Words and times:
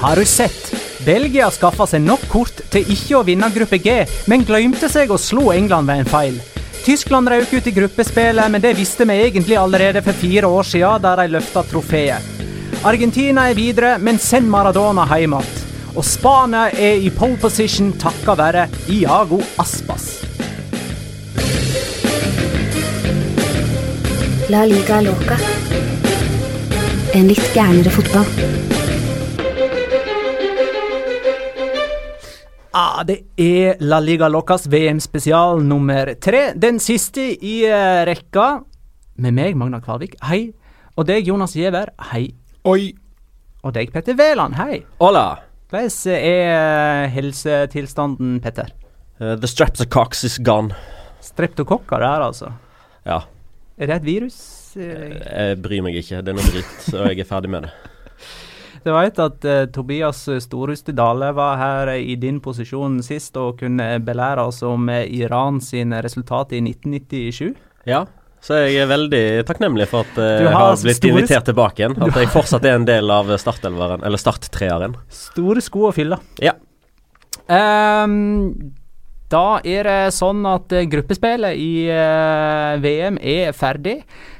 Har 0.00 0.16
du 0.16 0.24
sett? 0.24 0.74
Belgia 1.04 1.48
skaffa 1.50 1.82
seg 1.90 2.04
nok 2.04 2.22
kort 2.30 2.60
til 2.70 2.86
ikke 2.94 3.16
å 3.18 3.24
vinne 3.26 3.48
gruppe 3.50 3.80
G, 3.82 4.04
men 4.30 4.44
glemte 4.46 4.86
seg 4.86 5.10
å 5.10 5.18
slå 5.18 5.48
England 5.56 5.90
ved 5.90 6.04
en 6.04 6.10
feil. 6.12 6.36
Tyskland 6.84 7.26
røk 7.26 7.56
ut 7.56 7.66
i 7.66 7.72
gruppespillet, 7.74 8.46
men 8.46 8.62
det 8.62 8.76
visste 8.78 9.02
vi 9.10 9.16
egentlig 9.24 9.58
allerede 9.58 10.04
for 10.06 10.14
fire 10.14 10.46
år 10.46 10.68
siden, 10.70 11.02
der 11.02 11.18
de 11.18 11.26
løfta 11.34 11.64
trofeet. 11.66 12.30
Argentina 12.86 13.48
er 13.50 13.58
videre, 13.58 13.96
men 13.98 14.22
send 14.22 14.46
Maradona 14.46 15.08
hjem 15.10 15.34
igjen. 15.40 15.66
Og 15.98 16.06
Spania 16.06 16.68
er 16.70 17.02
i 17.02 17.10
pole 17.10 17.34
position 17.42 17.90
takka 17.98 18.38
være 18.38 18.68
Iago 18.94 19.42
Aspas. 19.58 20.06
La 24.54 24.62
liga 24.62 25.02
loca. 25.02 25.42
En 27.18 27.26
litt 27.26 27.50
gærnere 27.50 27.90
fotball. 27.90 28.77
Ah, 32.78 33.00
det 33.02 33.24
er 33.42 33.80
La 33.82 33.98
Liga 33.98 34.28
Locas 34.30 34.68
VM-spesial 34.70 35.64
nummer 35.66 36.12
tre. 36.22 36.52
Den 36.54 36.76
siste 36.78 37.24
i 37.34 37.56
eh, 37.66 38.04
rekka. 38.06 38.60
Med 39.18 39.34
meg, 39.34 39.56
Magna 39.58 39.80
Kvalvik. 39.82 40.14
Hei. 40.28 40.52
Og 40.94 41.08
deg, 41.08 41.26
Jonas 41.26 41.56
Giæver. 41.58 41.90
Hei. 42.12 42.28
Oi! 42.70 42.92
Og 43.66 43.74
deg, 43.74 43.90
Petter 43.90 44.14
Wæland. 44.20 44.54
Hei. 44.60 44.84
Hola. 45.02 45.24
Hvordan 45.72 45.90
er 46.20 46.52
eh, 46.52 47.08
helsetilstanden, 47.16 48.38
Petter? 48.44 48.70
Uh, 49.18 49.34
the 49.34 49.50
streptococcus 49.50 50.22
is 50.28 50.38
gone. 50.38 50.70
Streptokokker 51.18 51.98
der, 51.98 52.28
altså. 52.28 52.52
Ja. 53.02 53.24
Er 53.74 53.90
det 53.90 53.96
et 53.96 54.06
virus? 54.06 54.38
Eh, 54.78 55.18
Jeg 55.18 55.58
bryr 55.66 55.82
meg 55.82 55.98
ikke. 55.98 56.22
Det 56.22 56.30
er 56.30 56.38
noe 56.38 56.54
dritt, 56.54 56.78
og 56.94 57.10
jeg 57.10 57.26
er 57.26 57.32
ferdig 57.34 57.50
med 57.56 57.66
det. 57.66 57.74
Du 58.88 58.94
vet 58.96 59.18
at 59.20 59.44
uh, 59.44 59.66
Tobias 59.68 60.22
Storhuste 60.40 60.94
Dale 60.96 61.28
var 61.36 61.58
her 61.60 61.90
i 62.00 62.14
din 62.16 62.38
posisjon 62.40 63.02
sist 63.04 63.36
og 63.36 63.58
kunne 63.60 63.88
belære 64.00 64.46
oss 64.48 64.62
om 64.64 64.88
eh, 64.88 65.02
Iran 65.18 65.58
sine 65.60 66.00
resultat 66.00 66.54
i 66.56 66.62
1997? 66.64 67.50
Ja. 67.90 68.06
Så 68.40 68.62
jeg 68.62 68.78
er 68.80 68.88
veldig 68.88 69.22
takknemlig 69.44 69.90
for 69.90 70.06
at 70.06 70.16
eh, 70.22 70.46
jeg 70.46 70.54
har 70.54 70.70
har 70.70 70.80
blitt 70.80 71.04
invitert 71.04 71.44
tilbake 71.50 71.82
igjen. 71.82 71.98
At 72.06 72.16
jeg 72.16 72.30
fortsatt 72.32 72.64
er 72.64 72.78
en 72.78 72.88
del 72.88 73.12
av 73.12 73.28
startelveren, 73.42 74.06
eller 74.08 74.22
starttreeren. 74.22 74.96
Store 75.12 75.64
sko 75.66 75.90
å 75.90 75.92
fylle. 75.92 76.16
Ja. 76.40 76.54
Um, 77.50 78.72
da 79.28 79.58
er 79.68 79.84
det 79.84 80.00
sånn 80.16 80.46
at 80.48 80.72
gruppespillet 80.88 81.60
i 81.60 81.72
VM 82.80 83.20
er 83.20 83.52
ferdig. 83.52 83.98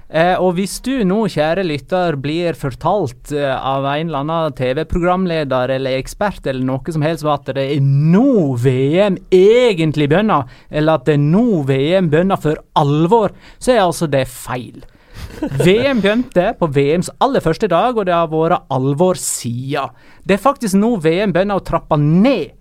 Eh, 0.09 0.41
og 0.41 0.55
hvis 0.57 0.79
du 0.81 1.03
nå, 1.05 1.19
kjære 1.29 1.67
lytter, 1.69 2.17
blir 2.17 2.57
fortalt 2.57 3.33
eh, 3.37 3.53
av 3.53 3.85
en 3.85 4.09
eller 4.09 4.23
annen 4.23 4.55
TV-programleder 4.57 5.75
eller 5.75 5.99
ekspert 6.01 6.47
eller 6.49 6.65
noe 6.65 6.95
som 6.95 7.05
helst 7.05 7.27
at 7.29 7.51
det 7.53 7.65
er 7.75 7.83
nå 7.85 8.55
VM 8.57 9.19
egentlig 9.35 10.09
begynner, 10.09 10.49
eller 10.73 10.97
at 10.97 11.05
det 11.05 11.19
er 11.19 11.27
nå 11.27 11.61
VM 11.69 12.09
begynner 12.09 12.41
for 12.41 12.63
alvor, 12.81 13.37
så 13.61 13.75
er 13.75 13.83
altså 13.85 14.09
det 14.09 14.25
feil. 14.33 14.81
VM 15.61 16.01
begynte 16.01 16.55
på 16.57 16.71
VMs 16.73 17.11
aller 17.21 17.45
første 17.45 17.69
dag, 17.69 17.93
og 17.93 18.09
det 18.09 18.17
har 18.17 18.31
vært 18.33 18.65
alvor 18.73 19.21
siden. 19.21 19.93
Det 20.25 20.39
er 20.39 20.43
faktisk 20.47 20.79
nå 20.81 20.95
VM 21.05 21.37
begynner 21.37 21.61
å 21.61 21.67
trappe 21.69 22.01
ned. 22.01 22.57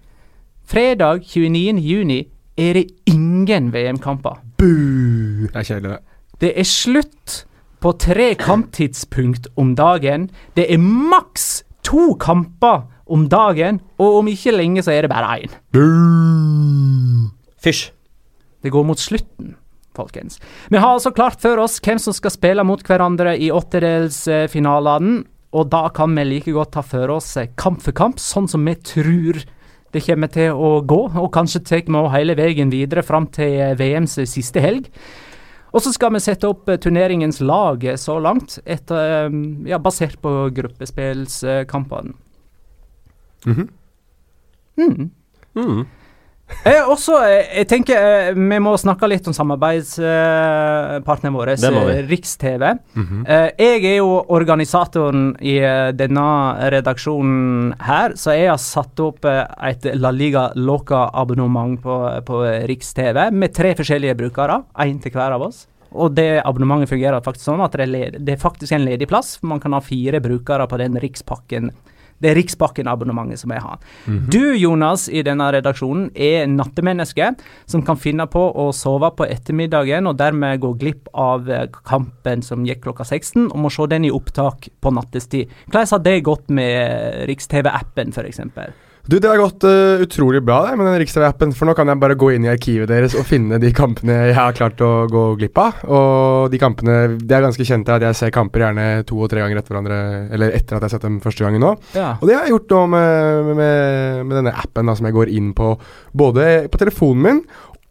Fredag 0.67 1.23
29. 1.23 1.79
juni 1.79 2.19
er 2.59 2.81
det 2.81 2.85
ingen 3.07 3.71
VM-kamper. 3.71 4.43
Det 4.59 5.55
er 5.55 5.63
kjedelig, 5.63 5.95
det. 5.95 6.16
Det 6.37 6.51
er 6.53 6.67
slutt 6.69 7.43
på 7.81 7.93
tre 7.97 8.33
kamptidspunkt 8.37 9.47
om 9.57 9.73
dagen. 9.77 10.27
Det 10.53 10.67
er 10.69 10.81
maks 10.81 11.63
to 11.85 12.11
kamper 12.21 12.83
om 13.07 13.27
dagen, 13.31 13.79
og 13.97 14.19
om 14.19 14.29
ikke 14.29 14.53
lenge 14.53 14.83
så 14.83 14.93
er 14.93 15.05
det 15.05 15.13
bare 15.13 15.39
én. 15.45 15.53
Fysj. 17.63 17.89
Det 18.61 18.73
går 18.73 18.85
mot 18.85 18.99
slutten, 18.99 19.55
folkens. 19.95 20.41
Vi 20.69 20.77
har 20.77 20.97
altså 20.97 21.13
klart 21.15 21.41
for 21.41 21.61
oss 21.63 21.79
hvem 21.81 22.01
som 22.01 22.13
skal 22.13 22.33
spille 22.33 22.65
mot 22.67 22.81
hverandre 22.83 23.37
i 23.37 23.49
åttedelsfinalene, 23.53 25.21
og 25.57 25.69
da 25.71 25.87
kan 25.95 26.11
vi 26.17 26.25
like 26.27 26.53
godt 26.53 26.73
ta 26.75 26.83
for 26.83 27.13
oss 27.15 27.37
kamp 27.57 27.81
for 27.81 27.95
kamp, 27.95 28.19
sånn 28.19 28.49
som 28.51 28.65
vi 28.67 28.75
tror 28.75 29.39
det 29.95 30.03
kommer 30.03 30.29
til 30.29 30.51
å 30.51 30.81
gå, 30.85 30.99
og 31.15 31.31
kanskje 31.33 31.63
tar 31.65 31.87
vi 31.87 32.03
hele 32.13 32.35
veien 32.37 32.69
videre 32.73 33.05
fram 33.05 33.29
til 33.33 33.77
VMs 33.79 34.19
siste 34.27 34.61
helg. 34.61 34.91
Og 35.77 35.83
så 35.85 35.91
skal 35.93 36.15
vi 36.15 36.23
sette 36.23 36.49
opp 36.49 36.69
eh, 36.71 36.79
turneringens 36.81 37.37
lag 37.45 37.83
eh, 37.85 37.99
så 38.01 38.15
langt, 38.23 38.57
etter, 38.65 39.27
eh, 39.27 39.35
ja, 39.69 39.77
basert 39.77 40.17
på 40.23 40.31
gruppespillskampene. 40.57 42.15
Mhm. 43.45 43.67
Mm. 44.77 45.11
Mm. 45.57 45.85
Eh, 46.47 46.79
også, 46.87 47.17
eh, 47.27 47.49
jeg 47.59 47.67
tenker 47.67 47.97
eh, 47.99 48.29
vi 48.35 48.59
må 48.63 48.71
snakke 48.79 49.03
litt 49.11 49.25
om 49.27 49.33
samarbeidspartneren 49.35 51.35
vår, 51.35 51.49
Riks-TV. 52.07 52.63
eh, 53.27 53.49
jeg 53.59 53.83
er 53.83 53.97
jo 53.99 54.23
organisatoren 54.35 55.33
i 55.43 55.59
denne 55.99 56.23
redaksjonen 56.71 57.73
her, 57.83 58.15
så 58.15 58.31
jeg 58.35 58.47
har 58.51 58.57
satt 58.63 58.99
opp 59.03 59.25
et 59.27 59.83
La 59.99 60.11
Liga 60.15 60.51
Loca-abonnement 60.55 61.81
på, 61.83 61.95
på 62.27 62.35
Riks-TV 62.71 63.27
med 63.31 63.53
tre 63.55 63.75
forskjellige 63.75 64.15
brukere, 64.19 64.61
én 64.87 64.99
til 65.03 65.11
hver 65.11 65.31
av 65.35 65.41
oss. 65.49 65.67
Og 65.97 66.11
det 66.15 66.41
abonnementet 66.43 66.89
fungerer 66.91 67.23
faktisk 67.23 67.45
sånn 67.47 67.61
at 67.63 67.71
det 67.79 67.85
er, 67.87 68.11
det 68.19 68.31
er 68.35 68.41
faktisk 68.41 68.71
en 68.75 68.85
ledig 68.87 69.07
plass. 69.07 69.37
Man 69.41 69.59
kan 69.63 69.73
ha 69.75 69.81
fire 69.83 70.19
brukere 70.23 70.67
på 70.67 70.77
den 70.79 70.99
rikspakken. 70.99 71.71
Det 72.21 72.31
er 72.31 72.37
Riksbakken-abonnementet 72.39 73.41
som 73.41 73.53
jeg 73.53 73.63
har. 73.63 73.81
Du, 74.31 74.53
Jonas, 74.57 75.07
i 75.09 75.21
denne 75.25 75.49
redaksjonen 75.53 76.09
er 76.13 76.47
nattemenneske 76.49 77.29
som 77.69 77.83
kan 77.85 77.99
finne 78.01 78.25
på 78.31 78.41
å 78.57 78.69
sove 78.75 79.11
på 79.17 79.27
ettermiddagen 79.27 80.09
og 80.09 80.17
dermed 80.19 80.63
gå 80.63 80.73
glipp 80.81 81.11
av 81.13 81.49
eh, 81.51 81.67
kampen 81.87 82.43
som 82.45 82.65
gikk 82.67 82.85
klokka 82.87 83.05
16, 83.05 83.49
og 83.51 83.61
må 83.61 83.73
se 83.73 83.87
den 83.91 84.07
i 84.07 84.13
opptak 84.13 84.69
på 84.81 84.93
nattestid. 84.95 85.53
Hvordan 85.67 85.93
har 85.93 86.05
det 86.09 86.17
gått 86.25 86.51
med 86.53 87.25
Riks-TV-appen, 87.29 88.13
f.eks.? 88.15 88.86
Du, 89.07 89.19
Det 89.19 89.29
har 89.29 89.39
gått 89.39 89.63
uh, 89.63 90.01
utrolig 90.03 90.41
bra 90.43 90.65
det, 90.65 90.73
med 90.75 90.89
den 90.89 90.97
Riks-TV-appen, 90.99 91.53
for 91.55 91.69
nå 91.69 91.73
kan 91.77 91.87
jeg 91.87 91.99
bare 92.01 92.17
gå 92.19 92.33
inn 92.35 92.43
i 92.43 92.51
arkivet 92.51 92.89
deres 92.91 93.13
og 93.15 93.23
finne 93.29 93.55
de 93.63 93.69
kampene 93.75 94.17
jeg 94.27 94.35
har 94.35 94.57
klart 94.57 94.83
å 94.83 95.07
gå 95.07 95.21
glipp 95.39 95.61
av. 95.63 95.77
Og 95.87 96.51
de 96.51 96.59
kampene 96.59 96.97
Det 97.21 97.37
er 97.37 97.45
ganske 97.45 97.67
kjent 97.69 97.87
at 97.93 98.03
jeg 98.03 98.17
ser 98.19 98.33
kamper 98.35 98.65
gjerne 98.65 98.87
to 99.07 99.21
og 99.21 99.31
tre 99.31 99.45
ganger 99.45 99.61
etter 99.61 99.71
hverandre, 99.71 100.01
eller 100.35 100.51
etter 100.51 100.75
at 100.75 100.83
jeg 100.83 100.89
har 100.89 100.93
sett 100.97 101.07
dem 101.07 101.21
første 101.23 101.47
gangen 101.47 101.63
nå. 101.63 101.71
Ja. 101.95 102.17
Og 102.19 102.27
det 102.27 102.35
har 102.35 102.43
jeg 102.43 102.57
gjort 102.57 102.75
nå 102.75 102.83
med, 102.97 103.53
med, 103.61 104.21
med 104.27 104.37
denne 104.41 104.55
appen 104.59 104.91
da, 104.91 104.97
som 104.99 105.07
jeg 105.07 105.15
går 105.15 105.31
inn 105.39 105.55
på, 105.55 105.71
både 106.11 106.51
på 106.67 106.83
telefonen 106.83 107.23
min 107.23 107.41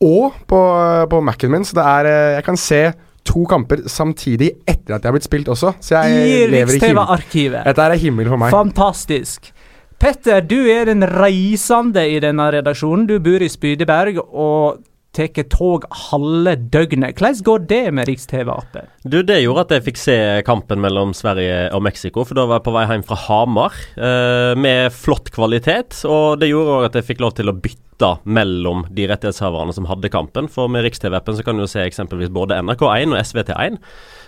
og 0.04 0.36
på, 0.44 0.62
på 1.08 1.24
Mac-en 1.24 1.56
min. 1.56 1.64
Så 1.64 1.80
det 1.80 1.88
er 1.96 2.12
eh, 2.12 2.36
Jeg 2.36 2.48
kan 2.50 2.60
se 2.60 2.82
to 3.26 3.48
kamper 3.48 3.86
samtidig 3.90 4.52
etter 4.68 4.98
at 4.98 5.02
de 5.02 5.08
har 5.08 5.16
blitt 5.16 5.26
spilt 5.26 5.48
også. 5.50 5.72
Så 5.80 5.96
jeg 5.96 6.12
I 6.12 6.44
lever 6.52 6.52
i 6.52 6.60
himmel. 6.60 6.76
Riks-TV-arkivet. 6.76 7.64
Dette 7.72 7.88
er 7.88 8.00
himmel 8.04 8.28
for 8.28 8.44
meg. 8.44 8.52
Fantastisk. 8.54 9.48
Petter, 9.96 10.42
du 10.44 10.58
er 10.68 10.90
den 10.90 11.00
reisende 11.08 12.02
i 12.04 12.18
denne 12.20 12.50
redaksjonen. 12.52 13.06
Du 13.08 13.16
bor 13.24 13.40
i 13.40 13.48
Spydeberg 13.48 14.18
og 14.26 14.82
tar 15.16 15.46
tog 15.48 15.86
halve 16.10 16.52
døgnet. 16.68 17.16
Hvordan 17.16 17.40
går 17.46 17.64
det 17.70 17.94
med 17.96 18.08
Riks-TV-appen? 18.10 18.90
Du, 19.08 19.22
Det 19.22 19.40
gjorde 19.40 19.64
at 19.64 19.72
jeg 19.72 19.86
fikk 19.86 20.00
se 20.00 20.18
kampen 20.44 20.82
mellom 20.84 21.14
Sverige 21.16 21.70
og 21.72 21.82
Mexico, 21.86 22.26
for 22.28 22.36
da 22.36 22.44
var 22.44 22.60
jeg 22.60 22.66
på 22.66 22.76
vei 22.76 22.84
hjem 22.90 23.06
fra 23.08 23.18
Hamar 23.24 23.80
eh, 23.96 24.52
med 24.60 24.92
flott 24.92 25.32
kvalitet. 25.32 26.02
Og 26.04 26.36
det 26.42 26.52
gjorde 26.52 26.76
òg 26.76 26.90
at 26.90 27.00
jeg 27.00 27.08
fikk 27.14 27.24
lov 27.24 27.32
til 27.40 27.48
å 27.48 27.56
bytte 27.56 28.12
mellom 28.28 28.84
de 28.92 29.08
rettighetshaverne 29.08 29.72
som 29.72 29.88
hadde 29.88 30.12
kampen. 30.12 30.52
For 30.52 30.68
med 30.68 30.84
Riks-TV-appen 30.84 31.40
så 31.40 31.46
kan 31.46 31.56
du 31.56 31.64
se 31.70 31.88
eksempelvis 31.88 32.34
både 32.36 32.60
NRK1 32.60 33.16
og 33.16 33.20
SVT1. 33.24 33.80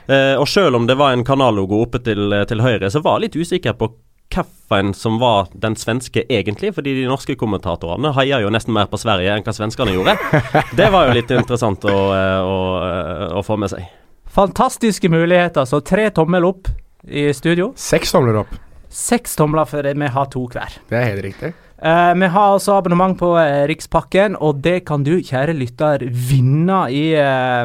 Eh, 0.08 0.34
og 0.40 0.48
selv 0.48 0.80
om 0.80 0.88
det 0.88 0.96
var 0.96 1.12
en 1.12 1.28
kanallogo 1.28 1.84
oppe 1.84 2.00
til, 2.00 2.32
til 2.48 2.64
høyre, 2.64 2.88
så 2.88 3.04
var 3.04 3.18
jeg 3.18 3.28
litt 3.28 3.42
usikker 3.44 3.76
på 3.76 3.92
hvilken 4.34 4.94
som 4.94 5.18
var 5.18 5.48
den 5.52 5.76
svenske 5.76 6.24
egentlig, 6.28 6.74
fordi 6.74 6.94
de 6.94 7.08
norske 7.08 7.34
kommentatorene 7.36 8.12
heia 8.16 8.40
jo 8.42 8.50
nesten 8.50 8.74
mer 8.74 8.86
på 8.86 8.98
Sverige 9.00 9.32
enn 9.32 9.44
hva 9.44 9.52
svenskene 9.52 9.94
gjorde. 9.94 10.16
Det 10.78 10.90
var 10.92 11.08
jo 11.08 11.16
litt 11.16 11.30
interessant 11.30 11.84
å, 11.84 11.96
eh, 12.14 12.40
å, 12.42 12.58
å 13.38 13.42
få 13.42 13.56
med 13.56 13.72
seg. 13.72 13.86
Fantastiske 14.28 15.08
muligheter, 15.08 15.64
så 15.64 15.80
tre 15.80 16.10
tommel 16.10 16.44
opp 16.44 16.68
i 17.08 17.32
studio. 17.32 17.72
Seks 17.76 18.12
tomler 18.12 18.42
opp. 18.42 18.52
Seks 18.88 19.36
tomler 19.36 19.68
for 19.68 19.84
det 19.84 19.96
vi 19.98 20.12
har 20.12 20.28
to 20.32 20.44
hver. 20.52 20.78
Det 20.88 20.96
er 20.98 21.10
helt 21.12 21.24
riktig. 21.24 21.54
Uh, 21.78 22.10
vi 22.18 22.26
har 22.26 22.56
altså 22.56 22.74
abonnement 22.74 23.14
på 23.18 23.32
uh, 23.38 23.64
Rikspakken, 23.70 24.36
og 24.42 24.62
det 24.64 24.82
kan 24.88 25.04
du, 25.06 25.18
kjære 25.22 25.54
lytter, 25.54 26.02
vinne 26.10 26.80
i, 26.90 27.04
eh, 27.14 27.64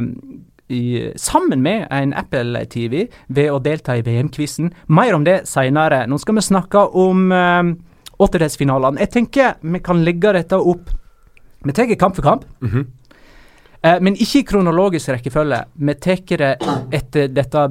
i 0.71 1.11
sammen 1.19 1.61
med 1.61 1.87
en 1.91 2.13
Apple 2.13 2.65
TV 2.71 3.07
ved 3.27 3.51
å 3.51 3.59
delta 3.63 3.97
i 3.97 4.03
VM-quizen. 4.05 4.71
Mer 4.87 5.15
om 5.15 5.25
det 5.27 5.43
seinere. 5.49 6.05
Nå 6.07 6.17
skal 6.21 6.37
vi 6.39 6.45
snakke 6.45 6.85
om 6.99 7.31
eh, 7.35 7.61
åttedelsfinalene. 8.23 9.01
Jeg 9.03 9.13
tenker 9.13 9.55
vi 9.61 9.81
kan 9.83 10.03
legge 10.05 10.35
dette 10.39 10.59
opp 10.59 10.91
Vi 11.63 11.71
tar 11.71 11.87
kamp 11.95 12.15
for 12.15 12.23
kamp. 12.23 12.43
Eh, 13.83 13.99
men 14.01 14.15
ikke 14.15 14.41
i 14.41 14.47
kronologisk 14.47 15.09
rekkefølge. 15.09 15.63
Vi 15.75 15.95
tar 15.95 16.37
det 16.39 16.51
etter 16.91 17.27
dette 17.31 17.67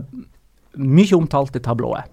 mye 0.80 1.16
omtalte 1.16 1.60
tablået. 1.60 2.08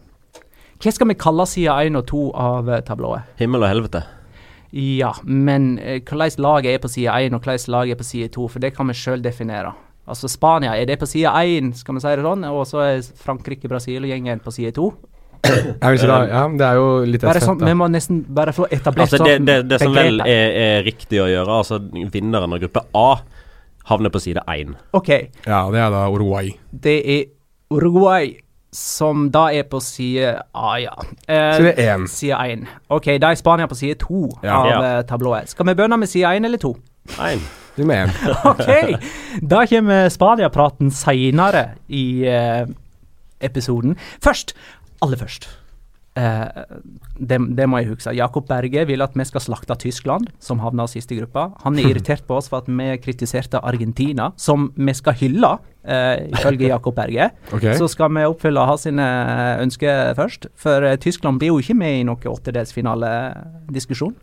Hva 0.79 0.91
skal 0.95 1.09
vi 1.11 1.19
kalle 1.19 1.43
side 1.47 1.73
1 1.89 1.97
og 1.99 2.05
2 2.07 2.23
av 2.39 2.69
eh, 2.71 2.83
tablået? 2.87 3.27
Himmel 3.39 3.65
og 3.65 3.71
helvete. 3.71 4.03
Ja, 4.71 5.11
men 5.23 5.77
eh, 5.79 5.99
hvordan 6.03 6.43
laget 6.43 6.73
er 6.73 6.81
på 6.83 6.91
side 6.91 7.15
1 7.27 7.35
og 7.35 7.43
hvordan 7.43 7.73
laget 7.75 7.95
er 7.95 7.99
på 7.99 8.07
side 8.07 8.31
2, 8.35 8.47
for 8.47 8.63
det 8.63 8.75
kan 8.75 8.87
vi 8.87 8.95
sjøl 8.95 9.23
definere. 9.23 9.73
Altså 10.09 10.27
Spania, 10.31 10.73
er 10.75 10.85
det 10.89 10.97
på 10.99 11.07
side 11.07 11.29
1, 11.29 11.71
skal 11.77 11.95
vi 11.95 12.01
si 12.03 12.07
det 12.17 12.25
sånn, 12.25 12.43
og 12.49 12.65
så 12.67 12.81
er 12.87 13.01
Frankrike, 13.23 13.69
Brasil 13.71 14.03
og 14.03 14.09
gjengen 14.09 14.41
på 14.43 14.51
side 14.55 14.73
2? 14.75 14.89
Jeg 15.45 15.93
vil 15.93 15.99
si 16.01 16.07
da, 16.09 16.17
ja, 16.27 16.41
det 16.59 16.65
er 16.67 16.75
jo 16.75 16.87
litt 17.07 17.21
Bare 17.23 17.39
sånn. 17.39 17.61
Vi 17.63 17.73
må 17.79 17.85
nesten 17.87 18.17
bare 18.27 18.51
få 18.51 18.65
etablert 18.67 19.05
Altså 19.07 19.21
det, 19.23 19.37
sånn 19.37 19.45
det, 19.47 19.55
det 19.71 19.77
som 19.79 19.93
vel 19.95 20.19
er, 20.25 20.51
er 20.65 20.83
riktig 20.83 21.21
å 21.23 21.29
gjøre, 21.31 21.59
altså 21.61 21.79
vinneren 22.11 22.51
av 22.57 22.59
gruppe 22.65 22.83
A 22.99 23.05
havner 23.89 24.11
på 24.13 24.19
side 24.21 24.43
1. 24.51 24.75
OK, 24.99 25.09
Ja, 25.47 25.61
det 25.71 25.79
er 25.85 25.89
da 25.95 26.03
Uruguay. 26.11 26.51
det 26.73 26.97
er 27.15 27.23
Uruguay 27.71 28.33
som 28.75 29.29
da 29.33 29.47
er 29.55 29.63
på 29.65 29.79
side 29.81 30.35
A, 30.53 30.75
ja. 30.77 30.91
Eh, 31.25 31.55
Side 31.57 31.71
én. 31.87 32.03
Side 32.11 32.37
1. 32.37 32.67
OK, 32.93 33.07
da 33.23 33.31
er 33.31 33.39
Spania 33.39 33.65
på 33.71 33.77
side 33.79 33.95
2 34.03 34.19
Ja. 34.43 34.59
av 34.59 34.67
Ja. 34.69 34.81
eh, 34.99 35.01
tablået. 35.09 35.49
Skal 35.49 35.65
vi 35.65 35.73
begynne 35.73 35.97
med 35.97 36.09
side 36.09 36.35
1 36.35 36.45
eller 36.45 36.57
2? 36.61 36.75
1. 37.17 37.39
Du 37.79 37.85
med 37.87 38.09
en. 38.09 38.13
OK. 38.51 38.99
Da 39.41 39.63
kommer 39.71 40.11
Spania-praten 40.11 40.91
seinere 40.91 41.63
i 41.87 42.05
eh, 42.27 42.67
episoden. 43.39 43.95
Først, 44.23 44.53
aller 45.05 45.19
først 45.21 45.47
eh, 46.19 46.63
det, 47.19 47.39
det 47.57 47.67
må 47.69 47.81
jeg 47.81 47.93
huske. 47.93 48.13
Jakob 48.15 48.47
Berge 48.49 48.85
vil 48.89 49.03
at 49.03 49.15
vi 49.17 49.25
skal 49.27 49.43
slakte 49.43 49.77
Tyskland, 49.79 50.29
som 50.43 50.61
havna 50.63 50.87
sist 50.89 51.11
i 51.13 51.19
gruppa. 51.19 51.49
Han 51.63 51.79
er 51.79 51.89
irritert 51.93 52.25
på 52.27 52.39
oss 52.39 52.49
for 52.51 52.63
at 52.63 52.69
vi 52.71 52.89
kritiserte 53.03 53.61
Argentina, 53.63 54.31
som 54.39 54.69
vi 54.75 54.95
skal 54.97 55.17
hylle, 55.19 55.51
eh, 55.83 56.27
ifølge 56.33 56.71
Jakob 56.73 56.95
Berge. 56.99 57.31
Okay. 57.59 57.73
Så 57.75 57.87
skal 57.89 58.11
vi 58.13 58.23
oppfylle 58.29 58.61
hans 58.67 58.83
sine 58.85 59.05
ønsker 59.63 60.13
først. 60.15 60.49
For 60.59 60.85
eh, 60.85 60.99
Tyskland 61.01 61.39
blir 61.41 61.53
jo 61.53 61.59
ikke 61.63 61.77
med 61.77 61.99
i 61.99 62.05
noen 62.07 62.33
åttedelsfinalediskusjon. 62.33 64.15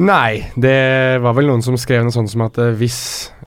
Nei, 0.00 0.46
det 0.56 1.20
var 1.20 1.34
vel 1.36 1.50
noen 1.50 1.64
som 1.64 1.76
skrev 1.76 2.06
noe 2.06 2.14
sånt 2.14 2.30
som 2.32 2.46
at 2.46 2.56
eh, 2.62 2.72
hvis 2.80 3.00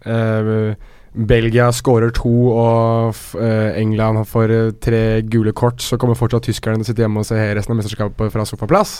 eh, 0.06 0.76
Belgia 1.16 1.72
skårer 1.74 2.12
to 2.14 2.34
og 2.52 3.16
eh, 3.42 3.80
England 3.80 4.22
får 4.30 4.54
eh, 4.54 4.74
tre 4.78 5.04
gule 5.26 5.56
kort, 5.58 5.82
så 5.82 5.98
kommer 5.98 6.20
fortsatt 6.20 6.46
tyskerne 6.46 6.78
til 6.78 6.86
å 6.86 6.90
sitte 6.92 7.06
hjemme 7.06 7.24
og 7.24 7.30
se 7.30 7.40
resten 7.40 7.74
av 7.74 7.80
mesterskapet 7.80 8.34
fra 8.34 8.46
sofaplass. 8.46 9.00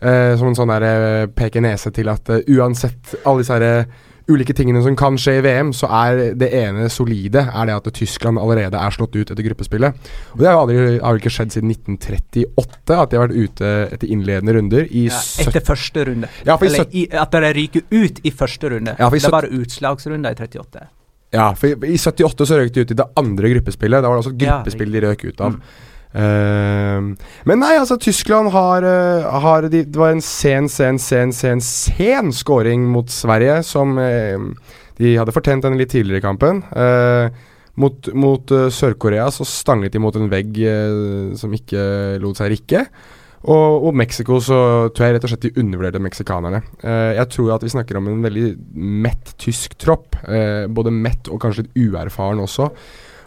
Eh, 0.00 0.32
som 0.38 0.48
en 0.48 0.56
sånn 0.56 0.72
der 0.72 0.86
eh, 0.88 1.26
peke 1.34 1.60
nese 1.62 1.92
til 1.94 2.08
at 2.10 2.32
uansett 2.40 3.18
alle 3.20 3.44
disse 3.44 3.58
her, 3.58 3.66
eh, 3.68 4.08
ulike 4.30 4.54
tingene 4.56 4.82
som 4.84 4.94
kan 4.98 5.16
skje 5.20 5.38
i 5.38 5.42
VM, 5.44 5.72
så 5.76 5.88
er 5.90 6.20
det 6.38 6.48
ene 6.54 6.88
solide 6.92 7.44
er 7.48 7.68
det 7.68 7.76
at 7.76 7.90
Tyskland 7.96 8.40
allerede 8.40 8.78
er 8.78 8.94
slått 8.94 9.16
ut 9.16 9.32
etter 9.32 9.46
gruppespillet. 9.46 10.08
Og 10.32 10.40
Det 10.42 10.48
har 10.48 10.56
jo 10.56 10.62
aldri, 10.62 10.78
har 11.02 11.20
ikke 11.20 11.34
skjedd 11.34 11.54
siden 11.56 11.74
1938 11.74 12.98
at 13.02 13.12
de 13.12 13.18
har 13.18 13.28
vært 13.28 13.36
ute 13.36 13.74
etter 13.96 14.10
innledende 14.14 14.56
runder 14.58 14.88
i 14.90 15.06
Ja, 15.08 15.20
etter 15.44 15.64
første 15.66 16.06
runde. 16.08 16.32
Ja, 16.46 16.58
Eller 16.60 16.90
i, 16.90 17.06
at 17.10 17.36
de 17.36 17.54
ryker 17.58 17.86
ut 17.90 18.20
i 18.22 18.34
første 18.34 18.72
runde. 18.74 18.96
Ja, 18.98 19.08
for 19.08 19.16
i 19.16 19.22
det 19.22 19.30
er 19.30 19.38
bare 19.38 19.54
utslagsrunder 19.62 20.34
i 20.34 20.42
38. 20.48 20.90
Ja, 21.32 21.52
for 21.56 21.72
i, 21.72 21.94
i 21.94 21.98
78 21.98 22.48
så 22.48 22.60
røk 22.60 22.74
de 22.74 22.84
ut 22.84 22.92
i 22.92 22.98
det 22.98 23.08
andre 23.16 23.54
gruppespillet. 23.54 24.02
Da 24.04 24.10
var 24.10 24.18
det 24.18 24.26
også 24.26 24.34
et 24.34 24.42
gruppespill 24.44 24.92
de 24.92 25.02
røk 25.06 25.24
ut 25.30 25.40
av. 25.40 25.56
Mm. 25.56 25.88
Ehm, 26.12 27.14
men 27.48 27.62
nei, 27.62 27.72
altså, 27.80 27.96
Tyskland 28.00 28.52
har, 28.52 28.84
eh, 28.84 29.30
har 29.44 29.68
de, 29.72 29.84
Det 29.84 29.96
var 29.96 30.12
en 30.12 30.20
sen, 30.20 30.68
sen, 30.68 30.98
sen, 31.00 31.32
sen, 31.32 31.60
sen 31.60 32.32
scoring 32.32 32.84
mot 32.92 33.08
Sverige 33.08 33.62
som 33.64 33.96
eh, 33.98 34.36
De 34.98 35.14
hadde 35.16 35.32
fortjent 35.32 35.64
den 35.64 35.78
litt 35.80 35.90
tidligere 35.94 36.20
i 36.20 36.26
kampen. 36.26 36.62
Eh, 36.76 37.30
mot 37.80 38.08
mot 38.12 38.52
eh, 38.52 38.68
Sør-Korea 38.68 39.30
så 39.32 39.46
stanget 39.48 39.94
de 39.94 40.02
mot 40.04 40.16
en 40.16 40.28
vegg 40.28 40.58
eh, 40.60 41.32
som 41.40 41.52
ikke 41.56 42.18
lot 42.20 42.36
seg 42.36 42.52
rikke. 42.52 42.86
Og, 43.42 43.88
og 43.88 43.96
Mexico 43.98 44.36
så 44.38 44.58
tror 44.94 45.08
jeg 45.08 45.16
rett 45.16 45.24
og 45.26 45.32
slett 45.32 45.46
de 45.48 45.56
undervurderte 45.64 46.02
meksikanerne. 46.04 46.60
Eh, 46.84 47.14
jeg 47.16 47.30
tror 47.32 47.54
at 47.56 47.64
vi 47.64 47.72
snakker 47.72 47.98
om 47.98 48.12
en 48.12 48.22
veldig 48.22 48.44
mett 49.02 49.32
tysk 49.42 49.74
tropp. 49.82 50.14
eh, 50.28 50.68
både 50.68 50.92
mett 50.94 51.26
og 51.32 51.40
kanskje 51.42 51.64
litt 51.64 51.80
uerfaren 51.88 52.44
også. 52.44 52.68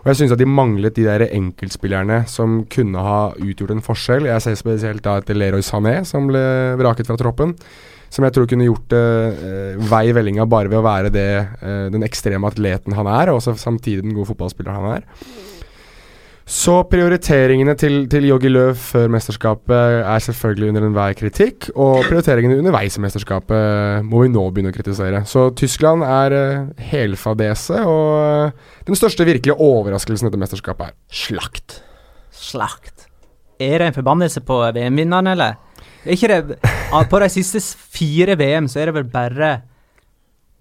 Og 0.06 0.12
jeg 0.12 0.20
syns 0.20 0.36
at 0.36 0.38
de 0.38 0.46
manglet 0.46 0.94
de 0.94 1.08
der 1.08 1.24
enkeltspillerne 1.34 2.20
som 2.30 2.60
kunne 2.70 3.02
ha 3.02 3.32
utgjort 3.42 3.72
en 3.74 3.82
forskjell. 3.82 4.28
Jeg 4.30 4.44
ser 4.44 4.60
spesielt 4.60 5.02
da 5.02 5.16
etter 5.18 5.34
Leroy 5.34 5.66
Sané, 5.66 5.96
som 6.06 6.28
ble 6.30 6.44
vraket 6.78 7.10
fra 7.10 7.18
troppen. 7.18 7.56
Som 8.14 8.28
jeg 8.28 8.36
tror 8.36 8.46
kunne 8.46 8.68
gjort 8.68 8.94
eh, 8.94 9.80
vei 9.90 10.04
i 10.12 10.14
vellinga 10.14 10.46
bare 10.46 10.70
ved 10.70 10.78
å 10.78 10.86
være 10.86 11.10
det, 11.10 11.26
eh, 11.58 11.88
den 11.90 12.06
ekstreme 12.06 12.46
atleten 12.54 12.94
han 12.94 13.10
er, 13.10 13.34
og 13.34 13.42
samtidig 13.42 14.06
den 14.06 14.14
gode 14.14 14.30
fotballspilleren 14.30 14.86
han 14.86 15.00
er. 15.00 15.10
Så 16.46 16.76
prioriteringene 16.86 17.74
til, 17.74 18.04
til 18.06 18.28
Yogi 18.30 18.52
Løv 18.52 18.76
før 18.78 19.10
mesterskapet 19.10 20.04
er 20.06 20.22
selvfølgelig 20.22 20.68
under 20.70 20.84
enhver 20.86 21.16
kritikk. 21.18 21.72
Og 21.74 22.04
prioriteringene 22.06 22.60
underveis 22.62 23.00
i 23.00 23.02
mesterskapet 23.02 24.06
må 24.06 24.22
vi 24.22 24.30
nå 24.30 24.44
begynne 24.54 24.70
å 24.70 24.76
kritisere. 24.76 25.24
Så 25.26 25.48
Tyskland 25.58 26.06
er 26.06 26.36
uh, 26.38 26.84
helfadese, 26.92 27.82
og 27.90 28.52
uh, 28.54 28.76
den 28.86 29.00
største 29.00 29.26
virkelige 29.26 29.58
overraskelsen 29.58 30.30
etter 30.30 30.44
mesterskapet 30.44 30.92
er 30.92 30.94
slakt. 31.10 31.80
Slakt. 32.30 33.08
Er 33.58 33.82
det 33.82 33.90
en 33.90 33.98
forbannelse 33.98 34.46
på 34.46 34.60
VM-vinneren, 34.76 35.32
eller? 35.34 35.58
Er 36.06 36.14
ikke 36.14 36.30
det 36.30 36.60
På 37.10 37.24
de 37.26 37.32
siste 37.34 37.58
fire 37.74 38.38
VM 38.38 38.70
så 38.70 38.84
er 38.84 38.92
det 38.92 39.00
vel 39.00 39.10
bare 39.10 39.50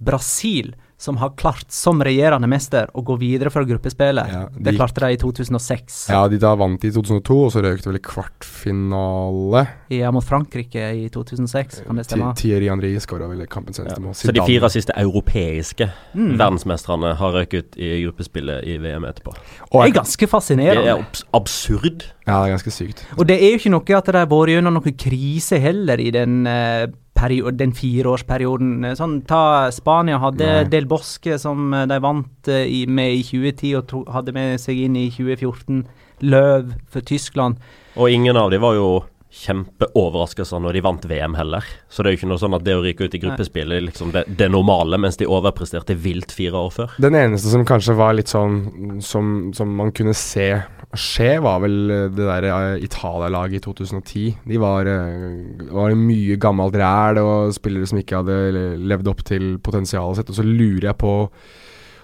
Brasil 0.00 0.72
som 0.96 1.16
har 1.20 1.30
klart, 1.36 1.66
som 1.74 2.00
regjerende 2.00 2.46
mester, 2.48 2.86
å 2.94 3.02
gå 3.04 3.16
videre 3.18 3.50
fra 3.50 3.64
gruppespillet. 3.66 4.28
Ja, 4.30 4.44
Det 4.54 4.74
klarte 4.76 5.00
de 5.02 5.12
i 5.12 5.18
2006. 5.20 6.08
Ja, 6.10 6.26
de 6.28 6.38
da 6.38 6.54
vant 6.56 6.84
i 6.84 6.90
2002, 6.94 7.38
og 7.44 7.50
så 7.52 7.62
røk 7.64 7.82
det 7.82 7.90
vel 7.90 7.98
i 7.98 8.04
kvartfinale. 8.04 9.64
Ja, 9.92 10.10
mot 10.14 10.24
Frankrike 10.24 10.86
i 10.96 11.08
2006, 11.12 11.82
kan 11.86 11.96
det 11.98 12.06
stemme? 12.06 12.32
Thierry 12.38 12.68
Henry 12.70 12.94
skåra 13.02 13.28
vel 13.30 13.44
kampens 13.50 13.80
eneste 13.82 14.00
mål. 14.00 14.14
Så 14.16 14.32
de 14.32 14.44
fire 14.46 14.70
siste 14.72 14.94
europeiske 14.96 15.90
Mm. 16.14 16.36
verdensmestrene 16.38 17.14
har 17.16 17.32
røket 17.32 17.54
ut 17.74 17.76
i 17.76 18.02
gruppespillet 18.04 18.64
i 18.64 18.78
VM 18.78 19.04
etterpå. 19.04 19.34
Og 19.72 19.82
Det 19.84 19.90
er 19.96 20.00
ganske 20.00 20.26
fascinerende. 20.28 20.84
Det 20.84 20.94
er 20.94 21.02
abs 21.02 21.24
absurd. 21.34 22.04
Ja, 22.26 22.44
det 22.44 22.52
er 22.52 22.56
ganske 22.56 22.72
sykt. 22.72 23.04
Og 23.18 23.26
det 23.26 23.36
er 23.42 23.50
jo 23.52 23.58
ikke 23.58 23.70
noe 23.70 23.98
at 23.98 24.04
de 24.06 24.12
har 24.18 24.26
vært 24.26 24.48
gjennom 24.54 24.74
noen 24.78 24.96
krise 24.96 25.58
heller 25.60 26.00
i 26.00 26.10
den, 26.10 26.46
eh, 26.46 26.86
perio- 27.14 27.50
den 27.54 27.72
fireårsperioden. 27.72 28.84
Eh, 28.84 28.94
Sånn, 28.98 29.20
ta 29.26 29.70
Spania 29.74 30.18
hadde 30.22 30.46
Nei. 30.46 30.64
Del 30.72 30.86
Bosque 30.90 31.38
som 31.38 31.72
eh, 31.74 31.86
de 31.90 31.98
vant 32.02 32.48
eh, 32.48 32.64
i, 32.66 32.84
med 32.86 33.14
i 33.14 33.22
2010 33.22 33.74
og 33.78 33.86
to, 33.90 34.04
hadde 34.12 34.34
med 34.36 34.60
seg 34.60 34.84
inn 34.86 34.96
i 34.96 35.08
2014. 35.10 35.84
Løv 36.24 36.74
for 36.90 37.00
Tyskland. 37.04 37.56
Og 37.96 38.10
ingen 38.10 38.36
av 38.36 38.50
dem 38.50 38.62
var 38.62 38.74
jo 38.78 38.88
kjempeoverraskelser 39.34 40.62
når 40.62 40.76
de 40.76 40.82
vant 40.84 41.06
VM 41.10 41.34
heller. 41.38 41.66
Så 41.90 42.02
det 42.02 42.10
er 42.10 42.14
jo 42.14 42.20
ikke 42.20 42.30
noe 42.30 42.42
sånn 42.42 42.56
at 42.56 42.64
det 42.66 42.76
å 42.76 42.82
ryke 42.84 43.08
ut 43.08 43.16
i 43.16 43.20
gruppespillet 43.22 43.86
liksom 43.88 44.12
det, 44.14 44.24
det 44.38 44.48
normale, 44.52 44.98
mens 45.00 45.18
de 45.20 45.28
overpresterte 45.30 45.96
vilt 45.98 46.34
fire 46.34 46.60
år 46.60 46.72
før. 46.74 46.94
Den 47.02 47.18
eneste 47.18 47.50
som 47.52 47.66
kanskje 47.66 47.96
var 47.98 48.14
litt 48.16 48.30
sånn 48.32 49.00
som, 49.04 49.34
som 49.56 49.74
man 49.80 49.92
kunne 49.96 50.14
se 50.18 50.48
skje, 50.94 51.32
var 51.42 51.60
vel 51.64 51.76
det 52.14 52.28
der 52.28 52.48
eh, 52.50 52.84
Italia-laget 52.86 53.58
i 53.58 53.64
2010. 53.64 54.24
De 54.46 54.62
var, 54.62 54.86
eh, 54.90 55.66
var 55.74 55.98
mye 55.98 56.38
gammelt 56.40 56.78
ræl 56.78 57.20
og 57.22 57.54
spillere 57.56 57.90
som 57.90 58.00
ikke 58.00 58.22
hadde 58.22 58.78
levd 58.78 59.10
opp 59.10 59.24
til 59.26 59.54
potensialet 59.64 60.20
sitt. 60.20 60.30
Og 60.30 60.38
så 60.38 60.46
lurer 60.46 60.92
jeg 60.92 61.00
på 61.02 61.14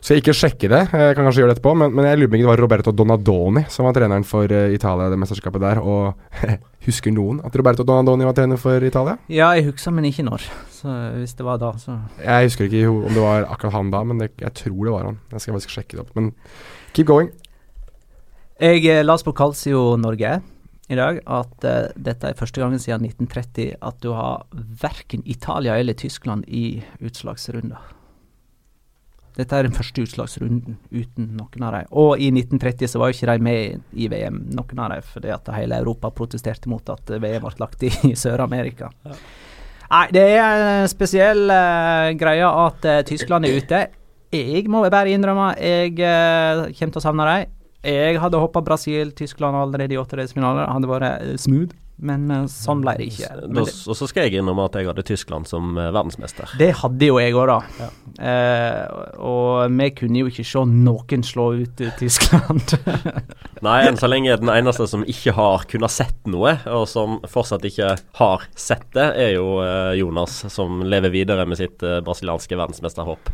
Så 0.01 0.15
jeg 0.15 0.23
ikke 0.23 0.33
sjekke 0.33 0.69
det, 0.73 0.81
jeg 0.97 1.17
kan 1.17 1.27
kanskje 1.27 1.43
gjøre 1.43 1.53
det 1.53 1.59
etterpå, 1.59 1.75
men, 1.77 1.93
men 1.93 2.07
jeg 2.09 2.19
lurer 2.23 2.31
på 2.31 2.39
om 2.39 2.41
det 2.41 2.49
var 2.49 2.63
Roberto 2.65 2.93
Donadoni 2.97 3.63
som 3.69 3.85
var 3.85 3.97
treneren 3.97 4.25
for 4.25 4.49
eh, 4.49 4.73
Italia 4.73 5.11
det 5.13 5.19
mesterskapet 5.21 5.61
der. 5.61 5.81
Og 5.85 6.17
husker 6.87 7.13
noen 7.13 7.43
at 7.45 7.59
Roberto 7.61 7.85
Donadoni 7.85 8.25
var 8.25 8.39
trener 8.39 8.61
for 8.61 8.81
Italia? 8.87 9.19
Ja, 9.29 9.51
jeg 9.59 9.69
husker, 9.69 9.93
men 9.93 10.09
ikke 10.09 10.25
når. 10.25 10.47
Så 10.73 10.95
hvis 11.19 11.37
det 11.37 11.45
var 11.45 11.61
da, 11.61 11.75
så 11.77 11.99
Jeg 12.25 12.49
husker 12.49 12.71
ikke 12.71 12.87
om 12.89 13.13
det 13.13 13.27
var 13.27 13.45
akkurat 13.53 13.77
han 13.77 13.93
da, 13.93 14.01
men 14.09 14.25
det, 14.25 14.31
jeg 14.41 14.57
tror 14.63 14.81
det 14.89 14.97
var 14.97 15.11
han. 15.11 15.21
Jeg 15.35 15.45
skal 15.45 15.59
faktisk 15.59 15.77
sjekke 15.77 15.99
det 15.99 16.07
opp. 16.07 16.17
Men 16.17 16.33
keep 16.97 17.11
going. 17.11 17.29
Jeg 18.61 18.81
eh, 18.89 19.05
las 19.05 19.25
på 19.27 19.37
Calcio 19.37 19.99
Norge 20.01 20.41
i 20.91 20.97
dag 20.99 21.21
at 21.31 21.65
uh, 21.69 21.93
dette 21.95 22.27
er 22.27 22.35
første 22.35 22.59
gangen 22.59 22.81
siden 22.83 23.05
1930 23.07 23.77
at 23.79 24.01
du 24.03 24.11
har 24.17 24.49
verken 24.81 25.23
Italia 25.23 25.77
eller 25.79 25.95
Tyskland 25.95 26.49
i 26.49 26.81
utslagsrunder. 26.99 28.00
Dette 29.37 29.57
er 29.57 29.67
den 29.67 29.75
første 29.77 30.03
utslagsrunden 30.03 30.79
uten 30.91 31.29
noen 31.39 31.67
av 31.67 31.77
dem. 31.77 31.93
Og 32.03 32.19
i 32.19 32.31
1930 32.33 32.91
så 32.91 33.01
var 33.01 33.11
jo 33.11 33.17
ikke 33.17 33.31
de 33.31 33.45
med 33.47 33.85
i 33.95 34.09
VM, 34.11 34.41
noen 34.57 34.83
av 34.83 34.95
dem, 34.95 35.07
fordi 35.07 35.31
at 35.35 35.53
hele 35.55 35.79
Europa 35.81 36.11
protesterte 36.15 36.71
mot 36.73 36.91
at 36.93 37.13
VM 37.15 37.47
ble 37.47 37.55
lagt 37.63 37.87
i, 37.87 37.93
i 38.11 38.17
Sør-Amerika. 38.23 38.91
Nei, 39.91 40.05
det 40.15 40.27
er 40.39 40.65
en 40.65 40.91
spesiell 40.91 41.49
uh, 41.51 42.11
greie 42.19 42.47
at 42.47 42.87
uh, 42.87 43.01
Tyskland 43.07 43.47
er 43.47 43.57
ute. 43.59 43.81
Jeg 44.31 44.69
må 44.71 44.85
bare 44.87 45.11
innrømme, 45.11 45.53
jeg 45.59 45.97
uh, 45.99 46.69
kommer 46.71 46.95
til 46.95 47.03
å 47.03 47.07
savne 47.07 47.27
dem. 47.31 47.57
Jeg 47.91 48.21
hadde 48.21 48.39
hoppa 48.39 48.61
Brasil-Tyskland 48.63 49.57
allerede 49.57 49.97
i 49.97 49.99
åttedelsfinalen. 49.99 50.69
Hadde 50.69 50.91
vært 50.91 51.41
smooth, 51.41 51.73
men 52.01 52.31
sånn 52.49 52.81
ble 52.81 52.95
det 52.97 53.07
ikke. 53.11 53.29
Det, 53.45 53.63
og 53.63 53.97
så 53.99 54.07
skal 54.09 54.27
jeg 54.27 54.41
innrømme 54.41 54.65
at 54.71 54.77
jeg 54.79 54.89
hadde 54.89 55.05
Tyskland 55.05 55.49
som 55.51 55.75
eh, 55.77 55.91
verdensmester. 55.93 56.55
det 56.61 56.71
hadde 56.81 57.11
jo 57.11 57.19
jeg 57.21 57.37
òg, 57.37 57.51
da. 57.51 57.89
Eh, 58.21 59.17
og 59.21 59.75
vi 59.77 59.89
kunne 59.97 60.23
jo 60.23 60.31
ikke 60.31 60.47
se 60.49 60.63
noen 60.71 61.25
slå 61.27 61.47
ut 61.61 61.83
eh, 61.85 61.93
Tyskland. 62.01 62.77
Nei, 63.67 63.77
enn 63.85 64.01
så 64.01 64.09
lenge 64.09 64.39
den 64.41 64.53
eneste 64.53 64.87
som 64.89 65.05
ikke 65.05 65.35
har 65.37 65.67
kunnet 65.71 65.93
sett 65.93 66.31
noe, 66.31 66.57
og 66.73 66.87
som 66.89 67.19
fortsatt 67.29 67.67
ikke 67.69 67.93
har 68.21 68.47
sett 68.57 68.87
det, 68.97 69.11
er 69.21 69.35
jo 69.37 69.59
eh, 69.65 69.99
Jonas, 70.01 70.41
som 70.53 70.81
lever 70.87 71.13
videre 71.13 71.45
med 71.49 71.61
sitt 71.61 71.81
brasilianske 71.81 72.57
verdensmesterhåp. 72.57 73.29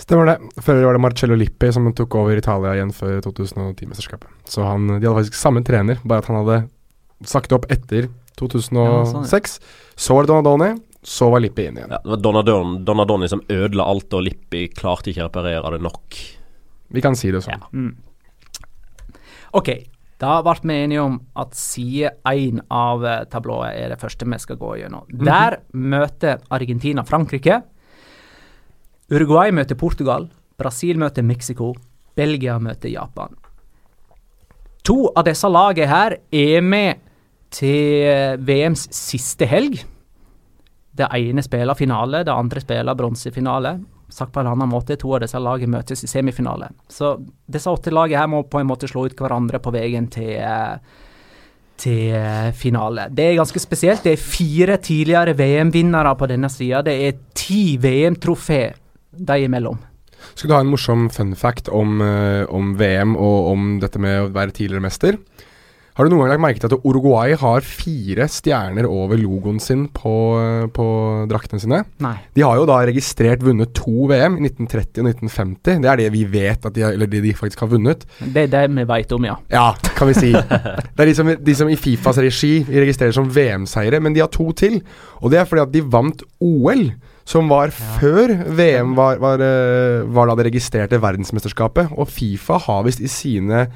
Stemmer 0.00 0.28
det. 0.28 0.36
Før 0.64 0.82
var 0.84 0.96
det 0.96 1.02
Marcello 1.04 1.36
Lippi 1.36 1.72
som 1.72 1.88
tok 1.96 2.14
over 2.20 2.38
Italia 2.40 2.76
igjen 2.76 2.92
før 2.96 3.18
2010-mesterskapet. 3.26 4.28
Så 4.48 4.64
han, 4.64 4.86
de 4.94 5.00
hadde 5.00 5.16
faktisk 5.18 5.40
samme 5.40 5.64
trener, 5.66 6.00
bare 6.04 6.24
at 6.24 6.30
han 6.30 6.40
hadde 6.40 6.60
sagt 7.26 7.52
opp 7.52 7.66
etter 7.72 8.08
2006. 8.40 9.60
Så 9.96 10.16
var 10.16 10.24
det 10.24 10.32
Donadoni, 10.32 10.70
så 11.02 11.30
var 11.30 11.40
Lippi 11.44 11.66
inn 11.68 11.80
igjen. 11.80 11.92
Ja, 11.92 12.00
det 12.02 12.14
var 12.14 12.22
Donadoni, 12.24 12.82
Donadoni 12.84 13.28
som 13.28 13.42
ødela 13.48 13.86
alt, 13.88 14.12
og 14.14 14.24
Lippi 14.26 14.66
klarte 14.72 15.12
ikke 15.12 15.24
å 15.24 15.30
reparere 15.30 15.74
det 15.76 15.82
nok. 15.84 16.20
Vi 16.90 17.02
kan 17.04 17.16
si 17.16 17.30
det 17.32 17.42
sånn. 17.44 17.64
Mm. 17.72 17.92
OK. 19.58 19.72
Da 20.20 20.34
ble 20.44 20.52
vi 20.68 20.74
enige 20.76 21.00
om 21.00 21.14
at 21.40 21.54
side 21.56 22.10
én 22.28 22.58
av 22.68 23.04
eh, 23.08 23.22
tablået 23.32 23.72
er 23.72 23.94
det 23.94 24.00
første 24.02 24.26
vi 24.28 24.38
skal 24.42 24.58
gå 24.60 24.74
gjennom. 24.82 25.06
Der 25.08 25.62
møter 25.72 26.42
Argentina 26.52 27.04
Frankrike. 27.08 27.62
Uruguay 29.10 29.48
møter 29.56 29.78
Portugal. 29.80 30.28
Brasil 30.60 31.00
møter 31.00 31.24
Mexico. 31.24 31.72
Belgia 32.16 32.58
møter 32.60 32.92
Japan. 32.92 33.32
To 34.84 35.08
av 35.16 35.24
disse 35.24 35.48
lagene 35.48 35.88
her 35.88 36.18
er 36.32 36.60
med 36.64 37.00
til 37.54 38.06
eh, 38.06 38.36
VMs 38.38 38.88
siste 38.94 39.48
helg. 39.50 39.80
Det 40.96 41.08
ene 41.16 41.42
spiller 41.42 41.78
finale, 41.78 42.24
det 42.26 42.34
andre 42.34 42.62
spiller 42.62 42.98
bronsefinale. 42.98 43.76
Sagt 44.10 44.32
på 44.34 44.42
en 44.42 44.50
annen 44.50 44.70
måte, 44.70 44.96
to 44.98 45.12
av 45.14 45.22
disse 45.22 45.38
lagene 45.38 45.76
møtes 45.76 46.02
i 46.02 46.10
semifinale. 46.10 46.72
Så 46.90 47.14
disse 47.50 47.70
åtte 47.70 47.92
lagene 47.94 48.18
her 48.18 48.30
må 48.30 48.42
på 48.50 48.60
en 48.60 48.68
måte 48.70 48.90
slå 48.90 49.06
ut 49.06 49.18
hverandre 49.18 49.60
på 49.62 49.72
veien 49.74 50.08
til, 50.10 50.32
eh, 50.42 51.04
til 51.80 52.16
eh, 52.18 52.50
finale. 52.58 53.08
Det 53.10 53.28
er 53.28 53.38
ganske 53.38 53.62
spesielt. 53.62 54.02
Det 54.06 54.16
er 54.16 54.24
fire 54.24 54.80
tidligere 54.82 55.36
VM-vinnere 55.38 56.16
på 56.18 56.30
denne 56.30 56.50
sida. 56.50 56.82
Det 56.86 56.96
er 57.06 57.20
ti 57.34 57.78
VM-trofé 57.82 58.64
de 59.10 59.38
imellom. 59.46 59.78
Skal 60.34 60.50
du 60.50 60.54
ha 60.54 60.60
en 60.60 60.68
morsom 60.68 61.06
fun 61.08 61.32
fact 61.34 61.70
om, 61.72 62.02
om 62.52 62.74
VM 62.76 63.14
og 63.16 63.46
om 63.54 63.70
dette 63.80 63.98
med 63.98 64.18
å 64.20 64.26
være 64.34 64.52
tidligere 64.52 64.84
mester? 64.84 65.16
Har 65.98 66.06
du 66.06 66.12
noen 66.12 66.22
gang 66.22 66.30
lagt 66.32 66.42
merke 66.44 66.62
til 66.62 66.70
at 66.70 66.84
Uruguay 66.86 67.34
har 67.38 67.64
fire 67.66 68.26
stjerner 68.30 68.86
over 68.86 69.18
logoen 69.18 69.58
sin 69.62 69.88
på, 69.90 70.12
på 70.76 70.86
draktene 71.30 71.62
sine? 71.62 71.80
Nei. 72.04 72.14
De 72.36 72.44
har 72.46 72.60
jo 72.60 72.68
da 72.70 72.78
registrert 72.86 73.42
vunnet 73.44 73.74
to 73.76 74.06
VM, 74.10 74.38
i 74.38 74.46
1930 74.46 75.02
og 75.02 75.10
1950. 75.10 75.82
Det 75.82 75.90
er 75.90 76.00
det 76.04 76.08
vi 76.14 76.24
vet 76.30 76.70
at 76.70 76.76
de, 76.76 76.86
eller 76.92 77.10
det 77.10 77.24
de 77.26 77.34
faktisk 77.36 77.66
har 77.66 77.72
vunnet. 77.74 78.06
Det 78.22 78.46
er 78.46 78.54
det 78.54 78.64
vi 78.78 78.86
veit 78.88 79.12
om, 79.16 79.26
ja. 79.26 79.36
Ja, 79.50 79.66
kan 79.98 80.10
vi 80.12 80.16
si. 80.18 80.32
Det 81.00 81.04
er 81.04 81.08
de 81.08 81.14
som, 81.16 81.28
de 81.50 81.54
som 81.56 81.68
i 81.70 81.78
Fifas 81.80 82.18
regi 82.20 82.60
registrerer 82.68 83.14
som 83.16 83.28
VM-seire, 83.32 84.00
men 84.02 84.14
de 84.14 84.22
har 84.22 84.30
to 84.32 84.50
til. 84.56 84.80
Og 85.20 85.32
det 85.32 85.40
er 85.40 85.46
fordi 85.48 85.62
at 85.64 85.72
de 85.72 85.84
vant 85.92 86.22
OL, 86.44 86.90
som 87.28 87.50
var 87.50 87.72
før 87.72 88.32
VM 88.56 88.94
var, 88.98 89.20
var, 89.22 89.42
eh, 89.44 90.02
var 90.08 90.30
da 90.30 90.36
det 90.38 90.50
registrerte 90.50 91.00
verdensmesterskapet. 91.02 91.94
Og 91.96 92.10
Fifa 92.10 92.58
har 92.66 92.84
visst 92.86 93.02
i 93.02 93.10
sine 93.10 93.66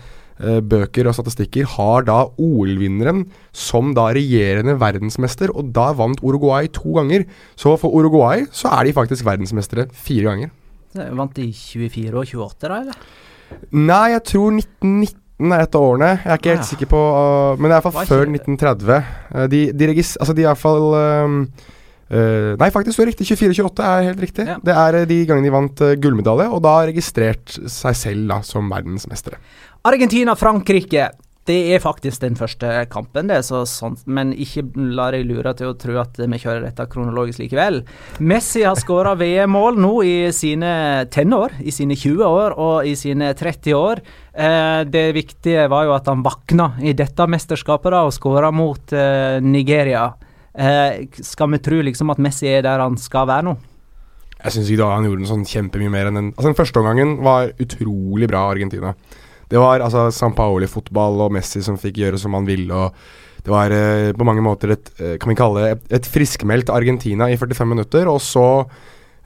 bøker 0.41 1.07
og 1.07 1.15
statistikker 1.15 1.69
har 1.77 2.05
da 2.09 2.17
OL-vinneren 2.43 3.25
som 3.55 3.93
da 3.95 4.09
regjerende 4.17 4.75
verdensmester, 4.81 5.53
og 5.55 5.71
da 5.77 5.93
vant 5.95 6.19
Uruguay 6.27 6.67
to 6.75 6.97
ganger. 6.97 7.23
Så 7.55 7.77
for 7.79 7.95
Uruguay 7.95 8.43
så 8.51 8.73
er 8.75 8.89
de 8.89 8.97
faktisk 8.97 9.25
verdensmestere 9.29 9.87
fire 9.95 10.27
ganger. 10.33 10.51
Vant 10.95 11.35
de 11.39 11.49
24 11.55 12.11
og 12.15 12.25
28, 12.27 12.69
da, 12.71 12.81
eller? 12.81 12.99
Nei, 13.75 14.09
jeg 14.15 14.23
tror 14.31 14.55
1919 14.59 15.53
er 15.55 15.65
et 15.65 15.75
av 15.79 15.83
årene. 15.87 16.11
Jeg 16.23 16.31
er 16.31 16.39
ikke 16.41 16.53
helt 16.53 16.61
Ah, 16.61 16.65
ja. 16.65 16.71
sikker 16.71 16.91
på 16.91 17.01
uh, 17.03 17.59
Men 17.59 17.67
det 17.71 17.75
er 17.75 17.79
iallfall 17.81 18.07
før 18.11 18.23
1930. 18.31 19.09
Uh, 19.35 19.47
de, 19.51 19.63
de 19.75 19.89
regis... 19.91 20.13
Altså, 20.23 20.35
de 20.39 20.45
er 20.45 20.51
iallfall 20.53 20.87
um, 20.95 21.37
uh, 22.15 22.53
Nei, 22.61 22.71
faktisk 22.75 22.99
så 23.01 23.07
riktig. 23.09 23.27
24-28 23.27 23.87
er 23.91 24.09
helt 24.11 24.23
riktig. 24.23 24.47
Ja. 24.51 24.57
Det 24.63 24.77
er 24.85 25.01
de 25.11 25.19
gangene 25.27 25.49
de 25.51 25.55
vant 25.55 25.83
uh, 25.85 25.95
gullmedalje, 25.99 26.47
og 26.55 26.63
da 26.65 26.77
registrert 26.91 27.59
seg 27.71 27.99
selv 27.99 28.31
da 28.31 28.41
som 28.47 28.71
verdensmestere. 28.73 29.41
Argentina-Frankrike. 29.85 31.11
Det 31.45 31.57
er 31.75 31.81
faktisk 31.83 32.23
den 32.23 32.39
første 32.41 32.69
kampen, 32.89 33.29
det, 33.29 33.43
så 33.45 33.67
sånt, 33.69 34.07
men 34.09 34.31
ikke 34.33 34.63
la 34.97 35.11
deg 35.13 35.27
lure 35.29 35.53
til 35.59 35.69
å 35.69 35.75
tro 35.77 35.99
at 36.01 36.17
vi 36.17 36.39
kjører 36.41 36.63
dette 36.65 36.87
kronologisk 36.89 37.43
likevel. 37.43 37.83
Messi 38.25 38.63
har 38.65 38.79
skåra 38.81 39.13
VM-mål 39.21 39.77
nå 39.85 39.91
i 40.09 40.15
sine 40.33 40.71
tenår, 41.13 41.59
i 41.61 41.75
sine 41.77 41.99
20 42.01 42.25
år 42.25 42.57
og 42.57 42.89
i 42.89 42.95
sine 42.97 43.35
30 43.37 43.77
år. 43.77 44.01
Eh, 44.33 44.87
det 44.89 45.03
viktige 45.19 45.67
var 45.69 45.85
jo 45.85 45.93
at 45.99 46.09
han 46.09 46.25
vakna 46.25 46.71
i 46.81 46.95
dette 46.97 47.27
mesterskapet 47.29 47.93
da, 47.93 48.07
og 48.09 48.17
skåra 48.17 48.49
mot 48.49 48.95
eh, 48.97 49.37
Nigeria. 49.45 50.07
Eh, 50.57 51.05
skal 51.21 51.53
vi 51.53 51.61
tro 51.67 51.83
liksom 51.85 52.15
at 52.15 52.23
Messi 52.25 52.49
er 52.49 52.65
der 52.65 52.81
han 52.81 52.97
skal 52.97 53.29
være 53.29 53.51
nå? 53.51 53.55
Jeg 54.39 54.57
syns 54.57 54.73
ikke 54.73 54.89
han 54.89 55.11
gjorde 55.11 55.27
noe 55.27 55.33
sånn 55.35 55.45
kjempemye 55.49 55.93
mer 55.93 56.09
enn 56.09 56.19
den 56.19 56.33
Altså 56.33 56.51
Den 56.51 56.57
første 56.57 56.81
omgangen 56.81 57.15
var 57.25 57.53
utrolig 57.61 58.31
bra 58.33 58.47
Argentina. 58.49 58.95
Det 59.51 59.61
var 59.61 59.85
altså 59.85 60.09
San 60.15 60.35
Paoli-fotball 60.37 61.27
og 61.27 61.35
Messi 61.37 61.63
som 61.65 61.79
fikk 61.81 62.01
gjøre 62.03 62.21
som 62.21 62.35
han 62.37 62.49
ville. 62.49 62.73
og 62.73 63.45
Det 63.45 63.53
var 63.53 63.75
eh, 63.75 64.13
på 64.17 64.27
mange 64.27 64.45
måter 64.45 64.75
et 64.75 64.91
eh, 64.99 65.17
kan 65.21 65.33
vi 65.33 65.39
kalle 65.39 65.63
det, 65.63 65.71
et, 65.77 65.87
et 66.01 66.11
friskmeldt 66.11 66.73
Argentina 66.73 67.29
i 67.31 67.37
45 67.37 67.69
minutter. 67.69 68.09
Og 68.11 68.23
så 68.25 68.47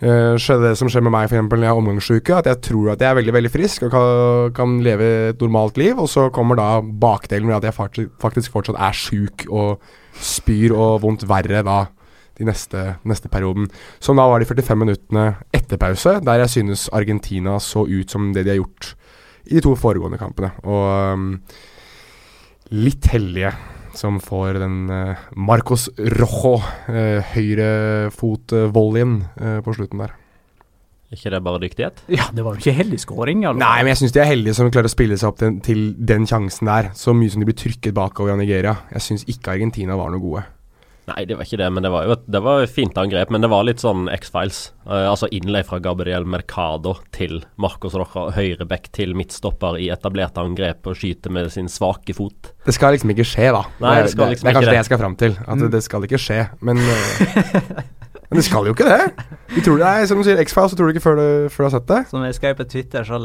eh, 0.02 0.34
skjedde 0.40 0.70
det 0.72 0.78
som 0.80 0.90
skjer 0.90 1.04
med 1.06 1.14
meg 1.14 1.28
for 1.28 1.38
eksempel, 1.38 1.60
når 1.60 1.68
jeg 1.68 1.74
er 1.74 1.82
omgangsuke, 1.84 2.40
at 2.40 2.50
jeg 2.50 2.62
tror 2.70 2.94
at 2.94 3.04
jeg 3.04 3.10
er 3.10 3.20
veldig 3.20 3.36
veldig 3.38 3.52
frisk 3.54 3.86
og 3.86 3.94
kan, 3.94 4.56
kan 4.58 4.80
leve 4.84 5.12
et 5.30 5.44
normalt 5.44 5.78
liv. 5.80 5.94
Og 5.98 6.10
så 6.10 6.28
kommer 6.34 6.58
da 6.58 6.72
bakdelen 6.82 7.50
med 7.50 7.60
at 7.60 7.70
jeg 7.70 7.78
faktisk, 7.78 8.52
fortsatt 8.54 8.80
er 8.80 8.98
sjuk 9.06 9.46
og 9.48 9.78
spyr 10.18 10.74
og 10.74 10.98
vondt 11.04 11.28
verre 11.30 11.62
da 11.62 11.84
de 12.38 12.46
neste, 12.46 12.82
neste 13.06 13.30
perioden. 13.30 13.66
Som 14.02 14.18
da 14.18 14.26
var 14.30 14.38
de 14.38 14.46
45 14.46 14.78
minuttene 14.78 15.32
etter 15.54 15.78
pause, 15.80 16.18
der 16.22 16.44
jeg 16.44 16.54
synes 16.54 16.86
Argentina 16.94 17.58
så 17.62 17.82
ut 17.86 18.10
som 18.10 18.32
det 18.34 18.46
de 18.46 18.54
har 18.54 18.60
gjort 18.60 18.94
i 19.48 19.56
de 19.56 19.64
to 19.64 19.74
foregående 19.78 20.20
kampene. 20.20 20.52
Og 20.68 20.84
um, 21.16 21.26
litt 22.76 23.08
heldige 23.12 23.54
som 23.98 24.20
får 24.22 24.60
den 24.62 24.78
uh, 24.92 25.28
Marcos 25.34 25.88
Rojo, 26.18 26.58
uh, 26.60 27.18
høyrefotvolleyen 27.34 29.20
uh, 29.40 29.58
på 29.64 29.74
slutten 29.74 30.04
der. 30.04 30.12
ikke 31.10 31.32
det 31.32 31.40
bare 31.42 31.62
dyktighet? 31.62 32.04
Ja, 32.12 32.28
det 32.34 32.44
var 32.44 32.54
jo 32.54 32.62
ikke 32.62 32.76
heldig 32.76 33.00
scoring. 33.00 33.42
Eller? 33.44 33.58
Nei, 33.58 33.80
men 33.82 33.94
jeg 33.94 34.02
syns 34.02 34.14
de 34.14 34.22
er 34.22 34.30
heldige 34.30 34.58
som 34.58 34.70
klarer 34.70 34.90
å 34.90 34.92
spille 34.92 35.16
seg 35.18 35.32
opp 35.32 35.40
til, 35.40 35.58
til 35.64 35.82
den 35.96 36.28
sjansen 36.28 36.68
der. 36.68 36.92
Så 36.98 37.16
mye 37.16 37.32
som 37.32 37.42
de 37.42 37.48
blir 37.48 37.58
trykket 37.58 37.96
bakover 37.96 38.36
av 38.36 38.42
Nigeria. 38.42 38.76
Jeg 38.92 39.06
syns 39.06 39.26
ikke 39.26 39.56
Argentina 39.56 39.96
var 39.98 40.12
noe 40.12 40.22
gode. 40.22 40.44
Nei, 41.08 41.24
det 41.24 41.38
var 41.38 41.46
ikke 41.46 41.58
det, 41.60 41.68
men 41.72 41.84
det 41.84 41.90
var 41.92 42.04
jo 42.04 42.14
et, 42.16 42.24
det 42.28 42.40
var 42.44 42.62
et 42.62 42.72
fint 42.72 42.98
angrep. 43.00 43.30
Men 43.32 43.44
det 43.44 43.48
var 43.52 43.64
litt 43.64 43.80
sånn 43.80 44.08
X-Files. 44.12 44.60
Uh, 44.84 45.06
altså 45.08 45.28
innlegg 45.32 45.68
fra 45.68 45.80
Gabriel 45.84 46.26
Mercado 46.28 46.96
til 47.16 47.40
Marcos 47.60 47.96
Rocha, 47.96 48.26
høyreback 48.36 48.90
til 48.96 49.14
midtstopper 49.16 49.78
i 49.80 49.88
etablert 49.94 50.36
angrep 50.40 50.88
og 50.88 50.98
skyter 50.98 51.32
med 51.32 51.52
sin 51.54 51.70
svake 51.72 52.16
fot. 52.16 52.52
Det 52.66 52.76
skal 52.76 52.96
liksom 52.96 53.14
ikke 53.14 53.26
skje, 53.28 53.48
da. 53.56 53.64
Nei, 53.80 53.94
det, 54.04 54.12
skal 54.12 54.34
liksom 54.34 54.44
det, 54.44 54.52
det 54.52 54.52
er 54.52 54.58
kanskje 54.58 54.74
det 54.74 54.80
jeg 54.82 54.90
skal 54.90 55.02
fram 55.04 55.16
til. 55.24 55.38
At 55.46 55.62
mm. 55.62 55.70
det 55.76 55.84
skal 55.86 56.08
ikke 56.08 56.20
skje. 56.26 56.40
Men, 56.60 56.82
uh, 56.84 57.72
men 58.28 58.42
det 58.42 58.46
skal 58.50 58.68
jo 58.68 58.76
ikke 58.76 58.88
det. 58.88 59.28
Vi 59.56 59.64
tror 59.64 59.80
det 59.80 59.92
er, 59.92 60.08
Som 60.10 60.20
du 60.20 60.28
sier 60.28 60.44
X-Files, 60.44 60.74
så 60.74 60.80
tror 60.80 60.90
du 60.90 60.96
ikke 60.96 61.06
før 61.08 61.20
du, 61.22 61.28
før 61.48 61.64
du 61.64 61.70
har 61.70 61.76
sett 61.78 61.88
det. 61.94 62.02
Som 62.12 62.28
jeg 62.28 62.36
skrev 62.36 62.60
på 62.60 62.68
Twitter, 62.68 63.08
så 63.08 63.22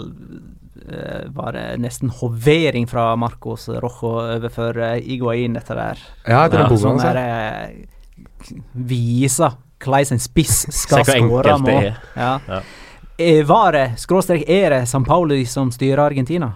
var 1.36 1.56
det 1.58 1.66
nesten 1.84 2.12
hovering 2.20 2.88
fra 2.90 3.12
Marcos 3.20 3.68
Rojo 3.70 4.16
overfor 4.22 4.78
uh, 4.80 4.96
Iguain, 5.00 5.58
dette 5.58 5.78
der. 5.78 6.02
Ja, 6.28 6.46
etter 6.46 6.60
den 6.60 6.66
ja, 6.66 6.72
boka 6.72 6.82
Sånn 6.84 7.00
hans. 7.00 7.06
der 7.10 7.20
uh, 7.20 8.64
viser 8.74 9.60
hvordan 9.84 10.16
en 10.16 10.24
spiss 10.24 10.64
skal 10.72 11.06
skåre 11.08 11.58
mål. 11.60 11.70
er. 11.74 12.02
Ja. 12.16 12.34
Ja. 12.48 12.62
Eh, 13.18 13.44
Var 13.46 13.72
det, 13.76 13.86
skråstrek, 14.02 14.46
er 14.50 14.70
det 14.74 14.84
San 14.90 15.04
Pauli 15.06 15.44
som 15.46 15.72
styrer 15.72 16.02
Argentina? 16.06 16.54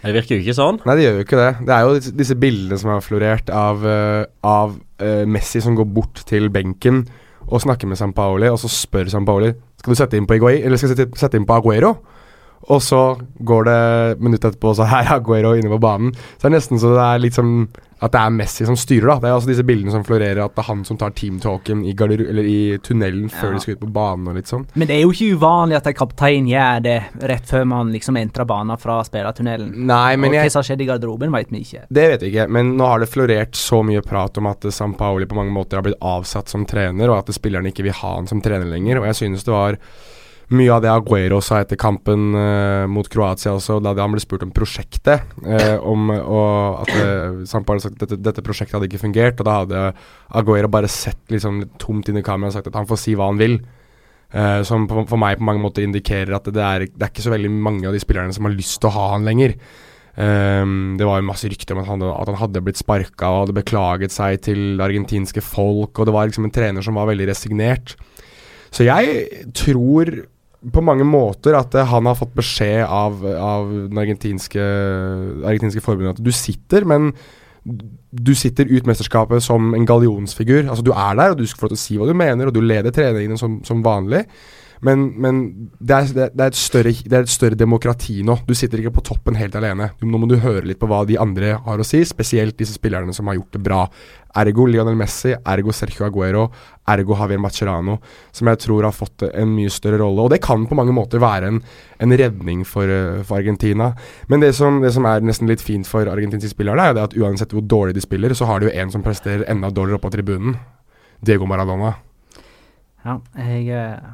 Det 0.00 0.14
virker 0.16 0.38
jo 0.38 0.42
ikke 0.42 0.56
sånn. 0.56 0.78
Nei, 0.88 0.94
det 0.96 1.04
gjør 1.04 1.18
jo 1.18 1.24
ikke 1.26 1.40
det. 1.40 1.50
Det 1.68 1.74
er 1.76 1.84
jo 1.84 1.96
disse, 1.98 2.12
disse 2.16 2.36
bildene 2.40 2.78
som 2.80 2.90
har 2.94 3.02
florert 3.04 3.50
av, 3.52 3.84
uh, 3.84 4.24
av 4.40 4.78
uh, 5.02 5.26
Messi 5.28 5.60
som 5.60 5.76
går 5.76 5.90
bort 5.92 6.22
til 6.28 6.48
benken 6.52 7.04
og 7.50 7.60
snakker 7.60 7.88
med 7.90 8.00
San 8.00 8.14
Paoli, 8.16 8.48
og 8.48 8.58
så 8.62 8.70
spør 8.70 9.10
San 9.10 9.26
Paoli 9.26 9.50
Skal 9.80 9.92
du 9.92 9.98
sette 9.98 10.16
inn 10.18 10.26
på 10.28 10.36
Iguay, 10.38 10.62
eller 10.64 10.80
skal 10.80 10.92
du 10.92 10.96
sette, 10.96 11.20
sette 11.20 11.38
inn 11.40 11.46
på 11.48 11.56
Aguero. 11.56 11.94
Og 12.68 12.82
så 12.84 13.16
går 13.40 13.64
det 13.64 13.78
minutt 14.20 14.44
etterpå, 14.44 14.74
så 14.76 14.84
her 14.86 15.06
er 15.08 15.14
Aguero 15.16 15.54
inne 15.56 15.70
på 15.72 15.78
banen. 15.80 16.12
Så 16.36 16.44
det 16.44 16.50
er 16.50 16.58
nesten 16.58 16.78
så 16.82 16.92
det 16.92 17.06
er 17.06 17.22
litt 17.24 17.34
som 17.38 17.54
at 18.00 18.14
det 18.14 18.20
er 18.20 18.30
Messi 18.32 18.64
som 18.64 18.76
styrer, 18.80 19.10
da. 19.10 19.14
Det 19.20 19.28
er 19.28 19.34
altså 19.36 19.48
disse 19.50 19.64
bildene 19.68 19.92
som 19.92 20.04
florerer, 20.06 20.38
at 20.40 20.54
det 20.56 20.62
er 20.62 20.68
han 20.70 20.84
som 20.88 20.96
tar 20.96 21.10
teamtalken 21.12 21.82
i, 21.84 21.92
i 21.92 22.78
tunnelen 22.80 23.26
før 23.28 23.50
Ja. 23.50 23.52
de 23.52 23.60
skal 23.60 23.74
ut 23.76 23.82
på 23.82 23.90
banen 23.92 24.28
og 24.30 24.38
litt 24.38 24.48
sånn. 24.48 24.62
Men 24.74 24.88
det 24.88 24.94
er 24.96 25.02
jo 25.02 25.10
ikke 25.12 25.36
uvanlig 25.36 25.76
at 25.76 25.90
en 25.90 25.96
kaptein 25.98 26.48
gjør 26.48 26.80
det 26.86 26.94
rett 27.28 27.44
før 27.50 27.66
man 27.68 27.90
liksom 27.92 28.16
entrer 28.16 28.48
banen 28.48 28.80
fra 28.80 29.02
spillertunnelen. 29.04 29.74
Nei, 29.90 30.16
men 30.16 30.30
og 30.32 30.38
jeg 30.38 30.48
hva 30.48 30.54
som 30.54 30.62
har 30.62 30.68
skjedd 30.70 30.80
i 30.80 30.88
garderoben, 30.88 31.32
vet 31.36 31.52
vi 31.52 31.60
ikke. 31.66 31.82
Det 31.92 32.06
vet 32.14 32.24
vi 32.24 32.30
ikke, 32.32 32.48
men 32.56 32.72
nå 32.80 32.88
har 32.88 33.00
det 33.04 33.10
florert 33.12 33.52
så 33.60 33.82
mye 33.84 34.00
prat 34.06 34.40
om 34.40 34.48
at 34.48 34.64
San 34.72 34.94
Paoli 34.96 35.28
på 35.28 35.36
mange 35.36 35.52
måter 35.52 35.76
har 35.76 35.84
blitt 35.84 36.00
avsatt 36.00 36.48
som 36.48 36.64
trener, 36.64 37.10
og 37.12 37.18
at 37.20 37.34
spillerne 37.36 37.68
ikke 37.68 37.84
vil 37.84 37.98
ha 38.00 38.14
han 38.16 38.30
som 38.30 38.40
trener 38.40 38.64
lenger. 38.64 39.02
Og 39.02 39.10
jeg 39.12 39.20
synes 39.26 39.44
det 39.44 39.52
var 39.52 39.76
mye 40.50 40.70
av 40.74 40.82
det 40.82 40.90
Aguero 40.90 41.38
sa 41.44 41.60
etter 41.62 41.78
kampen 41.80 42.34
uh, 42.34 42.86
mot 42.90 43.06
Kroatia 43.10 43.52
også, 43.54 43.78
da 43.82 43.94
han 43.98 44.14
ble 44.14 44.22
spurt 44.22 44.44
om 44.46 44.52
prosjektet. 44.54 45.26
uh, 45.44 45.76
om, 45.86 46.10
og 46.10 46.80
at 46.84 46.94
uh, 46.96 47.42
hadde 47.44 47.82
sagt 47.84 47.94
at 47.94 48.06
dette, 48.06 48.18
dette 48.30 48.44
prosjektet 48.46 48.78
hadde 48.78 48.88
ikke 48.90 49.04
fungert. 49.04 49.40
Og 49.40 49.46
da 49.46 49.58
hadde 49.60 49.84
Aguero 50.40 50.70
bare 50.72 50.90
sett 50.90 51.20
liksom 51.30 51.62
litt 51.64 51.76
tomt 51.82 52.10
inn 52.10 52.18
i 52.18 52.24
kameraet 52.26 52.54
og 52.54 52.58
sagt 52.58 52.72
at 52.72 52.80
han 52.80 52.88
får 52.90 53.02
si 53.04 53.14
hva 53.18 53.30
han 53.30 53.40
vil. 53.40 53.60
Uh, 54.30 54.62
som 54.66 54.86
på, 54.90 55.06
for 55.10 55.18
meg 55.18 55.40
på 55.40 55.46
mange 55.46 55.62
måter 55.62 55.82
indikerer 55.86 56.36
at 56.36 56.50
det 56.54 56.62
er, 56.62 56.86
det 56.86 57.02
er 57.02 57.10
ikke 57.10 57.24
så 57.24 57.32
veldig 57.34 57.50
mange 57.50 57.88
av 57.88 57.94
de 57.94 58.02
spillerne 58.02 58.34
som 58.34 58.46
har 58.46 58.54
lyst 58.54 58.78
til 58.78 58.90
å 58.90 58.94
ha 58.94 59.06
han 59.16 59.26
lenger. 59.26 59.56
Um, 60.20 60.96
det 60.98 61.06
var 61.06 61.20
jo 61.20 61.28
masse 61.28 61.48
rykter 61.48 61.76
om 61.76 61.84
at 61.84 61.88
han, 61.88 62.02
at 62.02 62.28
han 62.28 62.38
hadde 62.40 62.62
blitt 62.66 62.80
sparka 62.80 63.30
og 63.30 63.44
hadde 63.44 63.56
beklaget 63.60 64.14
seg 64.14 64.42
til 64.44 64.82
argentinske 64.82 65.42
folk, 65.44 65.94
og 65.94 66.06
det 66.08 66.14
var 66.14 66.30
liksom 66.30 66.48
en 66.48 66.54
trener 66.54 66.84
som 66.84 66.98
var 66.98 67.08
veldig 67.10 67.30
resignert. 67.30 67.94
Så 68.74 68.86
jeg 68.86 69.46
tror 69.56 70.12
på 70.60 70.82
mange 70.84 71.06
måter 71.08 71.56
at 71.56 71.74
eh, 71.74 71.88
han 71.88 72.08
har 72.08 72.18
fått 72.18 72.34
beskjed 72.36 72.82
av, 72.84 73.22
av 73.24 73.70
den 73.70 74.00
argentinske, 74.00 74.64
argentinske 75.46 75.84
forbundet 75.84 76.18
at 76.18 76.24
du 76.24 76.32
sitter, 76.34 76.84
men 76.88 77.12
du 77.64 78.32
sitter 78.36 78.68
ut 78.68 78.88
mesterskapet 78.88 79.44
som 79.44 79.74
en 79.76 79.86
gallionsfigur. 79.88 80.64
Altså 80.66 80.84
Du 80.84 80.92
er 80.92 81.16
der, 81.16 81.32
og 81.32 81.38
du 81.38 81.46
skal 81.46 81.60
få 81.60 81.68
lov 81.68 81.74
til 81.74 81.80
å 81.80 81.84
si 81.84 81.98
hva 82.00 82.08
du 82.08 82.16
mener, 82.16 82.48
og 82.48 82.56
du 82.56 82.62
leder 82.64 82.94
treningene 82.94 83.38
som, 83.40 83.60
som 83.66 83.84
vanlig. 83.84 84.24
Men, 84.86 85.02
men 85.20 85.40
det, 85.76 85.96
er, 85.96 86.30
det, 86.32 86.44
er 86.46 86.56
større, 86.56 86.92
det 86.92 87.16
er 87.16 87.26
et 87.26 87.32
større 87.32 87.58
demokrati 87.58 88.22
nå. 88.24 88.38
Du 88.48 88.54
sitter 88.56 88.80
ikke 88.80 88.94
på 88.96 89.04
toppen 89.10 89.36
helt 89.36 89.56
alene. 89.58 89.90
Nå 90.00 90.20
må 90.20 90.28
du 90.30 90.38
høre 90.40 90.64
litt 90.68 90.80
på 90.80 90.88
hva 90.88 91.02
de 91.08 91.18
andre 91.20 91.58
har 91.66 91.82
å 91.82 91.86
si, 91.86 92.00
spesielt 92.08 92.56
disse 92.56 92.78
spillerne 92.78 93.12
som 93.16 93.28
har 93.28 93.36
gjort 93.36 93.58
det 93.58 93.62
bra. 93.66 93.82
Ergo 94.40 94.64
Lionel 94.70 94.96
Messi, 94.96 95.34
ergo 95.34 95.74
Sergio 95.74 96.06
Aguero, 96.06 96.46
ergo 96.88 97.16
Javier 97.18 97.40
Macerano, 97.42 97.98
som 98.32 98.48
jeg 98.48 98.60
tror 98.62 98.86
har 98.86 98.94
fått 98.94 99.26
en 99.28 99.52
mye 99.52 99.72
større 99.74 100.00
rolle. 100.00 100.24
Og 100.24 100.32
det 100.32 100.40
kan 100.44 100.64
på 100.70 100.78
mange 100.78 100.94
måter 100.96 101.20
være 101.20 101.50
en, 101.50 101.60
en 102.00 102.16
redning 102.22 102.62
for, 102.68 102.88
eh, 102.88 103.20
for 103.26 103.40
Argentina. 103.42 103.90
Men 104.32 104.44
det 104.44 104.54
som, 104.56 104.80
det 104.80 104.94
som 104.96 105.08
er 105.10 105.26
nesten 105.26 105.50
litt 105.50 105.64
fint 105.64 105.88
for 105.88 106.08
argentinske 106.08 106.54
spillere, 106.54 106.88
er 106.88 107.02
at 107.04 107.16
uansett 107.18 107.52
hvor 107.52 107.66
dårlig 107.66 107.98
de 107.98 108.06
spiller, 108.06 108.36
så 108.38 108.48
har 108.48 108.62
de 108.62 108.70
jo 108.70 108.76
en 108.80 108.94
som 108.94 109.04
presterer 109.04 109.44
enda 109.50 109.68
dårligere 109.74 110.00
oppe 110.00 110.08
på 110.08 110.16
tribunen. 110.16 110.56
Diego 111.20 111.44
Maradona. 111.44 111.98
Ja, 113.04 113.18
jeg 113.36 113.68
eh, 113.76 114.10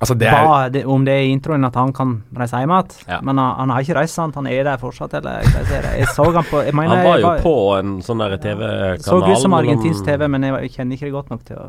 Altså, 0.00 0.14
det 0.16 0.30
er 0.32 0.46
ba 0.48 0.68
det, 0.72 0.80
om 0.88 1.02
det 1.04 1.12
er 1.12 1.26
i 1.26 1.32
introen 1.34 1.64
at 1.68 1.74
han 1.76 1.90
kan 1.92 2.14
reise 2.36 2.56
hjem 2.62 2.70
igjen, 2.72 2.94
Ja. 3.10 3.18
men 3.20 3.36
han, 3.36 3.50
han 3.58 3.72
har 3.74 3.84
ikke 3.84 3.98
reist, 3.98 4.14
sant? 4.16 4.34
Han 4.40 4.46
er 4.48 4.64
der 4.64 4.78
fortsatt, 4.80 5.12
eller 5.18 5.44
hva 5.44 5.60
jeg, 5.68 5.84
jeg 6.00 6.08
så 6.16 6.24
han 6.32 6.46
på 6.48 6.62
jeg 6.64 6.72
mener, 6.74 6.96
Han 6.96 7.04
var 7.04 7.18
jo 7.20 7.28
jeg 7.34 7.42
på 7.44 7.54
en 7.76 7.90
sånn 8.06 8.22
TV-kanal. 8.40 9.04
Så 9.04 9.18
ut 9.26 9.42
som 9.42 9.52
argentinsk 9.58 10.04
TV, 10.08 10.24
men 10.32 10.42
jeg, 10.48 10.56
jeg 10.64 10.72
kjenner 10.78 10.96
ikke 10.96 11.10
det 11.10 11.12
godt 11.18 11.30
nok 11.34 11.44
til 11.50 11.60
å 11.60 11.68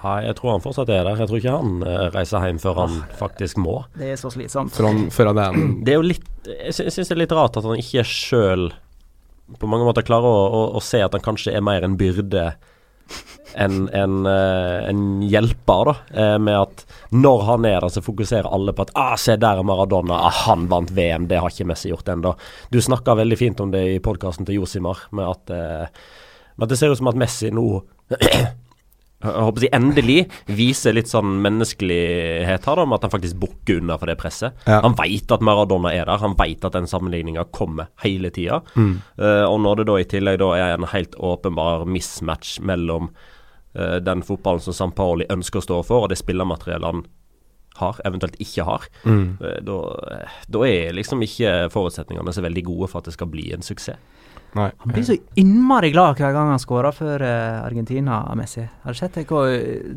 Nei, 0.00 0.14
jeg 0.24 0.32
tror 0.38 0.54
han 0.54 0.62
fortsatt 0.64 0.88
er 0.88 1.02
der. 1.04 1.18
Jeg 1.20 1.28
tror 1.28 1.38
ikke 1.42 1.56
han 1.60 1.82
eh, 1.84 2.06
reiser 2.14 2.40
hjem 2.48 2.56
før 2.62 2.78
han 2.86 2.94
faktisk 3.18 3.58
må. 3.60 3.74
Det 4.00 4.14
er 4.14 4.16
så 4.16 4.30
slitsomt. 4.32 4.72
Før 4.72 4.86
han, 4.88 5.02
før 5.12 5.28
han 5.34 5.40
er 5.42 5.58
Det 5.84 5.92
er 5.92 5.98
jo 5.98 6.06
litt 6.06 6.48
Jeg 6.48 6.72
sy- 6.72 6.86
syns 6.88 7.10
det 7.10 7.16
er 7.18 7.20
litt 7.26 7.34
rart 7.36 7.58
at 7.60 7.66
han 7.68 7.76
ikke 7.82 8.06
sjøl 8.08 8.70
på 9.60 9.68
mange 9.68 9.84
måter 9.84 10.06
klarer 10.06 10.24
å, 10.24 10.40
å, 10.48 10.62
å 10.78 10.80
se 10.80 11.02
at 11.04 11.12
han 11.12 11.20
kanskje 11.28 11.52
er 11.52 11.60
mer 11.60 11.84
en 11.84 11.98
byrde 12.00 12.46
enn 13.54 13.88
en, 13.96 14.26
eh, 14.26 14.88
en 14.90 15.02
hjelper, 15.22 15.90
da. 15.90 15.94
Eh, 16.14 16.38
med 16.38 16.58
at 16.58 16.84
når 17.10 17.42
han 17.48 17.64
er 17.64 17.80
der, 17.80 17.88
så 17.88 18.04
fokuserer 18.04 18.50
alle 18.50 18.74
på 18.76 18.86
at 18.86 18.94
ah, 18.94 19.16
se 19.16 19.36
der 19.40 19.60
er 19.60 19.66
Maradona, 19.66 20.22
ah, 20.28 20.38
han 20.46 20.68
vant 20.70 20.90
VM, 20.90 21.28
det 21.30 21.40
har 21.40 21.50
ikke 21.50 21.68
Messi 21.70 21.92
gjort 21.92 22.08
ennå. 22.08 22.34
Du 22.70 22.80
snakka 22.80 23.16
veldig 23.18 23.38
fint 23.38 23.60
om 23.60 23.70
det 23.74 23.84
i 23.94 24.00
podkasten 24.04 24.46
til 24.46 24.60
Josimar, 24.60 25.06
med 25.12 25.28
at, 25.28 25.50
eh, 25.50 25.86
med 26.56 26.66
at 26.66 26.74
det 26.74 26.78
ser 26.78 26.92
ut 26.92 26.98
som 26.98 27.12
at 27.12 27.20
Messi 27.20 27.50
nå 27.50 27.66
jeg 29.20 29.44
håper 29.44 29.64
si 29.64 29.68
endelig 29.76 30.20
viser 30.48 30.94
litt 30.96 31.10
sånn 31.10 31.34
menneskelighet 31.44 32.64
her, 32.64 32.78
da, 32.78 32.86
med 32.88 32.96
at 32.96 33.06
han 33.06 33.12
faktisk 33.12 33.40
bukker 33.42 33.82
under 33.82 34.00
for 34.00 34.08
det 34.08 34.16
presset. 34.20 34.56
Ja. 34.64 34.80
Han 34.86 34.96
veit 34.96 35.32
at 35.34 35.44
Maradona 35.44 35.92
er 35.92 36.08
der, 36.08 36.22
han 36.22 36.36
veit 36.38 36.64
at 36.64 36.76
den 36.76 36.88
sammenligninga 36.88 37.44
kommer 37.52 37.90
hele 38.04 38.32
tida. 38.32 38.62
Mm. 38.74 38.94
Uh, 39.20 39.44
og 39.44 39.58
når 39.66 39.82
det 39.82 39.90
da 39.90 39.98
i 40.00 40.08
tillegg 40.08 40.40
da 40.40 40.54
er 40.56 40.72
en 40.78 40.88
helt 40.94 41.18
åpenbar 41.20 41.84
mismatch 41.84 42.58
mellom 42.64 43.10
den 43.72 44.22
fotballen 44.26 44.60
som 44.60 44.74
San 44.74 44.90
Paoli 44.92 45.26
ønsker 45.30 45.60
å 45.60 45.62
stå 45.62 45.84
for, 45.86 46.02
og 46.02 46.08
det 46.10 46.18
spillermateriellet 46.18 46.84
han 46.90 47.04
har, 47.80 48.00
eventuelt 48.04 48.34
ikke 48.42 48.64
har, 48.66 48.82
Mm. 49.06 49.38
eh, 49.40 49.60
da, 49.62 49.76
da 50.50 50.58
er 50.66 50.92
liksom 50.92 51.22
ikke 51.22 51.70
forutsetningene 51.70 52.32
så 52.34 52.42
veldig 52.42 52.64
gode 52.66 52.88
for 52.90 52.98
at 52.98 53.04
det 53.04 53.14
skal 53.14 53.30
bli 53.30 53.52
en 53.54 53.62
suksess. 53.62 53.96
Nei. 54.52 54.72
Han 54.82 54.90
blir 54.92 55.04
så 55.06 55.14
innmari 55.38 55.92
glad 55.92 56.16
hver 56.18 56.32
gang 56.34 56.48
han 56.50 56.58
skårer 56.58 56.90
for 56.92 57.22
eh, 57.22 57.60
Argentina, 57.62 58.34
Messi. 58.34 58.64
Har 58.82 58.92
du 58.92 58.98
sett 58.98 59.14
det? 59.14 59.22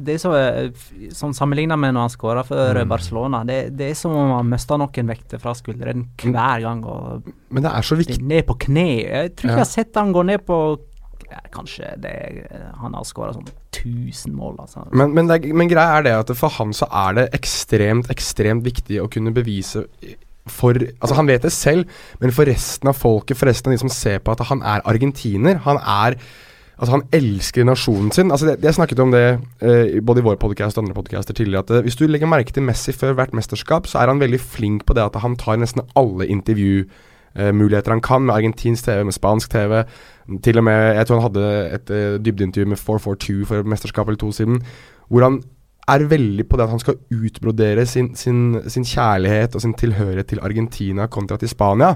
Det 0.05 0.13
er 0.13 0.21
så 0.21 0.33
eh, 0.38 0.69
sånn 1.09 1.33
Sammenligna 1.33 1.73
med 1.75 1.95
når 1.95 2.05
han 2.05 2.13
skårer 2.13 2.45
for 2.45 2.62
eh, 2.77 2.83
Mm. 2.83 2.89
Barcelona. 2.93 3.43
Det, 3.43 3.75
det 3.75 3.89
er 3.89 3.95
som 3.97 4.12
om 4.13 4.36
han 4.38 4.49
mister 4.53 4.77
noen 4.77 5.09
vekter 5.09 5.41
fra 5.41 5.55
skulderen 5.57 6.05
hver 6.21 6.62
gang. 6.62 6.86
Og 6.86 7.31
Men 7.49 7.63
det 7.65 7.71
er 7.73 7.81
så 7.81 7.97
viktig 7.97 8.21
ned 8.21 8.45
på 8.45 8.59
kne. 8.67 8.86
Jeg 9.09 9.33
tror 9.36 9.49
ikke 9.49 9.57
Ja. 9.57 9.57
jeg 9.57 9.65
har 9.65 9.73
sett 9.73 9.95
han 9.95 10.13
gå 10.13 10.23
ned 10.23 10.45
på 10.45 10.59
ja, 11.34 11.41
Kanskje 11.54 11.93
det 12.02 12.13
Han 12.82 12.96
har 12.96 13.06
skåra 13.08 13.34
sånn 13.36 13.50
1000 13.74 14.36
mål, 14.38 14.60
altså. 14.63 14.86
Men, 14.93 15.15
men, 15.17 15.28
det, 15.28 15.50
men 15.52 15.72
greia 15.72 15.98
er 15.98 16.06
det 16.06 16.13
at 16.22 16.32
for 16.39 16.54
han 16.60 16.72
så 16.78 16.88
er 16.88 17.17
det 17.17 17.26
ekstremt, 17.36 18.12
ekstremt 18.13 18.63
viktig 18.65 19.02
å 19.02 19.10
kunne 19.12 19.34
bevise 19.36 19.88
for 20.52 20.76
Altså, 20.76 21.15
han 21.15 21.28
vet 21.30 21.46
det 21.46 21.54
selv, 21.56 21.91
men 22.19 22.34
for 22.36 22.48
resten 22.50 22.89
av 22.91 22.98
folket, 23.00 23.39
for 23.39 23.48
resten 23.48 23.72
av 23.72 23.78
de 23.78 23.84
som 23.86 23.91
ser 23.91 24.19
på, 24.19 24.34
at 24.34 24.43
han 24.50 24.63
er 24.63 24.84
argentiner. 24.89 25.62
Han 25.67 25.80
er 25.80 26.19
Altså, 26.74 26.98
han 26.98 27.04
elsker 27.13 27.67
nasjonen 27.67 28.12
sin. 28.12 28.32
Altså, 28.34 28.48
det, 28.50 28.63
Jeg 28.65 28.74
snakket 28.74 29.00
om 29.00 29.12
det 29.13 29.39
eh, 29.62 30.02
både 30.02 30.19
i 30.19 30.26
vår 30.26 30.39
podcast 30.41 30.78
og 30.78 30.84
andre 30.84 30.98
podcaster 30.98 31.34
tidligere, 31.38 31.62
at 31.62 31.69
eh, 31.69 31.84
hvis 31.86 31.96
du 31.96 32.08
legger 32.08 32.28
merke 32.28 32.52
til 32.52 32.65
Messi 32.65 32.91
før 32.91 33.13
hvert 33.13 33.34
mesterskap, 33.34 33.88
så 33.88 34.02
er 34.02 34.10
han 34.10 34.19
veldig 34.19 34.39
flink 34.41 34.86
på 34.86 34.96
det 34.98 35.06
at 35.06 35.19
han 35.22 35.38
tar 35.38 35.62
nesten 35.62 35.86
alle 35.96 36.28
intervjumuligheter 37.36 37.91
han 37.91 38.02
kan, 38.02 38.22
med 38.22 38.36
argentinsk 38.36 38.86
TV, 38.86 39.04
med 39.06 39.13
spansk 39.13 39.50
TV. 39.52 39.84
Til 40.43 40.58
og 40.58 40.63
med, 40.63 40.96
Jeg 40.96 41.08
tror 41.08 41.19
han 41.19 41.32
hadde 41.32 41.69
et 41.74 41.89
uh, 41.89 42.26
dybdeintervju 42.26 42.67
med 42.69 42.78
442 42.78 43.46
for 43.46 43.60
et 43.60 43.65
mesterskap 43.65 44.08
eller 44.08 44.17
to 44.17 44.32
siden, 44.32 44.62
hvor 45.10 45.24
han 45.24 45.41
er 45.88 46.06
veldig 46.08 46.46
på 46.48 46.58
det 46.58 46.63
at 46.63 46.69
han 46.69 46.80
skal 46.80 46.96
utbrodere 47.12 47.86
sin, 47.86 48.15
sin, 48.15 48.62
sin 48.67 48.86
kjærlighet 48.88 49.56
og 49.56 49.62
sin 49.62 49.74
tilhørighet 49.74 50.28
til 50.28 50.39
Argentina 50.39 51.08
kontra 51.08 51.38
til 51.38 51.50
Spania. 51.50 51.96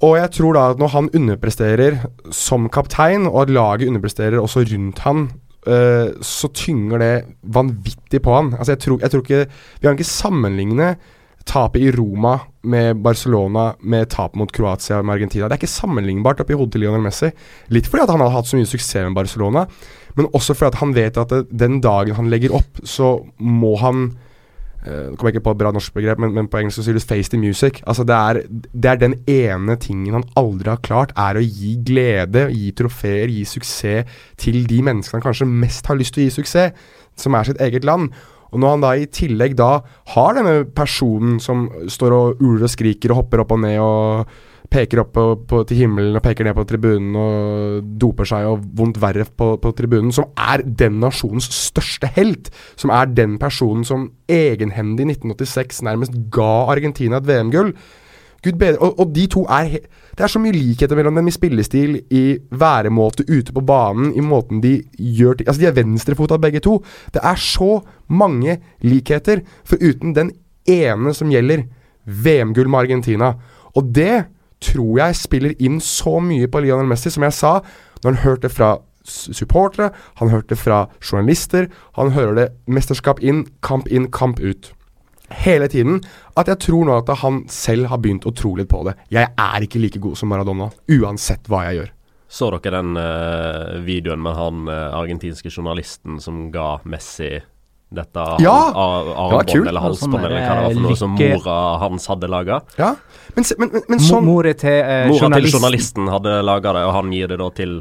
Og 0.00 0.16
jeg 0.16 0.30
tror 0.32 0.56
da 0.56 0.64
at 0.70 0.80
når 0.80 0.94
han 0.94 1.10
underpresterer 1.14 2.00
som 2.32 2.70
kaptein, 2.72 3.26
og 3.28 3.42
at 3.42 3.50
laget 3.52 3.88
underpresterer 3.88 4.40
også 4.40 4.64
rundt 4.64 5.02
han, 5.04 5.26
eh, 5.66 6.08
så 6.24 6.48
tynger 6.56 6.98
det 6.98 7.14
vanvittig 7.42 8.22
på 8.24 8.34
han. 8.34 8.54
Altså 8.54 8.72
jeg 8.72 8.78
tror, 8.78 8.98
jeg 9.00 9.10
tror 9.10 9.20
ikke 9.20 9.46
Vi 9.80 9.82
kan 9.82 9.92
ikke 9.98 10.04
sammenligne 10.04 10.96
tapet 11.48 11.82
i 11.82 11.90
Roma 11.94 12.38
med 12.62 13.00
Barcelona 13.02 13.74
med 13.80 14.10
tapet 14.12 14.38
mot 14.38 14.52
Kroatia 14.52 15.02
med 15.02 15.14
Argentina. 15.14 15.48
Det 15.48 15.56
er 15.56 15.62
ikke 15.62 15.72
sammenlignbart 15.72 16.42
oppi 16.44 16.56
hodet 16.58 16.76
til 16.76 16.84
Lionel 16.84 17.04
Messi. 17.04 17.30
Litt 17.72 17.88
fordi 17.90 18.04
at 18.04 18.14
han 18.14 18.24
har 18.24 18.34
hatt 18.34 18.50
så 18.50 18.58
mye 18.58 18.68
suksess 18.68 19.08
med 19.08 19.16
Barcelona, 19.16 19.66
men 20.18 20.28
også 20.34 20.54
fordi 20.54 20.74
at 20.74 20.80
han 20.82 20.96
vet 20.96 21.20
at 21.20 21.30
det, 21.32 21.44
den 21.50 21.80
dagen 21.80 22.18
han 22.18 22.30
legger 22.32 22.56
opp, 22.60 22.82
så 22.84 23.18
må 23.38 23.76
han 23.82 24.10
Uh, 24.80 25.12
kommer 25.12 25.28
jeg 25.28 25.34
ikke 25.34 25.44
på 25.44 25.52
et 25.52 25.58
bra 25.60 25.70
norsk 25.76 25.92
begrep, 25.92 26.20
men, 26.24 26.30
men 26.32 26.46
på 26.48 26.56
engelsk 26.56 26.78
så 26.78 26.86
sier 26.86 26.96
du 26.96 27.02
'face 27.04 27.28
the 27.28 27.36
music'. 27.36 27.82
Altså 27.84 28.00
det 28.00 28.16
er, 28.16 28.40
det 28.72 28.88
er 28.88 28.96
den 28.96 29.14
ene 29.28 29.76
tingen 29.76 30.14
han 30.16 30.24
aldri 30.40 30.70
har 30.70 30.80
klart, 30.80 31.12
er 31.20 31.36
å 31.36 31.44
gi 31.44 31.74
glede, 31.84 32.46
gi 32.48 32.70
trofeer, 32.72 33.28
gi 33.28 33.44
suksess 33.44 34.08
til 34.40 34.64
de 34.64 34.80
menneskene 34.80 35.20
han 35.20 35.26
kanskje 35.26 35.44
mest 35.44 35.86
har 35.86 36.00
lyst 36.00 36.14
til 36.14 36.24
å 36.24 36.30
gi 36.30 36.36
suksess, 36.38 36.72
som 37.12 37.36
er 37.36 37.44
sitt 37.44 37.60
eget 37.60 37.84
land. 37.84 38.08
Og 38.50 38.60
når 38.60 38.74
han 38.74 38.84
da 38.84 38.92
i 38.98 39.08
tillegg 39.10 39.56
da 39.58 39.72
har 40.14 40.36
denne 40.36 40.62
personen 40.76 41.38
som 41.42 41.68
står 41.90 42.16
og 42.16 42.40
uler 42.42 42.66
og 42.66 42.72
skriker 42.72 43.12
og 43.12 43.22
hopper 43.22 43.44
opp 43.44 43.54
og 43.56 43.62
ned 43.64 43.78
og 43.82 44.38
peker 44.70 45.00
opp 45.02 45.12
på, 45.16 45.24
på, 45.50 45.62
til 45.66 45.82
himmelen 45.82 46.18
og 46.18 46.22
peker 46.22 46.46
ned 46.46 46.54
på 46.54 46.64
tribunen 46.68 47.16
og 47.18 47.88
doper 48.00 48.28
seg 48.28 48.46
og 48.52 48.66
vondt 48.78 49.00
verre 49.02 49.26
på, 49.26 49.52
på 49.62 49.72
tribunen, 49.76 50.12
som 50.14 50.28
er 50.38 50.62
den 50.64 51.00
nasjonens 51.02 51.50
største 51.56 52.10
helt. 52.14 52.52
Som 52.78 52.92
er 52.94 53.10
den 53.10 53.34
personen 53.42 53.86
som 53.86 54.06
egenhendig 54.30 55.08
i 55.08 55.16
1986 55.16 55.82
nærmest 55.88 56.14
ga 56.34 56.52
Argentina 56.70 57.18
et 57.18 57.26
VM-gull. 57.26 57.74
Gud 58.44 58.56
bedre, 58.58 58.78
og, 58.78 59.00
og 59.00 59.14
de 59.14 59.26
to 59.26 59.44
er 59.52 59.68
Det 60.16 60.24
er 60.24 60.32
så 60.32 60.40
mye 60.42 60.52
likheter 60.52 60.96
mellom 60.96 61.16
dem 61.16 61.28
i 61.28 61.34
spillestil, 61.34 62.00
i 62.10 62.38
væremåte 62.50 63.24
ute 63.28 63.52
på 63.52 63.60
banen, 63.60 64.14
i 64.16 64.20
måten 64.20 64.62
de 64.62 64.82
gjør 64.98 65.38
ting 65.38 65.48
Altså, 65.48 65.60
de 65.60 65.66
er 65.66 65.76
venstrefota 65.76 66.36
begge 66.36 66.60
to. 66.60 66.84
Det 67.14 67.20
er 67.22 67.34
så 67.36 67.80
mange 68.08 68.58
likheter, 68.82 69.40
for 69.64 69.76
uten 69.80 70.14
den 70.14 70.32
ene 70.68 71.14
som 71.14 71.30
gjelder 71.30 71.64
VM-gull 72.04 72.68
med 72.68 72.78
Argentina. 72.78 73.32
Og 73.76 73.94
det 73.94 74.24
tror 74.60 74.98
jeg 74.98 75.16
spiller 75.16 75.54
inn 75.58 75.80
så 75.80 76.18
mye 76.20 76.48
på 76.48 76.60
Lionel 76.60 76.88
Messi, 76.88 77.10
som 77.10 77.24
jeg 77.24 77.32
sa, 77.32 77.60
når 78.02 78.10
han 78.10 78.22
hørte 78.24 78.48
fra 78.48 78.76
supportere, 79.04 79.90
han 80.20 80.28
hørte 80.28 80.56
fra 80.56 80.86
journalister, 81.00 81.66
han 81.96 82.12
hører 82.12 82.34
det 82.34 82.48
mesterskap 82.66 83.22
inn, 83.22 83.46
kamp 83.62 83.88
inn, 83.88 84.10
kamp 84.12 84.40
ut. 84.40 84.72
Hele 85.30 85.68
tiden. 85.70 86.00
At 86.36 86.48
jeg 86.50 86.58
tror 86.66 86.84
nå 86.88 86.98
at 86.98 87.10
han 87.22 87.44
selv 87.50 87.86
har 87.92 87.98
begynt 88.02 88.26
å 88.26 88.32
tro 88.34 88.54
litt 88.58 88.68
på 88.70 88.82
det. 88.88 88.96
Jeg 89.14 89.30
er 89.38 89.66
ikke 89.66 89.80
like 89.82 90.00
god 90.02 90.16
som 90.18 90.28
Maradona, 90.32 90.70
uansett 90.90 91.46
hva 91.50 91.64
jeg 91.68 91.80
gjør. 91.80 91.90
Så 92.30 92.46
dere 92.54 92.76
den 92.78 92.94
uh, 92.94 93.78
videoen 93.82 94.20
med 94.22 94.36
han 94.38 94.68
uh, 94.70 94.92
argentinske 95.00 95.50
journalisten 95.50 96.20
som 96.22 96.44
ga 96.54 96.76
Messi 96.86 97.32
dette 97.90 98.22
Ja! 98.38 98.52
armbåndet 98.70 98.76
ar- 98.78 99.08
armbånd 99.18 99.66
eller 99.66 99.82
halsbåndet 99.82 99.82
halsbånd 99.82 100.24
eller 100.28 100.44
hva 100.44 100.52
det 100.54 100.62
var 100.62 100.74
for 100.76 100.84
noe 100.84 100.98
som 101.00 101.16
mora 101.18 101.56
hans 101.82 102.04
hadde 102.06 102.28
laga? 102.30 102.60
Ja, 102.78 102.92
men, 103.34 103.44
men, 103.58 103.72
men, 103.74 103.82
men 103.90 104.04
sånn 104.06 104.28
Mora 104.28 104.52
til 104.54 104.78
uh, 104.78 104.92
Mora 105.10 105.10
til 105.10 105.24
journalisten. 105.24 105.58
journalisten 105.58 106.12
hadde 106.14 106.36
laga 106.46 106.74
det, 106.78 106.84
og 106.86 106.94
han 107.00 107.10
gir 107.16 107.32
det 107.34 107.40
da 107.42 107.48
til, 107.58 107.74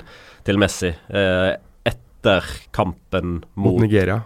til 0.49 0.57
Messi. 0.65 0.89
Eh, 1.13 1.51
etter 1.93 2.49
kampen 2.73 3.35
mot 3.53 3.75
mot 3.75 3.83
Nigeria. 3.85 4.17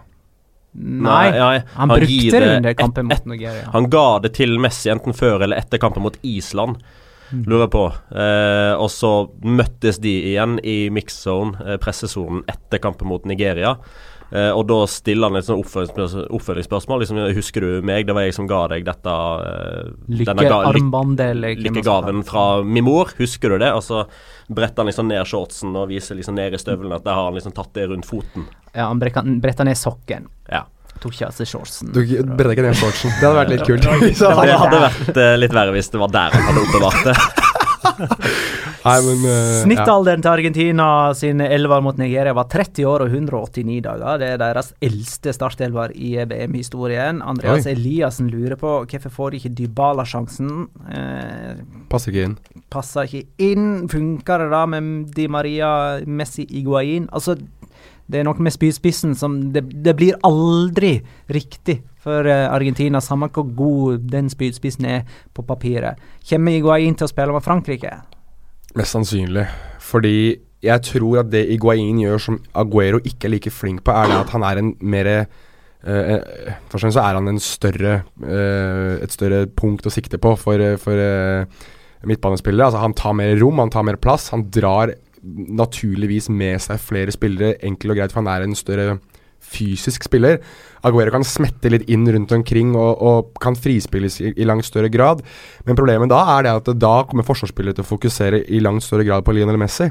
Nei, 0.74 1.36
ja, 1.36 1.50
han, 1.52 1.62
han 1.76 1.88
brukte 1.88 2.40
det 2.40 2.56
under 2.56 2.74
kampen 2.74 3.06
mot 3.06 3.24
Nigeria. 3.30 3.68
Han 3.72 3.86
ga 3.90 4.18
det 4.24 4.34
til 4.34 4.56
Messi 4.58 4.90
enten 4.90 5.14
før 5.14 5.44
eller 5.46 5.60
etter 5.62 5.78
kampen 5.78 6.02
mot 6.02 6.18
Island. 6.26 6.80
Mm. 7.30 7.44
Lurer 7.50 7.70
på. 7.70 7.84
Eh, 8.14 8.72
og 8.74 8.90
så 8.92 9.12
møttes 9.46 10.00
de 10.02 10.12
igjen 10.32 10.58
i 10.66 10.88
mix-zone, 10.94 11.56
eh, 11.62 11.78
pressesonen, 11.82 12.42
etter 12.50 12.82
kampen 12.82 13.08
mot 13.10 13.24
Nigeria. 13.26 13.76
Eh, 14.32 14.50
og 14.50 14.66
da 14.66 14.78
stiller 14.90 15.28
han 15.28 15.36
et 15.38 15.44
sånt 15.46 15.62
oppfølgingsspørs- 15.64 16.28
oppfølgingsspørsmål. 16.32 17.00
Liksom, 17.04 17.18
'Husker 17.36 17.60
du 17.60 17.82
meg? 17.82 18.06
Det 18.06 18.14
var 18.14 18.22
jeg 18.22 18.34
som 18.34 18.46
ga 18.46 18.66
deg 18.68 18.84
dette 18.84 19.06
eh, 19.06 19.90
denne 20.08 20.16
lyk- 20.16 20.28
eller 20.28 20.80
hva 20.90 21.04
man 21.04 21.16
Lykkegaven 21.62 22.24
fra 22.24 22.62
min 22.64 22.84
mor. 22.84 23.12
Husker 23.18 23.48
du 23.50 23.58
det?' 23.58 23.72
Og 23.74 23.82
så 23.82 24.06
bretter 24.50 24.82
han 24.82 24.86
liksom 24.86 25.06
ned 25.08 25.24
shortsen 25.26 25.76
og 25.76 25.88
viser 25.88 26.16
liksom 26.16 26.34
ned 26.34 26.52
i 26.54 26.56
støvelen 26.58 26.92
at 26.94 27.04
der 27.04 27.14
har 27.14 27.24
han 27.24 27.34
liksom 27.34 27.52
tatt 27.54 27.72
det 27.74 27.88
rundt 27.88 28.06
foten. 28.06 28.46
Ja, 28.74 28.88
han 28.88 28.98
bretta 28.98 29.64
ned 29.64 29.76
sokken. 29.76 30.26
Ja. 30.50 30.64
Tok 31.00 31.12
ikke 31.12 31.26
av 31.26 31.32
seg 31.34 31.46
shortsen. 31.46 31.92
Du 31.92 32.00
bredde 32.22 32.52
ikke 32.54 32.62
ned 32.62 32.76
shortsen. 32.78 33.10
Det 33.20 33.26
hadde 33.26 33.38
vært 33.40 33.50
litt 33.50 33.66
kult. 33.66 33.82
Det 34.18 34.34
hadde- 34.34 34.58
hadde 34.58 34.80
vært 34.88 35.16
eh, 35.16 35.36
litt 35.36 35.52
verre 35.52 35.72
hvis 35.74 35.90
det 35.90 35.98
var 36.00 36.08
der 36.08 36.30
han 36.30 36.42
hadde 36.42 36.62
oppbevart 36.64 37.04
det. 37.04 37.43
Nei, 38.84 38.96
men 39.06 39.22
ja. 39.24 39.36
Snittalderen 39.62 40.20
til 40.24 40.30
Argentina 40.32 40.86
sine 41.16 41.46
elver 41.54 41.80
mot 41.84 41.96
Nigeria 42.00 42.34
var 42.36 42.48
30 42.52 42.84
år 42.88 43.04
og 43.06 43.14
189 43.16 43.78
dager. 43.86 44.18
Det 44.20 44.28
er 44.34 44.40
deres 44.42 44.72
eldste 44.84 45.32
startelver 45.36 45.94
i 45.96 46.14
EBM-historien. 46.24 47.22
Andreas 47.24 47.64
Oi. 47.68 47.72
Eliassen 47.72 48.28
lurer 48.32 48.58
på 48.60 48.74
hvorfor 48.84 49.14
får 49.14 49.30
de 49.36 49.40
ikke 49.42 49.54
Dybala 49.62 50.04
sjansen. 50.08 50.66
Eh, 50.92 51.62
Passer 51.92 52.12
ikke 52.12 52.26
inn. 52.30 52.36
passer 52.74 53.08
ikke 53.08 53.24
inn. 53.50 53.66
Funker 53.92 54.44
det 54.44 54.50
da 54.52 54.64
med 54.68 55.14
Di 55.16 55.28
Maria, 55.32 55.72
Messi, 56.06 56.44
Iguain? 56.60 57.08
Altså, 57.12 57.38
det 58.04 58.20
er 58.20 58.26
noe 58.28 58.36
med 58.44 58.52
spydspissen 58.52 59.14
som 59.16 59.38
det, 59.54 59.62
det 59.84 59.94
blir 59.96 60.18
aldri 60.28 60.98
riktig 61.32 61.80
for 62.04 62.28
eh, 62.28 62.46
Argentina, 62.52 63.00
samme 63.00 63.30
hvor 63.32 63.48
god 63.56 64.08
den 64.12 64.28
spydspissen 64.32 64.88
er 64.88 65.04
på 65.34 65.44
papiret. 65.46 66.00
Kommer 66.28 66.56
Iguain 66.56 66.96
til 66.98 67.08
å 67.08 67.12
spille 67.12 67.34
med 67.34 67.44
Frankrike? 67.44 67.94
Mest 68.76 68.96
sannsynlig. 68.96 69.46
Fordi 69.84 70.16
jeg 70.64 70.82
tror 70.86 71.20
at 71.20 71.32
det 71.32 71.44
Iguain 71.52 71.98
gjør 72.00 72.22
som 72.22 72.38
Aguero 72.56 73.00
ikke 73.04 73.28
er 73.28 73.34
like 73.36 73.52
flink 73.52 73.84
på, 73.84 73.92
er 73.92 74.16
at 74.22 74.32
han 74.32 74.46
er 74.46 74.60
en 74.60 74.72
mer 74.80 75.10
uh, 75.20 75.26
Først 76.72 76.88
og 76.88 76.94
så 76.96 77.02
er 77.04 77.18
han 77.18 77.40
større 77.44 77.94
eh, 78.24 79.02
et 79.04 79.12
større 79.12 79.44
punkt 79.52 79.84
å 79.84 79.92
sikte 79.92 80.16
på 80.16 80.32
for, 80.40 80.56
eh, 80.56 80.78
for 80.80 80.96
eh, 80.96 81.44
midtbanespillere. 82.08 82.70
Altså 82.70 82.80
Han 82.80 82.96
tar 82.96 83.12
mer 83.12 83.34
rom, 83.36 83.60
han 83.60 83.70
tar 83.70 83.84
mer 83.84 84.00
plass. 84.00 84.30
Han 84.32 84.46
drar 84.48 84.94
naturligvis 85.24 86.30
med 86.32 86.60
seg 86.64 86.80
flere 86.80 87.12
spillere, 87.12 87.58
enkelt 87.64 87.92
og 87.92 88.00
greit, 88.00 88.12
for 88.12 88.22
han 88.22 88.32
er 88.32 88.46
en 88.46 88.56
større 88.56 88.96
fysisk 89.44 90.08
spiller. 90.08 90.40
Aguero 90.84 91.14
kan 91.14 91.24
smette 91.24 91.70
litt 91.72 91.86
inn 91.92 92.04
rundt 92.12 92.32
omkring 92.36 92.74
og, 92.76 93.00
og 93.00 93.42
kan 93.42 93.56
frispilles 93.56 94.20
i, 94.20 94.32
i 94.36 94.48
langt 94.48 94.66
større 94.68 94.90
grad. 94.92 95.22
Men 95.64 95.78
problemet 95.78 96.12
da 96.12 96.20
er 96.36 96.46
det 96.46 96.54
at 96.58 96.70
da 96.80 96.94
kommer 97.08 97.26
forsvarsspillere 97.26 97.78
til 97.78 97.84
å 97.86 97.88
fokusere 97.88 98.42
i 98.52 98.60
langt 98.64 98.84
større 98.84 99.06
grad 99.06 99.24
på 99.24 99.34
Lionel 99.36 99.58
Messi. 99.60 99.88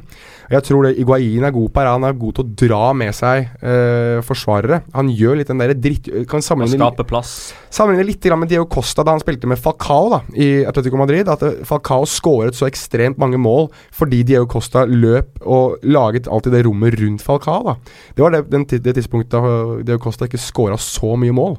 Og 0.47 0.53
Jeg 0.58 0.67
tror 0.67 0.88
det 0.88 0.95
Iguain 1.01 1.47
er 1.47 1.56
god 1.56 1.71
på, 1.73 1.82
her. 1.82 1.91
han 1.95 2.06
er 2.08 2.19
god 2.19 2.38
til 2.38 2.45
å 2.45 2.53
dra 2.63 2.84
med 2.97 3.15
seg 3.17 3.49
eh, 3.63 4.19
forsvarere. 4.25 4.84
Han 4.93 5.10
gjør 5.10 5.39
litt 5.39 5.49
den 5.49 5.63
derre 5.63 5.77
dritt... 5.77 6.12
Kan 6.29 6.43
Å 6.43 6.45
sammenligne 6.45 6.84
skape 6.84 7.08
plass. 7.10 7.34
Sammenligne 7.73 8.06
litt 8.12 8.29
med 8.38 8.51
Diego 8.51 8.67
Costa 8.69 9.03
da 9.06 9.15
han 9.15 9.23
spilte 9.23 9.49
med 9.49 9.60
Falcao 9.62 10.12
da, 10.13 10.21
i 10.38 10.63
Atletico 10.69 10.99
Madrid. 11.01 11.32
At 11.32 11.45
eh, 11.47 11.63
Falcao 11.67 12.06
skåret 12.10 12.58
så 12.58 12.69
ekstremt 12.69 13.17
mange 13.21 13.41
mål 13.41 13.71
fordi 13.95 14.21
Diego 14.27 14.45
Costa 14.51 14.86
løp 14.89 15.41
og 15.41 15.82
laget 15.84 16.29
alltid 16.29 16.53
det 16.53 16.63
rommet 16.67 16.99
rundt 17.01 17.25
Falcao. 17.25 17.63
da. 17.71 17.77
Det 18.13 18.25
var 18.25 18.38
det, 18.38 18.45
den, 18.53 18.67
det 18.69 18.97
tidspunktet 18.99 19.34
da 19.34 19.82
Diego 19.82 20.01
Costa 20.03 20.29
ikke 20.29 20.41
skåra 20.41 20.77
så 20.86 21.15
mye 21.19 21.36
mål. 21.36 21.58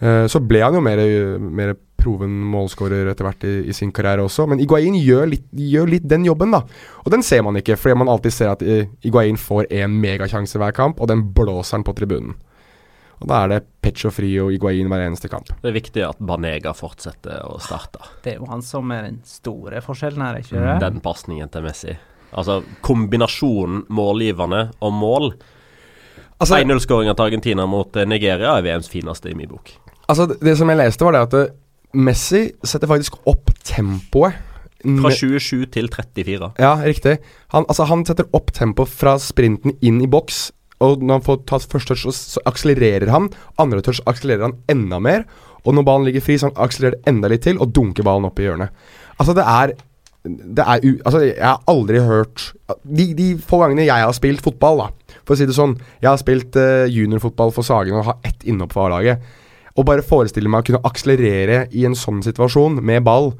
Eh, 0.00 0.24
så 0.28 0.42
ble 0.44 0.62
han 0.64 0.76
jo 0.76 0.84
mer, 0.84 1.02
mer 1.40 1.74
proven 2.06 2.34
målskårer 2.52 3.08
etter 3.10 3.26
hvert 3.26 3.46
i, 3.48 3.54
i, 3.70 3.74
sin 3.74 3.92
karriere 3.94 4.24
også. 4.26 4.46
Men 4.50 4.62
Iguain 4.62 4.96
gjør 5.00 5.30
litt, 5.32 5.46
gjør 5.50 5.90
litt, 5.96 6.08
den 6.08 6.26
jobben, 6.28 6.54
da. 6.54 6.62
Og 7.04 7.12
den 7.14 7.24
ser 7.26 7.42
man 7.46 7.58
ikke, 7.58 7.78
fordi 7.80 8.00
man 8.02 8.12
alltid 8.12 8.34
ser 8.34 8.52
at 8.52 8.64
eh, 8.66 8.90
Iguain 9.08 9.40
får 9.40 9.70
én 9.74 9.96
megasjanse 10.02 10.60
hver 10.60 10.76
kamp, 10.76 11.00
og 11.00 11.10
den 11.10 11.24
blåser 11.36 11.78
han 11.78 11.86
på 11.86 11.96
tribunen. 11.98 12.36
Og 13.16 13.30
Da 13.30 13.38
er 13.42 13.48
det 13.48 13.62
Pecho 13.80 14.10
Fri 14.12 14.34
og 14.42 14.52
Iguain 14.52 14.90
hver 14.92 15.06
eneste 15.06 15.30
kamp. 15.32 15.48
Det 15.62 15.70
er 15.70 15.76
viktig 15.78 16.02
at 16.04 16.18
Banega 16.20 16.74
fortsetter 16.76 17.46
å 17.48 17.56
starte. 17.64 18.04
Det 18.24 18.34
er 18.34 18.42
jo 18.42 18.50
han 18.50 18.64
som 18.64 18.92
er 18.92 19.06
den 19.08 19.22
store 19.24 19.80
forskjellen 19.84 20.20
her, 20.20 20.42
ikke 20.42 20.60
det? 20.60 20.76
Den 20.84 21.00
pasningen 21.04 21.48
til 21.52 21.64
Messi. 21.64 21.96
Altså 22.36 22.60
kombinasjonen 22.84 23.86
målgivende 23.96 24.66
og 24.84 24.92
mål. 24.92 25.30
Altså, 26.36 26.58
1-0-skåringa 26.60 27.14
til 27.16 27.30
Argentina 27.30 27.64
mot 27.70 27.96
eh, 27.96 28.08
Nigeria 28.08 28.56
er 28.58 28.64
VMs 28.66 28.90
fineste 28.92 29.30
i 29.30 29.36
min 29.36 29.48
bok. 29.48 29.72
Altså 30.06 30.28
Det 30.28 30.56
som 30.58 30.68
jeg 30.70 30.80
leste, 30.82 31.06
var 31.06 31.16
det 31.16 31.22
at 31.26 31.38
eh, 31.38 31.54
Messi 31.96 32.42
setter 32.64 32.90
faktisk 32.90 33.16
opp 33.24 33.54
tempoet. 33.64 34.36
Fra 35.00 35.10
27 35.10 35.64
til 35.72 35.88
34. 35.90 36.50
Ja, 36.60 36.74
riktig. 36.84 37.16
Han, 37.54 37.64
altså, 37.64 37.86
han 37.88 38.04
setter 38.06 38.28
opp 38.36 38.52
tempoet 38.54 38.92
fra 38.92 39.16
sprinten 39.18 39.74
inn 39.80 40.02
i 40.04 40.10
boks. 40.10 40.50
Og 40.84 41.00
når 41.00 41.18
han 41.18 41.24
får 41.24 41.40
tatt 41.48 41.66
første 41.72 41.96
touch, 41.96 42.04
så 42.12 42.42
akselererer 42.46 43.08
han. 43.10 43.30
Andre 43.58 43.80
touch 43.82 44.02
akselererer 44.06 44.50
han 44.50 44.58
enda 44.70 45.00
mer. 45.00 45.24
Og 45.64 45.74
når 45.74 45.86
ballen 45.88 46.06
ligger 46.06 46.22
fri, 46.22 46.36
så 46.38 46.50
han 46.50 46.60
akselererer 46.60 47.08
enda 47.08 47.32
litt 47.32 47.46
til 47.48 47.58
og 47.58 47.72
dunker 47.74 48.06
ballen 48.06 48.28
opp 48.28 48.38
i 48.38 48.46
hjørnet. 48.46 48.76
Altså, 49.16 49.32
det 49.34 49.48
er 49.48 49.72
det 50.26 50.64
er 50.66 50.82
u... 50.82 50.92
Altså, 51.06 51.20
jeg 51.22 51.46
har 51.46 51.62
aldri 51.70 52.00
hørt 52.02 52.52
de, 52.82 53.14
de, 53.14 53.26
få 53.38 53.60
gangene 53.62 53.86
jeg 53.86 54.04
har 54.04 54.14
spilt 54.16 54.42
fotball, 54.42 54.82
da, 54.82 55.05
for 55.26 55.34
å 55.34 55.40
si 55.40 55.48
det 55.48 55.56
sånn 55.56 55.74
Jeg 56.00 56.08
har 56.08 56.20
spilt 56.22 56.56
uh, 56.60 56.86
juniorfotball 56.86 57.52
for 57.54 57.66
Sagen 57.66 57.98
og 57.98 58.06
har 58.08 58.22
ett 58.26 58.46
innhopp 58.46 58.76
for 58.76 58.86
A-laget. 58.86 59.22
Og 59.76 59.84
bare 59.88 60.06
forestille 60.06 60.48
meg 60.48 60.64
å 60.64 60.70
kunne 60.70 60.88
akselerere 60.88 61.66
i 61.76 61.84
en 61.88 61.98
sånn 61.98 62.22
situasjon 62.24 62.80
med 62.80 63.04
ball 63.06 63.34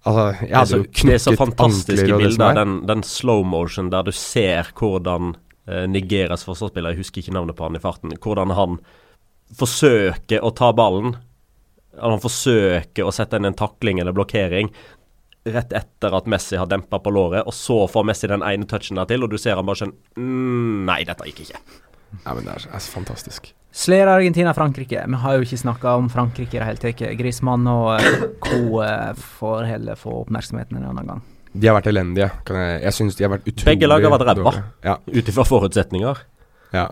Altså, 0.00 0.22
jeg 0.46 0.56
hadde 0.56 0.76
jo 0.78 0.84
knukket 0.86 1.10
Det 1.10 1.14
er 1.14 1.22
så 1.22 1.32
fantastiske 1.36 2.18
bilder, 2.22 2.54
den, 2.56 2.76
den 2.88 3.02
slow 3.04 3.42
motion 3.44 3.90
der 3.92 4.06
du 4.06 4.14
ser 4.16 4.70
hvordan 4.78 5.34
uh, 5.68 5.84
Nigerias 5.92 6.46
forsvarsspiller, 6.48 6.94
jeg 6.94 7.04
husker 7.04 7.20
ikke 7.20 7.34
navnet 7.36 7.58
på 7.58 7.66
han 7.66 7.76
i 7.76 7.82
farten, 7.82 8.14
hvordan 8.16 8.54
han 8.56 8.78
forsøker 9.58 10.46
å 10.46 10.52
ta 10.56 10.70
ballen. 10.72 11.18
Han 12.00 12.22
forsøker 12.22 13.04
å 13.04 13.12
sette 13.12 13.36
inn 13.36 13.50
en 13.50 13.58
takling 13.58 14.00
eller 14.00 14.16
blokkering 14.16 14.70
rett 15.54 15.72
etter 15.76 16.16
at 16.16 16.28
Messi 16.30 16.58
har 16.58 16.68
dempa 16.70 17.00
på 17.02 17.12
låret, 17.14 17.46
og 17.46 17.54
så 17.56 17.84
får 17.90 18.06
Messi 18.08 18.30
den 18.30 18.44
ene 18.46 18.68
touchen 18.70 19.00
der 19.00 19.08
til, 19.10 19.24
og 19.24 19.32
du 19.32 19.38
ser 19.40 19.58
han 19.60 19.68
bare 19.68 19.84
sånn 19.84 19.94
mm, 20.16 20.84
Nei, 20.88 21.02
dette 21.08 21.28
gikk 21.30 21.46
ikke. 21.46 21.62
Ja, 22.24 22.34
men 22.34 22.44
det 22.44 22.56
er, 22.56 22.68
er 22.74 22.86
fantastisk. 22.92 23.52
Sler 23.70 24.10
Argentina-Frankrike. 24.10 25.04
Vi 25.06 25.18
har 25.22 25.36
jo 25.36 25.46
ikke 25.46 25.60
snakka 25.60 25.94
om 26.00 26.08
Frankrike 26.10 26.56
i 26.56 26.58
det 26.58 26.66
hele 26.66 26.82
tatt. 26.82 27.04
Grismann 27.20 27.68
og 27.70 28.02
co. 28.42 28.82
får 29.38 29.68
heller 29.68 29.98
få 29.98 30.16
oppmerksomheten 30.24 30.80
en 30.80 30.88
annen 30.90 31.12
gang. 31.12 31.22
De 31.52 31.70
har 31.70 31.76
vært 31.78 31.90
elendige. 31.90 32.28
Jeg, 32.50 32.74
jeg 32.82 32.96
syns 32.96 33.18
de 33.18 33.26
har 33.26 33.32
vært 33.32 33.46
utrolig 33.46 33.72
Begge 33.72 33.90
lag 33.90 34.06
har 34.06 34.14
vært 34.14 34.26
ræva, 34.28 34.52
ja. 34.86 34.98
ut 35.06 35.30
ifra 35.32 35.46
forutsetninger. 35.46 36.22
Ja. 36.74 36.88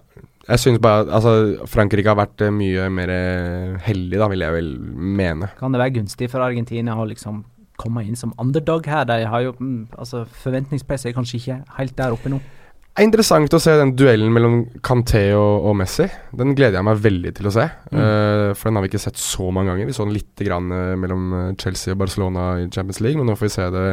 Jeg 0.49 0.63
syns 0.63 0.81
bare 0.83 1.07
Altså, 1.15 1.33
Frankrike 1.71 2.11
har 2.11 2.19
vært 2.19 2.47
mye 2.55 2.89
mer 2.95 3.13
heldig, 3.85 4.19
da, 4.19 4.31
vil 4.33 4.47
jeg 4.47 4.55
vel 4.55 4.73
mene. 5.19 5.51
Kan 5.59 5.75
det 5.75 5.83
være 5.83 5.97
gunstig 5.99 6.31
for 6.33 6.47
Argentina 6.47 6.97
å 6.99 7.07
liksom 7.11 7.43
komme 7.79 8.05
inn 8.05 8.19
som 8.19 8.35
underdog 8.41 8.87
her? 8.91 9.07
De 9.09 9.23
har 9.29 9.45
jo 9.47 9.57
mm, 9.59 9.99
altså 9.99 10.25
Forventningspresset 10.43 11.11
er 11.11 11.19
kanskje 11.19 11.41
ikke 11.41 11.61
helt 11.79 11.99
der 11.99 12.17
oppe 12.17 12.33
nå. 12.33 12.41
Det 12.99 13.05
er 13.05 13.07
interessant 13.13 13.53
å 13.55 13.61
se 13.63 13.71
den 13.79 13.93
duellen 13.95 14.33
mellom 14.35 14.55
Canté 14.83 15.29
og, 15.39 15.69
og 15.71 15.77
Messi. 15.79 16.09
Den 16.35 16.57
gleder 16.59 16.81
jeg 16.81 16.87
meg 16.89 17.03
veldig 17.05 17.31
til 17.37 17.47
å 17.47 17.53
se. 17.55 17.67
Mm. 17.93 17.99
Uh, 18.01 18.49
for 18.59 18.67
den 18.67 18.75
har 18.75 18.83
vi 18.83 18.89
ikke 18.91 19.01
sett 19.05 19.21
så 19.23 19.53
mange 19.55 19.71
ganger. 19.71 19.87
Vi 19.87 19.95
så 19.95 20.03
den 20.03 20.17
litt 20.17 20.43
grann, 20.43 20.67
uh, 20.75 20.97
mellom 20.99 21.29
Chelsea 21.63 21.95
og 21.95 22.01
Barcelona 22.01 22.49
i 22.59 22.65
Champions 22.67 22.99
League, 23.07 23.21
men 23.21 23.31
nå 23.31 23.37
får 23.39 23.47
vi 23.47 23.53
se 23.55 23.67
det 23.71 23.85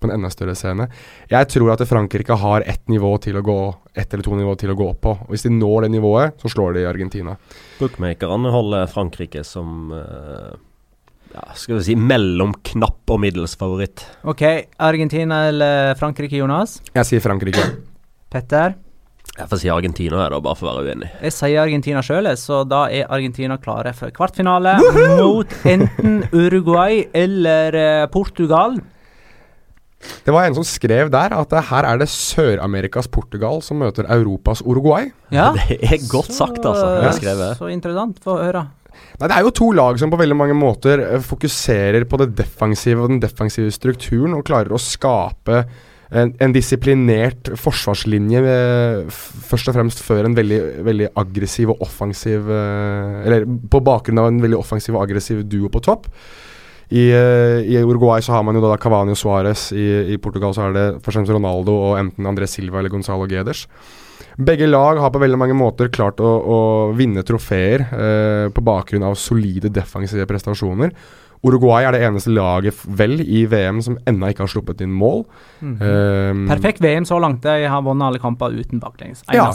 på 0.00 0.08
en 0.08 0.14
enda 0.14 0.30
større 0.32 0.54
scene. 0.56 0.86
Jeg 1.28 1.50
tror 1.52 1.74
at 1.74 1.84
Frankrike 1.90 2.38
har 2.40 2.64
ett 2.64 2.88
nivå 2.88 3.10
til 3.20 3.36
å 3.36 3.42
gå 3.44 3.58
ett 3.92 4.16
eller 4.16 4.24
to 4.24 4.38
nivå 4.40 4.54
til 4.62 4.72
å 4.72 4.78
gå 4.80 4.86
opp 4.94 5.02
på. 5.04 5.12
Og 5.26 5.34
Hvis 5.34 5.44
de 5.44 5.52
når 5.52 5.84
det 5.84 5.92
nivået, 5.98 6.40
så 6.40 6.48
slår 6.54 6.78
de 6.78 6.86
Argentina. 6.88 7.36
Bookmakerne 7.82 8.54
holder 8.54 8.88
Frankrike 8.94 9.44
som 9.44 9.92
uh 9.92 10.56
skal 11.58 11.78
vi 11.78 11.86
si 11.90 11.96
mellom 11.98 12.52
knapp 12.70 13.12
og 13.14 13.22
middels 13.22 13.56
favoritt. 13.58 14.04
Ok, 14.28 14.44
Argentina 14.78 15.44
eller 15.50 15.94
Frankrike, 15.98 16.38
Jonas? 16.40 16.78
Jeg 16.94 17.08
sier 17.08 17.24
Frankrike. 17.24 17.64
Petter? 18.32 18.76
Jeg 19.38 19.46
får 19.46 19.60
si 19.62 19.68
Argentina, 19.70 20.18
her 20.24 20.32
da, 20.34 20.38
bare 20.42 20.58
for 20.58 20.66
å 20.66 20.72
være 20.80 20.92
uenig. 20.96 21.08
Jeg 21.22 21.34
sier 21.36 21.60
Argentina 21.62 22.00
sjøl, 22.02 22.26
så 22.40 22.64
da 22.66 22.86
er 22.90 23.06
Argentina 23.14 23.58
klare 23.62 23.92
for 23.94 24.10
kvartfinale 24.14 24.74
mot 25.20 25.52
enten 25.68 26.24
Uruguay 26.34 27.04
eller 27.14 27.76
uh, 27.78 28.06
Portugal. 28.10 28.80
Det 30.26 30.34
var 30.34 30.46
en 30.46 30.54
som 30.58 30.66
skrev 30.66 31.10
der 31.10 31.34
at 31.34 31.54
her 31.70 31.86
er 31.86 32.00
det 32.02 32.08
Sør-Amerikas 32.10 33.08
Portugal 33.10 33.62
som 33.66 33.80
møter 33.82 34.06
Europas 34.14 34.62
Uruguay. 34.62 35.10
Ja, 35.34 35.50
Det 35.54 35.78
er 35.82 36.02
godt 36.10 36.34
sagt, 36.34 36.62
altså. 36.62 37.14
Så, 37.18 37.54
så 37.58 37.70
interessant. 37.72 38.18
Få 38.22 38.38
høre. 38.42 38.68
Nei, 39.18 39.26
Det 39.26 39.34
er 39.34 39.46
jo 39.46 39.54
to 39.54 39.68
lag 39.74 39.98
som 39.98 40.12
på 40.12 40.20
veldig 40.20 40.38
mange 40.38 40.54
måter 40.54 41.02
eh, 41.02 41.22
fokuserer 41.24 42.06
på 42.06 42.20
det 42.22 42.30
defensive 42.38 43.02
og 43.02 43.12
den 43.12 43.22
defensive 43.22 43.72
strukturen, 43.74 44.36
og 44.36 44.46
klarer 44.46 44.74
å 44.74 44.78
skape 44.78 45.64
en, 46.08 46.30
en 46.40 46.54
disiplinert 46.54 47.50
forsvarslinje 47.58 48.40
med, 48.44 49.10
først 49.50 49.68
og 49.68 49.76
fremst 49.76 50.00
før 50.06 50.28
en 50.28 50.38
veldig, 50.38 50.60
veldig 50.86 51.10
aggressiv 51.20 51.74
og 51.74 51.82
offensiv 51.84 52.46
eh, 52.48 53.18
Eller 53.26 53.44
på 53.44 53.82
bakgrunn 53.84 54.22
av 54.22 54.30
en 54.30 54.40
veldig 54.44 54.62
offensiv 54.62 54.96
og 54.96 55.02
aggressiv 55.02 55.42
duo 55.50 55.68
på 55.72 55.82
topp. 55.84 56.06
I, 56.88 57.10
I, 57.12 57.74
Uruguay 57.84 58.22
så 58.24 58.32
har 58.32 58.44
man 58.46 58.56
jo 58.56 58.62
da 58.64 58.78
Cavani 58.80 59.12
og 59.12 59.18
Suárez. 59.20 59.66
I, 59.76 60.14
I, 60.14 60.16
Portugal 60.16 60.54
så 60.56 60.70
er 60.70 60.76
det 60.76 60.84
for 61.02 61.12
eksempel 61.12 61.36
Ronaldo 61.36 61.74
og 61.90 61.98
enten 62.00 62.30
André 62.30 62.48
Silva 62.48 62.80
eller 62.80 62.94
Gonzalo 62.94 63.26
Geders. 63.28 63.66
Begge 64.38 64.68
lag 64.70 65.00
har 65.02 65.10
på 65.10 65.18
veldig 65.18 65.38
mange 65.40 65.54
måter 65.58 65.88
klart 65.90 66.20
å, 66.22 66.28
å 66.38 66.58
vinne 66.94 67.24
trofeer 67.26 67.82
eh, 67.88 68.44
på 68.54 68.62
bakgrunn 68.62 69.06
av 69.08 69.16
solide 69.18 69.72
defensive 69.74 70.28
prestasjoner. 70.30 70.92
Uruguay 71.42 71.86
er 71.86 71.94
det 71.94 72.00
eneste 72.06 72.32
laget 72.34 72.78
vel 72.98 73.20
i 73.22 73.44
VM 73.50 73.78
som 73.82 73.98
ennå 74.10 74.30
ikke 74.30 74.44
har 74.44 74.50
sluppet 74.50 74.82
inn 74.82 74.94
mål. 74.94 75.22
Mm 75.62 75.74
um, 75.78 76.46
Perfekt 76.50 76.82
VM 76.82 77.06
så 77.06 77.18
langt. 77.22 77.44
De 77.44 77.68
har 77.70 77.84
vunnet 77.86 78.08
alle 78.08 78.22
kamper 78.22 78.54
uten 78.54 78.82
baklengs. 78.82 79.22
Ja, 79.34 79.46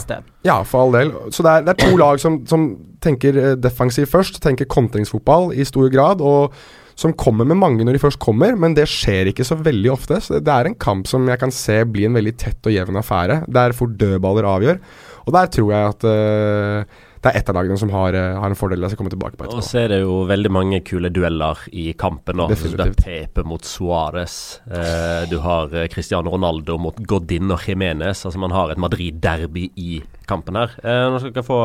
ja, 0.44 0.62
for 0.64 0.84
all 0.86 0.96
del. 0.96 1.12
Så 1.32 1.44
det 1.44 1.52
er, 1.52 1.66
det 1.66 1.74
er 1.74 1.82
to 1.84 1.98
lag 2.04 2.20
som, 2.20 2.40
som 2.48 2.70
tenker 3.04 3.36
eh, 3.40 3.52
defensiv 3.60 4.08
først, 4.12 4.40
tenker 4.44 4.68
kontringsfotball 4.68 5.52
i 5.52 5.64
stor 5.68 5.92
grad. 5.92 6.24
og 6.24 6.56
som 6.98 7.14
kommer 7.18 7.48
med 7.48 7.58
mange 7.60 7.86
når 7.86 7.96
de 7.96 8.02
først 8.02 8.22
kommer, 8.22 8.54
men 8.58 8.76
det 8.76 8.86
skjer 8.90 9.30
ikke 9.30 9.46
så 9.46 9.58
veldig 9.58 9.90
ofte. 9.94 10.20
Så 10.22 10.38
det 10.38 10.52
er 10.52 10.70
en 10.70 10.78
kamp 10.78 11.08
som 11.10 11.26
jeg 11.30 11.40
kan 11.42 11.54
se 11.54 11.80
bli 11.88 12.06
en 12.08 12.18
veldig 12.18 12.36
tett 12.40 12.70
og 12.70 12.74
jevn 12.74 13.00
affære, 13.00 13.42
der 13.50 13.74
fort 13.76 13.98
dødballer 14.00 14.46
avgjør. 14.50 14.78
Og 15.24 15.34
der 15.34 15.50
tror 15.52 15.72
jeg 15.72 15.90
at 15.94 16.06
uh, 16.06 17.02
det 17.24 17.30
er 17.30 17.38
ett 17.38 17.48
av 17.48 17.56
lagene 17.56 17.78
som 17.80 17.88
har, 17.94 18.12
uh, 18.12 18.38
har 18.42 18.52
en 18.52 18.58
fordel. 18.58 18.84
Jeg 18.84 18.92
skal 18.92 19.00
komme 19.00 19.12
tilbake 19.14 19.38
på 19.38 19.46
etterpå. 19.46 19.62
Og 19.62 19.64
så 19.64 19.80
er 19.80 19.94
det 19.94 20.00
jo 20.02 20.18
veldig 20.28 20.50
mange 20.52 20.82
kule 20.84 21.08
dueller 21.14 21.62
i 21.72 21.86
kampen. 21.98 22.42
Da. 22.42 22.48
Du 22.52 22.82
har 22.82 22.92
Pepe 22.98 23.46
mot 23.48 23.64
Suárez. 23.64 24.36
Uh, 24.68 25.24
du 25.30 25.38
har 25.44 25.72
Cristiano 25.92 26.34
Ronaldo 26.34 26.76
mot 26.80 26.98
Godin 27.08 27.54
og 27.56 27.64
Jiménez. 27.64 28.26
Altså 28.28 28.42
Man 28.42 28.54
har 28.54 28.74
et 28.74 28.82
Madrid-derby 28.84 29.70
i 29.80 30.02
kampen 30.28 30.56
her. 30.56 30.76
nå 30.84 31.18
skal 31.20 31.32
dere 31.34 31.44
få 31.44 31.62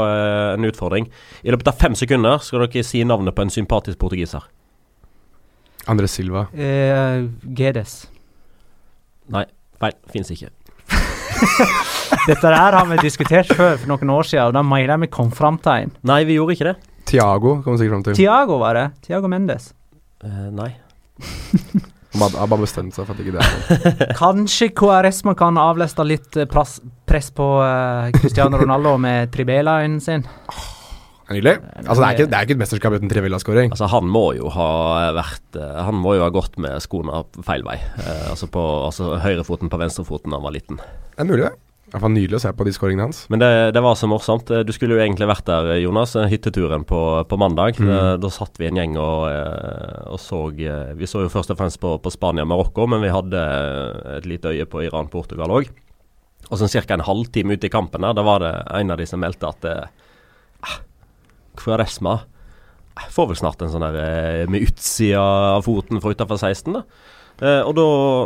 en 0.55 0.67
utfordring. 0.67 1.11
I 1.43 1.51
løpet 1.51 1.69
av 1.71 1.77
fem 1.79 1.95
sekunder 1.95 2.41
skal 2.43 2.65
dere 2.65 2.83
si 2.83 3.03
navnet 3.07 3.35
på 3.35 3.45
en 3.45 3.53
sympatisk 3.53 3.99
portugiser. 4.01 4.47
André 5.89 6.09
Silva. 6.11 6.47
Eh, 6.53 7.25
Gedes. 7.57 8.03
Nei, 9.33 9.45
feil. 9.81 9.97
Fins 10.13 10.29
ikke. 10.33 10.51
Dette 12.29 12.51
her 12.51 12.77
har 12.77 12.87
vi 12.89 12.99
diskutert 13.01 13.49
før 13.53 13.77
for 13.79 13.89
noen 13.91 14.13
år 14.13 14.29
siden, 14.29 14.49
og 14.49 14.57
da 14.57 14.63
mener 14.65 14.95
jeg 14.95 15.05
vi 15.05 15.11
kom 15.13 15.31
fram 15.33 15.59
til 15.63 15.85
en. 15.85 15.93
Nei, 16.09 16.23
vi 16.29 16.37
gjorde 16.37 16.57
ikke 16.57 16.71
det. 16.71 16.75
Tiago 17.09 17.59
kom 17.63 17.73
vi 17.75 17.81
sikkert 17.81 17.95
fram 17.95 18.07
til. 18.09 18.17
Tiago 18.19 18.59
var 18.61 18.77
det. 18.77 18.87
Tiago 19.07 19.31
Mendes. 19.31 19.71
Eh, 20.25 20.49
nei. 20.53 20.73
Han 22.09 22.33
har 22.33 22.49
bare 22.49 22.65
bestemt 22.65 22.95
seg 22.95 23.05
for 23.05 23.13
at 23.13 23.21
ikke 23.21 23.35
det 23.35 23.43
er 23.45 24.13
Kanskje 24.17 24.71
KRS-man 24.73 25.35
kan 25.37 25.59
avleste 25.61 26.05
litt 26.07 26.39
eh, 26.41 26.47
press, 26.49 26.79
press 27.05 27.29
på 27.35 27.45
uh, 27.61 28.09
Cristiano 28.17 28.57
Ronaldo 28.57 28.95
med 29.01 29.29
tribelaen 29.33 29.99
sin. 30.01 30.25
Nydelig. 31.29 31.59
Altså, 31.83 32.01
det, 32.01 32.07
er 32.07 32.15
ikke, 32.15 32.25
det 32.31 32.37
er 32.37 32.45
ikke 32.47 32.55
et 32.55 32.61
mesterskap 32.63 32.95
uten 32.97 33.11
Trevilla-skåring. 33.11 33.73
Altså, 33.75 33.89
han 33.91 34.09
må 34.09 34.25
jo 34.33 34.49
ha 34.53 34.69
vært 35.13 35.57
eh, 35.59 35.79
Han 35.85 35.99
må 36.01 36.15
jo 36.17 36.25
ha 36.25 36.29
gått 36.33 36.57
med 36.61 36.81
skoene 36.81 37.21
feil 37.45 37.65
vei. 37.67 37.77
Eh, 38.01 38.29
altså, 38.31 38.49
på, 38.49 38.63
altså 38.87 39.19
høyrefoten 39.21 39.69
på 39.69 39.79
venstrefoten 39.81 40.33
da 40.33 40.39
han 40.39 40.47
var 40.47 40.55
liten. 40.57 40.79
Det 40.81 41.21
er 41.21 41.29
mulig, 41.29 41.43
det. 41.45 41.53
Det 41.89 42.01
var 42.01 42.11
nydelig 42.13 42.37
å 42.37 42.41
se 42.41 42.49
på 42.53 42.65
de 42.65 42.73
skåringene 42.73 43.05
hans. 43.07 43.21
Men 43.33 43.41
det, 43.41 43.49
det, 43.73 43.81
var 43.81 43.95
så 43.97 44.09
morsomt. 44.09 44.49
Du 44.65 44.71
skulle 44.73 44.97
jo 44.97 45.01
egentlig 45.01 45.29
vært 45.29 45.45
der, 45.49 45.71
Jonas. 45.81 46.15
Hytteturen 46.33 46.85
på, 46.89 46.99
på 47.29 47.39
mandag. 47.41 47.77
Mm. 47.81 47.89
Da, 47.89 48.01
da, 48.25 48.33
satt 48.33 48.57
vi 48.61 48.69
en 48.69 48.81
gjeng 48.81 48.97
og, 48.97 49.29
eh, 49.29 50.09
og, 50.09 50.17
så 50.21 50.43
Vi 50.49 51.09
så 51.09 51.25
jo 51.25 51.31
først 51.33 51.53
og 51.53 51.61
fremst 51.61 51.81
på, 51.81 51.95
på 52.01 52.13
Spania 52.13 52.45
og 52.45 52.51
Marokko, 52.55 52.89
men 52.89 53.05
vi 53.05 53.13
hadde 53.13 53.45
et 54.17 54.29
lite 54.29 54.53
øye 54.53 54.69
på 54.69 54.81
Iran-Portugal 54.89 55.53
òg. 55.61 55.69
Og 56.49 56.57
sånn 56.57 56.71
ca. 56.73 56.97
en 56.97 57.05
halvtime 57.05 57.53
ute 57.53 57.69
i 57.69 57.73
kampen 57.73 58.01
der, 58.01 58.17
da 58.17 58.25
var 58.25 58.41
det 58.41 58.53
en 58.81 58.93
av 58.93 58.97
de 58.97 59.05
som 59.05 59.21
meldte 59.21 59.49
at 59.49 59.65
ah, 59.69 60.79
Kvaresma 61.57 62.19
får 63.13 63.29
vel 63.29 63.39
snart 63.39 63.61
en 63.63 63.71
sånn 63.71 63.85
der 63.85 64.01
eh, 64.03 64.49
med 64.51 64.65
utsida 64.67 65.21
av 65.55 65.63
foten 65.63 66.01
fra 66.03 66.11
utafor 66.11 66.41
16, 66.41 66.75
da. 66.75 66.83
Eh, 67.39 67.61
og 67.63 67.71
da, 67.77 67.83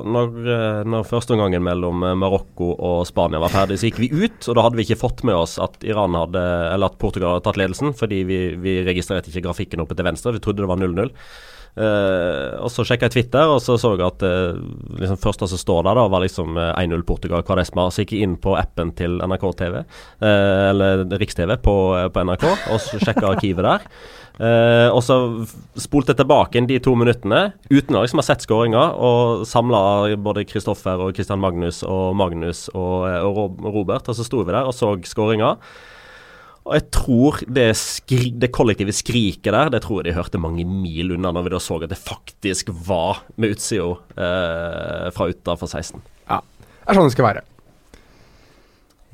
når, 0.10 0.30
eh, 0.50 0.80
når 0.90 1.06
førsteomgangen 1.06 1.62
mellom 1.62 2.02
eh, 2.02 2.16
Marokko 2.18 2.72
og 2.74 3.04
Spania 3.06 3.42
var 3.44 3.54
ferdig, 3.54 3.78
så 3.78 3.90
gikk 3.90 4.02
vi 4.02 4.10
ut. 4.10 4.40
Og 4.48 4.58
da 4.58 4.64
hadde 4.66 4.80
vi 4.80 4.88
ikke 4.88 5.02
fått 5.04 5.22
med 5.28 5.38
oss 5.38 5.60
at 5.62 5.78
hadde 5.86 6.44
at 6.88 6.98
Portugal 7.02 7.36
hadde 7.36 7.46
tatt 7.46 7.60
ledelsen, 7.62 7.94
fordi 7.98 8.24
vi, 8.26 8.40
vi 8.58 8.80
registrerte 8.88 9.30
ikke 9.30 9.46
grafikken 9.46 9.84
oppe 9.86 9.98
til 9.98 10.08
venstre. 10.08 10.34
Vi 10.34 10.42
trodde 10.42 10.66
det 10.66 10.72
var 10.72 10.82
0-0. 10.82 11.14
Eh, 11.74 12.50
og 12.62 12.70
så 12.70 12.86
sjekka 12.86 13.10
jeg 13.10 13.16
Twitter, 13.16 13.50
og 13.50 13.62
så 13.64 13.80
så 13.82 13.96
jeg 13.96 14.06
at 14.06 14.26
uh, 14.26 14.58
liksom 15.00 15.22
første 15.22 15.50
som 15.50 15.62
står 15.62 15.86
der, 15.88 15.98
da 15.98 16.08
var 16.12 16.22
liksom 16.22 16.58
eh, 16.58 16.74
1-0 16.84 17.06
Portugal 17.08 17.46
Kvaresma. 17.46 17.88
Så 17.90 18.04
gikk 18.04 18.16
jeg 18.18 18.28
inn 18.28 18.36
på 18.42 18.58
appen 18.60 18.94
til 18.98 19.18
NRK 19.24 19.48
TV, 19.62 19.80
uh, 20.24 20.66
eller 20.72 21.08
Riks-TV 21.22 21.58
på, 21.66 21.78
på 22.14 22.28
NRK, 22.28 22.50
og 22.74 22.84
så 22.84 23.02
sjekka 23.02 23.34
arkivet 23.34 23.66
der. 23.66 23.88
Uh, 24.34 24.90
og 24.90 25.04
så 25.06 25.16
spolte 25.78 26.10
jeg 26.10 26.24
tilbake 26.24 26.58
inn 26.58 26.66
de 26.66 26.80
to 26.82 26.96
minuttene 26.98 27.52
uten 27.70 28.00
å 28.00 28.02
liksom 28.02 28.18
ha 28.18 28.26
sett 28.26 28.42
skåringa, 28.46 28.86
og 28.98 29.44
samla 29.46 30.16
både 30.18 30.46
Kristoffer 30.50 31.04
og 31.06 31.14
Christian 31.14 31.42
Magnus 31.44 31.84
og 31.86 32.16
Magnus 32.18 32.66
og, 32.74 33.06
eh, 33.12 33.22
og 33.22 33.62
Robert, 33.62 34.10
og 34.10 34.18
så 34.18 34.26
sto 34.26 34.42
vi 34.42 34.56
der 34.56 34.66
og 34.66 34.74
så 34.74 34.96
skåringa. 35.06 35.54
Og 36.64 36.78
jeg 36.78 36.86
tror 36.96 37.42
det, 37.52 37.66
skri 37.76 38.30
det 38.40 38.52
kollektive 38.56 38.94
skriket 38.96 39.52
der, 39.52 39.72
det 39.74 39.82
tror 39.84 40.00
jeg 40.00 40.12
de 40.12 40.18
hørte 40.18 40.40
mange 40.40 40.64
mil 40.64 41.12
unna 41.18 41.34
når 41.36 41.48
vi 41.48 41.52
da 41.52 41.60
så 41.64 41.80
at 41.82 41.92
det 41.92 42.00
faktisk 42.00 42.72
var 42.88 43.26
med 43.36 43.58
utsida 43.58 43.90
eh, 44.16 45.10
fra 45.12 45.28
utafor 45.28 45.68
16. 45.68 46.00
Ja. 46.30 46.40
Det 46.40 46.88
er 46.88 47.00
sånn 47.00 47.10
det 47.10 47.16
skal 47.18 47.28
være. 47.28 47.44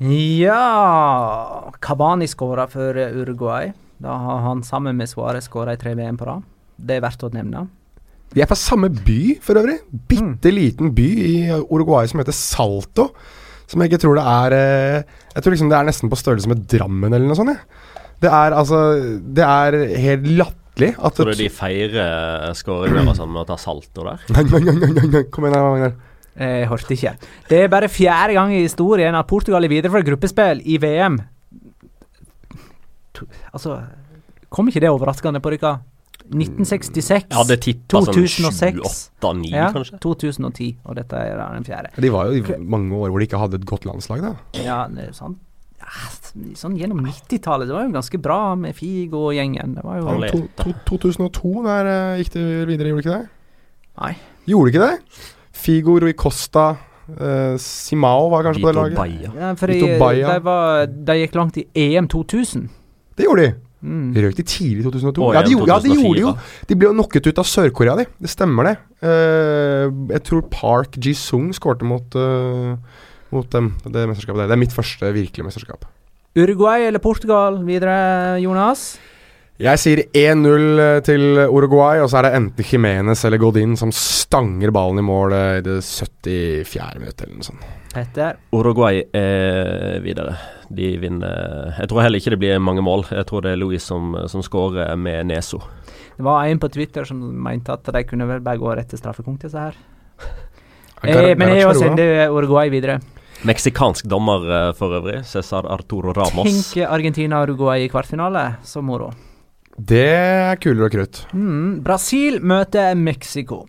Ja 0.00 1.72
Kabani 1.82 2.30
skåra 2.30 2.68
for 2.70 2.96
Uruguay. 2.96 3.74
Da 4.00 4.14
har 4.16 4.46
han 4.46 4.62
sammen 4.64 4.96
med 4.96 5.10
Suárez 5.10 5.50
skåra 5.50 5.74
i 5.74 5.80
tre 5.80 5.92
VM 5.98 6.16
på 6.16 6.30
rad. 6.30 6.46
Det 6.80 6.96
er 6.96 7.04
verdt 7.04 7.26
å 7.26 7.34
nevne. 7.34 7.66
De 8.30 8.40
er 8.40 8.46
fra 8.46 8.56
samme 8.56 8.88
by, 8.94 9.40
for 9.42 9.58
øvrig. 9.58 9.80
Bitte 9.90 10.52
liten 10.54 10.94
by 10.94 11.08
i 11.26 11.34
Uruguay 11.50 12.06
som 12.08 12.22
heter 12.22 12.36
Salto. 12.36 13.10
Som 13.70 13.82
jeg 13.82 13.92
ikke 13.92 14.02
tror 14.02 14.18
det 14.18 14.26
er 14.26 14.56
eh, 14.56 15.18
Jeg 15.36 15.44
tror 15.44 15.54
liksom 15.54 15.70
det 15.70 15.78
er 15.78 15.86
nesten 15.86 16.10
på 16.10 16.18
størrelse 16.18 16.50
med 16.50 16.64
Drammen 16.70 17.12
eller 17.14 17.28
noe 17.30 17.38
sånt. 17.38 17.54
Ja. 17.54 18.00
Det 18.20 18.30
er 18.36 18.56
altså 18.56 18.80
Det 19.22 19.44
er 19.46 19.76
helt 20.02 20.26
latterlig 20.40 20.92
at 20.98 21.16
Tror 21.16 21.32
du 21.32 21.38
de 21.40 21.50
feirer 21.52 22.54
skåringer 22.56 23.08
og 23.08 23.16
sånn 23.18 23.30
med 23.32 23.44
å 23.44 23.48
ta 23.52 23.58
salto 23.60 24.06
der? 24.06 24.22
Nei, 24.34 24.44
nei, 24.48 24.60
nei, 24.66 24.90
nei, 24.96 25.06
nei. 25.14 25.22
Kom 25.32 25.46
igjen, 25.46 25.60
Magnar. 25.60 25.96
Jeg 26.40 26.68
hørte 26.70 26.94
ikke. 26.94 27.12
Det 27.50 27.58
er 27.64 27.72
bare 27.72 27.88
fjerde 27.90 28.36
gang 28.36 28.52
i 28.54 28.62
historien 28.62 29.16
at 29.18 29.28
Portugal 29.28 29.66
er 29.66 29.72
videre 29.72 29.92
fra 29.92 30.00
gruppespill 30.06 30.62
i 30.64 30.78
VM. 30.80 31.18
Altså 33.52 33.80
Kom 34.50 34.70
ikke 34.70 34.80
det 34.82 34.90
overraskende 34.90 35.42
på 35.42 35.52
dere? 35.54 35.76
1966, 36.30 37.26
ja, 37.34 37.42
det 37.48 37.56
tippa 37.64 38.00
sånn 38.06 38.14
2006. 38.14 38.80
7-8-9, 39.20 39.50
ja, 39.50 39.68
kanskje. 39.74 39.98
2010, 40.02 40.68
og 40.86 40.98
dette 41.00 41.22
er 41.26 41.40
den 41.40 41.66
fjerde. 41.66 41.90
De 41.98 42.10
var 42.14 42.30
jo 42.30 42.38
i 42.38 42.58
mange 42.62 42.94
år 42.94 43.10
hvor 43.10 43.22
de 43.22 43.26
ikke 43.26 43.40
hadde 43.40 43.58
et 43.58 43.66
godt 43.68 43.86
landslag, 43.88 44.22
da. 44.22 44.34
Ja, 44.62 44.84
det 44.92 45.08
er 45.10 45.16
sant. 45.16 45.40
Ja, 45.80 46.10
sånn 46.60 46.76
gjennom 46.76 47.00
90-tallet, 47.02 47.66
det 47.70 47.74
var 47.74 47.86
jo 47.86 47.94
ganske 47.94 48.20
bra 48.22 48.40
med 48.60 48.76
Figo 48.76 49.24
og 49.30 49.34
gjengen. 49.34 49.74
Det 49.78 49.84
var 49.86 49.98
jo 49.98 50.18
To, 50.30 50.42
to, 50.60 50.74
2002, 50.92 51.54
der 51.66 51.88
uh, 51.88 52.20
gikk 52.20 52.34
det 52.36 52.44
videre, 52.68 52.92
gjorde 52.92 53.04
ikke 53.06 53.16
det? 53.16 53.30
Nei. 54.00 54.12
Gjorde 54.50 54.68
det 54.68 54.74
ikke 54.74 54.90
det? 54.90 55.24
Figo, 55.60 55.96
Rui 56.04 56.12
Costa, 56.20 56.66
uh, 57.16 57.56
Simao 57.60 58.28
var 58.32 58.46
kanskje 58.46 58.62
på 58.62 58.70
det 58.70 58.76
Vito 58.76 58.84
laget. 58.84 59.00
Baia. 59.00 59.32
Ja, 59.40 59.54
Vito 59.56 59.90
Baia. 60.04 60.36
de, 60.36 60.44
var, 60.46 60.86
de 61.10 61.18
gikk 61.24 61.40
langt 61.40 61.58
i 61.58 61.66
EM 61.88 62.10
2000. 62.12 62.68
Det 63.16 63.26
gjorde 63.26 63.48
de. 63.48 63.56
Mm. 63.80 64.10
De 64.12 64.24
røk 64.26 64.36
de 64.36 64.44
tidlig 64.44 64.82
i 64.82 64.86
2002. 64.86 65.24
Og 65.24 65.36
ja, 65.36 65.42
de, 65.44 65.54
ja, 65.56 65.78
de 65.80 65.94
gjorde 65.94 66.18
det 66.18 66.24
jo. 66.24 66.32
De 66.68 66.76
ble 66.76 66.90
jo 66.90 66.96
knocket 66.96 67.30
ut 67.30 67.40
av 67.40 67.48
Sør-Korea, 67.48 67.94
de. 68.00 68.06
Det 68.20 68.32
stemmer, 68.32 68.68
det. 68.68 68.74
Uh, 69.00 69.86
jeg 70.12 70.24
tror 70.28 70.44
Park 70.52 70.98
Ji-sung 71.00 71.48
skårte 71.56 71.88
mot, 71.88 72.18
uh, 72.18 72.76
mot 73.32 73.48
dem. 73.54 73.72
Det 73.86 74.04
mesterskapet 74.10 74.44
der. 74.44 74.50
Det 74.52 74.58
er 74.58 74.62
mitt 74.66 74.76
første 74.76 75.12
virkelige 75.16 75.48
mesterskap. 75.48 75.88
Uruguay 76.38 76.86
eller 76.86 77.02
Portugal 77.02 77.58
videre, 77.66 78.38
Jonas? 78.44 78.92
Jeg 79.60 79.76
sier 79.76 80.00
1-0 80.16 81.02
til 81.04 81.36
Uruguay, 81.52 81.98
og 82.00 82.06
så 82.08 82.16
er 82.20 82.30
det 82.30 82.36
enten 82.38 82.64
Jimenez 82.64 83.26
eller 83.28 83.36
Godin 83.42 83.74
som 83.76 83.90
stanger 83.92 84.72
ballen 84.72 85.02
i 85.02 85.04
mål 85.04 85.34
eh, 85.36 85.58
i 85.58 85.64
det 85.66 85.74
74. 85.84 86.96
minuttet 86.96 87.26
eller 87.26 87.34
noe 87.36 87.48
sånt. 87.50 87.66
Petter? 87.92 88.38
Uruguay 88.56 89.02
er 89.12 90.00
videre. 90.00 90.38
De 90.72 90.94
vinner 91.02 91.74
Jeg 91.76 91.90
tror 91.90 92.06
heller 92.06 92.22
ikke 92.22 92.32
det 92.32 92.40
blir 92.40 92.62
mange 92.62 92.86
mål. 92.86 93.04
Jeg 93.12 93.28
tror 93.28 93.44
det 93.44 93.52
er 93.52 93.60
Louis 93.60 93.84
som, 93.84 94.16
som 94.32 94.40
skårer 94.46 94.96
med 94.96 95.28
Neso. 95.28 95.60
Det 96.16 96.24
var 96.24 96.48
en 96.48 96.62
på 96.62 96.72
Twitter 96.72 97.04
som 97.04 97.20
mente 97.20 97.76
at 97.76 97.84
de 97.84 98.06
kunne 98.08 98.32
vel 98.32 98.40
bare 98.40 98.64
gå 98.64 98.72
rett 98.72 98.88
til 98.88 99.04
straffekonk, 99.04 99.42
disse 99.44 99.60
her. 99.60 99.76
Eh, 101.04 101.34
men 101.36 101.52
jeg 101.52 101.68
òg 101.68 101.76
sender 101.84 102.32
Uruguay 102.32 102.72
videre. 102.72 103.00
Meksikansk 103.44 104.08
dommer 104.08 104.48
eh, 104.48 104.68
for 104.76 104.96
øvrig. 105.02 105.20
César 105.28 105.68
Arturo 105.68 106.16
Ramos. 106.16 106.48
Tenk 106.48 106.86
Argentina 106.88 107.42
og 107.42 107.50
Uruguay 107.50 107.84
i 107.84 107.92
kvartfinale. 107.92 108.54
Så 108.64 108.80
moro. 108.80 109.12
Det 109.88 110.06
er 110.12 110.58
kulere 110.60 110.88
og 110.88 110.94
krutt. 110.94 111.22
Mm. 111.32 111.80
Brasil 111.84 112.40
møter 112.44 112.96
Mexico. 112.98 113.64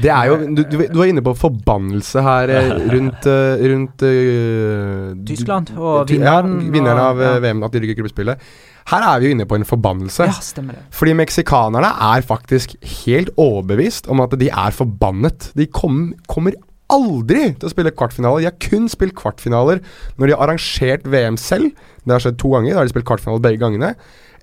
Det 0.00 0.08
er 0.08 0.30
jo 0.30 0.36
Du, 0.56 0.62
du, 0.64 0.76
var 0.96 1.10
inne 1.10 1.22
på 1.24 1.34
forbannelse 1.36 2.22
her 2.24 2.52
eh, 2.54 2.70
rundt, 2.94 3.26
eh, 3.28 3.64
rundt 3.72 4.04
uh, 4.06 5.10
Tyskland 5.28 5.72
og 5.76 6.08
vinneren 6.08 6.54
Ja, 6.62 6.70
vinneren 6.72 7.02
av 7.02 7.20
ja. 7.20 7.34
VM, 7.42 7.64
at 7.66 7.74
de 7.74 7.82
rykker 7.82 7.98
gruppespillet. 7.98 8.46
Her 8.90 9.04
er 9.06 9.20
vi 9.20 9.28
jo 9.28 9.36
inne 9.36 9.46
på 9.46 9.58
en 9.58 9.66
forbannelse. 9.68 10.26
Ja, 10.30 10.38
stemmer 10.42 10.78
det. 10.78 10.86
Fordi 10.96 11.12
meksikanerne 11.18 11.92
er 12.14 12.24
faktisk 12.26 12.74
helt 13.04 13.30
overbevist 13.36 14.08
om 14.10 14.22
at 14.24 14.34
de 14.40 14.48
er 14.48 14.74
forbannet. 14.74 15.50
De 15.58 15.68
kom, 15.68 16.08
kommer 16.30 16.56
aldri 16.90 17.50
til 17.54 17.68
å 17.68 17.72
spille 17.72 17.92
kvartfinale. 17.94 18.42
De 18.42 18.48
har 18.48 18.58
kun 18.62 18.88
spilt 18.90 19.14
kvartfinaler 19.18 19.82
når 20.16 20.26
de 20.26 20.34
har 20.34 20.46
arrangert 20.46 21.06
VM 21.10 21.38
selv. 21.40 21.70
Det 22.04 22.14
har 22.16 22.22
skjedd 22.24 22.38
to 22.40 22.54
ganger. 22.54 22.72
Da 22.74 22.82
har 22.82 22.88
de 22.88 22.94
spilt 22.94 23.08
kvartfinale 23.08 23.42
begge 23.44 23.60
gangene. 23.62 23.94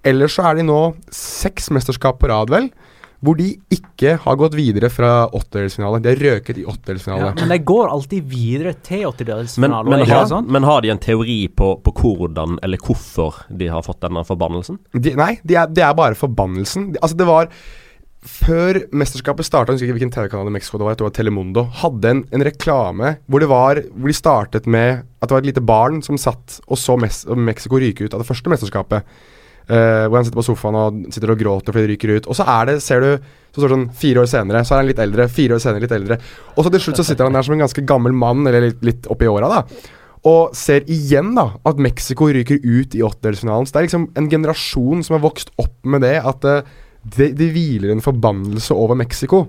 Ellers 0.07 0.35
så 0.37 0.45
er 0.49 0.59
de 0.59 0.67
nå 0.67 0.81
seks 1.13 1.71
mesterskap 1.73 2.19
på 2.21 2.29
rad, 2.31 2.51
vel, 2.53 2.69
hvor 3.25 3.33
de 3.39 3.47
ikke 3.73 4.11
har 4.21 4.35
gått 4.37 4.53
videre 4.53 4.91
fra 4.93 5.25
åttedelsfinale. 5.33 5.97
De 6.05 6.11
har 6.11 6.19
røket 6.21 6.59
i 6.61 6.65
Ja, 6.67 6.69
åttedelsfinale. 6.75 7.31
men 7.39 7.49
de 7.49 7.57
går 7.65 7.89
alltid 7.89 8.27
videre 8.29 8.75
til 8.85 9.07
åttedelsfinale. 9.09 9.89
men, 9.89 9.99
men, 9.99 10.07
ja. 10.07 10.19
har, 10.19 10.29
sånn? 10.29 10.45
men 10.53 10.63
har 10.63 10.85
de 10.85 10.91
en 10.93 11.01
teori 11.01 11.47
på, 11.49 11.71
på 11.81 11.95
hvordan 11.97 12.59
eller 12.61 12.77
hvorfor 12.77 13.41
de 13.49 13.71
har 13.73 13.81
fått 13.81 14.01
denne 14.05 14.21
forbannelsen? 14.27 14.77
De, 14.93 15.15
nei, 15.17 15.39
det 15.43 15.57
er, 15.57 15.67
de 15.73 15.81
er 15.81 15.97
bare 15.97 16.13
forbannelsen. 16.19 16.91
De, 16.93 17.01
altså, 17.01 17.17
det 17.17 17.27
var 17.27 17.49
Før 18.25 18.79
mesterskapet 18.97 19.45
starta, 19.45 19.75
husker 19.75 19.85
ikke 19.85 19.99
hvilken 19.99 20.11
TV-kanal 20.13 20.49
i 20.49 20.55
Mexico 20.55 20.79
det 20.79 20.87
var, 20.87 20.95
jeg 20.95 20.99
tror 20.99 21.07
det 21.07 21.13
var 21.13 21.17
Telemundo, 21.19 21.63
hadde 21.83 22.09
en, 22.09 22.21
en 22.33 22.43
reklame 22.47 23.11
hvor 23.29 23.43
det 23.43 23.49
var 23.51 23.81
Hvor 23.93 24.09
de 24.09 24.15
startet 24.17 24.65
med 24.65 25.03
at 25.21 25.29
det 25.29 25.35
var 25.35 25.43
et 25.43 25.49
lite 25.51 25.63
barn 25.65 26.01
som 26.05 26.17
satt 26.19 26.57
og 26.65 26.79
så 26.81 26.97
Mes 26.99 27.23
Mexico 27.37 27.77
ryke 27.81 28.07
ut 28.07 28.15
av 28.15 28.21
det 28.21 28.27
første 28.27 28.51
mesterskapet. 28.51 29.05
Uh, 29.67 30.07
hvor 30.07 30.15
han 30.15 30.23
sitter 30.27 30.39
på 30.39 30.45
sofaen 30.47 30.77
og 30.79 30.99
sitter 31.11 31.33
og 31.33 31.41
gråter 31.41 31.75
fordi 31.75 31.87
det 31.87 31.93
ryker 31.95 32.13
ut. 32.15 32.29
Og 32.31 32.37
så 32.37 32.45
er 32.47 32.69
det, 32.69 32.75
ser 32.85 33.03
du 33.03 33.09
Så 33.17 33.59
står 33.59 33.67
det 33.67 33.75
sånn 33.75 33.87
fire 33.99 34.21
år 34.21 34.29
senere, 34.29 34.61
så 34.63 34.75
er 34.75 34.83
han 34.83 34.89
litt 34.91 35.01
eldre. 35.01 35.25
Fire 35.33 35.57
år 35.57 35.63
senere, 35.63 35.83
litt 35.83 35.95
eldre. 35.97 36.19
Og 36.55 36.63
så 36.63 36.71
til 36.73 36.83
slutt 36.83 37.01
så 37.01 37.05
sitter 37.07 37.25
han 37.25 37.37
der 37.37 37.45
som 37.45 37.55
en 37.55 37.63
ganske 37.65 37.83
gammel 37.89 38.13
mann, 38.13 38.45
eller 38.45 38.67
litt, 38.69 38.83
litt 38.85 39.09
oppi 39.09 39.29
åra, 39.29 39.49
da. 39.49 39.87
Og 40.29 40.53
ser 40.57 40.85
igjen 40.93 41.33
da 41.37 41.49
at 41.65 41.81
Mexico 41.81 42.29
ryker 42.29 42.61
ut 42.61 42.93
i 42.93 43.01
åttedelsfinalen. 43.05 43.65
Så 43.65 43.73
det 43.73 43.81
er 43.81 43.87
liksom 43.87 44.05
en 44.19 44.29
generasjon 44.29 45.01
som 45.07 45.17
har 45.17 45.25
vokst 45.25 45.49
opp 45.57 45.89
med 45.89 46.05
det 46.05 46.15
at 46.21 46.45
eh, 46.45 46.75
det, 47.03 47.31
det 47.37 47.49
hviler 47.53 47.93
en 47.93 48.03
forbannelse 48.03 48.75
over 48.75 48.97
Mexico. 48.99 49.45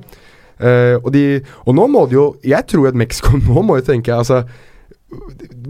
Uh, 0.58 0.96
og, 0.98 1.12
de, 1.14 1.38
og 1.70 1.76
nå 1.78 1.84
må 1.86 2.00
de 2.10 2.16
jo 2.16 2.22
Jeg 2.42 2.66
tror 2.66 2.88
at 2.88 2.96
Mexico 2.98 3.36
nå 3.38 3.62
må 3.62 3.76
jo 3.78 3.84
tenke 3.86 4.10
altså 4.10 4.40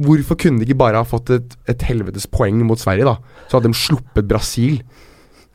Hvorfor 0.01 0.39
kunne 0.41 0.63
de 0.63 0.65
ikke 0.65 0.79
bare 0.81 0.97
ha 0.97 1.05
fått 1.05 1.29
et, 1.35 1.53
et 1.69 1.85
helvetes 1.85 2.25
poeng 2.33 2.63
mot 2.65 2.81
Sverige, 2.81 3.05
da? 3.05 3.45
Så 3.51 3.59
hadde 3.59 3.69
de 3.69 3.77
sluppet 3.79 4.27
Brasil. 4.27 4.81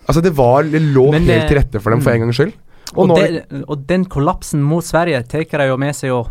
Altså, 0.06 0.22
det 0.24 0.32
var 0.38 0.64
Det 0.70 0.80
lå 0.80 1.10
det, 1.12 1.24
helt 1.28 1.50
til 1.50 1.60
rette 1.60 1.82
for 1.82 1.92
dem, 1.92 2.04
for 2.06 2.14
mm. 2.14 2.16
en 2.16 2.24
gangs 2.24 2.40
skyld. 2.40 2.54
Og, 2.94 3.10
nå, 3.10 3.18
det, 3.18 3.64
og 3.66 3.84
den 3.90 4.06
kollapsen 4.06 4.64
mot 4.64 4.86
Sverige 4.86 5.20
tar 5.28 5.44
de 5.50 5.68
jo 5.68 5.76
med 5.82 5.98
seg 5.98 6.14
jo 6.14 6.22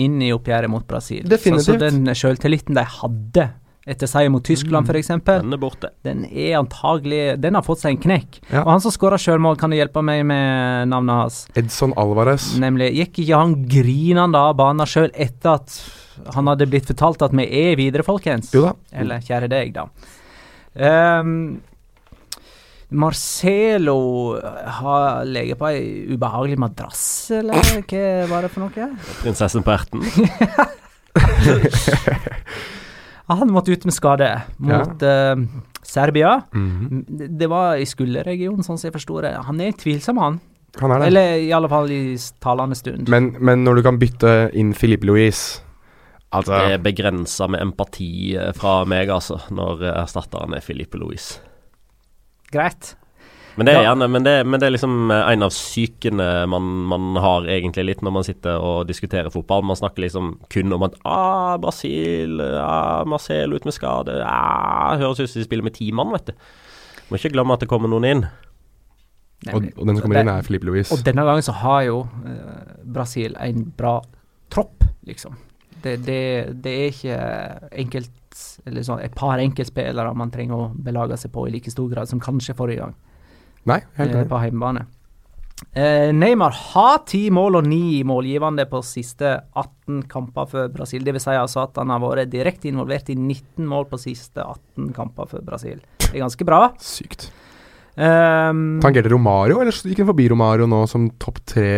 inn 0.00 0.16
i 0.24 0.30
oppgjøret 0.34 0.70
mot 0.70 0.86
Brasil. 0.88 1.26
Definitivt. 1.28 1.66
Så, 1.66 1.76
så 1.76 1.82
den 1.82 2.16
sjøltilliten 2.16 2.78
de 2.78 2.86
hadde 3.00 3.48
etter 3.86 4.06
seier 4.08 4.30
mot 4.32 4.40
Tyskland, 4.44 4.86
for 4.88 4.94
f.eks., 4.96 5.08
Den 5.26 5.52
er 5.52 5.58
borte. 5.60 5.90
den 6.06 6.24
er 6.30 6.54
antagelig 6.62 7.36
Den 7.42 7.54
har 7.58 7.62
fått 7.66 7.80
seg 7.82 7.90
en 7.94 8.00
knekk. 8.00 8.38
Ja. 8.48 8.62
Og 8.64 8.70
han 8.72 8.80
som 8.80 8.90
skåra 8.94 9.18
sjølmål, 9.20 9.56
kan 9.60 9.70
du 9.70 9.76
hjelpe 9.76 10.00
meg 10.04 10.24
med 10.28 10.88
navnet 10.88 11.14
hans? 11.20 11.42
Edson 11.54 11.92
Alvarez. 12.00 12.54
Nemlig 12.62 12.94
Gikk 12.96 13.18
ikke 13.26 13.36
han 13.42 13.54
grinende 13.68 14.38
av 14.40 14.56
banen 14.56 14.86
sjøl 14.88 15.10
etter 15.12 15.50
at 15.58 15.68
han 16.34 16.46
hadde 16.48 16.66
blitt 16.70 16.86
fortalt 16.88 17.22
at 17.26 17.32
vi 17.36 17.44
er 17.44 17.76
videre, 17.76 18.02
folkens? 18.06 18.52
Jo 18.54 18.62
da. 18.68 18.72
Eller 19.02 19.20
kjære 19.24 19.48
deg, 19.52 19.74
da. 19.76 19.84
Um, 20.74 21.60
Marcelo 22.94 23.98
har 24.78 25.24
ligget 25.26 25.58
på 25.58 25.66
ei 25.72 25.82
ubehagelig 26.14 26.58
madrass, 26.62 27.02
eller 27.34 27.54
hva 27.82 28.04
var 28.30 28.40
det 28.46 28.50
for 28.54 28.60
noe? 28.64 28.86
Prinsessen 29.24 29.62
på 29.66 29.70
erten. 29.74 30.00
Han 33.26 33.52
måtte 33.52 33.72
ut 33.72 33.84
med 33.88 33.94
skade 33.96 34.28
mot 34.56 35.02
eh, 35.02 35.36
Serbia. 35.82 36.42
Mm 36.54 36.70
-hmm. 36.70 37.28
Det 37.38 37.46
var 37.46 37.76
i 37.76 37.86
skulderregionen, 37.86 38.62
sånn 38.62 38.78
som 38.78 38.88
jeg 38.88 38.92
forstår 38.92 39.22
det. 39.22 39.34
Han 39.46 39.60
er 39.60 39.72
tvilsom, 39.72 40.18
han. 40.18 40.40
Han 40.80 40.90
er 40.90 40.98
det. 40.98 41.06
Eller 41.06 41.38
i 41.38 41.52
alle 41.52 41.68
fall 41.68 41.90
i 41.90 42.16
talende 42.40 42.74
stund. 42.74 43.08
Men, 43.08 43.36
men 43.40 43.64
når 43.64 43.74
du 43.74 43.82
kan 43.82 43.98
bytte 43.98 44.50
inn 44.52 44.74
Filippe 44.74 45.06
Louise 45.06 45.60
Altså 46.34 46.52
Det 46.52 46.72
er 46.74 46.82
begrensa 46.82 47.46
med 47.46 47.62
empati 47.62 48.34
eh, 48.36 48.52
fra 48.52 48.84
meg, 48.84 49.10
altså, 49.10 49.38
når 49.54 49.84
eh, 49.84 50.02
erstatteren 50.02 50.56
er 50.56 50.60
Filippe 50.60 50.98
Louise. 50.98 51.38
Greit. 52.50 52.96
Men 53.56 53.66
det 53.66 53.74
er 53.74 53.82
Ja. 53.82 53.94
gjerne 53.94 54.08
Men 54.10 54.24
det, 54.24 54.46
men 54.46 54.60
det 54.60 54.66
er 54.66 54.74
liksom 54.74 55.10
eh, 55.10 55.32
en 55.32 55.42
av 55.46 55.50
sykene 55.54 56.46
man, 56.50 56.62
man 56.90 57.16
har 57.22 57.46
egentlig 57.46 57.84
litt 57.86 58.02
når 58.02 58.12
man 58.16 58.26
sitter 58.26 58.58
og 58.58 58.86
diskuterer 58.88 59.30
fotball. 59.30 59.62
Man 59.62 59.78
snakker 59.78 60.02
liksom 60.02 60.40
kun 60.50 60.72
om 60.72 60.82
at 60.82 60.96
ah, 61.04 61.56
Brasil, 61.62 62.40
ah, 62.40 63.04
Marcel 63.04 63.54
ut 63.54 63.64
med 63.64 63.74
skade 63.76 64.18
ah, 64.26 64.96
Høres 64.98 65.20
ut 65.20 65.30
som 65.30 65.40
de 65.40 65.46
spiller 65.46 65.64
med 65.64 65.74
ti 65.78 65.92
mann, 65.92 66.12
vet 66.12 66.32
du. 66.32 66.34
Må 67.10 67.20
ikke 67.20 67.34
glemme 67.36 67.54
at 67.54 67.62
det 67.62 67.70
kommer 67.70 67.88
noen 67.88 68.08
inn. 68.08 68.26
og, 69.52 69.70
og 69.76 69.86
den 69.86 69.96
som 69.96 70.02
kommer 70.06 70.22
inn, 70.22 70.32
er 70.32 70.42
Filipe 70.42 70.66
Louise. 70.66 70.90
Og 70.94 71.04
denne 71.04 71.22
gangen 71.26 71.44
så 71.44 71.52
har 71.52 71.82
jo 71.86 72.02
eh, 72.26 72.76
Brasil 72.84 73.36
en 73.38 73.66
bra 73.76 74.00
tropp, 74.50 74.84
liksom. 75.06 75.36
Det, 75.84 75.98
det, 76.06 76.20
det 76.64 76.72
er 76.72 76.86
ikke 76.88 77.16
enkelt 77.84 78.10
eller 78.66 78.82
sånn, 78.82 79.02
et 79.04 79.14
par 79.14 79.38
enkeltspillere 79.38 80.10
man 80.16 80.32
trenger 80.32 80.56
å 80.56 80.70
belage 80.74 81.18
seg 81.20 81.30
på 81.30 81.44
i 81.46 81.52
like 81.54 81.70
stor 81.70 81.86
grad 81.92 82.10
som 82.10 82.22
kanskje 82.22 82.56
forrige 82.58 82.80
gang 82.80 82.94
Nei, 83.70 83.80
helt 83.98 84.10
eh, 84.10 84.20
enig. 84.20 84.28
på 84.30 84.40
hjemmebane. 84.44 84.84
Eh, 85.72 86.10
Neymar 86.14 86.54
har 86.74 86.98
ti 87.08 87.28
mål 87.32 87.60
og 87.60 87.68
ni 87.68 88.02
målgivende 88.06 88.66
på 88.70 88.82
siste 88.84 89.30
18 89.54 90.02
kamper 90.10 90.50
for 90.50 90.74
Brasil. 90.74 91.04
Det 91.06 91.14
vil 91.16 91.22
si 91.22 91.36
altså 91.38 91.64
at 91.64 91.78
han 91.80 91.92
har 91.94 92.02
vært 92.02 92.32
direkte 92.32 92.68
involvert 92.70 93.08
i 93.12 93.16
19 93.16 93.64
mål 93.70 93.88
på 93.90 94.00
siste 94.02 94.44
18 94.44 94.92
kamper 94.96 95.30
for 95.30 95.46
Brasil. 95.46 95.80
Det 96.04 96.12
er 96.12 96.24
ganske 96.26 96.46
bra. 96.46 96.66
Sykt. 96.82 97.30
Um, 97.94 98.80
Tangerte 98.82 99.06
Romario, 99.12 99.60
eller 99.62 99.70
gikk 99.70 100.00
han 100.02 100.08
forbi 100.08 100.24
Romario 100.32 100.66
nå 100.66 100.80
som 100.90 101.04
topp 101.22 101.36
tre 101.46 101.68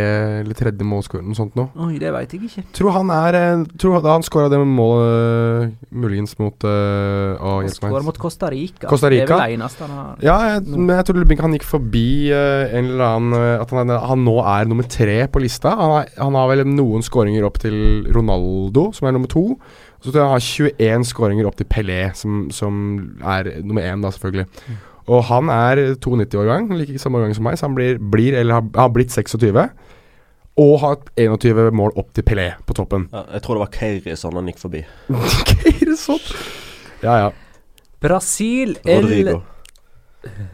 eller 0.41 0.57
tredje 0.57 0.87
målskårer? 0.89 1.21
Noe 1.27 1.37
sånt 1.37 1.59
nå. 1.59 1.67
Oi, 1.85 1.99
det 2.01 2.09
veit 2.15 2.33
jeg 2.33 2.47
ikke. 2.49 2.65
Tror 2.79 2.95
han 2.95 3.13
er 3.13 3.37
eh, 3.37 3.65
Tror 3.77 3.99
han 4.01 4.25
skåra 4.25 4.49
det 4.49 4.63
målet 4.65 5.67
eh, 5.67 5.75
muligens 5.93 6.33
mot 6.41 6.65
uh, 6.65 7.37
Å. 7.37 7.59
Skårer 7.69 8.07
mot 8.07 8.17
Costa 8.23 8.49
Rica. 8.53 8.89
Costa 8.89 9.11
Rica. 9.13 9.29
Det 9.29 9.37
er 9.37 9.43
vel 9.45 9.59
eneste 9.59 9.85
han 9.85 9.93
har 9.99 10.25
Ja, 10.25 10.37
jeg, 10.55 10.65
men 10.73 10.95
jeg 10.97 11.09
tror 11.11 11.21
Lubink 11.21 11.45
han 11.45 11.57
gikk 11.59 11.69
forbi 11.69 12.07
uh, 12.33 12.65
en 12.73 12.93
eller 12.95 13.07
annen 13.11 13.37
At 13.61 13.77
han, 13.77 13.93
er- 13.93 14.09
han 14.09 14.25
nå 14.25 14.39
er 14.41 14.73
nummer 14.73 14.89
tre 14.89 15.19
på 15.29 15.45
lista. 15.45 15.75
Han, 15.77 15.99
har- 15.99 16.15
han 16.17 16.41
har 16.41 16.49
vel 16.55 16.65
noen 16.71 17.05
skåringer 17.05 17.45
opp 17.45 17.61
til 17.61 18.09
Ronaldo, 18.17 18.89
som 18.97 19.09
er 19.11 19.19
nummer 19.19 19.29
to. 19.29 19.51
Så 20.01 20.13
tror 20.13 20.21
jeg 20.21 20.27
han 20.29 20.37
har 20.37 21.05
21 21.05 21.07
skåringer 21.09 21.47
opp 21.49 21.57
til 21.59 21.67
Pelé, 21.69 22.01
som, 22.15 22.47
som 22.55 22.77
er 23.27 23.49
nummer 23.65 23.83
én, 23.85 24.03
da, 24.05 24.11
selvfølgelig. 24.15 24.45
Og 25.07 25.23
han 25.29 25.51
er 25.53 25.83
92-årgang, 26.03 26.71
like 26.75 26.99
samme 26.99 27.21
årgang 27.21 27.35
som 27.37 27.47
meg, 27.47 27.59
så 27.59 27.69
han 27.69 27.77
blir, 27.77 28.01
blir 28.13 28.35
eller 28.35 28.59
har, 28.59 28.71
har 28.75 28.91
blitt 28.95 29.15
26. 29.15 29.61
Og 30.57 30.79
har 30.83 30.97
21 31.21 31.71
mål 31.77 31.93
opp 32.01 32.15
til 32.17 32.25
Pelé 32.27 32.49
på 32.67 32.75
toppen. 32.75 33.07
Ja, 33.13 33.27
jeg 33.37 33.45
tror 33.45 33.59
det 33.59 33.67
var 33.67 33.75
Keirison 33.77 34.39
han 34.39 34.49
gikk 34.51 34.63
forbi. 34.63 34.83
Keirison? 35.53 36.23
Ja, 37.05 37.19
ja. 37.27 37.31
Brasil 38.03 38.77
eller 38.85 39.41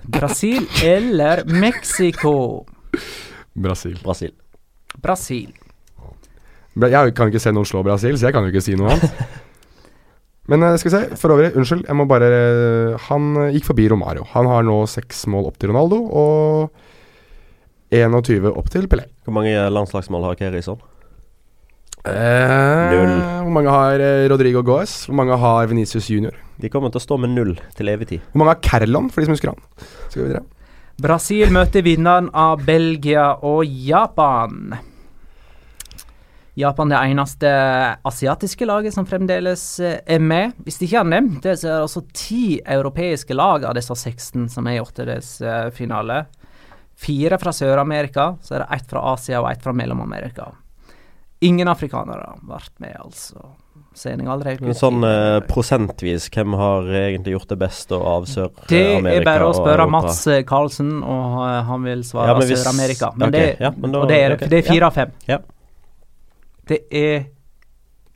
Brasil 0.05 0.67
eller 0.85 1.45
Mexico? 1.49 2.67
Brasil. 3.55 3.99
Brasil. 4.05 4.33
Brasil. 5.03 5.53
Jeg 6.77 7.15
kan 7.17 7.29
ikke 7.29 7.41
se 7.43 7.53
noen 7.53 7.69
slå 7.69 7.83
Brasil, 7.85 8.19
så 8.19 8.29
jeg 8.29 8.37
kan 8.37 8.45
jo 8.47 8.53
ikke 8.53 8.65
si 8.65 8.77
noe 8.77 8.95
annet. 8.95 9.25
Men 10.51 10.65
eh, 10.67 10.77
skal 10.81 10.91
vi 10.91 10.95
se, 10.97 11.19
for 11.21 11.35
øvrig, 11.35 11.53
unnskyld, 11.59 11.85
jeg 11.87 11.99
må 11.99 12.07
bare 12.11 12.31
eh, 12.31 13.09
Han 13.09 13.35
eh, 13.45 13.53
gikk 13.57 13.69
forbi 13.71 13.89
Romario. 13.93 14.27
Han 14.35 14.49
har 14.51 14.65
nå 14.67 14.81
seks 14.91 15.27
mål 15.31 15.51
opp 15.51 15.61
til 15.63 15.71
Ronaldo 15.71 16.01
og 16.03 16.73
21 17.93 18.49
opp 18.51 18.71
til 18.73 18.89
Pelé. 18.91 19.07
Hvor 19.27 19.37
mange 19.37 19.53
landslagsmål 19.71 20.25
har 20.31 20.39
Keirison? 20.41 20.81
Eh, 22.03 22.91
Null. 22.91 23.13
Hvor 23.45 23.53
mange 23.55 23.75
har 23.75 24.03
Rodrigo 24.33 24.65
Goes? 24.67 25.05
Hvor 25.07 25.21
mange 25.21 25.37
har 25.39 25.69
Venicius 25.71 26.09
Junior? 26.11 26.35
De 26.59 26.71
kommer 26.73 26.91
til 26.91 26.99
å 26.99 27.05
stå 27.05 27.19
med 27.21 27.35
null 27.37 27.53
til 27.77 27.91
evig 27.93 28.09
tid. 28.11 28.25
Hvor 28.33 28.43
mange 28.43 28.57
har 28.57 28.65
Kerlon, 28.65 29.11
for 29.13 29.23
de 29.23 29.29
som 29.29 29.37
husker 29.37 29.53
han? 29.53 29.87
Skal 30.09 30.23
vi 30.23 30.31
videre? 30.31 30.47
Brasil 31.03 31.53
møter 31.55 31.85
vinneren 31.87 32.29
av 32.37 32.65
Belgia 32.67 33.33
og 33.47 33.63
Japan. 33.67 34.75
Japan 36.55 36.89
det 36.89 36.97
eneste 37.01 37.51
asiatiske 38.05 38.67
laget 38.69 38.95
som 38.95 39.07
fremdeles 39.09 39.65
eh, 39.81 40.01
er 40.05 40.21
med. 40.21 40.53
Hvis 40.67 40.77
de 40.79 40.89
ikke 40.89 41.01
har 41.01 41.09
nevnt 41.09 41.41
det, 41.47 41.57
så 41.59 41.69
er 41.69 41.73
det 41.79 41.87
altså 41.87 42.03
ti 42.13 42.45
europeiske 42.61 43.37
lag 43.37 43.65
av 43.65 43.79
disse 43.79 43.97
16 43.97 44.51
som 44.53 44.69
er 44.69 44.77
i 44.77 44.83
åttedelsfinale. 44.83 46.19
Fire 47.03 47.39
fra 47.41 47.55
Sør-Amerika, 47.57 48.35
så 48.45 48.59
er 48.59 48.67
det 48.67 48.77
ett 48.77 48.91
fra 48.91 49.07
Asia 49.15 49.41
og 49.41 49.49
ett 49.49 49.65
fra 49.65 49.73
Mellom-Amerika. 49.73 50.51
Ingen 51.43 51.73
afrikanere 51.73 52.37
vært 52.47 52.77
med, 52.85 52.95
altså. 53.01 53.55
Senegal 53.97 54.41
ut 54.41 54.77
sånn 54.77 55.05
eh, 55.05 55.39
prosentvis, 55.45 56.31
hvem 56.33 56.55
har 56.57 56.87
egentlig 56.97 57.35
gjort 57.35 57.51
det 57.51 57.59
beste 57.61 57.97
av 57.97 58.29
Sør-Amerika? 58.29 58.69
Det 59.09 59.17
er 59.17 59.27
bare 59.27 59.49
å 59.49 59.57
spørre 59.57 59.89
Mats 59.89 60.21
Karlsen, 60.49 60.95
og 61.01 61.41
eh, 61.49 61.59
han 61.69 61.89
vil 61.89 62.05
svare 62.05 62.37
Ja, 62.37 62.61
Sør-Amerika. 62.61 63.13
Men 63.17 63.33
okay, 63.33 63.57
ja, 63.57 63.73
men 63.73 63.97
da- 63.97 64.07
det 64.13 64.21
er, 64.21 64.37
okay, 64.37 64.53
det 64.53 64.61
er 64.61 64.69
fire 64.69 64.85
ja. 64.85 64.93
av 64.93 65.01
fem. 65.01 65.19
Ja. 65.33 65.41
Det 66.73 66.83
er 66.89 67.31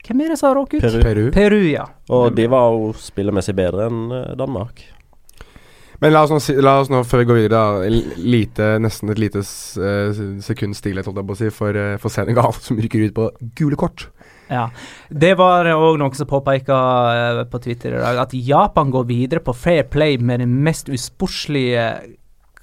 Hvem 0.07 0.21
er 0.23 0.31
det 0.31 0.37
som 0.39 0.51
har 0.51 0.55
råket 0.55 0.79
ut? 0.79 0.85
Peru. 0.87 1.01
Peru. 1.03 1.23
Peru, 1.35 1.63
ja. 1.67 1.83
Og 2.15 2.29
de 2.35 2.45
var 2.47 2.69
jo 2.71 2.93
spillemessig 2.95 3.57
bedre 3.57 3.89
enn 3.89 4.05
eh, 4.15 4.29
Danmark. 4.39 4.85
Men 5.99 6.13
la 6.13 6.21
oss 6.23 6.31
nå, 6.31 6.39
la 6.61 6.77
oss 6.79 6.91
nå 6.93 7.01
før 7.09 7.23
vi 7.23 7.27
går 7.27 7.39
videre, 7.41 7.89
lite, 8.21 8.69
nesten 8.79 9.11
et 9.11 9.19
lite 9.19 9.41
eh, 9.41 10.21
sekund 10.45 10.77
stillhet, 10.77 11.09
holdt 11.09 11.19
jeg 11.19 11.27
på 11.27 11.35
å 11.35 11.39
si, 11.41 11.49
for, 11.53 11.79
eh, 11.81 11.97
for 11.99 12.13
Senegal, 12.13 12.55
som 12.67 12.79
rykker 12.79 13.07
ut 13.09 13.15
på 13.17 13.27
gule 13.57 13.79
kort. 13.79 14.07
ja. 14.53 14.69
Det 15.09 15.33
var 15.39 15.67
òg 15.73 15.97
noen 15.99 16.15
som 16.15 16.29
påpeka 16.29 16.77
på 17.51 17.63
Twitter 17.65 17.97
i 17.97 18.03
dag, 18.05 18.21
at 18.27 18.37
Japan 18.37 18.93
går 18.93 19.09
videre 19.09 19.43
på 19.43 19.57
fair 19.57 19.89
play 19.91 20.21
med 20.21 20.45
den 20.45 20.55
mest 20.63 20.93
usportslige 20.93 21.89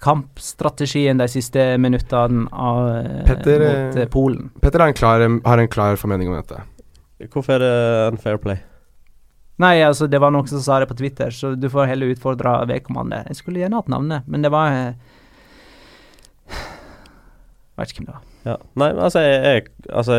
kampstrategien 0.02 1.20
de 1.20 1.26
siste 1.30 1.62
minuttene 1.80 2.46
av, 2.50 2.88
eh, 2.98 3.24
Petter, 3.28 3.64
mot 3.64 3.96
eh, 3.96 4.02
eh, 4.02 4.10
Polen. 4.10 4.50
Petter 4.60 4.84
en 4.84 4.96
klar, 4.96 5.24
har 5.44 5.58
en 5.58 5.68
klar 5.68 5.96
formening 6.00 6.30
om 6.32 6.38
dette. 6.38 6.62
Hvorfor 7.32 7.56
er 7.56 7.62
det 7.62 7.74
en 8.12 8.20
fair 8.20 8.40
play? 8.42 8.60
Nei, 9.62 9.78
altså, 9.86 10.08
det 10.10 10.18
var 10.18 10.32
noen 10.34 10.48
som 10.50 10.62
sa 10.62 10.80
det 10.82 10.88
på 10.90 10.96
Twitter, 10.98 11.30
så 11.30 11.52
du 11.54 11.68
får 11.70 11.86
heller 11.92 12.10
utfordre 12.10 12.56
vedkommende. 12.66 13.22
Jeg 13.30 13.38
skulle 13.38 13.62
gjerne 13.62 13.78
hatt 13.78 13.92
navnet, 13.92 14.26
men 14.26 14.42
det 14.42 14.50
var 14.54 14.74
eh, 14.74 15.12
Vet 17.74 17.90
ikke 17.90 18.02
hvem 18.02 18.10
det 18.10 18.14
var. 18.14 18.26
Ja. 18.44 18.58
Nei, 18.78 18.90
altså, 18.92 19.22
jeg, 19.24 19.38
jeg, 19.42 19.62
altså 19.88 20.18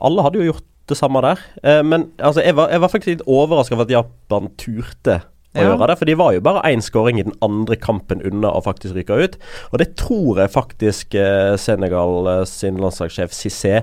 Alle 0.00 0.24
hadde 0.24 0.40
jo 0.40 0.48
gjort 0.48 0.64
det 0.90 0.96
samme 0.98 1.22
der. 1.22 1.42
Eh, 1.62 1.82
men 1.86 2.10
altså, 2.18 2.42
jeg 2.42 2.56
var, 2.58 2.70
jeg 2.70 2.82
var 2.82 2.92
faktisk 2.92 3.12
litt 3.12 3.26
overraska 3.26 3.76
over 3.76 3.86
at 3.86 3.94
Japan 3.94 4.50
turte 4.58 5.20
å 5.56 5.62
Ja. 5.62 5.76
gjøre 5.76 5.86
det. 5.88 5.98
For 5.98 6.04
de 6.04 6.14
var 6.14 6.32
jo 6.36 6.40
bare 6.40 6.62
én 6.70 6.82
skåring 6.82 7.18
i 7.18 7.22
den 7.26 7.36
andre 7.42 7.76
kampen 7.76 8.22
unna 8.22 8.50
å 8.52 8.62
faktisk 8.64 8.94
ryke 8.94 9.16
ut. 9.24 9.36
Og 9.72 9.78
det 9.78 9.96
tror 9.96 10.36
jeg 10.38 10.50
faktisk 10.54 11.14
eh, 11.14 11.56
Senegal 11.56 12.26
eh, 12.28 12.44
sin 12.44 12.76
landslagssjef 12.78 13.30
Cissé 13.32 13.82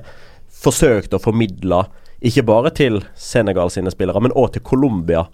forsøkte 0.64 1.18
å 1.18 1.24
formidle, 1.24 1.86
ikke 2.24 2.46
bare 2.48 2.70
til 2.72 3.02
Senegal 3.20 3.70
sine 3.70 3.92
spillere, 3.92 4.22
men 4.24 4.32
òg 4.32 4.54
til 4.54 4.62
Colombia 4.64 5.26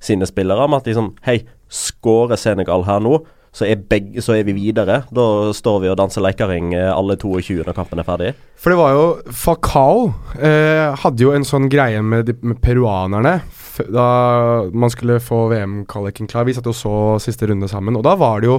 sine 0.00 0.24
spillere, 0.24 0.68
med 0.68 0.78
at 0.80 0.86
liksom 0.86 1.10
Hei, 1.26 1.42
skårer 1.68 2.36
Senegal 2.40 2.84
her 2.88 3.00
nå, 3.00 3.18
så 3.58 3.66
er, 3.66 3.80
begge, 3.90 4.22
så 4.22 4.36
er 4.36 4.44
vi 4.46 4.54
videre. 4.54 5.00
Da 5.14 5.26
står 5.56 5.80
vi 5.82 5.90
og 5.90 5.98
danser 5.98 6.22
leikering 6.22 6.74
eh, 6.78 6.90
alle 6.92 7.16
22 7.18 7.64
når 7.66 7.74
kampen 7.74 7.98
er 7.98 8.06
ferdig. 8.06 8.32
For 8.58 8.70
det 8.70 8.78
var 8.78 8.94
jo 8.94 9.06
Falcao 9.34 10.04
eh, 10.38 10.94
hadde 11.02 11.24
jo 11.24 11.32
en 11.34 11.46
sånn 11.46 11.66
greie 11.72 12.02
med, 12.04 12.28
de, 12.28 12.36
med 12.46 12.60
peruanerne 12.62 13.40
da 13.94 14.04
man 14.74 14.90
skulle 14.90 15.20
få 15.22 15.44
VM-kvaliken 15.52 16.26
klar. 16.30 16.46
Vi 16.48 16.54
satt 16.56 16.66
og 16.66 16.74
så 16.74 16.94
siste 17.22 17.46
runde 17.46 17.68
sammen, 17.70 17.94
og 17.94 18.02
da 18.06 18.16
var 18.18 18.42
det 18.42 18.48
jo 18.50 18.56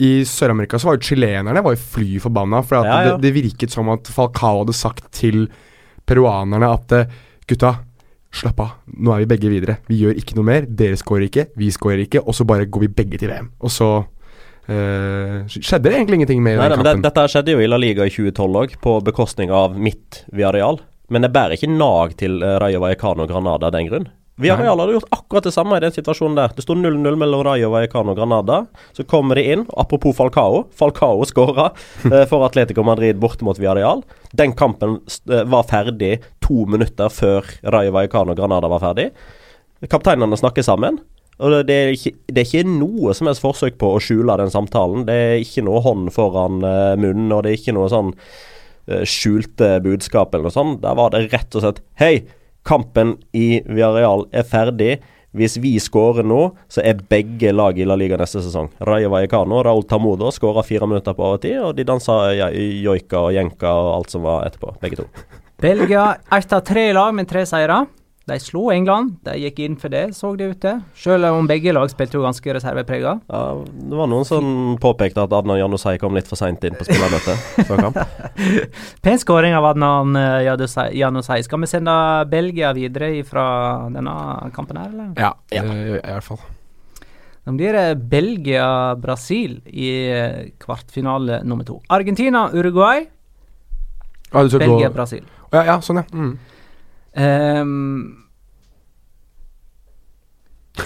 i 0.00 0.22
Sør-Amerika 0.24 0.78
så 0.80 0.88
var 0.88 0.96
jo 0.96 1.08
chilenerne 1.10 1.60
var 1.60 1.74
jo 1.74 1.80
fly 1.96 2.20
forbanna, 2.22 2.62
for 2.64 2.86
Ja, 2.86 3.00
ja. 3.02 3.16
Det, 3.16 3.26
det 3.26 3.34
virket 3.34 3.74
som 3.74 3.90
at 3.92 4.08
Falcao 4.08 4.62
hadde 4.62 4.76
sagt 4.78 5.10
til 5.16 5.48
peruanerne 6.08 6.70
at 6.70 6.94
eh, 6.96 7.18
gutta, 7.50 7.74
slapp 8.30 8.62
av, 8.62 8.70
nå 8.94 9.12
er 9.12 9.24
vi 9.24 9.32
begge 9.32 9.50
videre. 9.50 9.80
Vi 9.90 9.98
gjør 10.04 10.18
ikke 10.22 10.38
noe 10.38 10.46
mer. 10.46 10.66
Dere 10.66 10.98
scorer 10.98 11.26
ikke, 11.26 11.48
vi 11.58 11.70
scorer 11.74 12.04
ikke, 12.06 12.22
og 12.22 12.36
så 12.38 12.46
bare 12.46 12.68
går 12.70 12.86
vi 12.86 12.94
begge 13.02 13.18
til 13.18 13.32
VM. 13.32 13.50
Og 13.60 13.74
så 13.74 13.90
eh, 14.70 15.48
skjedde 15.50 15.88
det 15.88 15.96
egentlig 15.96 16.20
ingenting 16.20 16.42
med 16.44 16.60
Nei, 16.60 16.68
den 16.70 16.80
kampen? 16.80 17.02
det. 17.02 17.08
Dette 17.10 17.26
skjedde 17.32 17.56
jo 17.56 17.60
i 17.62 17.68
La 17.68 17.78
Liga 17.80 18.06
i 18.06 18.12
2012 18.12 18.62
òg, 18.62 18.78
på 18.84 18.94
bekostning 19.06 19.52
av 19.54 19.76
mitt 19.78 20.22
Viareal. 20.32 20.80
Men 21.10 21.26
det 21.26 21.32
bærer 21.34 21.58
ikke 21.58 21.70
nag 21.72 22.14
til 22.20 22.38
uh, 22.44 22.56
Rayo 22.62 22.80
Vallecano 22.84 23.26
og 23.26 23.32
Granada 23.32 23.68
av 23.68 23.74
den 23.74 23.88
grunn. 23.90 24.08
Viareal 24.40 24.78
hadde 24.80 24.94
gjort 24.94 25.10
akkurat 25.12 25.44
det 25.44 25.52
samme 25.52 25.76
i 25.76 25.82
den 25.84 25.92
situasjonen 25.92 26.38
der. 26.38 26.54
Det 26.56 26.62
sto 26.64 26.72
0-0 26.78 27.18
mellom 27.20 27.42
Rayo 27.44 27.68
Vallecano 27.74 28.14
og 28.14 28.16
Granada. 28.16 28.62
Så 28.96 29.04
kommer 29.04 29.36
de 29.36 29.44
inn, 29.52 29.66
apropos 29.76 30.16
Falcao. 30.16 30.62
Falcao 30.72 31.26
skåra 31.28 31.66
uh, 32.12 32.24
for 32.30 32.46
Atletico 32.46 32.86
Madrid 32.86 33.20
borte 33.20 33.44
mot 33.44 33.58
Viareal. 33.60 34.04
Den 34.32 34.54
kampen 34.56 35.00
var 35.26 35.66
ferdig 35.68 36.20
to 36.40 36.64
minutter 36.70 37.12
før 37.12 37.44
Rayo 37.74 37.92
Vallecano 37.98 38.32
og 38.32 38.40
Granada 38.40 38.70
var 38.70 38.84
ferdig. 38.86 39.10
Kapteinene 39.90 40.36
snakker 40.38 40.64
sammen. 40.64 41.00
Og 41.40 41.54
det, 41.66 41.74
er 41.74 41.94
ikke, 41.94 42.12
det 42.28 42.42
er 42.42 42.48
ikke 42.48 42.68
noe 42.68 43.14
som 43.16 43.30
helst 43.30 43.44
forsøk 43.44 43.78
på 43.80 43.94
å 43.94 44.00
skjule 44.02 44.36
den 44.40 44.52
samtalen. 44.52 45.06
Det 45.08 45.16
er 45.16 45.38
ikke 45.40 45.64
noe 45.64 45.80
hånd 45.84 46.10
foran 46.12 46.60
eh, 46.66 46.96
munnen, 47.00 47.30
og 47.32 47.44
det 47.44 47.54
er 47.54 47.60
ikke 47.62 47.76
noe 47.76 47.88
sånn 47.92 48.12
eh, 48.12 49.06
skjulte 49.08 49.78
budskap 49.84 50.34
eller 50.34 50.50
noe 50.50 50.56
sånt. 50.56 50.82
Der 50.84 50.98
var 50.98 51.14
det 51.14 51.30
rett 51.32 51.56
og 51.56 51.64
slett 51.64 51.80
Hei, 52.00 52.26
kampen 52.68 53.16
i 53.32 53.62
Villarreal 53.64 54.26
er 54.36 54.44
ferdig. 54.48 54.98
Hvis 55.30 55.54
vi 55.62 55.76
skårer 55.78 56.26
nå, 56.26 56.40
så 56.66 56.82
er 56.82 57.04
begge 57.08 57.52
lag 57.54 57.78
i 57.78 57.86
La 57.86 57.94
Liga 57.96 58.18
neste 58.18 58.42
sesong. 58.42 58.66
Rayo 58.82 59.12
Vallecano 59.12 59.60
og 59.60 59.62
Raúl 59.68 59.86
Tamudo 59.86 60.32
skåra 60.34 60.64
fire 60.66 60.88
minutter 60.90 61.14
på 61.14 61.22
overtid, 61.22 61.60
og 61.62 61.76
de 61.78 61.86
dansa 61.86 62.16
joika 62.34 63.28
og 63.28 63.36
jenka 63.36 63.70
og 63.70 63.92
alt 63.94 64.16
som 64.16 64.26
var 64.26 64.48
etterpå, 64.48 64.74
begge 64.82 64.98
to. 64.98 65.06
Belgia 65.62 66.16
erta 66.34 66.58
tre 66.66 66.88
lag 66.96 67.14
med 67.14 67.30
tre 67.30 67.46
seire. 67.46 67.84
De 68.30 68.38
slo 68.38 68.68
England. 68.70 69.16
De 69.26 69.34
gikk 69.40 69.58
inn 69.64 69.76
for 69.80 69.90
det, 69.92 70.04
så 70.14 70.30
det 70.38 70.46
ut 70.52 70.60
til. 70.62 70.78
Selv 70.98 71.26
om 71.34 71.48
begge 71.50 71.72
lag 71.74 71.90
spilte 71.90 72.18
jo 72.18 72.22
ganske 72.22 72.54
reserveprega. 72.54 73.16
Ja, 73.26 73.40
det 73.66 73.98
var 73.98 74.10
noen 74.10 74.28
som 74.28 74.76
påpekte 74.82 75.24
at 75.26 75.34
Adnan 75.34 75.58
Janusai 75.58 75.96
kom 75.98 76.14
litt 76.14 76.30
for 76.30 76.38
seint 76.38 76.62
inn 76.66 76.78
på 76.78 76.86
spillermøtet 76.86 77.66
før 77.68 77.82
kamp. 77.88 77.98
Pen 79.02 79.18
skåring 79.20 79.56
av 79.58 79.66
Adnan 79.72 80.14
eh, 80.20 80.46
Janusai-. 80.46 81.42
Skal 81.46 81.64
vi 81.64 81.70
sende 81.70 81.98
Belgia 82.30 82.70
videre 82.76 83.12
fra 83.26 83.44
denne 83.90 84.14
kampen 84.54 84.78
her, 84.78 84.94
eller? 84.94 85.12
Ja, 85.18 85.34
ja. 85.54 85.66
i 85.66 85.98
hvert 85.98 86.26
fall. 86.30 86.42
Da 87.40 87.54
blir 87.56 87.74
det 87.74 87.86
Belgia-Brasil 88.12 89.62
i 89.66 89.88
eh, 90.12 90.42
kvartfinale 90.60 91.42
nummer 91.42 91.66
to. 91.66 91.80
Argentina-Uruguay, 91.90 93.08
Ah, 94.30 94.46
Belgia-Brasil. 94.46 95.24
Ja, 95.50 95.64
ja, 95.66 95.76
sånn, 95.82 95.98
ja. 95.98 96.04
Mm. 96.14 96.34
Ehm, 97.16 98.20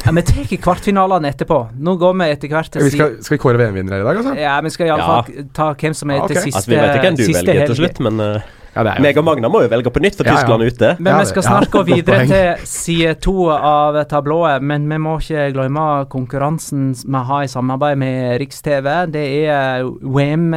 ja, 0.05 0.13
vi 0.13 0.23
tar 0.23 0.57
kvartfinalene 0.65 1.31
etterpå. 1.31 1.61
Nå 1.79 1.95
går 2.01 2.17
vi 2.19 2.29
etter 2.33 2.53
hvert 2.53 2.73
til 2.73 2.85
Vi 2.87 2.93
skal, 2.95 3.17
skal 3.25 3.37
vi 3.37 3.41
kåre 3.43 3.61
VM-vinnere 3.61 4.01
i 4.01 4.07
dag, 4.07 4.19
altså? 4.21 4.35
Ja, 4.41 4.59
vi 4.65 4.73
skal 4.73 4.91
iallfall 4.91 5.49
ta 5.57 5.71
hvem 5.79 5.97
som 5.97 6.13
er 6.13 6.21
Ja, 6.21 6.27
okay. 6.27 6.35
til 6.35 6.47
siste 6.49 6.61
Altså, 6.61 6.73
vi 6.73 6.81
vet 6.81 6.95
ikke 6.97 7.09
hvem 7.11 7.19
du 7.21 7.25
velger 7.29 7.73
til 7.73 7.81
slutt, 7.83 8.01
men 8.09 8.21
uh, 8.25 8.53
Ja, 8.75 8.83
er 8.91 9.05
meg 9.05 9.21
og 9.21 9.27
Magna 9.29 9.49
må 9.53 9.61
jo 9.63 9.71
velge 9.71 9.93
på 9.95 10.03
nytt, 10.03 10.17
for 10.19 10.27
Ja, 10.27 10.35
ja. 10.35 10.41
Tyskland 10.41 10.65
er 10.65 10.73
ute. 10.73 10.91
Men 10.99 11.13
Ja, 11.13 11.21
vi 11.21 11.31
skal 11.31 11.45
ja, 11.45 11.47
snart 11.47 11.71
gå 11.71 11.85
videre 11.93 12.27
til 12.27 12.67
side 12.67 13.15
to 13.23 13.37
av 13.55 14.01
tablået. 14.11 14.65
Men 14.67 14.89
vi 14.91 14.99
må 14.99 15.19
ikke 15.23 15.47
glemme 15.55 15.87
konkurransen 16.11 16.91
vi 17.05 17.25
har 17.31 17.47
i 17.47 17.51
samarbeid 17.53 18.01
med 18.03 18.41
Riks-TV. 18.43 18.91
Det 19.15 19.27
er 19.47 19.85
VM 20.03 20.55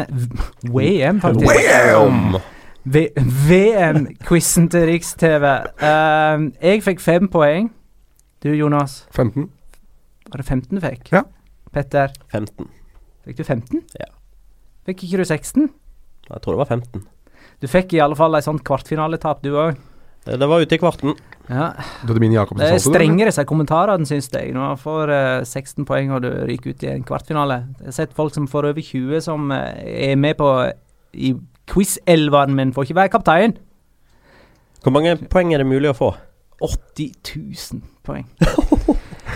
VM, 0.65 1.21
faktisk. 1.21 1.51
Wham! 1.51 2.39
VM-quizen 2.87 4.69
til 4.71 4.85
Riks-TV. 4.87 5.45
Uh, 5.81 6.47
jeg 6.63 6.83
fikk 6.85 7.01
fem 7.03 7.27
poeng. 7.31 7.67
Du, 8.43 8.49
Jonas? 8.55 9.07
15. 9.15 9.49
Var 10.31 10.37
det 10.41 10.45
15 10.47 10.77
du 10.77 10.81
fikk? 10.83 11.11
Ja. 11.11 11.23
Petter? 11.73 12.13
15. 12.31 12.69
Fikk 13.27 13.37
du 13.39 13.43
15? 13.43 13.81
Ja. 13.99 14.09
Fikk 14.87 15.03
ikke 15.03 15.17
du 15.19 15.25
16? 15.27 15.67
Jeg 16.29 16.41
tror 16.43 16.55
det 16.55 16.61
var 16.61 16.71
15. 16.77 17.03
Du 17.61 17.67
fikk 17.67 17.93
i 17.97 18.01
alle 18.03 18.15
fall 18.15 18.35
ei 18.37 18.43
sånn 18.45 18.59
kvartfinaletap, 18.63 19.41
du 19.43 19.51
òg. 19.57 19.75
Eh, 20.27 20.37
Det 20.37 20.47
var 20.47 20.61
ute 20.63 20.75
i 20.75 20.79
kvarten. 20.79 21.15
Ja. 21.49 21.73
Dodemini 22.07 22.35
Det 22.35 22.71
er 22.71 22.79
strengere 22.83 23.31
seg 23.31 23.47
kommentarene, 23.47 24.05
syns 24.05 24.29
jeg. 24.31 24.53
Når 24.53 24.63
man 24.63 24.77
får 24.79 25.11
uh, 25.11 25.43
16 25.43 25.85
poeng 25.87 26.11
og 26.15 26.21
du 26.23 26.29
ryker 26.47 26.71
ut 26.71 26.83
i 26.83 26.91
en 26.91 27.03
kvartfinale. 27.03 27.67
Jeg 27.79 27.85
har 27.91 27.99
sett 27.99 28.13
folk 28.15 28.33
som 28.35 28.47
får 28.47 28.71
over 28.71 28.81
20 28.81 29.21
som 29.27 29.51
uh, 29.51 29.75
er 29.83 30.15
med 30.15 30.35
på 30.39 30.71
i 31.15 31.35
quiz-elveren, 31.71 32.55
min 32.55 32.73
får 32.75 32.87
ikke 32.87 33.01
være 33.01 33.13
kaptein. 33.17 33.57
Hvor 34.83 34.93
mange 34.95 35.17
poeng 35.29 35.53
er 35.53 35.63
det 35.63 35.67
mulig 35.69 35.91
å 35.91 35.97
få? 35.97 36.13
80 36.63 37.11
000 37.73 37.81
poeng. 38.07 38.25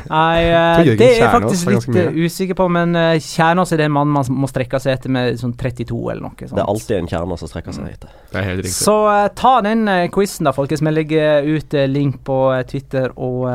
Nei, 0.09 0.47
uh, 0.49 0.81
det 0.97 1.05
er 1.05 1.19
jeg 1.19 1.29
faktisk 1.29 1.69
litt 1.69 1.97
eh, 1.99 2.15
usikker 2.25 2.57
på, 2.57 2.65
men 2.73 2.95
uh, 2.97 3.19
Kjernås 3.21 3.73
er 3.75 3.83
den 3.83 3.93
mannen 3.93 4.15
man 4.15 4.41
må 4.43 4.49
strekke 4.49 4.79
seg 4.81 4.95
etter 4.97 5.13
med 5.13 5.37
sånn 5.39 5.53
32 5.59 5.99
eller 5.99 6.23
noe. 6.25 6.33
sånt. 6.39 6.55
Det 6.57 6.63
er 6.63 6.71
alltid 6.73 6.95
en 6.97 7.11
kjerne 7.11 7.37
som 7.37 7.51
strekker 7.51 7.75
seg 7.75 7.91
etter. 7.91 8.15
Det 8.31 8.41
er 8.41 8.47
helt 8.47 8.63
riktig. 8.63 8.73
Så 8.79 8.97
ta 9.37 9.53
den 9.65 9.85
uh, 9.91 10.07
quizen, 10.13 10.49
da, 10.49 10.55
folkens. 10.55 10.83
Vi 10.83 10.95
legger 10.95 11.47
ut 11.47 11.77
link 11.91 12.21
på 12.27 12.39
Twitter 12.71 13.13
og 13.15 13.45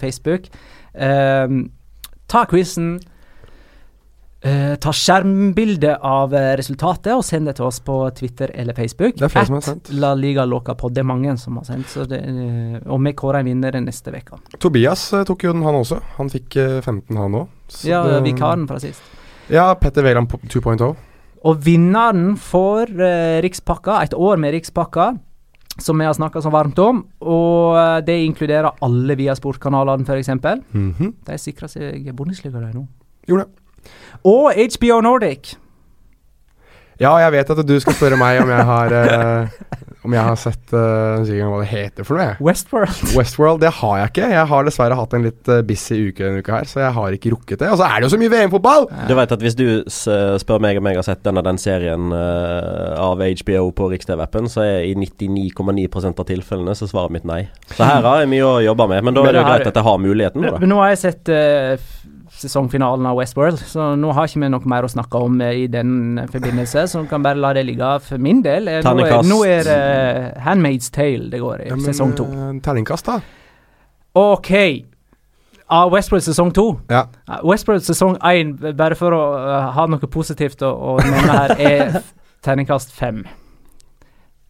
Facebook. 0.00 0.48
Ehm, 0.92 1.66
ta 2.28 2.44
quizen. 2.48 2.96
Eh, 4.42 4.74
ta 4.82 4.90
skjermbilde 4.90 5.92
av 6.02 6.32
eh, 6.34 6.48
resultatet 6.58 7.12
og 7.14 7.20
send 7.22 7.46
det 7.46 7.52
til 7.60 7.68
oss 7.68 7.76
på 7.86 7.94
Twitter 8.16 8.50
eller 8.58 8.74
Facebook. 8.74 9.14
Det 9.14 9.28
er 9.28 9.30
flere 9.30 9.46
som 9.46 9.54
har 9.54 9.62
sendt. 9.68 9.92
La 9.94 10.16
Liga 10.18 10.42
Loca 10.50 10.74
på. 10.74 10.90
Det 10.90 11.04
er 11.04 11.06
mange 11.06 11.36
som 11.38 11.60
har 11.60 11.68
sendt. 11.68 11.86
Så 11.92 12.08
det, 12.10 12.18
uh, 12.26 12.80
og 12.90 12.98
vi 13.06 13.12
kårer 13.14 13.44
en 13.44 13.50
vinner 13.52 13.78
neste 13.84 14.10
uke. 14.10 14.40
Tobias 14.58 15.04
uh, 15.14 15.20
tok 15.28 15.46
jo 15.46 15.54
den, 15.54 15.62
han 15.62 15.78
også. 15.78 16.00
Han 16.16 16.32
fikk 16.32 16.58
eh, 16.58 16.80
15, 16.80 17.20
han 17.20 17.38
òg. 17.38 17.54
Ja, 17.86 18.02
vikaren 18.24 18.66
fra 18.66 18.80
sist. 18.82 19.14
Ja, 19.52 19.68
Petter 19.78 20.02
Wæland 20.02 20.32
på 20.32 20.42
2.0. 20.42 20.90
Og 21.42 21.62
vinneren 21.62 22.34
får 22.38 22.90
Rikspakka, 23.46 24.00
et 24.02 24.14
år 24.14 24.42
med 24.42 24.56
Rikspakka, 24.56 25.08
som 25.78 26.02
vi 26.02 26.06
har 26.06 26.18
snakka 26.18 26.42
så 26.42 26.50
varmt 26.54 26.78
om. 26.82 27.04
Og 27.22 27.78
det 28.06 28.18
inkluderer 28.26 28.74
alle 28.82 29.18
via 29.18 29.38
sportkanalene, 29.38 30.06
f.eks. 30.06 30.34
Mhm. 30.74 31.16
De 31.30 31.38
sikrer 31.38 31.70
seg 31.70 32.10
Bundesliga, 32.10 32.58
de 32.58 32.74
nå. 32.74 32.86
Gjorde 33.30 33.46
det. 33.46 33.61
Og 34.28 34.52
HBO 34.54 35.00
Nordic. 35.04 35.56
Ja, 37.02 37.16
jeg 37.18 37.32
vet 37.34 37.50
at 37.50 37.62
du 37.66 37.74
skal 37.82 37.96
spørre 37.96 38.18
meg 38.20 38.42
om 38.42 38.50
jeg 38.52 38.66
har 38.68 38.92
uh, 38.94 39.54
Om 40.06 40.14
jeg 40.16 40.26
har 40.26 40.38
sett 40.38 40.72
uh, 40.74 41.22
hva 41.22 41.58
det 41.62 41.68
heter 41.70 42.06
for 42.06 42.18
noe. 42.18 42.34
Westworld. 42.42 42.90
Westworld, 43.18 43.60
det 43.62 43.70
har 43.78 44.00
jeg 44.00 44.10
ikke. 44.10 44.30
Jeg 44.34 44.48
har 44.50 44.66
dessverre 44.66 44.96
hatt 44.98 45.14
en 45.14 45.22
litt 45.28 45.50
eh, 45.52 45.60
busy 45.66 45.98
uke 46.08 46.24
denne 46.26 46.42
uka 46.42 46.56
her, 46.56 46.66
så 46.66 46.80
jeg 46.82 46.96
har 46.96 47.14
ikke 47.14 47.30
rukket 47.36 47.62
det. 47.62 47.68
Og 47.70 47.78
så 47.78 47.86
er 47.86 48.02
det 48.02 48.08
jo 48.08 48.12
så 48.16 48.18
mye 48.18 48.32
VM-fotball! 48.32 48.88
Du 49.06 49.14
vet 49.14 49.34
at 49.36 49.44
Hvis 49.46 49.54
du 49.54 49.64
spør 49.86 50.58
meg 50.64 50.80
om 50.80 50.90
jeg 50.90 50.98
har 50.98 51.06
sett 51.06 51.22
den 51.22 51.38
og 51.38 51.46
den 51.46 51.60
serien 51.62 52.10
uh, 52.10 52.98
av 52.98 53.22
HBO 53.22 53.68
på 53.78 53.92
Rikstv-appen, 53.94 54.50
så 54.50 54.66
er 54.66 54.88
i 54.90 54.96
99,9 54.98 55.86
av 56.10 56.26
tilfellene 56.32 56.74
så 56.74 56.90
svarer 56.90 57.14
mitt 57.14 57.28
nei. 57.30 57.44
Så 57.70 57.86
her 57.86 58.02
har 58.02 58.24
jeg 58.24 58.32
mye 58.34 58.48
å 58.48 58.58
jobbe 58.66 58.90
med, 58.90 59.06
men 59.06 59.14
da 59.14 59.22
Men 59.22 59.30
er 59.30 59.38
det 59.38 59.44
jo 59.44 59.50
greit 59.52 59.70
at 59.70 59.78
jeg 59.78 59.86
har 59.86 60.02
muligheten. 60.02 60.48
da. 60.50 60.58
Men 60.58 60.74
nå 60.74 60.82
har 60.82 60.90
jeg 60.96 61.02
sett 61.06 61.30
f- 61.38 62.02
sesongfinalen 62.32 63.06
av 63.06 63.18
Westworld, 63.20 63.60
så 63.68 63.90
nå 63.98 64.12
har 64.16 64.26
ikke 64.26 64.40
vi 64.42 64.48
noe 64.50 64.68
mer 64.72 64.86
å 64.86 64.90
snakke 64.90 65.20
om 65.20 65.36
eh, 65.44 65.64
i 65.64 65.66
den 65.70 66.18
eh, 66.18 66.28
forbindelse, 66.32 66.86
så 66.90 67.02
vi 67.04 67.10
kan 67.10 67.22
bare 67.22 67.38
la 67.38 67.52
det 67.54 67.66
ligge 67.68 67.90
for 68.06 68.18
min 68.22 68.40
del. 68.42 68.68
Eh, 68.72 68.80
Nå 68.82 69.04
er, 69.04 69.18
nå 69.28 69.38
er 69.46 69.68
det 69.68 69.76
Handmaid's 70.46 70.88
Tale 70.94 71.28
det 71.30 71.40
går 71.42 71.66
i, 71.66 71.68
Ja, 71.70 71.76
men, 71.76 71.84
sesong 71.86 72.14
to. 72.18 72.24
eh, 72.32 72.56
Terningkast, 72.64 73.06
da. 73.10 73.20
OK. 74.18 74.50
Av 75.72 75.92
Westworld 75.92 76.24
sesong 76.26 76.50
to. 76.56 76.66
Ja. 76.92 77.06
Ja, 77.28 77.38
Westworld 77.48 77.84
sesong 77.86 78.18
én, 78.28 78.56
bare 78.76 78.96
for 78.98 79.14
å 79.16 79.20
uh, 79.38 79.68
ha 79.76 79.86
noe 79.88 80.08
positivt 80.12 80.60
å, 80.66 80.72
å 80.72 80.96
nevne 81.00 81.36
her, 81.38 81.54
er 81.56 82.02
terningkast 82.44 82.92
fem. 82.92 83.22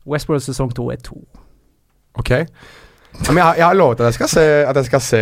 Westworld 0.08 0.42
sesong 0.42 0.72
to 0.74 0.88
er 0.90 0.98
to. 1.04 1.20
Ok. 2.18 2.32
Men 3.28 3.38
jeg, 3.38 3.58
jeg 3.60 3.66
har 3.66 3.76
lovet 3.76 4.00
at 4.00 4.08
jeg, 4.08 4.16
skal 4.16 4.30
se, 4.32 5.00
se 5.04 5.20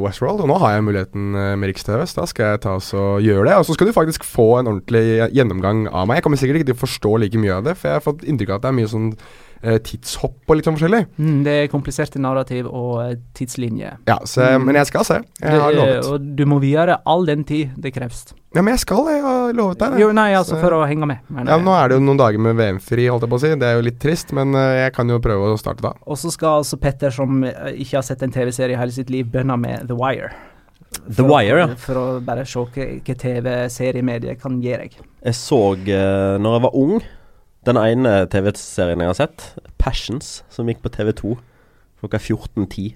Westworld, 0.00 0.44
og 0.44 0.48
nå 0.48 0.58
har 0.62 0.76
jeg 0.76 0.84
muligheten 0.86 1.34
eh, 1.34 1.54
med 1.58 1.72
Riks-TV, 1.72 2.04
så 2.06 2.20
da 2.20 2.26
skal 2.30 2.52
jeg 2.52 2.60
ta 2.64 2.76
oss 2.78 2.92
og 2.96 3.24
gjøre 3.24 3.48
det. 3.48 3.56
Og 3.58 3.66
så 3.66 3.74
skal 3.76 3.90
du 3.90 3.96
faktisk 3.96 4.26
få 4.26 4.48
en 4.60 4.70
ordentlig 4.70 5.28
gjennomgang 5.34 5.84
av 5.90 6.06
meg. 6.08 6.20
Jeg 6.20 6.26
kommer 6.26 6.40
sikkert 6.40 6.62
ikke 6.62 6.70
til 6.70 6.78
å 6.78 6.84
forstå 6.84 7.16
like 7.24 7.42
mye 7.42 7.58
av 7.58 7.66
det, 7.66 7.74
for 7.80 7.90
jeg 7.90 7.98
har 7.98 8.06
fått 8.06 8.22
inntrykk 8.22 8.54
av 8.54 8.60
at 8.60 8.66
det 8.66 8.70
er 8.70 8.78
mye 8.78 8.92
sånn 8.94 9.10
eh, 9.10 9.24
tidshopp 9.84 10.50
og 10.50 10.56
litt 10.58 10.66
sånn 10.68 10.76
forskjellig. 10.76 11.02
Mm, 11.18 11.38
det 11.46 11.52
er 11.62 11.68
kompliserte 11.72 12.20
narrativ 12.20 12.66
og 12.68 13.00
eh, 13.04 13.14
tidslinjer. 13.34 13.98
Ja, 14.08 14.18
så, 14.24 14.44
Mm. 14.54 14.64
Men 14.68 14.74
jeg 14.76 14.86
skal 14.86 15.04
se. 15.04 15.20
Jeg 15.40 15.60
har 15.60 15.72
lovet. 15.72 16.06
Og 16.12 16.20
du 16.36 16.44
må 16.46 16.58
videre 16.60 16.98
all 17.06 17.24
den 17.26 17.44
tid 17.44 17.70
det 17.80 17.94
kreves. 17.94 18.26
Ja, 18.54 18.62
men 18.62 18.74
jeg 18.76 18.80
skal, 18.84 19.06
jeg 19.10 19.22
har 19.24 19.52
lovet 19.56 19.78
deg 19.80 19.92
det. 19.96 20.00
Jo, 20.04 20.12
nei, 20.12 20.28
altså 20.38 20.54
Så- 20.54 20.60
for 20.60 20.70
å 20.76 20.86
henge 20.86 21.06
med. 21.06 21.18
Men, 21.28 21.46
Ja, 21.46 21.56
men 21.56 21.64
Nå 21.66 21.72
er 21.74 21.88
det 21.88 21.96
jo 21.98 22.04
noen 22.04 22.18
dager 22.20 22.38
med 22.38 22.56
VM-fri, 22.56 23.08
holdt 23.10 23.22
jeg 23.22 23.30
på 23.30 23.36
å 23.36 23.40
si. 23.40 23.48
Det 23.56 23.62
er 23.66 23.74
jo 23.80 23.82
litt 23.82 23.98
trist, 23.98 24.32
men 24.32 24.54
eh, 24.54 24.84
jeg 24.84 24.92
kan 24.94 25.08
jo 25.08 25.18
prøve 25.18 25.50
å 25.54 25.58
starte 25.58 25.82
da. 25.82 25.92
Og 26.06 26.16
så 26.16 26.30
skal 26.30 26.60
altså 26.62 26.78
Petter, 26.78 27.10
som 27.10 27.42
eh, 27.44 27.72
ikke 27.82 27.96
har 27.98 28.02
sett 28.02 28.22
en 28.22 28.30
TV-serie 28.30 28.76
i 28.76 28.78
hele 28.78 28.92
sitt 28.92 29.10
liv, 29.10 29.26
bønne 29.26 29.58
med 29.58 29.88
The 29.88 29.94
Wire. 29.96 30.30
The 31.10 31.24
Wire, 31.24 31.58
ja. 31.58 31.66
For 31.74 31.94
å 31.98 32.04
bare 32.24 32.44
se 32.46 32.60
hva 32.60 33.14
TV-seriemediet 33.18 34.40
kan 34.40 34.60
gi 34.62 34.76
deg. 34.76 34.92
Jeg 35.24 35.34
så, 35.34 35.58
uh, 35.74 36.38
når 36.38 36.54
jeg 36.58 36.62
var 36.66 36.76
ung, 36.78 37.02
den 37.66 37.80
ene 37.80 38.14
TV-serien 38.32 39.02
jeg 39.02 39.10
har 39.10 39.18
sett, 39.18 39.48
Passions, 39.80 40.42
som 40.52 40.68
gikk 40.68 40.82
på 40.84 40.92
TV2 40.94 41.34
klokka 42.04 42.20
14.10. 42.20 42.92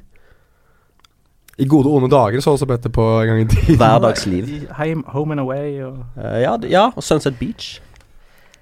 I 1.58 1.66
gode 1.66 1.90
og 1.90 1.98
onde 1.98 2.10
dager 2.12 2.40
så 2.40 2.54
også 2.54 2.68
dette 2.70 2.90
på 2.92 3.04
en 3.22 3.26
gang 3.26 3.40
i 3.42 3.48
tiden. 3.50 3.78
Hverdagsliv. 3.80 4.46
Home, 4.78 5.02
home 5.10 5.34
and 5.34 5.40
away 5.42 5.80
og 5.82 6.04
uh, 6.16 6.36
ja, 6.38 6.54
ja, 6.70 6.84
og 6.94 7.02
Sunset 7.02 7.38
Beach. 7.38 7.80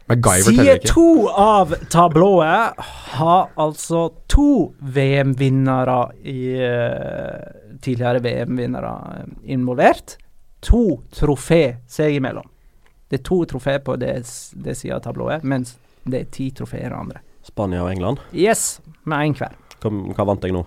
Side 0.07 0.79
to 0.87 1.27
av 1.29 1.75
tablået 1.91 2.79
har 3.19 3.49
altså 3.59 4.05
to 4.31 4.73
VM-vinnere 4.79 5.97
i 6.23 6.53
eh, 6.63 7.81
Tidligere 7.83 8.23
VM-vinnere 8.23 8.93
eh, 9.17 9.33
involvert. 9.57 10.15
To 10.63 11.01
trofé 11.11 11.81
seg 11.91 12.21
imellom. 12.21 12.47
Det 13.11 13.19
er 13.19 13.25
to 13.27 13.41
trofé 13.51 13.81
på 13.83 13.99
det, 13.99 14.15
det 14.55 14.77
sida 14.79 15.01
av 15.01 15.03
tablået, 15.03 15.43
mens 15.43 15.75
det 16.07 16.21
er 16.21 16.33
ti 16.33 16.51
trofeer 16.55 16.95
andre. 16.97 17.23
Spania 17.47 17.85
og 17.85 17.93
England. 17.93 18.23
Yes, 18.35 18.81
med 19.05 19.29
én 19.29 19.37
hver. 19.39 19.55
Hva, 19.83 19.93
hva 20.17 20.27
vant 20.33 20.47
jeg 20.47 20.57
nå? 20.57 20.65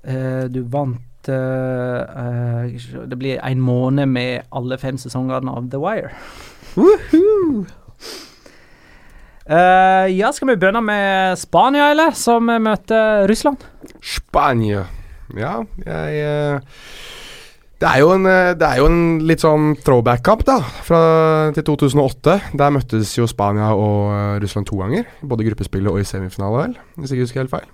Uh, 0.00 0.46
du 0.48 0.62
vant 0.72 1.28
uh, 1.28 1.34
eh, 1.34 2.70
eh, 2.72 3.04
det 3.06 3.18
blir 3.20 3.40
en 3.44 3.60
måned 3.60 4.08
med 4.08 4.48
alle 4.56 4.78
fem 4.80 4.98
sesongene 4.98 5.52
av 5.52 5.68
The 5.70 5.80
Wire. 5.82 6.14
Woohoo! 6.74 7.66
Eh, 9.50 10.06
ja, 10.14 10.30
skal 10.32 10.52
vi 10.52 10.56
begynne 10.56 10.80
med 10.84 11.38
Spania, 11.38 11.90
eller? 11.90 12.14
Som 12.14 12.46
møter 12.46 13.26
Russland. 13.28 13.64
Spania. 14.00 14.86
Ja, 15.36 15.60
jeg 15.84 16.20
eh, 16.22 16.78
det 17.80 17.88
er, 17.88 17.98
jo 18.02 18.10
en, 18.12 18.26
eh, 18.28 18.50
det 18.60 18.66
er 18.66 18.80
jo 18.82 18.88
en 18.90 19.00
litt 19.24 19.40
sånn 19.40 19.70
throwback-kamp, 19.80 20.42
da. 20.44 20.58
Fra, 20.84 21.00
til 21.56 21.64
2008. 21.64 22.34
Der 22.60 22.74
møttes 22.76 23.14
jo 23.16 23.24
Spania 23.30 23.70
og 23.72 24.10
eh, 24.12 24.34
Russland 24.44 24.68
to 24.68 24.76
ganger. 24.82 25.08
Både 25.24 25.46
i 25.46 25.48
gruppespillet 25.48 25.88
og 25.88 26.02
i 26.02 26.04
semifinale, 26.08 26.66
vel. 26.66 26.76
Hvis 26.98 27.14
jeg 27.14 27.18
ikke 27.20 27.28
husker 27.30 27.44
helt 27.46 27.54
feil. 27.56 27.68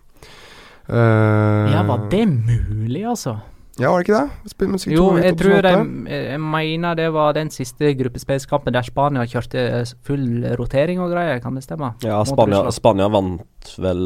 Uh, 0.87 1.67
Ja, 1.73 1.83
var 1.83 2.07
det 2.13 2.23
mulig, 2.31 3.03
altså? 3.11 3.37
Ja, 3.77 3.91
var 3.91 4.01
det 4.01 4.07
ikke 4.07 4.21
det? 4.23 4.53
Spil- 4.55 4.93
Jo, 4.95 5.09
jeg 5.19 5.37
tror 5.37 5.59
de 5.67 5.73
2008. 5.75 6.13
Jeg 6.31 6.41
mener 6.41 6.95
det 6.95 7.09
var 7.13 7.33
den 7.37 7.51
siste 7.51 7.91
gruppespillskampen 7.99 8.73
der 8.73 8.87
Spania 8.87 9.27
kjørte 9.27 9.65
full 10.07 10.47
rotering 10.57 11.01
og 11.03 11.11
greier, 11.13 11.43
kan 11.43 11.59
det 11.59 11.65
stemme? 11.67 11.91
Ja, 12.07 12.23
Spania, 12.25 12.71
Spania 12.71 13.09
vant 13.13 13.75
vel 13.77 14.01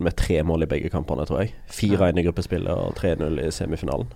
med 0.00 0.16
tre 0.16 0.40
mål 0.42 0.64
i 0.64 0.66
begge 0.72 0.90
kampene, 0.90 1.26
tror 1.28 1.44
jeg. 1.44 1.52
4-1 1.70 2.18
i 2.18 2.24
gruppespillet 2.26 2.72
og 2.72 2.96
3-0 2.98 3.44
i 3.46 3.50
semifinalen. 3.54 4.08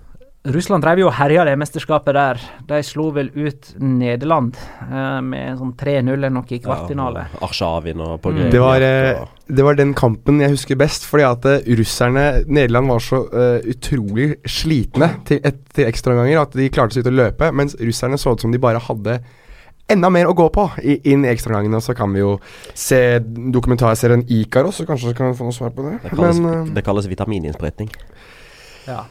Russland 0.48 0.80
drev 0.80 1.02
jo 1.02 1.08
og 1.10 1.12
herja 1.18 1.42
det 1.44 1.52
mesterskapet 1.60 2.16
der. 2.16 2.38
De 2.64 2.78
slo 2.86 3.10
vel 3.12 3.28
ut 3.34 3.74
Nederland 3.76 4.56
eh, 4.86 5.18
med 5.20 5.58
sånn 5.58 5.74
3-0 5.76 6.14
eller 6.14 6.32
noe 6.32 6.48
i 6.48 6.60
kvartfinale. 6.64 7.26
Ja, 7.28 7.40
og 7.42 7.50
Arshavin 7.50 8.00
og 8.00 8.14
på 8.24 8.32
Mm. 8.32 8.46
Det 8.54 8.62
var, 8.62 8.80
eh, 8.80 9.20
det 9.50 9.64
var 9.66 9.76
den 9.76 9.92
kampen 9.92 10.40
jeg 10.40 10.54
husker 10.54 10.78
best, 10.80 11.04
fordi 11.04 11.26
at 11.26 11.44
eh, 11.44 11.68
russerne 11.76 12.24
Nederland 12.46 12.88
var 12.88 13.04
så 13.04 13.20
eh, 13.28 13.68
utrolig 13.74 14.30
slitne 14.46 15.10
til, 15.28 15.42
et, 15.44 15.60
til 15.74 15.90
ekstraomganger 15.90 16.40
at 16.40 16.56
de 16.56 16.70
klarte 16.72 16.96
seg 16.96 17.04
ut 17.04 17.12
å 17.12 17.16
løpe, 17.18 17.52
mens 17.52 17.76
russerne 17.76 18.16
så 18.16 18.32
ut 18.32 18.40
som 18.40 18.54
de 18.54 18.62
bare 18.62 18.80
hadde 18.80 19.20
enda 19.90 20.08
mer 20.08 20.30
å 20.30 20.34
gå 20.38 20.48
på 20.54 20.70
i, 20.80 20.96
inn 21.12 21.26
i 21.26 21.32
ekstraomgangene. 21.34 21.82
Så 21.84 21.92
kan 21.98 22.16
vi 22.16 22.22
jo 22.22 22.38
se 22.72 23.20
dokumentarserien 23.20 24.24
Ikaros, 24.24 24.80
så 24.80 24.88
kanskje 24.88 25.12
kan 25.18 25.34
vi 25.34 25.40
få 25.42 25.50
noe 25.50 25.60
svar 25.60 25.74
på 25.76 25.84
det. 25.84 25.98
det, 26.06 26.16
kalles, 26.16 26.40
Men, 26.40 26.62
eh, 26.64 26.76
det 26.78 26.86
kalles 26.86 27.10
vitamininnsprøytning. 27.10 27.90
Ja. 28.88 29.04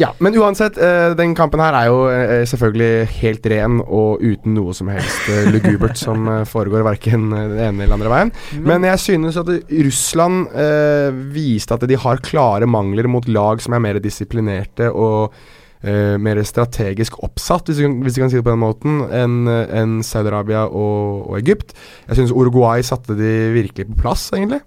Ja, 0.00 0.10
men 0.18 0.34
uansett, 0.40 0.78
eh, 0.80 1.12
den 1.14 1.36
kampen 1.38 1.62
her 1.62 1.76
er 1.78 1.86
jo 1.86 1.98
eh, 2.10 2.42
selvfølgelig 2.50 3.06
helt 3.20 3.48
ren 3.52 3.80
og 3.84 4.22
uten 4.24 4.56
noe 4.56 4.74
som 4.74 4.90
helst 4.90 5.28
eh, 5.30 5.50
lugubert 5.54 5.98
som 6.00 6.26
eh, 6.30 6.44
foregår 6.50 6.82
verken 6.86 7.28
eh, 7.30 7.48
den 7.52 7.60
ene 7.68 7.84
eller 7.84 7.98
andre 7.98 8.12
veien. 8.12 8.32
Men 8.66 8.86
jeg 8.88 9.02
synes 9.04 9.38
at 9.38 9.52
Russland 9.70 10.48
eh, 10.50 11.10
viste 11.34 11.76
at 11.76 11.86
de 11.86 11.98
har 12.00 12.22
klare 12.26 12.66
mangler 12.66 13.06
mot 13.10 13.28
lag 13.30 13.62
som 13.62 13.76
er 13.76 13.84
mer 13.86 14.00
disiplinerte 14.02 14.90
og 14.90 15.36
eh, 15.84 16.18
mer 16.18 16.42
strategisk 16.42 17.20
oppsatt, 17.22 17.70
hvis 17.70 17.78
vi, 17.78 17.86
kan, 17.86 17.96
hvis 18.02 18.18
vi 18.18 18.24
kan 18.24 18.34
si 18.34 18.40
det 18.40 18.46
på 18.48 18.54
den 18.54 18.64
måten, 18.64 19.00
enn 19.14 19.46
en 19.46 19.96
Saudi-Arabia 20.02 20.66
og, 20.70 21.28
og 21.28 21.38
Egypt. 21.38 21.70
Jeg 22.08 22.18
synes 22.18 22.34
Uruguay 22.34 22.82
satte 22.82 23.14
de 23.18 23.34
virkelig 23.54 23.92
på 23.92 24.02
plass, 24.02 24.26
egentlig. 24.34 24.64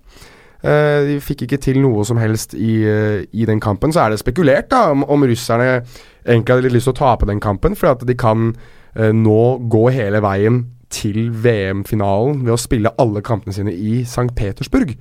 Eh, 0.68 1.02
de 1.08 1.18
fikk 1.24 1.46
ikke 1.48 1.60
til 1.64 1.80
noe 1.84 2.04
som 2.08 2.18
helst 2.20 2.54
i, 2.58 2.82
eh, 2.84 3.22
i 3.32 3.46
den 3.48 3.62
kampen. 3.64 3.94
Så 3.96 4.02
er 4.04 4.10
det 4.12 4.20
spekulert 4.20 4.68
da 4.74 4.90
om, 4.92 5.06
om 5.08 5.24
russerne 5.24 5.84
egentlig 6.28 6.54
hadde 6.58 6.66
litt 6.68 6.76
lyst 6.76 6.90
til 6.90 6.96
å 6.96 7.00
tape 7.00 7.30
den 7.30 7.40
kampen, 7.44 7.76
for 7.80 7.94
at 7.94 8.04
de 8.06 8.16
kan 8.20 8.50
eh, 8.98 9.14
nå 9.16 9.40
gå 9.72 9.86
hele 9.96 10.20
veien 10.26 10.66
til 10.92 11.30
VM-finalen 11.32 12.44
ved 12.46 12.54
å 12.56 12.60
spille 12.60 12.92
alle 13.00 13.22
kampene 13.26 13.54
sine 13.56 13.72
i 13.74 14.02
St. 14.04 14.30
Petersburg. 14.36 14.96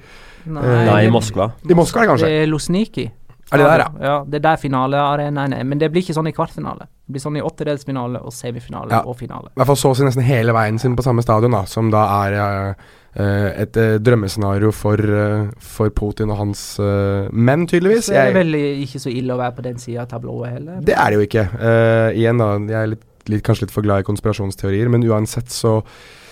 Nei, 0.47 0.62
Eh, 0.62 0.85
Nei, 0.87 0.99
i 1.07 1.11
Moskva. 1.11 1.49
I 1.67 1.75
Moskva, 1.75 2.03
det 2.05 2.09
kanskje? 2.12 2.27
Det 2.31 2.43
er 2.45 2.47
Losniki. 2.51 3.07
Er 3.53 3.59
det 3.59 3.67
der, 3.67 3.79
ja? 3.79 3.89
Ja, 4.03 4.14
det 4.27 4.35
er 4.41 4.43
der 4.43 4.57
finalearenaen 4.59 5.53
er. 5.55 5.64
Men 5.64 5.79
det 5.79 5.89
blir 5.93 6.03
ikke 6.03 6.14
sånn 6.17 6.27
i 6.27 6.33
kvartfinale. 6.35 6.87
Det 7.07 7.14
blir 7.14 7.23
sånn 7.23 7.37
i 7.39 7.43
åttedelsfinale 7.47 8.19
og 8.27 8.33
semifinale 8.35 8.91
Ja. 8.91 9.03
og 9.07 9.17
finale. 9.19 9.51
I 9.55 9.59
hvert 9.61 9.67
fall 9.71 9.77
så 9.79 9.91
å 9.91 9.97
si 9.97 10.03
nesten 10.07 10.23
hele 10.27 10.53
veien 10.53 10.79
sin 10.81 10.97
på 10.99 11.03
samme 11.07 11.23
stadion, 11.23 11.51
da, 11.55 11.64
som 11.64 11.91
da 11.91 12.03
er 12.27 12.75
et 13.17 13.79
eh, 13.81 13.97
drømmescenario 14.05 14.73
for, 14.77 15.01
eh, 15.01 15.47
for 15.62 15.93
Putin 15.97 16.33
og 16.35 16.41
hans 16.43 16.64
eh, 16.83 17.31
menn, 17.33 17.64
tydeligvis. 17.69 18.11
Så 18.11 18.17
er 18.19 18.31
det 18.31 18.43
vel 18.43 18.59
ikke 18.85 19.01
så 19.01 19.12
ille 19.12 19.33
å 19.33 19.41
være 19.41 19.57
på 19.57 19.64
den 19.64 19.81
sida 19.81 20.05
av 20.05 20.11
tablået 20.11 20.59
heller. 20.59 20.83
Det 20.85 20.97
er 20.97 21.09
det 21.09 21.19
jo 21.19 21.25
ikke. 21.25 21.47
Uh, 21.57 22.11
igjen, 22.12 22.43
da. 22.43 22.51
Jeg 22.61 22.79
er 22.83 22.93
litt, 22.93 23.07
litt, 23.33 23.45
kanskje 23.47 23.67
litt 23.67 23.75
for 23.75 23.87
glad 23.87 24.05
i 24.05 24.09
konspirasjonsteorier, 24.11 24.93
men 24.93 25.07
uansett 25.09 25.49
så 25.55 25.79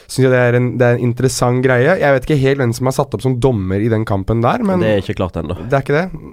syns 0.05 0.26
jeg 0.26 0.35
det 0.35 0.43
er, 0.43 0.59
en, 0.59 0.68
det 0.80 0.87
er 0.87 0.99
en 0.99 1.07
interessant 1.07 1.64
greie. 1.64 1.97
Jeg 2.03 2.18
vet 2.18 2.28
ikke 2.28 2.43
helt 2.43 2.61
hvem 2.61 2.76
som 2.76 2.91
er 2.91 2.97
satt 2.99 3.16
opp 3.16 3.24
som 3.24 3.39
dommer 3.41 3.80
i 3.80 3.89
den 3.93 4.05
kampen 4.09 4.45
der, 4.45 4.64
men 4.66 4.85
det 4.85 4.93
er 4.93 5.03
ikke 5.05 5.16
klart 5.22 5.41
ennå. 5.41 5.57
det 5.64 5.78
er 5.78 5.87
ikke 5.87 5.97
det. 5.97 6.28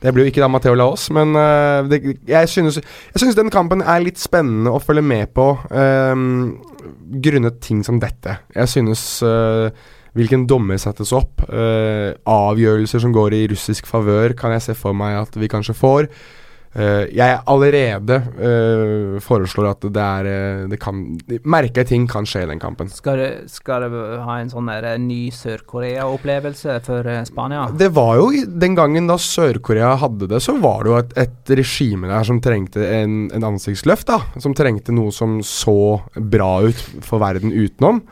Det 0.00 0.12
blir 0.14 0.26
jo 0.26 0.32
ikke 0.32 0.42
da 0.42 0.48
Matheo 0.48 0.74
Laos, 0.78 1.08
men 1.12 1.36
uh, 1.36 1.84
det, 1.88 2.00
jeg, 2.28 2.48
synes, 2.48 2.80
jeg 2.80 3.22
synes 3.22 3.36
den 3.36 3.52
kampen 3.52 3.84
er 3.84 4.02
litt 4.02 4.20
spennende 4.20 4.72
å 4.72 4.80
følge 4.82 5.04
med 5.04 5.32
på 5.36 5.52
um, 5.70 6.54
grunnet 7.20 7.60
ting 7.64 7.84
som 7.84 8.00
dette. 8.00 8.38
Jeg 8.56 8.72
synes 8.72 9.02
uh, 9.26 9.68
hvilken 10.16 10.48
dommer 10.50 10.80
settes 10.80 11.14
opp, 11.16 11.44
Uh, 11.50 12.14
avgjørelser 12.30 13.02
som 13.02 13.10
går 13.10 13.34
i 13.34 13.46
russisk 13.50 13.88
favør, 13.90 14.36
kan 14.38 14.52
jeg 14.54 14.62
se 14.62 14.74
for 14.78 14.94
meg 14.94 15.16
at 15.18 15.34
vi 15.34 15.48
kanskje 15.50 15.74
får. 15.74 16.06
Eh, 16.70 17.08
jeg 17.18 17.38
allerede 17.50 18.16
eh, 18.38 19.16
foreslår 19.18 19.72
at 19.72 19.86
det 19.90 20.02
er 20.04 20.26
eh, 20.30 20.60
Det 20.70 20.76
kan 20.78 21.00
Merkelige 21.42 21.88
ting 21.88 22.04
kan 22.06 22.28
skje 22.28 22.44
i 22.44 22.46
den 22.46 22.62
kampen. 22.62 22.86
Skal 22.94 23.18
du, 23.18 23.48
skal 23.50 23.88
du 23.90 23.96
ha 24.22 24.36
en 24.38 24.52
sånn 24.52 24.70
der, 24.70 24.86
ny 25.02 25.32
Sør-Korea-opplevelse 25.34 26.78
for 26.86 27.10
Spania? 27.26 27.66
Det 27.74 27.90
var 27.96 28.20
jo 28.20 28.30
den 28.46 28.78
gangen 28.78 29.10
da 29.10 29.18
Sør-Korea 29.18 29.96
hadde 29.98 30.30
det, 30.30 30.42
så 30.44 30.54
var 30.62 30.86
det 30.86 30.92
jo 30.92 30.98
et, 31.00 31.14
et 31.24 31.54
regime 31.58 32.10
der 32.10 32.30
som 32.30 32.38
trengte 32.44 32.86
en, 32.86 33.24
en 33.34 33.50
ansiktsløft, 33.50 34.06
da. 34.12 34.20
Som 34.42 34.54
trengte 34.54 34.94
noe 34.94 35.10
som 35.14 35.40
så 35.46 35.98
bra 36.14 36.52
ut 36.68 36.86
for 37.02 37.22
verden 37.22 37.50
utenom. 37.50 38.04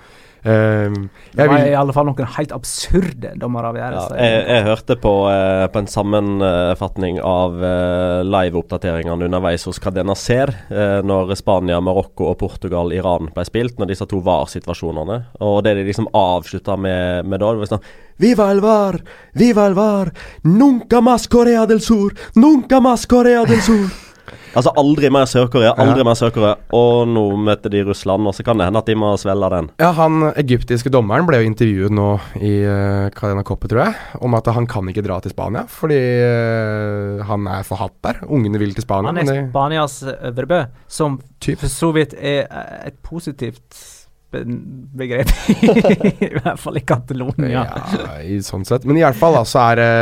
Eh, 0.44 0.90
Det 1.34 1.46
var 1.48 1.58
vil, 1.58 1.72
i 1.72 1.74
alle 1.74 1.92
fall 1.92 2.06
noen 2.06 2.28
helt 2.36 2.52
absurde 2.54 3.32
Ja, 3.32 3.34
dommeravgjørelser. 3.42 4.16
jeg, 4.16 4.44
jeg 4.48 4.64
hørte 4.68 4.96
på, 5.02 5.12
eh, 5.32 5.66
på 5.72 5.78
en 5.82 5.90
sammenfatning 5.90 7.20
av 7.20 7.58
eh, 7.64 8.22
live-oppdateringene 8.24 9.26
underveis 9.28 9.64
hos 9.68 9.78
Cadena 9.82 10.14
Ser 10.18 10.52
eh, 10.70 11.00
når 11.02 11.34
Spania, 11.36 11.80
Marokko 11.80 12.30
og 12.30 12.38
Portugal, 12.38 12.92
Iran 12.94 13.30
ble 13.34 13.44
spilt, 13.48 13.78
når 13.78 13.90
disse 13.92 14.06
to 14.08 14.20
var-situasjonene. 14.24 15.20
Og 15.44 15.62
det 15.66 15.74
de 15.78 15.86
liksom 15.88 16.08
avslutta 16.14 16.76
med, 16.78 17.26
med 17.26 17.40
da, 17.42 17.52
det 17.52 17.64
var 17.64 17.72
sånn 17.76 17.88
Viva 18.18 18.48
el 18.50 18.58
var! 18.60 18.96
Viva 19.38 19.68
el 19.70 19.74
var! 19.78 20.08
Nunca 20.42 21.00
mas 21.00 21.28
Corea 21.30 21.66
del 21.70 21.80
Sur! 21.80 22.14
Nunca 22.34 22.80
mas 22.82 23.06
Corea 23.06 23.44
del 23.46 23.60
Sur! 23.62 24.07
Altså 24.56 24.72
aldri 24.80 25.10
mer 25.14 25.26
Sør-Korea, 25.30 25.74
aldri 25.78 26.02
Ja. 26.02 26.06
mer 26.08 26.16
Sør-Korea. 26.18 26.54
Og 26.74 27.08
nå 27.08 27.24
møter 27.36 27.70
de 27.72 27.82
Russland, 27.88 28.26
og 28.26 28.34
så 28.34 28.44
kan 28.46 28.58
det 28.58 28.66
hende 28.68 28.78
at 28.82 28.86
de 28.86 28.96
må 28.98 29.12
svelge 29.20 29.50
den. 29.54 29.70
ja, 29.80 29.92
Han 29.92 30.32
egyptiske 30.34 30.90
dommeren 30.92 31.26
ble 31.28 31.42
jo 31.42 31.48
intervjuet 31.50 31.94
nå 31.94 32.08
i 32.40 32.54
uh, 32.64 33.08
Cadena 33.16 33.44
Coppe, 33.46 33.68
tror 33.70 33.84
jeg, 33.86 33.94
om 34.20 34.34
at 34.38 34.46
han 34.54 34.66
kan 34.66 34.88
ikke 34.88 35.04
dra 35.06 35.20
til 35.24 35.32
Spania 35.34 35.64
fordi 35.68 35.98
uh, 35.98 37.24
han 37.28 37.46
er 37.50 37.62
for 37.68 37.80
hatt 37.80 37.96
der. 38.04 38.22
Ungene 38.28 38.58
vil 38.60 38.74
til 38.74 38.84
Spania. 38.86 39.12
Han 39.12 39.20
er 39.22 39.48
Spanias 39.50 40.02
Øvrebø, 40.06 40.64
som 40.88 41.20
Typ. 41.40 41.58
for 41.60 41.68
så 41.72 41.92
vidt 41.94 42.14
er 42.18 42.46
eh, 42.50 42.88
et 42.90 42.98
positivt 43.02 43.84
begrep. 44.32 45.30
I 46.20 46.32
hvert 46.36 46.58
fall 46.60 46.76
i 46.76 46.84
Catalonia. 46.84 47.62
Ja, 47.64 48.18
i 48.20 48.40
sånn 48.44 48.66
sett. 48.68 48.84
Men 48.84 48.98
i 49.00 49.04
hvert 49.04 49.16
fall 49.18 49.38
da, 49.38 49.44
så 49.48 49.62
er 49.70 49.80
det 49.80 49.92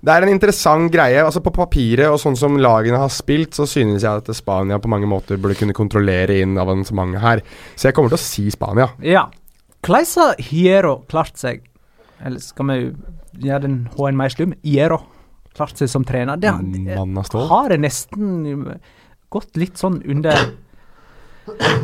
det 0.00 0.14
er 0.14 0.24
en 0.24 0.32
interessant 0.32 0.88
greie. 0.92 1.20
altså 1.20 1.42
På 1.44 1.52
papiret 1.54 2.08
og 2.08 2.20
sånn 2.22 2.38
som 2.38 2.56
lagene 2.60 3.00
har 3.02 3.12
spilt, 3.12 3.52
så 3.56 3.66
synes 3.68 4.04
jeg 4.06 4.22
at 4.22 4.30
Spania 4.36 4.80
på 4.80 4.90
mange 4.92 5.08
måter 5.10 5.40
burde 5.40 5.58
kunne 5.58 5.76
kontrollere 5.76 6.40
inn 6.40 6.56
avansementet 6.60 7.20
her. 7.24 7.42
Så 7.76 7.88
jeg 7.88 7.96
kommer 7.98 8.12
til 8.12 8.20
å 8.20 8.24
si 8.24 8.46
Spania. 8.54 8.88
Ja. 9.04 9.26
Hvordan 9.80 10.08
har 10.16 10.42
Hiero 10.50 10.98
klart 11.08 11.38
seg 11.40 11.62
Eller 12.20 12.42
skal 12.44 12.66
vi 12.68 12.74
gjøre 13.46 13.62
den 13.64 13.76
H-en 13.94 14.18
mer 14.18 14.32
slum? 14.32 14.52
Hiero 14.60 14.98
klart 15.56 15.80
seg 15.80 15.88
som 15.92 16.04
trener. 16.04 16.36
Det, 16.40 16.52
stål. 17.28 17.46
har 17.48 17.72
det 17.72 17.80
nesten 17.80 18.60
gått 19.32 19.56
litt 19.60 19.80
sånn 19.80 20.00
under 20.04 20.50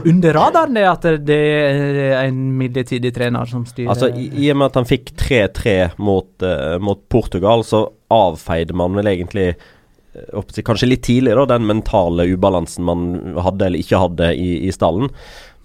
under 0.07 0.35
radaren, 0.37 0.75
det 0.77 0.85
at 0.89 1.07
det 1.27 1.37
er 1.37 2.27
en 2.27 2.43
midlertidig 2.59 3.13
trener 3.17 3.49
som 3.51 3.65
styrer 3.69 3.93
Altså, 3.93 4.11
i, 4.15 4.29
I 4.45 4.51
og 4.53 4.61
med 4.61 4.71
at 4.71 4.79
han 4.81 4.89
fikk 4.89 5.15
3-3 5.19 5.77
mot, 6.03 6.29
uh, 6.45 6.77
mot 6.83 7.01
Portugal, 7.13 7.65
så 7.67 7.87
avfeide 8.13 8.77
man 8.77 8.95
vel 8.99 9.11
egentlig 9.11 9.49
eh, 9.53 10.61
Kanskje 10.65 10.89
litt 10.89 11.03
tidlig, 11.07 11.35
da, 11.37 11.47
den 11.57 11.67
mentale 11.69 12.29
ubalansen 12.31 12.87
man 12.87 13.09
hadde 13.43 13.67
eller 13.67 13.83
ikke 13.83 14.03
hadde 14.05 14.31
i, 14.39 14.51
i 14.69 14.75
stallen. 14.75 15.11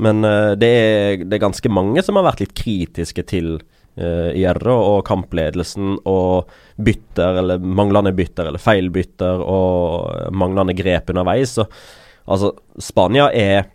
Men 0.02 0.26
uh, 0.26 0.54
det, 0.60 0.72
er, 0.72 1.26
det 1.26 1.38
er 1.38 1.46
ganske 1.46 1.74
mange 1.74 2.04
som 2.06 2.18
har 2.20 2.32
vært 2.32 2.42
litt 2.44 2.56
kritiske 2.58 3.26
til 3.30 3.54
uh, 3.60 4.32
Gjerre 4.34 4.74
og 4.74 5.04
kampledelsen 5.08 6.00
og 6.10 6.52
bytter, 6.82 7.44
eller 7.44 7.62
manglende 7.62 8.16
bytter, 8.18 8.50
eller 8.50 8.62
feilbytter 8.62 9.46
og 9.46 10.34
manglende 10.34 10.76
grep 10.78 11.14
underveis. 11.14 11.60
Så 11.60 11.68
altså, 12.26 12.56
Spania 12.82 13.30
er 13.30 13.70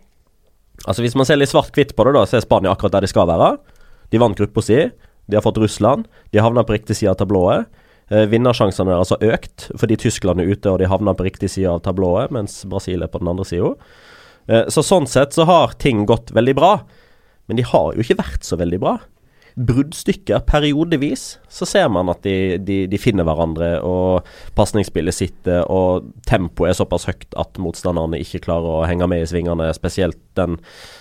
Altså 0.85 1.03
Hvis 1.03 1.17
man 1.17 1.27
ser 1.29 1.41
litt 1.41 1.51
svart-hvitt 1.51 1.97
på 1.97 2.05
det, 2.07 2.15
da, 2.19 2.27
så 2.29 2.39
er 2.39 2.45
Spania 2.45 2.75
akkurat 2.75 2.99
der 2.99 3.07
de 3.07 3.11
skal 3.11 3.29
være. 3.31 3.57
De 4.13 4.21
vant 4.21 4.37
gruppa 4.39 4.63
si. 4.63 4.79
De 5.27 5.39
har 5.39 5.43
fått 5.43 5.59
Russland. 5.59 6.07
De 6.31 6.43
havna 6.43 6.63
på 6.67 6.77
riktig 6.77 6.99
side 6.99 7.15
av 7.15 7.19
tablået. 7.23 7.67
Eh, 8.13 8.27
vinnersjansene 8.31 8.93
deres 8.93 9.11
har 9.11 9.25
økt 9.35 9.65
fordi 9.75 9.97
Tyskland 9.99 10.39
er 10.39 10.53
ute 10.53 10.71
og 10.71 10.79
de 10.79 10.87
havna 10.87 11.17
på 11.17 11.25
riktig 11.27 11.49
side 11.51 11.73
av 11.73 11.81
tablået, 11.83 12.31
mens 12.31 12.61
Brasil 12.71 13.03
er 13.03 13.11
på 13.11 13.19
den 13.19 13.33
andre 13.33 13.47
sida. 13.49 13.73
Eh, 14.47 14.69
så 14.71 14.85
sånn 14.87 15.09
sett 15.11 15.35
så 15.35 15.49
har 15.49 15.75
ting 15.83 16.05
gått 16.07 16.31
veldig 16.37 16.55
bra. 16.59 16.73
Men 17.47 17.59
de 17.59 17.67
har 17.67 17.95
jo 17.95 18.05
ikke 18.05 18.21
vært 18.21 18.47
så 18.47 18.59
veldig 18.61 18.79
bra. 18.83 18.99
Bruddstykker 19.57 20.43
periodevis 20.45 21.39
så 21.49 21.65
ser 21.65 21.87
man 21.89 22.11
at 22.13 22.21
de, 22.27 22.59
de, 22.61 22.83
de 22.93 22.99
finner 23.01 23.25
hverandre, 23.25 23.71
og 23.81 24.27
pasningsspillet 24.59 25.17
sitter, 25.17 25.63
og 25.73 26.11
tempoet 26.29 26.75
er 26.75 26.77
såpass 26.77 27.09
høyt 27.09 27.33
at 27.41 27.57
motstanderne 27.63 28.21
ikke 28.21 28.43
klarer 28.45 28.83
å 28.83 28.85
henge 28.85 29.09
med 29.09 29.25
i 29.25 29.31
svingene. 29.31 29.71
Spesielt 29.77 30.21
den 30.37 30.59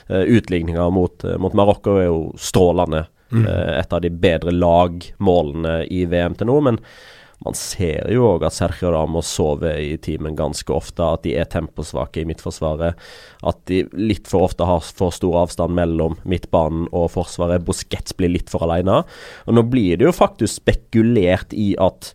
uh, 0.08 0.24
utligninga 0.24 0.88
mot, 0.96 1.28
uh, 1.28 1.36
mot 1.42 1.58
Marokko 1.58 1.98
er 2.00 2.08
jo 2.08 2.22
strålende. 2.40 3.04
Mm. 3.36 3.44
Uh, 3.44 3.74
et 3.82 3.92
av 3.92 4.06
de 4.06 4.14
bedre 4.24 4.56
lagmålene 4.56 5.82
i 5.92 6.06
VM 6.08 6.40
til 6.40 6.48
nå. 6.48 6.56
Men 6.70 6.80
man 7.44 7.56
ser 7.58 8.08
jo 8.14 8.24
òg 8.30 8.46
at 8.48 8.56
Sergio 8.56 8.94
Ramos 8.94 9.28
sover 9.28 9.78
i 9.82 9.96
timen 10.02 10.38
ganske 10.38 10.72
ofte. 10.74 11.04
At 11.04 11.26
de 11.26 11.36
er 11.36 11.50
temposvake 11.52 12.22
i 12.22 12.28
midtforsvaret. 12.30 12.96
At 13.46 13.60
de 13.70 13.84
litt 14.00 14.30
for 14.32 14.48
ofte 14.48 14.68
har 14.68 14.86
for 14.86 15.14
stor 15.16 15.42
avstand 15.44 15.76
mellom 15.76 16.16
midtbanen 16.24 16.88
og 16.96 17.12
forsvaret. 17.18 17.66
Busquets 17.68 18.16
blir 18.18 18.32
litt 18.38 18.54
for 18.54 18.66
alene. 18.66 19.02
Og 19.46 19.58
nå 19.58 19.66
blir 19.68 20.00
det 20.00 20.08
jo 20.08 20.16
faktisk 20.16 20.62
spekulert 20.62 21.54
i 21.54 21.74
at 21.82 22.14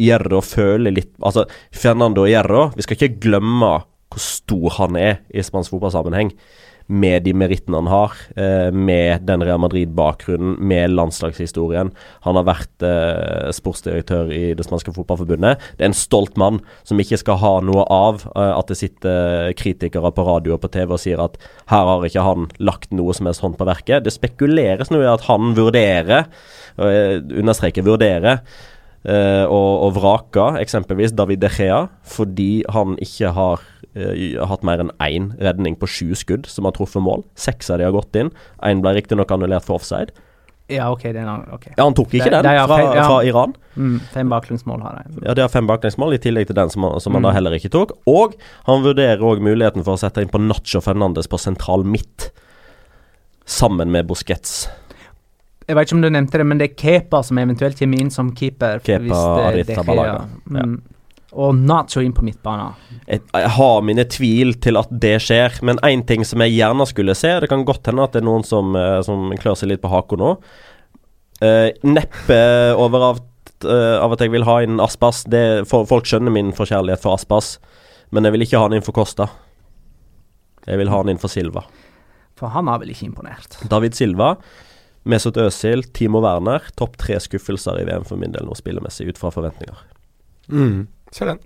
Gjerro 0.00 0.40
føler 0.40 0.94
litt 0.96 1.10
Altså, 1.20 1.44
Fernando 1.76 2.24
Gjerro, 2.24 2.70
vi 2.72 2.86
skal 2.86 2.96
ikke 2.96 3.20
glemme 3.28 3.74
hvor 4.10 4.22
stor 4.24 4.72
han 4.80 4.96
er 4.98 5.20
i 5.30 5.42
spansk 5.44 5.74
fotballsammenheng 5.74 6.32
med 6.90 7.22
de 7.24 7.32
merittene 7.36 7.78
han 7.78 7.90
har, 7.90 8.14
eh, 8.36 8.70
med 8.74 9.22
den 9.26 9.42
Real 9.46 9.60
Madrid-bakgrunnen, 9.62 10.58
med 10.58 10.90
landslagshistorien. 10.90 11.92
Han 12.26 12.38
har 12.38 12.44
vært 12.48 12.84
eh, 12.84 13.50
sportsdirektør 13.54 14.32
i 14.34 14.54
det 14.58 14.66
spanske 14.66 14.92
fotballforbundet. 14.96 15.62
Det 15.78 15.86
er 15.86 15.90
en 15.92 15.96
stolt 15.96 16.36
mann 16.40 16.60
som 16.84 16.98
ikke 17.00 17.20
skal 17.22 17.38
ha 17.42 17.54
noe 17.64 17.86
av 17.86 18.26
eh, 18.34 18.52
at 18.56 18.72
det 18.72 18.78
sitter 18.80 19.54
kritikere 19.58 20.10
på 20.14 20.26
radio 20.26 20.56
og 20.56 20.64
på 20.64 20.72
TV 20.74 20.96
og 20.96 21.02
sier 21.02 21.22
at 21.22 21.38
her 21.70 21.86
har 21.86 22.06
ikke 22.06 22.26
han 22.26 22.50
lagt 22.58 22.90
noe 22.90 23.14
som 23.14 23.30
helst 23.30 23.44
hånd 23.44 23.56
på 23.60 23.68
verket. 23.68 24.04
Det 24.04 24.14
spekuleres 24.14 24.90
nå 24.90 25.02
i 25.04 25.10
at 25.10 25.28
han 25.30 25.54
vurderer, 25.54 26.26
understreker 26.80 27.84
vurderer, 27.84 28.40
og, 29.04 29.70
og 29.86 29.94
vraka 29.96 30.46
eksempelvis 30.60 31.14
David 31.16 31.40
De 31.42 31.48
Gea 31.52 31.80
fordi 32.04 32.62
han 32.68 32.98
ikke 33.00 33.32
har 33.36 33.62
uh, 33.96 34.46
hatt 34.46 34.62
mer 34.66 34.82
enn 34.84 34.90
én 35.02 35.30
redning 35.40 35.76
på 35.80 35.88
sju 35.90 36.14
skudd 36.18 36.46
som 36.50 36.68
har 36.68 36.74
truffet 36.76 37.02
mål. 37.02 37.24
Seks 37.34 37.70
av 37.70 37.78
de 37.80 37.88
har 37.88 37.94
gått 37.96 38.16
inn. 38.16 38.32
Én 38.66 38.82
ble 38.84 38.96
riktignok 38.98 39.30
annullert 39.34 39.66
for 39.66 39.80
offside. 39.80 40.12
Ja, 40.70 40.86
ok, 40.92 41.02
den 41.02 41.26
okay. 41.50 41.72
Ja, 41.76 41.82
Han 41.82 41.94
tok 41.98 42.12
ikke 42.14 42.28
det, 42.30 42.42
den 42.44 42.46
det 42.46 42.66
fra, 42.68 42.76
fem, 42.78 42.90
ja. 42.94 43.06
fra, 43.08 43.22
Iran. 43.26 43.54
Mm, 43.74 43.96
fem 44.12 44.28
baklengsmål 44.30 44.84
har 44.86 45.00
de. 45.00 45.22
Ja, 45.26 45.34
de 45.34 45.42
har 45.42 45.50
fem 45.50 45.66
baklengsmål, 45.66 46.14
i 46.14 46.20
tillegg 46.22 46.46
til 46.46 46.54
den 46.54 46.70
som, 46.70 46.86
som 47.02 47.16
han 47.16 47.24
Mm. 47.24 47.26
da 47.26 47.32
heller 47.34 47.56
ikke 47.58 47.72
tok. 47.74 47.96
Og 48.06 48.36
han 48.68 48.84
vurderer 48.84 49.18
òg 49.18 49.42
muligheten 49.42 49.82
for 49.82 49.98
å 49.98 49.98
sette 49.98 50.22
inn 50.22 50.30
på 50.30 50.38
Nacho 50.38 50.78
Fernandes 50.84 51.26
på 51.26 51.40
sentral 51.42 51.82
midt, 51.82 52.30
sammen 53.50 53.90
med 53.90 54.06
Busquets. 54.06 54.68
Jeg 55.66 55.74
vet 55.76 55.88
ikke 55.88 55.96
om 55.98 56.02
du 56.02 56.10
nevnte 56.10 56.38
det, 56.38 56.46
men 56.46 56.58
det 56.58 56.70
er 56.70 56.74
Kepa 56.78 57.22
som 57.26 57.38
eventuelt 57.38 57.78
kommer 57.78 58.00
inn 58.00 58.10
som 58.10 58.30
keeper. 58.34 58.78
Kepa 58.86 59.20
Arita. 59.50 59.82
Balaga, 59.86 60.24
ja. 60.54 60.64
Og 61.30 61.54
Nacho 61.54 62.02
inn 62.02 62.14
på 62.14 62.24
midtbanen. 62.26 62.74
Jeg, 63.06 63.22
jeg 63.30 63.50
har 63.54 63.84
mine 63.86 64.04
tvil 64.10 64.56
til 64.62 64.78
at 64.80 64.90
det 65.02 65.16
skjer, 65.22 65.60
men 65.66 65.78
én 65.86 66.02
ting 66.06 66.24
som 66.26 66.42
jeg 66.42 66.56
gjerne 66.56 66.86
skulle 66.90 67.14
se 67.18 67.36
Det 67.42 67.50
kan 67.50 67.62
godt 67.66 67.86
hende 67.86 68.02
at 68.02 68.16
det 68.16 68.22
er 68.24 68.26
noen 68.26 68.46
som, 68.46 68.74
eh, 68.78 68.98
som 69.06 69.30
klør 69.38 69.58
seg 69.58 69.70
litt 69.70 69.82
på 69.84 69.92
haka 69.92 70.18
nå. 70.18 70.34
Uh, 71.40 71.70
neppe 71.88 72.36
over 72.76 73.04
av, 73.06 73.20
uh, 73.64 73.96
av 74.02 74.12
at 74.12 74.20
jeg 74.20 74.32
vil 74.34 74.44
ha 74.44 74.58
inn 74.60 74.82
Aspas. 74.84 75.22
Det, 75.32 75.62
for, 75.70 75.86
folk 75.88 76.08
skjønner 76.08 76.34
min 76.34 76.50
forkjærlighet 76.52 77.00
for 77.00 77.16
Aspas, 77.16 77.54
men 78.12 78.28
jeg 78.28 78.34
vil 78.34 78.44
ikke 78.44 78.60
ha 78.60 78.66
han 78.66 78.76
inn 78.76 78.84
for 78.84 78.96
Costa. 78.98 79.30
Jeg 80.66 80.76
vil 80.82 80.92
ha 80.92 80.98
han 81.00 81.08
inn 81.08 81.22
for 81.22 81.32
Silva. 81.32 81.62
For 82.36 82.52
han 82.52 82.68
har 82.68 82.82
vel 82.82 82.92
ikke 82.92 83.06
imponert. 83.08 83.56
David 83.72 83.96
Silva, 83.96 84.34
Mesut 85.08 85.40
Özil, 85.40 85.86
Timo 85.96 86.20
Werner. 86.24 86.68
Topp 86.76 86.98
tre 87.00 87.16
skuffelser 87.24 87.80
i 87.80 87.86
VM 87.88 88.04
for 88.04 88.20
min 88.20 88.36
del 88.36 88.44
nå 88.44 88.56
spillemessig, 88.58 89.08
ut 89.08 89.20
fra 89.20 89.32
forventninger. 89.32 89.80
Mm. 90.52 90.88
Ser 91.14 91.32
den. 91.32 91.40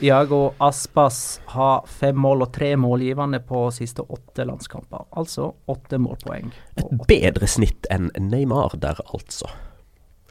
Iago 0.00 0.54
Aspas 0.64 1.40
har 1.52 1.84
fem 1.86 2.16
mål 2.16 2.46
og 2.46 2.52
tre 2.56 2.72
målgivende 2.80 3.42
på 3.44 3.66
siste 3.74 4.00
åtte 4.08 4.46
landskamper. 4.48 5.04
Altså 5.20 5.50
åtte 5.68 5.98
målpoeng. 6.00 6.48
Et 6.80 6.94
bedre 7.08 7.48
snitt 7.50 7.88
enn 7.92 8.08
Neymar 8.16 8.78
der, 8.80 9.02
altså. 9.12 9.50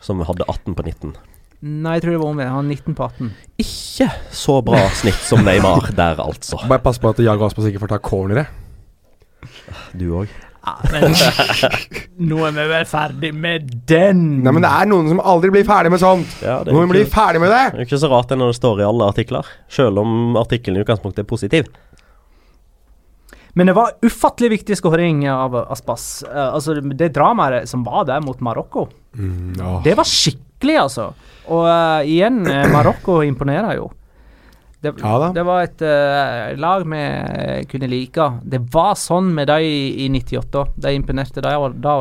Som 0.02 0.24
hadde 0.26 0.48
18 0.50 0.74
på 0.74 0.88
19. 0.88 1.14
Nei, 1.60 1.98
jeg 1.98 2.06
tror 2.06 2.16
det 2.16 2.20
var 2.24 2.32
omvendt. 2.32 2.50
Han 2.50 2.62
har 2.64 2.70
19 2.72 2.98
på 2.98 3.08
18. 3.12 3.32
Ikke 3.62 4.10
så 4.42 4.58
bra 4.66 4.82
snitt 4.96 5.22
som 5.28 5.44
Neymar 5.46 5.92
der, 5.94 6.22
altså. 6.24 6.58
Bare 6.66 6.82
pass 6.82 6.98
på 7.04 7.12
at 7.14 7.22
Iago 7.22 7.46
Aspas 7.46 7.70
ikke 7.70 7.84
får 7.84 7.94
ta 7.94 8.02
cornere. 8.02 8.48
Du 9.94 10.08
òg. 10.18 10.34
Ja, 10.70 10.76
men 10.94 12.30
nå 12.30 12.40
er 12.48 12.56
vi 12.56 12.66
vel 12.70 12.88
ferdig 12.90 13.34
med 13.34 13.70
den. 13.90 14.24
Nei, 14.46 14.54
men 14.54 14.66
det 14.66 14.72
er 14.72 14.90
noen 14.92 15.10
som 15.12 15.22
aldri 15.34 15.52
blir 15.56 15.68
ferdig 15.68 15.92
med 15.94 16.02
sånt. 16.04 16.40
Ja, 16.46 16.60
Noen 16.68 16.86
ikke, 16.86 16.94
blir 16.94 17.12
ferdig 17.14 17.42
med 17.44 17.54
det. 17.54 17.64
Det 17.74 17.84
er 17.84 17.88
ikke 17.88 18.02
så 18.02 18.12
rart 18.12 18.32
det 18.32 18.38
når 18.40 18.54
det 18.54 18.60
står 18.60 18.82
i 18.84 18.88
alle 18.88 19.12
artikler, 19.14 19.54
selv 19.72 20.02
om 20.04 20.38
artikkelen 20.40 20.80
i 20.80 20.84
utgangspunktet 20.86 21.26
er 21.26 21.30
positiv. 21.30 21.70
Men 23.58 23.68
det 23.68 23.74
var 23.76 23.96
ufattelig 24.06 24.52
viktig 24.54 24.78
skåring 24.78 25.24
av 25.32 25.56
Aspas. 25.66 26.24
Uh, 26.28 26.54
altså, 26.54 26.78
det 26.80 27.10
dramaet 27.16 27.70
som 27.70 27.84
var 27.88 28.06
der 28.10 28.22
mot 28.26 28.40
Marokko, 28.46 28.88
Mm, 29.18 29.82
det 29.82 29.96
var 29.98 30.06
skikkelig, 30.06 30.76
altså. 30.84 31.08
Og 31.50 31.64
uh, 31.66 32.06
igjen, 32.06 32.44
eh, 32.46 32.68
Marokko 32.70 33.24
imponerer 33.26 33.80
jo. 33.80 33.88
Det, 34.80 34.94
Ja 35.02 35.32
det 35.36 35.44
var 35.44 35.66
et 35.66 35.82
uh, 35.84 36.56
lag 36.60 36.86
vi 36.88 37.00
eh, 37.04 37.64
kunne 37.68 37.90
like. 37.92 38.30
Det 38.44 38.62
var 38.72 38.94
sånn 38.96 39.34
med 39.36 39.50
dem 39.52 39.66
i, 39.66 40.06
i 40.06 40.10
98. 40.14 40.64
De 40.80 40.94
imponerte 40.96 41.44
da. 41.44 41.58
og 41.60 41.76
da 41.84 41.98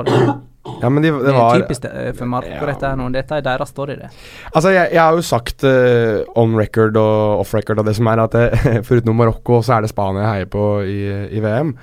ja, 0.82 0.88
men 0.90 1.02
de, 1.02 1.10
det 1.10 1.24
Det 1.24 1.32
er 1.32 1.38
var 1.38 1.62
typisk 1.62 1.84
for 1.88 2.26
for 2.28 2.46
ja. 2.46 2.66
dette 2.68 2.90
her 2.90 2.98
nå. 2.98 3.08
Dette 3.14 3.38
er 3.38 3.44
deres 3.46 3.72
story, 3.72 3.96
det. 3.98 4.10
Altså, 4.52 4.72
jeg, 4.74 4.90
jeg 4.92 5.00
har 5.00 5.16
jo 5.16 5.24
sagt 5.24 5.64
uh, 5.66 6.20
on 6.38 6.54
record 6.58 6.98
og 7.00 7.42
off 7.42 7.54
record 7.56 7.80
og 7.80 7.88
det 7.88 7.96
som 7.98 8.10
er, 8.10 8.22
at 8.24 8.36
det, 8.36 8.46
foruten 8.88 9.16
Marokko, 9.16 9.62
så 9.64 9.78
er 9.78 9.86
det 9.86 9.92
Spania 9.92 10.26
jeg 10.26 10.34
heier 10.34 10.52
på 10.52 10.66
i, 10.84 11.00
i 11.34 11.42
VM. 11.44 11.74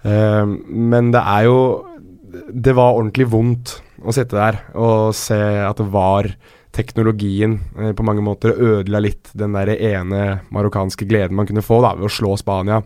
Uh, 0.00 0.56
men 0.66 1.12
det 1.12 1.20
er 1.20 1.44
jo 1.44 1.58
Det 2.30 2.72
var 2.72 2.96
ordentlig 2.96 3.26
vondt 3.28 3.74
å 4.00 4.14
sitte 4.16 4.32
der 4.32 4.62
og 4.80 5.10
se 5.12 5.36
at 5.36 5.76
det 5.76 5.90
var 5.92 6.30
teknologien 6.76 7.58
eh, 7.78 7.90
på 7.98 8.04
mange 8.06 8.22
måter 8.24 8.54
ødela 8.54 9.00
litt 9.02 9.32
den 9.38 9.56
der 9.56 9.72
ene 9.74 10.40
marokkanske 10.54 11.08
gleden 11.10 11.36
man 11.38 11.48
kunne 11.48 11.64
få 11.66 11.80
da 11.84 11.94
ved 11.98 12.06
å 12.08 12.14
slå 12.14 12.36
Spania. 12.40 12.80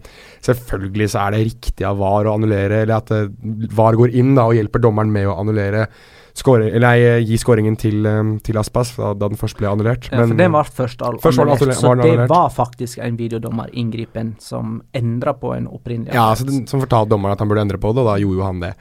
Selvfølgelig 0.44 1.10
så 1.14 1.26
er 1.26 1.36
det 1.36 1.44
riktig 1.50 1.86
av 1.88 2.00
VAR 2.00 2.28
å 2.30 2.36
annullere, 2.38 2.82
eller 2.84 2.96
at 2.98 3.14
eh, 3.14 3.28
VAR 3.76 3.98
går 4.00 4.16
inn 4.16 4.34
da 4.38 4.48
og 4.50 4.58
hjelper 4.58 4.84
dommeren 4.84 5.12
med 5.14 5.28
å 5.30 5.38
annullere 5.42 5.88
Skåre, 6.34 6.66
eller 6.74 6.98
eh, 6.98 7.20
gi 7.22 7.36
skåringen 7.38 7.76
til, 7.78 8.00
eh, 8.10 8.30
til 8.42 8.56
Aspas 8.58 8.88
da, 8.96 9.12
da 9.14 9.28
den 9.30 9.38
først 9.38 9.54
ble 9.60 9.68
annullert. 9.70 10.08
Ja, 10.10 10.24
for 10.26 10.34
det 10.34 10.48
var 10.50 10.66
først, 10.66 11.04
all, 11.06 11.20
Først 11.22 11.38
annullert, 11.38 11.62
annullert- 11.62 11.78
så 11.78 11.92
det 11.94 12.08
annullert. 12.08 12.32
var 12.32 12.48
faktisk 12.50 12.98
en 13.06 13.18
videodommerinngripen 13.20 14.32
som 14.42 14.80
endra 14.98 15.36
på 15.38 15.52
en 15.54 15.68
opprinnelig 15.70 16.10
Ja, 16.16 16.32
altså 16.32 16.48
den, 16.48 16.64
som 16.66 16.82
fortalte 16.82 17.12
dommeren 17.14 17.36
at 17.36 17.44
han 17.44 17.52
burde 17.52 17.62
endre 17.62 17.78
på 17.78 17.94
det, 17.94 18.02
og 18.02 18.10
da 18.10 18.16
gjorde 18.18 18.40
jo 18.40 18.48
han 18.48 18.64
det. 18.66 18.72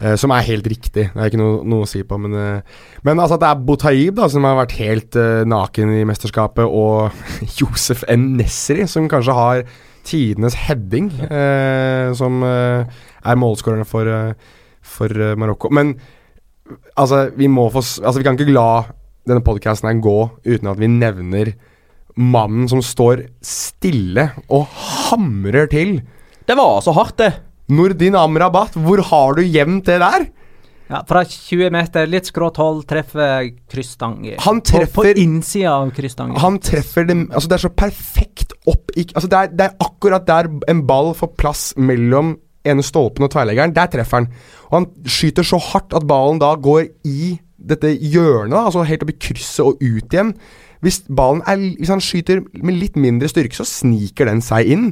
Eh, 0.00 0.14
som 0.16 0.32
er 0.32 0.46
helt 0.46 0.64
riktig, 0.70 1.10
det 1.12 1.20
er 1.20 1.28
ikke 1.28 1.40
noe, 1.40 1.58
noe 1.68 1.84
å 1.84 1.88
si 1.88 2.00
på. 2.08 2.16
Men, 2.20 2.32
uh, 2.32 2.84
men 3.04 3.20
altså 3.20 3.36
at 3.36 3.42
det 3.42 3.50
er 3.50 3.64
Botaib 3.68 4.16
da, 4.16 4.30
som 4.32 4.46
har 4.48 4.56
vært 4.62 4.78
helt 4.78 5.18
uh, 5.20 5.42
naken 5.44 5.92
i 5.98 6.06
mesterskapet, 6.08 6.64
og 6.64 7.12
Josef 7.58 8.06
N. 8.08 8.30
Nesri, 8.38 8.86
som 8.88 9.10
kanskje 9.12 9.36
har 9.36 9.64
tidenes 10.08 10.56
heading, 10.56 11.10
som 12.16 12.38
er 12.42 13.36
målskårerne 13.36 13.84
for, 13.84 14.08
for 14.80 15.12
Marokko. 15.38 15.68
Men 15.76 15.92
altså, 16.96 17.26
vi 17.36 17.50
må 17.52 17.66
få 17.68 17.82
Altså, 17.84 18.16
vi 18.16 18.24
kan 18.24 18.38
ikke 18.38 18.54
la 18.56 18.86
denne 19.28 19.44
podkasten 19.44 20.00
gå 20.00 20.16
uten 20.48 20.72
at 20.72 20.80
vi 20.80 20.88
nevner 20.88 21.52
mannen 22.16 22.64
som 22.72 22.80
står 22.80 23.26
stille 23.44 24.30
og 24.48 24.72
hamrer 24.72 25.68
til. 25.70 25.98
Det 26.48 26.56
var 26.58 26.80
så 26.80 26.96
hardt, 26.96 27.20
det! 27.20 27.49
Nordin 27.70 28.16
Amrabat, 28.18 28.76
hvor 28.80 29.02
har 29.10 29.38
du 29.38 29.42
gjemt 29.46 29.86
det 29.88 29.98
der? 30.02 30.26
Ja, 30.90 31.04
fra 31.06 31.20
20 31.22 31.70
meter, 31.70 32.08
litt 32.10 32.26
skrått 32.26 32.56
hold, 32.58 32.80
treffer 32.90 33.46
krysstang. 33.70 34.16
Han 34.42 34.58
På, 34.58 34.80
på 34.80 35.04
treffer- 35.04 35.20
innsida 35.22 35.76
av 35.76 35.92
krysstangen. 35.94 36.34
Han 36.42 36.58
treffer 36.58 37.06
det 37.06 37.16
Altså, 37.30 37.46
det 37.46 37.58
er 37.60 37.62
så 37.68 37.70
perfekt 37.78 38.56
opp 38.66 38.90
i 38.98 39.04
Altså, 39.14 39.28
det 39.30 39.38
er, 39.38 39.52
det 39.54 39.66
er 39.68 39.76
akkurat 39.86 40.26
der 40.26 40.48
en 40.72 40.80
ball 40.88 41.12
får 41.14 41.30
plass 41.38 41.62
mellom 41.78 42.32
ene 42.66 42.82
stolpen 42.84 43.24
og 43.24 43.30
tverrleggeren. 43.32 43.72
Der 43.76 43.86
treffer 43.92 44.18
han. 44.18 44.26
Og 44.70 44.74
han 44.80 44.88
skyter 45.06 45.46
så 45.46 45.60
hardt 45.62 45.94
at 45.94 46.08
ballen 46.10 46.42
da 46.42 46.56
går 46.58 46.88
i 47.06 47.36
dette 47.60 47.92
hjørnet, 47.94 48.50
da, 48.56 48.64
altså 48.66 48.82
helt 48.88 49.02
opp 49.04 49.10
i 49.14 49.18
krysset 49.20 49.62
og 49.64 49.78
ut 49.84 50.10
igjen. 50.12 50.34
Hvis, 50.82 51.02
ballen 51.12 51.42
er, 51.46 51.60
hvis 51.78 51.92
han 51.92 52.00
skyter 52.02 52.42
med 52.64 52.74
litt 52.80 52.96
mindre 52.96 53.28
styrke, 53.30 53.54
så 53.54 53.66
sniker 53.68 54.26
den 54.26 54.40
seg 54.42 54.66
inn. 54.74 54.86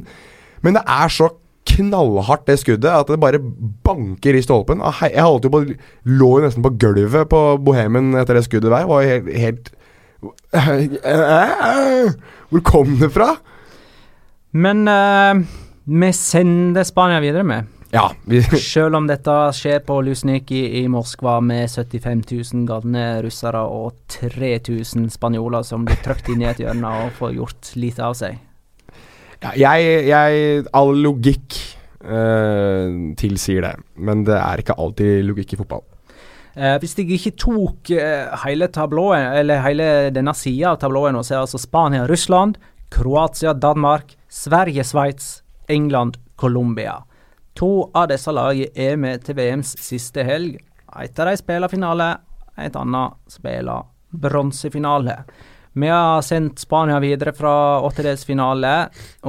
Men 0.63 0.77
det 0.77 0.83
er 0.87 1.09
så 1.11 1.31
knallhardt, 1.69 2.45
det 2.47 2.59
skuddet, 2.61 2.89
at 2.91 3.09
det 3.11 3.19
bare 3.21 3.39
banker 3.85 4.37
i 4.37 4.43
stolpen. 4.45 4.81
Ah, 4.85 5.01
Jeg 5.07 5.25
holdt 5.25 5.47
jo 5.47 5.53
på 5.53 5.63
Lå 6.09 6.29
jo 6.37 6.45
nesten 6.45 6.65
på 6.65 6.73
gulvet 6.81 7.29
på 7.31 7.41
Bohemen 7.63 8.13
etter 8.19 8.39
det 8.39 8.45
skuddet 8.47 8.71
der. 8.73 8.87
Var 8.89 9.07
helt, 9.07 9.29
helt 9.37 9.73
Hvor 12.49 12.63
kom 12.65 12.97
det 12.99 13.11
fra? 13.15 13.33
Men 14.51 14.87
uh, 14.89 15.45
vi 15.85 16.09
sender 16.13 16.83
Spania 16.83 17.21
videre 17.23 17.45
med. 17.45 17.69
Ja, 17.91 18.11
vi 18.25 18.41
Selv 18.73 18.95
om 18.99 19.07
dette 19.09 19.35
skjer 19.57 19.79
på 19.85 20.01
Lusniki 20.05 20.61
i 20.81 20.83
Moskva 20.91 21.39
med 21.41 21.69
75 21.69 22.21
000 22.31 22.67
galne 22.69 23.05
russere 23.25 23.63
og 23.65 23.95
3000 24.19 25.09
spanjoler 25.13 25.65
som 25.65 25.87
blir 25.87 25.97
trykt 26.05 26.29
inn 26.29 26.43
i 26.45 26.49
et 26.51 26.61
hjørne 26.61 26.91
og 27.05 27.15
får 27.17 27.33
gjort 27.39 27.71
lite 27.81 28.05
av 28.05 28.17
seg. 28.19 28.37
Jeg, 29.39 29.91
jeg 30.09 30.63
All 30.75 30.97
logikk 30.99 31.55
eh, 32.03 33.13
tilsier 33.19 33.63
det, 33.63 33.75
men 33.95 34.25
det 34.27 34.35
er 34.35 34.63
ikke 34.63 34.75
alltid 34.75 35.23
logikk 35.27 35.55
i 35.55 35.59
fotball. 35.61 35.85
Eh, 36.59 36.75
hvis 36.81 36.97
jeg 36.97 37.13
ikke 37.15 37.37
tok 37.39 37.91
eh, 37.95 38.27
hele 38.43 38.67
tabloen, 38.73 39.29
eller 39.39 39.61
hele 39.63 40.09
denne 40.11 40.33
sida 40.35 40.73
av 40.73 40.81
tabloen, 40.81 41.15
så 41.23 41.33
er 41.33 41.37
det 41.37 41.45
altså 41.45 41.61
Spania, 41.61 42.07
Russland, 42.09 42.57
Kroatia, 42.91 43.53
Danmark, 43.53 44.15
Sverige, 44.27 44.83
Sveits, 44.83 45.39
England, 45.69 46.17
Colombia. 46.35 46.97
To 47.59 47.89
av 47.95 48.09
disse 48.11 48.31
lagene 48.33 48.73
er 48.75 48.99
med 48.99 49.23
til 49.23 49.37
VMs 49.39 49.75
siste 49.83 50.23
helg. 50.25 50.57
Et 50.99 51.19
av 51.19 51.29
dem 51.29 51.39
spiller 51.39 51.71
finale, 51.71 52.09
et 52.59 52.75
annet 52.75 53.15
spiller 53.31 53.87
bronsefinale. 54.09 55.21
Vi 55.73 55.87
har 55.87 56.21
sendt 56.25 56.59
Spania 56.59 56.99
videre 56.99 57.33
fra 57.35 57.53
åttedelsfinale 57.85 58.73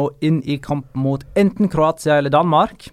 og 0.00 0.24
inn 0.24 0.40
i 0.48 0.56
kamp 0.62 0.94
mot 0.96 1.24
enten 1.38 1.68
Kroatia 1.68 2.16
eller 2.18 2.32
Danmark. 2.32 2.88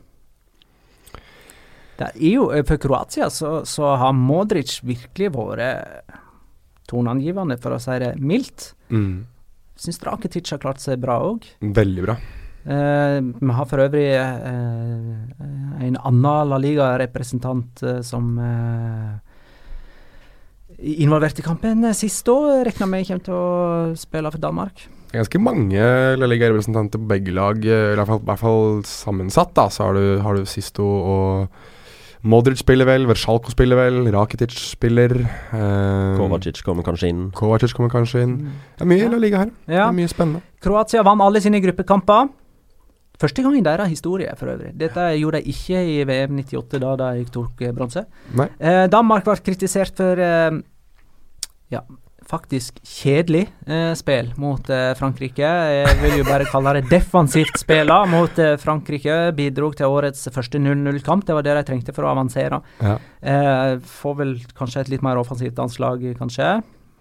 Det 1.98 2.12
er 2.12 2.30
jo, 2.30 2.50
eh, 2.52 2.66
For 2.68 2.78
Kroatia 2.78 3.30
så, 3.34 3.62
så 3.66 3.96
har 3.98 4.14
Modric 4.14 4.80
virkelig 4.84 5.32
vært 5.34 6.18
toneangivende, 6.88 7.58
for 7.60 7.76
å 7.76 7.82
si 7.82 7.98
det 8.00 8.16
mildt. 8.20 8.72
Mm. 8.94 9.26
Syns 9.78 10.00
Rakitic 10.06 10.54
har 10.54 10.62
klart 10.62 10.82
seg 10.82 11.02
bra 11.02 11.20
òg. 11.26 11.46
Veldig 11.62 12.06
bra. 12.06 12.18
Eh, 12.68 13.20
vi 13.22 13.56
har 13.56 13.68
for 13.70 13.80
øvrig 13.80 14.08
eh, 14.18 15.88
en 15.88 15.98
annen 15.98 16.50
La 16.52 16.60
Liga-representant 16.60 17.84
eh, 17.84 18.02
som 18.04 18.34
eh, 18.44 19.27
involvert 20.78 21.40
i 21.40 21.46
kampen 21.46 21.84
eh, 21.88 21.96
sist 21.98 22.28
òg. 22.32 22.66
Regner 22.68 22.90
med 22.90 23.08
kommer 23.08 23.26
til 23.26 23.38
å 23.38 23.96
spille 23.98 24.32
for 24.34 24.44
Danmark. 24.44 24.86
Ganske 25.14 25.40
mange 25.40 25.80
La 26.20 26.28
Liga-representanter 26.28 27.00
på 27.00 27.08
begge 27.10 27.34
lag, 27.34 27.58
eh, 27.64 27.94
i 27.94 27.98
hvert 27.98 28.10
fall, 28.10 28.22
i 28.22 28.28
hvert 28.28 28.44
fall 28.44 28.84
sammensatt. 28.86 29.54
da, 29.56 29.70
Så 29.70 29.84
har 29.86 29.94
du, 29.94 30.20
har 30.22 30.36
du 30.36 30.46
Sisto 30.46 30.84
og 30.84 31.48
Modric 32.28 32.60
spiller 32.60 32.86
vel, 32.86 33.06
Versjalko 33.08 33.54
spiller 33.54 33.78
vel, 33.78 34.12
Rakitic 34.12 34.52
spiller. 34.52 35.14
Eh, 35.54 36.18
Kovacic 36.18 36.62
kommer 36.66 36.84
kanskje 36.84 37.10
inn. 37.10 37.32
Kovacic 37.32 37.74
kommer 37.74 37.90
kanskje 37.94 38.24
inn. 38.26 38.36
Det 38.78 38.84
er 38.84 38.90
mye 38.90 39.10
La 39.10 39.18
Liga 39.22 39.38
her. 39.46 39.52
Det 39.66 39.78
er 39.78 39.94
mye 39.96 40.10
spennende. 40.12 40.42
Kroatia 40.62 41.04
vant 41.08 41.22
alle 41.22 41.40
sine 41.40 41.62
gruppekamper. 41.64 42.28
Første 43.18 43.42
gang 43.42 43.56
i 43.58 43.64
deres 43.66 43.90
historie, 43.90 44.34
for 44.38 44.52
øvrig. 44.54 44.74
Dette 44.78 45.08
gjorde 45.18 45.42
de 45.42 45.50
ikke 45.54 45.80
i 45.90 46.02
VM 46.06 46.36
98, 46.44 46.82
da 46.84 46.92
de 47.18 47.24
tok 47.34 47.64
eh, 47.66 47.72
bronse. 47.74 48.04
Eh, 48.60 48.84
Danmark 48.94 49.26
ble 49.26 49.38
kritisert 49.42 49.98
for 49.98 50.22
eh, 50.22 50.60
ja, 51.74 51.82
faktisk 52.28 52.78
kjedelig 52.86 53.46
eh, 53.66 53.94
spill 53.98 54.30
mot 54.38 54.70
eh, 54.70 54.92
Frankrike. 55.00 55.48
Jeg 55.80 55.98
vil 56.04 56.18
jo 56.20 56.28
bare 56.28 56.46
kalle 56.52 56.76
det 56.78 56.86
defensivt 56.92 57.58
spill 57.62 57.90
mot 58.12 58.38
eh, 58.44 58.54
Frankrike. 58.62 59.18
Bidro 59.38 59.72
til 59.74 59.90
årets 59.98 60.28
første 60.36 60.62
0-0-kamp. 60.62 61.26
Det 61.26 61.38
var 61.38 61.48
det 61.48 61.58
de 61.58 61.66
trengte 61.72 61.96
for 61.98 62.06
å 62.06 62.14
avansere. 62.14 62.62
Ja. 62.84 62.98
Eh, 63.22 63.78
får 64.02 64.20
vel 64.22 64.36
kanskje 64.58 64.86
et 64.86 64.94
litt 64.94 65.06
mer 65.06 65.18
offensivt 65.22 65.58
anslag, 65.64 66.06
kanskje, 66.20 66.58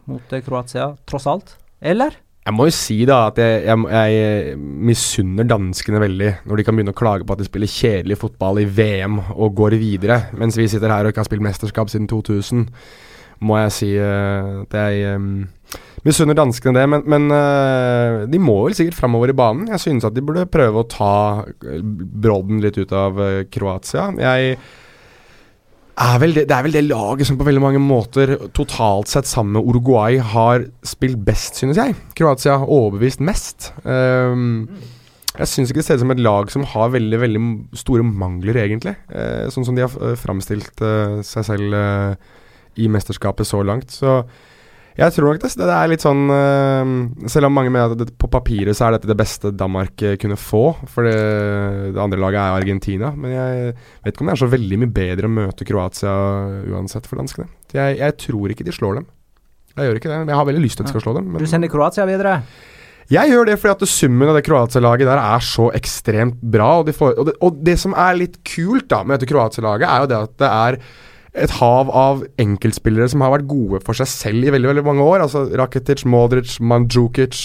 mot 0.08 0.32
eh, 0.32 0.44
Kroatia, 0.46 0.94
tross 1.04 1.28
alt. 1.28 1.58
Eller? 1.84 2.16
Jeg 2.46 2.54
må 2.54 2.68
jo 2.68 2.74
si 2.76 3.00
da 3.08 3.24
at 3.26 3.40
jeg, 3.42 3.62
jeg, 3.66 4.10
jeg 4.14 4.58
misunner 4.86 5.48
danskene 5.50 5.98
veldig 5.98 6.28
når 6.46 6.60
de 6.60 6.64
kan 6.66 6.76
begynne 6.78 6.92
å 6.94 6.98
klage 6.98 7.26
på 7.26 7.34
at 7.34 7.40
de 7.42 7.48
spiller 7.48 7.70
kjedelig 7.70 8.20
fotball 8.20 8.60
i 8.62 8.68
VM 8.70 9.18
og 9.34 9.56
går 9.58 9.74
videre, 9.80 10.20
mens 10.38 10.54
vi 10.54 10.68
sitter 10.70 10.94
her 10.94 11.08
og 11.08 11.10
ikke 11.10 11.24
har 11.24 11.26
spilt 11.26 11.42
mesterskap 11.42 11.90
siden 11.90 12.06
2000. 12.12 12.62
Må 13.42 13.58
jeg 13.64 13.74
si 13.74 13.90
eh, 13.98 14.52
at 14.62 14.78
jeg 14.78 15.18
um, 15.18 15.42
misunner 16.06 16.38
danskene 16.38 16.78
det, 16.78 16.86
men, 16.88 17.02
men 17.10 17.26
eh, 17.34 18.22
de 18.30 18.38
må 18.40 18.60
vel 18.68 18.78
sikkert 18.78 19.00
framover 19.00 19.34
i 19.34 19.36
banen. 19.36 19.66
Jeg 19.74 19.82
synes 19.82 20.06
at 20.06 20.14
de 20.14 20.22
burde 20.24 20.46
prøve 20.46 20.84
å 20.84 20.88
ta 20.88 21.16
brodden 21.66 22.62
litt 22.62 22.78
ut 22.78 22.94
av 22.94 23.18
Kroatia. 23.50 24.12
Jeg 24.22 24.60
er 25.96 26.18
vel 26.20 26.34
det, 26.36 26.44
det 26.50 26.52
er 26.56 26.64
vel 26.66 26.74
det 26.76 26.84
laget 26.84 27.28
som 27.28 27.38
på 27.40 27.46
veldig 27.46 27.62
mange 27.62 27.80
måter 27.80 28.34
totalt 28.56 29.08
sett 29.08 29.28
sammen 29.28 29.56
med 29.56 29.68
Uruguay 29.70 30.18
har 30.20 30.66
spilt 30.84 31.22
best, 31.24 31.62
synes 31.62 31.80
jeg. 31.80 31.96
Kroatia 32.18 32.58
har 32.60 32.72
overbevist 32.72 33.22
mest. 33.24 33.70
Um, 33.84 34.68
jeg 35.36 35.48
syns 35.48 35.72
ikke 35.72 35.80
det 35.80 35.86
ser 35.88 36.00
ut 36.00 36.04
som 36.04 36.12
et 36.12 36.20
lag 36.20 36.52
som 36.52 36.66
har 36.68 36.92
veldig 36.92 37.20
veldig 37.20 37.42
store 37.80 38.04
mangler, 38.04 38.60
egentlig. 38.60 38.96
Uh, 39.08 39.48
sånn 39.52 39.68
som 39.68 39.76
de 39.76 39.86
har 39.86 39.96
uh, 40.02 40.12
framstilt 40.20 40.84
uh, 40.84 41.22
seg 41.24 41.48
selv 41.48 41.76
uh, 41.76 42.36
i 42.76 42.90
mesterskapet 42.92 43.48
så 43.48 43.62
langt. 43.64 43.92
Så 43.92 44.20
jeg 44.96 45.12
tror 45.12 45.28
nok 45.28 45.42
det, 45.42 45.50
det 45.60 45.72
er 45.76 45.90
litt 45.92 46.04
sånn 46.04 46.22
eh, 46.32 46.92
Selv 47.32 47.50
om 47.50 47.56
mange 47.58 47.72
mener 47.72 47.92
at 47.92 48.00
det, 48.00 48.14
på 48.16 48.30
papiret 48.32 48.76
så 48.76 48.86
er 48.86 48.96
dette 48.96 49.10
det 49.10 49.18
beste 49.18 49.52
Danmark 49.52 50.00
eh, 50.00 50.16
kunne 50.20 50.38
få, 50.40 50.70
for 50.92 51.04
det, 51.04 51.16
det 51.92 52.00
andre 52.00 52.20
laget 52.22 52.40
er 52.40 52.60
Argentina. 52.62 53.10
Men 53.12 53.34
jeg 53.34 53.74
vet 53.76 54.14
ikke 54.14 54.24
om 54.24 54.30
det 54.30 54.36
er 54.36 54.44
så 54.44 54.52
veldig 54.54 54.80
mye 54.82 54.94
bedre 55.00 55.28
å 55.28 55.34
møte 55.36 55.68
Kroatia 55.68 56.14
uansett 56.72 57.08
for 57.08 57.20
danskene. 57.20 57.50
Jeg, 57.76 57.98
jeg 58.00 58.16
tror 58.24 58.54
ikke 58.54 58.66
de 58.66 58.74
slår 58.74 59.02
dem. 59.02 59.10
Jeg 59.76 59.90
gjør 59.90 60.00
ikke 60.00 60.12
det. 60.12 60.22
Jeg 60.24 60.40
har 60.40 60.48
veldig 60.48 60.64
lyst 60.64 60.80
til 60.80 60.86
at 60.86 60.88
de 60.88 60.94
skal 60.96 61.04
slå 61.04 61.14
dem. 61.18 61.36
Du 61.36 61.50
sender 61.50 61.72
Kroatia 61.72 62.08
videre? 62.08 62.38
Jeg 63.12 63.30
gjør 63.30 63.46
det 63.46 63.58
fordi 63.62 63.74
at 63.76 63.90
summen 63.92 64.30
av 64.32 64.38
det 64.38 64.46
Kroatia-laget 64.48 65.06
der 65.06 65.20
er 65.20 65.44
så 65.44 65.68
ekstremt 65.76 66.40
bra. 66.40 66.70
Og, 66.80 66.88
de 66.88 66.94
får, 66.96 67.12
og, 67.14 67.28
det, 67.28 67.36
og 67.44 67.60
det 67.68 67.76
som 67.78 67.94
er 67.94 68.16
litt 68.18 68.40
kult 68.48 68.88
da 68.90 69.02
med 69.04 69.18
dette 69.20 69.28
Kroatia-laget, 69.30 69.86
er 69.86 70.02
jo 70.02 70.08
det 70.10 70.22
at 70.24 70.40
det 70.42 70.48
er 70.50 70.78
et 71.36 71.52
hav 71.58 71.90
av 71.92 72.22
enkeltspillere 72.40 73.08
som 73.12 73.24
har 73.24 73.34
vært 73.36 73.48
gode 73.50 73.82
for 73.84 73.98
seg 73.98 74.08
selv 74.10 74.46
i 74.46 74.52
veldig 74.54 74.70
veldig 74.72 74.86
mange 74.86 75.04
år. 75.04 75.24
Altså 75.26 75.44
Rakitic, 75.58 76.06
Modric, 76.08 76.56
Mandzukic, 76.60 77.40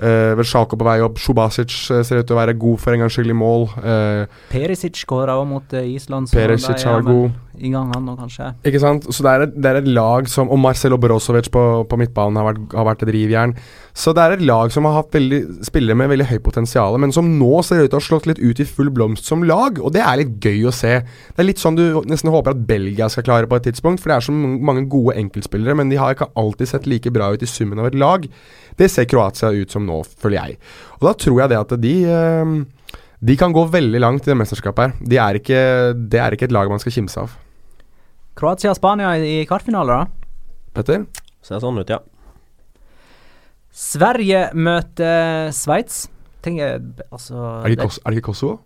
eh, 0.00 0.32
Versjalko 0.38 0.78
på 0.78 0.86
vei 0.88 0.98
opp. 1.04 1.20
Sjubasic 1.20 1.74
eh, 1.92 2.02
ser 2.06 2.22
ut 2.22 2.28
til 2.28 2.36
å 2.36 2.40
være 2.40 2.56
god 2.58 2.82
for 2.82 2.96
en 2.96 3.04
gangs 3.04 3.18
skyld 3.18 3.34
i 3.34 3.36
mål. 3.36 3.68
Eh, 3.82 4.38
Perisic 4.52 5.02
skåra 5.02 5.36
òg 5.40 5.48
mot 5.52 5.76
eh, 5.76 5.90
Island. 5.96 6.30
så 6.30 6.40
Perisic 6.40 6.80
er 6.80 6.88
har 6.88 7.02
vært 7.02 7.12
god. 7.12 7.42
I 7.56 7.70
gang, 7.72 7.88
han 7.94 8.04
nå, 8.04 8.14
kanskje. 8.18 8.50
Ikke 8.68 8.80
sant? 8.82 9.06
Så 9.08 9.24
det 9.24 9.32
er, 9.32 9.44
et, 9.46 9.54
det 9.56 9.70
er 9.70 9.78
et 9.80 9.88
lag 9.88 10.28
som 10.28 10.50
Og 10.52 10.58
Marcelo 10.60 10.98
Brozovic 11.00 11.48
på, 11.52 11.62
på 11.88 11.98
midtbanen 12.00 12.36
har 12.40 12.50
vært, 12.50 12.64
har 12.76 12.88
vært 12.90 13.04
et 13.06 13.12
rivjern. 13.14 13.54
Så 13.96 14.12
det 14.16 14.24
er 14.24 14.34
et 14.36 14.44
lag 14.44 14.72
som 14.74 14.84
har 14.88 14.98
hatt 14.98 15.14
veldig, 15.16 15.40
spillere 15.64 15.96
med 15.96 16.10
veldig 16.12 16.28
høyt 16.28 16.44
potensial, 16.44 16.98
men 17.00 17.14
som 17.16 17.30
nå 17.38 17.62
ser 17.64 17.80
ut 17.80 17.88
til 17.88 17.96
å 17.96 18.02
ha 18.02 18.06
slått 18.08 18.28
litt 18.28 18.42
ut 18.42 18.60
i 18.60 18.68
full 18.68 18.90
blomst 18.92 19.30
som 19.30 19.44
lag, 19.48 19.80
og 19.80 19.94
det 19.96 20.02
er 20.04 20.20
litt 20.20 20.36
gøy 20.44 20.68
å 20.68 20.74
se. 20.74 20.98
Det 21.00 21.42
er 21.42 21.48
litt 21.48 21.62
sånn 21.62 21.78
du 21.78 21.84
nesten 22.04 22.32
håper 22.34 22.52
at 22.52 22.66
Belgia 22.68 23.08
skal 23.12 23.24
klare 23.24 23.48
på 23.48 23.56
et 23.56 23.70
tidspunkt, 23.70 24.02
for 24.02 24.12
det 24.12 24.18
er 24.18 24.28
så 24.28 24.36
mange 24.36 24.84
gode 24.92 25.16
enkeltspillere, 25.16 25.78
men 25.80 25.92
de 25.92 26.00
har 26.00 26.12
ikke 26.12 26.28
alltid 26.36 26.72
sett 26.74 26.90
like 26.90 27.12
bra 27.14 27.32
ut 27.32 27.44
i 27.44 27.48
summen 27.48 27.80
av 27.80 27.88
et 27.88 27.96
lag. 27.96 28.28
Det 28.76 28.90
ser 28.92 29.08
Kroatia 29.08 29.54
ut 29.56 29.72
som 29.72 29.88
nå, 29.88 30.02
føler 30.20 30.42
jeg. 30.42 30.60
Og 31.00 31.08
da 31.08 31.16
tror 31.16 31.42
jeg 31.42 31.54
det 31.54 31.62
at 31.62 31.76
de 31.80 31.96
eh, 32.12 32.56
de 33.26 33.36
kan 33.40 33.52
gå 33.54 33.64
veldig 33.72 34.00
langt 34.02 34.26
i 34.26 34.30
det 34.30 34.36
mesterskapet 34.38 34.84
her. 34.84 34.94
De 35.00 35.18
er 35.20 35.40
ikke, 35.40 35.60
det 35.96 36.20
er 36.20 36.36
ikke 36.36 36.50
et 36.50 36.54
lag 36.54 36.68
man 36.70 36.82
skal 36.82 36.94
kimse 36.98 37.24
av. 37.24 37.32
Kroatia-Spania 38.36 39.14
i, 39.16 39.40
i 39.40 39.46
kvartfinale, 39.48 39.96
da? 39.96 40.42
Petter? 40.76 41.06
Ser 41.46 41.62
sånn 41.62 41.80
ut, 41.80 41.88
ja. 41.88 42.02
Sverige 43.76 44.50
møter 44.56 45.50
Sveits. 45.56 46.06
Tenker 46.44 46.78
altså 47.10 47.36
Er 47.62 47.66
det 47.66 47.76
ikke, 47.76 47.88
Kos 47.88 47.98
er 48.02 48.12
det 48.12 48.20
ikke 48.20 48.30
Kosovo? 48.30 48.58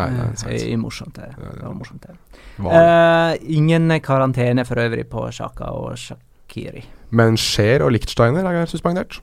Nei, 0.00 0.08
nei 0.14 0.26
Sveits. 0.38 0.64
Det 0.64 0.74
er 0.74 0.80
morsomt, 0.80 1.16
det. 1.16 1.30
det 1.38 1.62
var 1.64 1.76
morsomt, 1.76 2.06
det. 2.06 2.16
Eh, 2.60 3.32
ingen 3.56 3.94
karantene 4.04 4.64
for 4.68 4.80
øvrig 4.82 5.06
på 5.10 5.26
Sjaka 5.34 5.70
og 5.76 5.98
Shakiri. 5.98 6.84
Men 7.16 7.38
Scheer 7.40 7.86
og 7.86 7.94
Lichtsteiner 7.94 8.46
er 8.46 8.70
suspendert. 8.70 9.20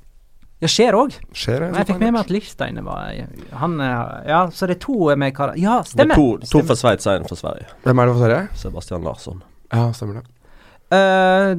Ja, 0.64 0.70
skjer 0.72 0.96
òg. 0.98 1.20
Scheer 1.38 1.68
er 1.68 1.76
Jeg 1.76 1.92
fikk 1.92 2.00
med 2.02 2.16
meg 2.16 2.24
at 2.24 2.32
Lichtsteiner 2.34 2.86
var 2.88 3.12
Han 3.62 3.76
eh, 3.84 4.16
Ja, 4.32 4.40
så 4.50 4.66
det 4.66 4.80
er 4.80 4.82
to 4.88 5.12
med 5.14 5.36
karantene 5.38 5.62
Ja, 5.62 5.76
Det 5.84 5.92
er 5.92 5.92
stemmer! 5.94 6.18
to, 6.18 6.50
to 6.50 6.64
for 6.66 6.80
Sveits 6.80 7.06
og 7.06 7.20
én 7.20 7.30
for 7.30 7.38
Sverige. 7.38 7.70
Hvem 7.86 8.02
er 8.02 8.10
det 8.10 8.16
for 8.16 8.24
Sverige? 8.26 8.48
Sebastian 8.64 9.06
Larsson. 9.06 9.44
Ja, 9.74 9.90
stemmer 9.96 10.22
det. 10.22 10.26
Uh, 10.88 11.56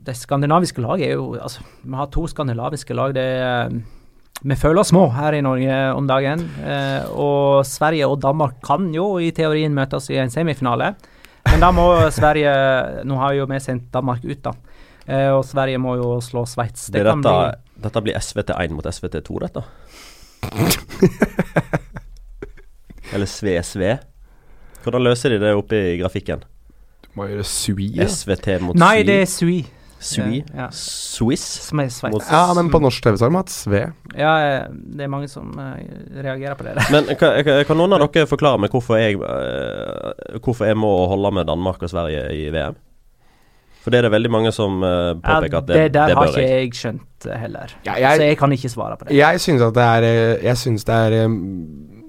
det 0.00 0.14
skandinaviske 0.16 0.80
laget 0.80 1.10
er 1.10 1.18
jo 1.18 1.34
Altså, 1.36 1.60
vi 1.84 1.92
har 1.96 2.06
to 2.12 2.24
skandinaviske 2.30 2.94
lag. 2.96 3.12
Det 3.14 3.22
er 3.22 3.68
Vi 4.42 4.56
føler 4.56 4.80
oss 4.80 4.88
små 4.88 5.10
her 5.12 5.32
i 5.36 5.42
Norge 5.44 5.74
om 5.92 6.06
dagen. 6.08 6.40
eh, 6.64 7.04
og 7.12 7.60
Sverige 7.66 8.06
og 8.08 8.20
Danmark 8.22 8.54
kan 8.64 8.88
jo 8.94 9.18
i 9.18 9.30
teorien 9.36 9.74
møtes 9.74 10.08
i 10.08 10.16
en 10.16 10.30
semifinale. 10.30 10.94
Men 11.44 11.60
da 11.60 11.70
må 11.70 11.84
Sverige 12.18 12.50
Nå 13.04 13.18
har 13.20 13.34
jo 13.36 13.44
vi 13.44 13.58
sendt 13.60 13.92
Danmark 13.92 14.24
ut, 14.24 14.40
da. 14.42 14.52
Eh, 15.06 15.28
og 15.28 15.44
Sverige 15.44 15.78
må 15.78 15.96
jo 15.96 16.20
slå 16.20 16.46
Sveits. 16.46 16.86
Det, 16.86 17.04
det 17.04 17.06
dette, 17.10 17.16
bli 17.20 17.82
dette 17.84 18.00
blir 18.00 18.16
SVT1 18.16 18.70
mot 18.72 18.86
SVT2, 18.86 19.38
dette? 19.44 19.62
Eller 23.12 23.26
SVSV? 23.26 23.82
Hvordan 24.84 25.02
løser 25.04 25.28
de 25.34 25.38
det 25.42 25.52
oppe 25.52 25.76
i 25.76 25.98
grafikken? 26.00 26.40
Må 27.18 27.26
gjøre 27.30 27.44
sui. 27.44 27.90
Ja. 27.98 28.06
SVT 28.06 28.60
mot 28.62 28.76
Nei, 28.78 28.96
Sui. 29.00 29.06
det 29.08 29.20
er 29.22 29.28
Sui. 29.30 29.58
Sui. 30.00 30.38
Ja. 30.56 30.70
Swiss. 30.72 31.42
Som 31.66 31.82
er 31.82 31.90
Sveits. 31.92 32.30
Ja, 32.32 32.46
men 32.56 32.70
på 32.72 32.78
norsk 32.80 33.02
TV 33.04 33.18
så 33.20 33.26
har 33.26 33.32
de 33.34 33.36
hatt 33.36 33.50
Sve. 33.52 33.80
Ja, 34.16 34.30
eh, 34.40 34.68
det 34.96 35.04
er 35.04 35.10
mange 35.12 35.28
som 35.28 35.50
uh, 35.58 35.74
reagerer 36.24 36.54
på 36.56 36.64
det. 36.64 36.72
der. 36.78 36.86
Men 36.94 37.10
kan, 37.20 37.36
kan 37.68 37.76
noen 37.76 37.92
av 37.98 38.06
dere 38.06 38.24
forklare 38.30 38.62
meg 38.64 38.72
hvorfor 38.72 38.96
jeg, 38.96 39.18
uh, 39.20 40.38
hvorfor 40.40 40.70
jeg 40.70 40.78
må 40.80 40.88
holde 41.10 41.34
med 41.36 41.50
Danmark 41.52 41.82
og 41.84 41.92
Sverige 41.92 42.22
i 42.32 42.46
VM? 42.54 42.78
For 43.80 43.92
det 43.92 44.00
er 44.00 44.08
det 44.08 44.12
veldig 44.12 44.30
mange 44.32 44.50
som 44.56 44.80
uh, 44.84 44.88
Ja, 44.88 45.14
påpeker 45.20 45.58
at 45.60 45.68
det, 45.68 45.76
det 45.76 45.92
der 45.98 46.10
det 46.14 46.16
har 46.16 46.32
ikke 46.32 46.48
jeg. 46.48 46.72
skjønt 46.80 47.28
heller. 47.42 47.76
Ja, 47.84 47.94
jeg- 48.00 48.16
Så 48.16 48.22
jeg 48.30 48.38
kan 48.40 48.52
ikke 48.56 48.68
svare 48.72 48.96
på 48.96 49.04
det. 49.08 49.16
Jeg 49.20 49.40
syns 49.40 49.62
at 49.68 49.74
det 49.76 49.84
er 49.84 50.02
Jeg 50.48 50.56
syns 50.64 50.84
det 50.88 50.94
er 50.96 51.12
eh, 51.24 51.28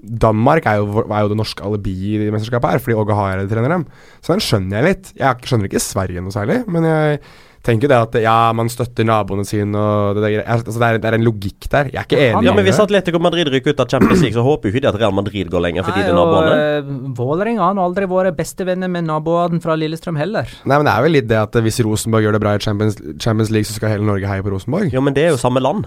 Danmark 0.02 0.66
er 0.66 0.80
jo, 0.82 1.04
er 1.06 1.22
jo 1.22 1.30
det 1.30 1.38
norske 1.38 1.62
alibiet 1.62 2.26
i 2.26 2.32
mesterskapet 2.34 2.74
her, 2.74 2.82
fordi 2.82 2.98
Åge 2.98 3.16
Hareide 3.16 3.46
trener 3.50 3.76
dem. 3.76 3.86
Så 4.20 4.34
den 4.34 4.42
skjønner 4.42 4.80
jeg 4.80 4.88
litt. 4.88 5.14
Jeg 5.20 5.48
skjønner 5.48 5.70
ikke 5.70 5.82
Sverige 5.82 6.24
noe 6.24 6.34
særlig, 6.34 6.62
men 6.66 6.88
jeg 6.88 7.22
tenker 7.62 7.90
det 7.90 7.98
at 7.98 8.16
ja, 8.24 8.34
man 8.56 8.70
støtter 8.72 9.06
naboene 9.06 9.44
sine 9.46 9.78
og 9.78 10.18
det, 10.18 10.24
der, 10.24 10.42
altså, 10.42 10.74
det, 10.74 10.88
er, 10.88 10.98
det 11.02 11.08
er 11.10 11.16
en 11.18 11.26
logikk 11.26 11.68
der. 11.70 11.92
Jeg 11.92 12.00
er 12.00 12.08
ikke 12.08 12.18
enig 12.18 12.48
Ja, 12.48 12.54
men 12.56 12.66
Hvis. 12.66 12.80
Atletico 12.82 13.20
Madrid 13.22 13.50
ryker 13.52 13.76
ut 13.76 13.82
av 13.84 13.90
Champions 13.92 14.22
League, 14.24 14.34
så 14.34 14.42
håper 14.46 14.68
jo 14.68 14.74
ikke 14.74 14.82
de 14.82 14.90
at 14.90 14.98
Real 14.98 15.14
Madrid 15.14 15.50
går 15.52 15.62
lenger 15.68 15.86
fordi 15.86 16.02
Nei, 16.02 16.08
det 16.08 16.14
er 16.14 16.18
naboene. 16.18 16.58
Uh, 16.58 17.10
Vålerenga 17.18 17.68
har 17.68 17.82
aldri 17.86 18.08
vært 18.10 18.38
bestevenner 18.38 18.90
med 18.90 19.06
naboene 19.06 19.62
fra 19.62 19.78
Lillestrøm 19.78 20.18
heller. 20.18 20.50
Nei, 20.66 20.74
men 20.74 20.88
det 20.88 20.94
er 20.96 21.06
vel 21.06 21.18
litt 21.20 21.30
det 21.30 21.38
at 21.38 21.62
hvis 21.62 21.82
Rosenborg 21.86 22.26
gjør 22.26 22.38
det 22.38 22.42
bra 22.42 22.56
i 22.58 22.64
Champions, 22.66 22.98
Champions 23.22 23.54
League, 23.54 23.70
så 23.70 23.78
skal 23.78 23.94
hele 23.94 24.08
Norge 24.08 24.30
heie 24.30 24.42
på 24.42 24.54
Rosenborg. 24.54 24.90
Jo, 24.94 25.04
men 25.04 25.14
det 25.14 25.28
er 25.28 25.36
jo 25.36 25.40
samme 25.40 25.62
land. 25.62 25.86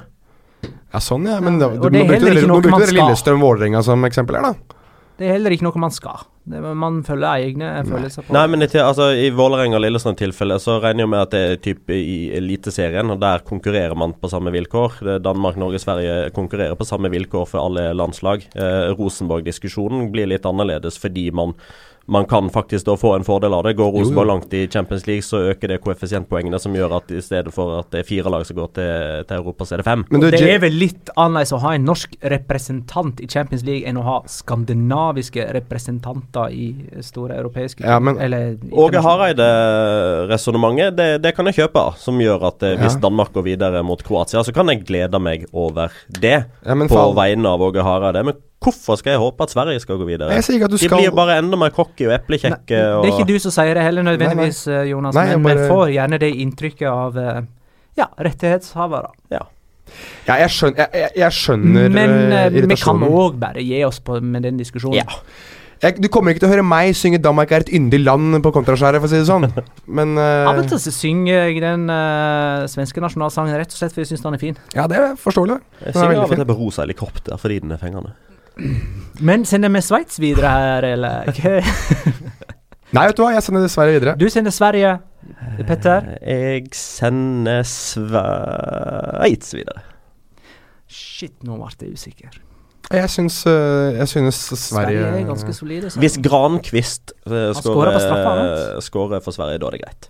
Ja, 0.96 1.02
sånn, 1.04 1.28
ja. 1.28 1.42
Men 1.44 1.60
da, 1.60 1.68
du, 1.76 1.90
det 1.90 1.92
er 1.92 1.92
nå 1.92 2.08
brukte 2.08 2.22
heller 2.24 2.40
ikke 2.42 2.52
nå 2.54 2.62
brukte 2.64 2.86
dere. 2.88 2.96
Lillestrøm-Vålerenga 3.02 3.84
som 3.84 4.08
eksempel 4.08 4.40
her, 4.40 4.54
da. 4.54 4.82
Det 5.16 5.28
er 5.30 5.38
heller 5.38 5.54
ikke 5.56 5.64
noe 5.64 5.80
man 5.80 5.94
skal. 5.96 6.24
Det, 6.46 6.60
man 6.78 6.98
følger 7.08 7.40
egne 7.48 7.70
følelser 7.88 8.26
på 8.28 8.34
Nei, 8.36 8.42
men 8.52 8.62
i, 8.62 8.68
til- 8.70 8.84
altså, 8.84 9.06
i 9.16 9.30
Vålerenga 9.34 9.78
og 9.80 9.84
Lillestrøm-tilfellet 9.86 10.62
så 10.62 10.76
regner 10.84 11.06
jeg 11.06 11.12
med 11.14 11.22
at 11.24 11.32
det 11.34 11.42
er 11.54 11.62
typ 11.64 11.94
i 11.96 12.18
Eliteserien, 12.36 13.10
og 13.14 13.22
der 13.24 13.44
konkurrerer 13.48 13.96
man 13.98 14.12
på 14.20 14.30
samme 14.32 14.52
vilkår. 14.54 15.00
Danmark, 15.24 15.56
Norge, 15.62 15.80
Sverige 15.82 16.30
konkurrerer 16.36 16.76
på 16.80 16.88
samme 16.88 17.10
vilkår 17.16 17.48
for 17.54 17.64
alle 17.64 17.88
landslag. 17.96 18.44
Eh, 18.56 18.92
Rosenborg-diskusjonen 19.00 20.10
blir 20.14 20.30
litt 20.32 20.46
annerledes 20.48 21.00
fordi 21.02 21.30
man 21.36 21.56
man 22.08 22.26
kan 22.30 22.50
faktisk 22.54 22.86
da 22.86 22.94
få 22.98 23.16
en 23.16 23.24
fordel 23.26 23.54
av 23.54 23.64
det. 23.66 23.74
Går 23.80 23.92
Rosenborg 23.96 24.28
langt 24.30 24.54
i 24.54 24.68
Champions 24.70 25.08
League, 25.08 25.24
så 25.26 25.40
øker 25.52 25.68
det 25.74 25.80
koeffisientpoengene, 25.82 26.60
som 26.62 26.76
gjør 26.78 26.98
at 27.00 27.10
i 27.12 27.22
stedet 27.22 27.54
for 27.54 27.80
at 27.80 27.90
det 27.92 28.04
er 28.04 28.08
fire 28.10 28.30
lag 28.30 28.46
som 28.46 28.58
går 28.60 28.70
til, 28.78 29.24
til 29.30 29.38
Europa, 29.40 29.66
så 29.66 29.74
er 29.76 29.82
det 29.82 29.88
fem. 29.88 30.04
Men 30.14 30.22
du, 30.22 30.28
det 30.30 30.42
er 30.46 30.62
vel 30.62 30.78
litt 30.78 31.10
annerledes 31.16 31.54
å 31.58 31.62
ha 31.64 31.74
en 31.74 31.88
norsk 31.90 32.14
representant 32.36 33.20
i 33.26 33.30
Champions 33.32 33.66
League 33.66 33.90
enn 33.90 33.98
å 33.98 34.06
ha 34.06 34.18
skandinaviske 34.30 35.48
representanter 35.58 36.54
i 36.54 36.68
store 37.06 37.40
europeiske 37.42 37.84
Ja, 37.86 37.98
men- 38.00 38.20
eller, 38.22 38.58
Åge 38.72 39.02
Hareide-resonnementet, 39.02 40.96
det, 40.98 41.10
det 41.24 41.34
kan 41.36 41.46
jeg 41.50 41.56
kjøpe. 41.64 41.86
Som 42.02 42.20
gjør 42.22 42.48
at 42.52 42.64
eh, 42.64 42.78
hvis 42.80 42.96
Ja. 42.96 43.02
Danmark 43.08 43.34
går 43.34 43.44
videre 43.50 43.82
mot 43.84 44.02
Kroatia, 44.04 44.44
så 44.44 44.54
kan 44.54 44.68
jeg 44.72 44.86
glede 44.88 45.20
meg 45.22 45.46
over 45.54 45.92
det. 46.10 46.46
Ja, 46.66 46.76
men 46.76 46.88
på 46.88 47.02
vegne 47.18 47.50
av 47.50 47.62
Åge 47.62 47.84
Hareide. 47.86 48.24
Men 48.26 48.38
hvorfor 48.64 48.98
skal 49.00 49.16
jeg 49.16 49.22
håpe 49.22 49.46
at 49.46 49.54
Sverige 49.54 49.82
skal 49.84 50.00
gå 50.00 50.08
videre? 50.08 50.32
Jeg 50.34 50.46
sier 50.46 50.58
ikke 50.58 50.70
at 50.70 50.76
du 50.76 50.78
De 50.82 50.90
blir 50.90 51.16
bare 51.16 51.40
enda 51.42 51.58
mer 51.60 51.74
cocky 51.76 52.08
og 52.08 52.16
eplekjekke. 52.16 52.62
eplekjekke. 52.62 53.02
det 53.04 53.12
er 53.12 53.20
ikke 53.20 53.34
du 53.34 53.40
som 53.40 53.52
sier 53.52 53.74
det 53.78 53.84
heller 53.84 54.08
nødvendigvis, 54.08 54.68
eh, 54.68 54.86
Jonas, 54.92 55.16
Nei, 55.16 55.28
men 55.36 55.44
bare- 55.44 55.68
får 55.70 55.92
gjerne 55.96 56.20
det 56.20 56.32
inntrykket 56.46 56.88
av 56.90 57.18
eh, 57.18 57.42
ja, 57.98 58.08
rettighetshavere. 58.18 59.12
Ja. 59.32 59.44
Ja, 60.26 60.40
jeg 60.42 60.50
skjønner, 60.50 60.88
jeg, 60.98 61.12
jeg, 61.16 61.32
skjønner 61.32 61.92
Men 61.94 62.34
eh, 62.34 62.50
vi 62.50 62.78
kan 62.82 63.04
òg 63.06 63.38
bare 63.40 63.62
gi 63.62 63.84
oss 63.86 64.00
på 64.00 64.18
med 64.22 64.44
den 64.48 64.58
diskusjonen. 64.58 64.98
Ja. 64.98 65.20
Jeg, 65.84 66.00
du 66.02 66.08
kommer 66.10 66.32
ikke 66.32 66.42
til 66.46 66.50
å 66.50 66.54
høre 66.54 66.66
meg 66.66 66.96
synge 66.98 67.20
'Danmark 67.22 67.52
er 67.52 67.66
et 67.66 67.72
yndig 67.76 68.00
land' 68.02 68.40
på 68.42 68.52
kontraskjæret, 68.56 69.02
for 69.04 69.10
å 69.10 69.12
si 69.12 69.20
det 69.20 69.28
sånn. 69.28 69.46
Men 70.00 70.16
uh, 70.18 70.48
Av 70.50 70.62
og 70.62 70.70
til 70.72 70.80
synger 70.80 71.50
jeg 71.52 71.60
den 71.62 71.90
uh, 71.92 72.64
svenske 72.72 73.04
nasjonalsangen 73.04 73.60
rett 73.60 73.76
og 73.76 73.78
slett 73.78 73.94
fordi 73.94 74.08
jeg 74.08 74.16
syns 74.16 74.24
den 74.24 74.38
er 74.40 74.42
fin. 74.42 74.62
Ja, 74.74 74.88
det 74.90 75.02
er 75.02 75.18
forståelig. 75.20 75.60
Jeg 75.84 75.92
er 75.92 76.00
synger 76.00 76.24
av 76.24 76.32
og 76.32 76.40
til 76.40 76.48
på 76.50 76.58
rosa 76.64 76.86
helikopter 76.88 77.42
fordi 77.42 77.60
den 77.66 77.76
er 77.76 77.82
fengende. 77.82 78.16
Men 79.26 79.46
sender 79.48 79.72
vi 79.74 79.82
Sveits 79.84 80.20
videre 80.22 80.52
her, 80.52 80.88
eller? 80.96 81.28
Nei, 82.96 83.04
vet 83.10 83.18
du 83.18 83.24
hva, 83.26 83.34
jeg 83.36 83.44
sender 83.44 83.68
Sverige 83.72 84.00
videre. 84.00 84.16
Du 84.20 84.28
sender 84.32 84.54
Sverige, 84.56 84.96
Petter. 85.68 86.10
Jeg 86.22 86.70
sender 86.78 87.64
Sveits 87.68 89.56
videre. 89.58 89.82
Shit, 90.88 91.36
nå 91.44 91.58
ble 91.60 91.72
jeg 91.82 91.94
usikker. 91.98 92.42
Jeg 92.94 93.10
syns, 93.10 93.40
eh, 93.50 93.98
jeg 93.98 94.08
synes 94.08 94.36
Sverige 94.36 94.58
Sverige 94.70 95.06
er 95.08 95.26
ganske 95.26 95.54
solide. 95.58 95.90
Hvis 95.98 96.20
Grankvist 96.22 97.16
uh, 97.26 97.50
på 97.50 97.54
skårer 98.86 99.20
for 99.26 99.32
Sverige, 99.34 99.58
da 99.58 99.66
er 99.72 99.72
det 99.74 99.82
greit. 99.82 100.10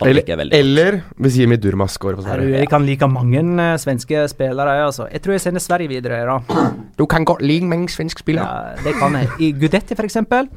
Han 0.00 0.08
Eller, 0.08 0.48
eller 0.56 1.00
hvis 1.20 1.36
Jimmy 1.36 1.56
Durmaz 1.60 1.98
går 2.00 2.16
for 2.16 2.24
Sverige. 2.24 2.58
Jeg 2.58 2.68
kan 2.72 2.84
like 2.86 3.06
mange 3.08 3.40
eh, 3.42 3.76
svenske 3.78 4.22
spillere, 4.32 4.78
altså. 4.86 5.06
Jeg 5.12 5.20
tror 5.22 5.32
jeg 5.36 5.40
sender 5.44 5.60
Sverige 5.60 5.88
videre, 5.88 6.22
da. 6.24 6.38
Du 6.98 7.06
kan 7.06 7.24
godt 7.24 7.42
like 7.42 7.66
mange 7.68 7.88
svenske 7.92 8.20
spillere. 8.24 8.46
Ja, 8.46 8.76
det 8.84 8.94
kan 8.98 9.12
jeg. 9.18 9.28
I 9.40 9.52
Gudetti, 9.52 9.94
for 9.94 10.08
eksempel. 10.08 10.48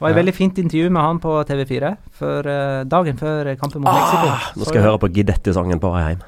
var 0.00 0.10
et 0.10 0.16
Ja. 0.16 0.20
veldig 0.22 0.34
fint 0.34 0.58
intervju 0.58 0.90
med 0.90 1.00
han 1.02 1.18
på 1.20 1.44
TV4 1.48 1.96
for, 2.12 2.38
uh, 2.44 2.84
dagen 2.84 3.16
før 3.16 3.54
kampen 3.56 3.80
mot 3.80 3.92
Mexico. 3.92 4.26
Ah, 4.28 4.50
Nå 4.56 4.64
skal 4.64 4.74
jeg 4.82 4.84
høre 4.84 4.98
på 5.00 5.08
Gidetti-sangen 5.08 5.80
på 5.80 5.92
vei 5.92 6.02
hjem. 6.10 6.20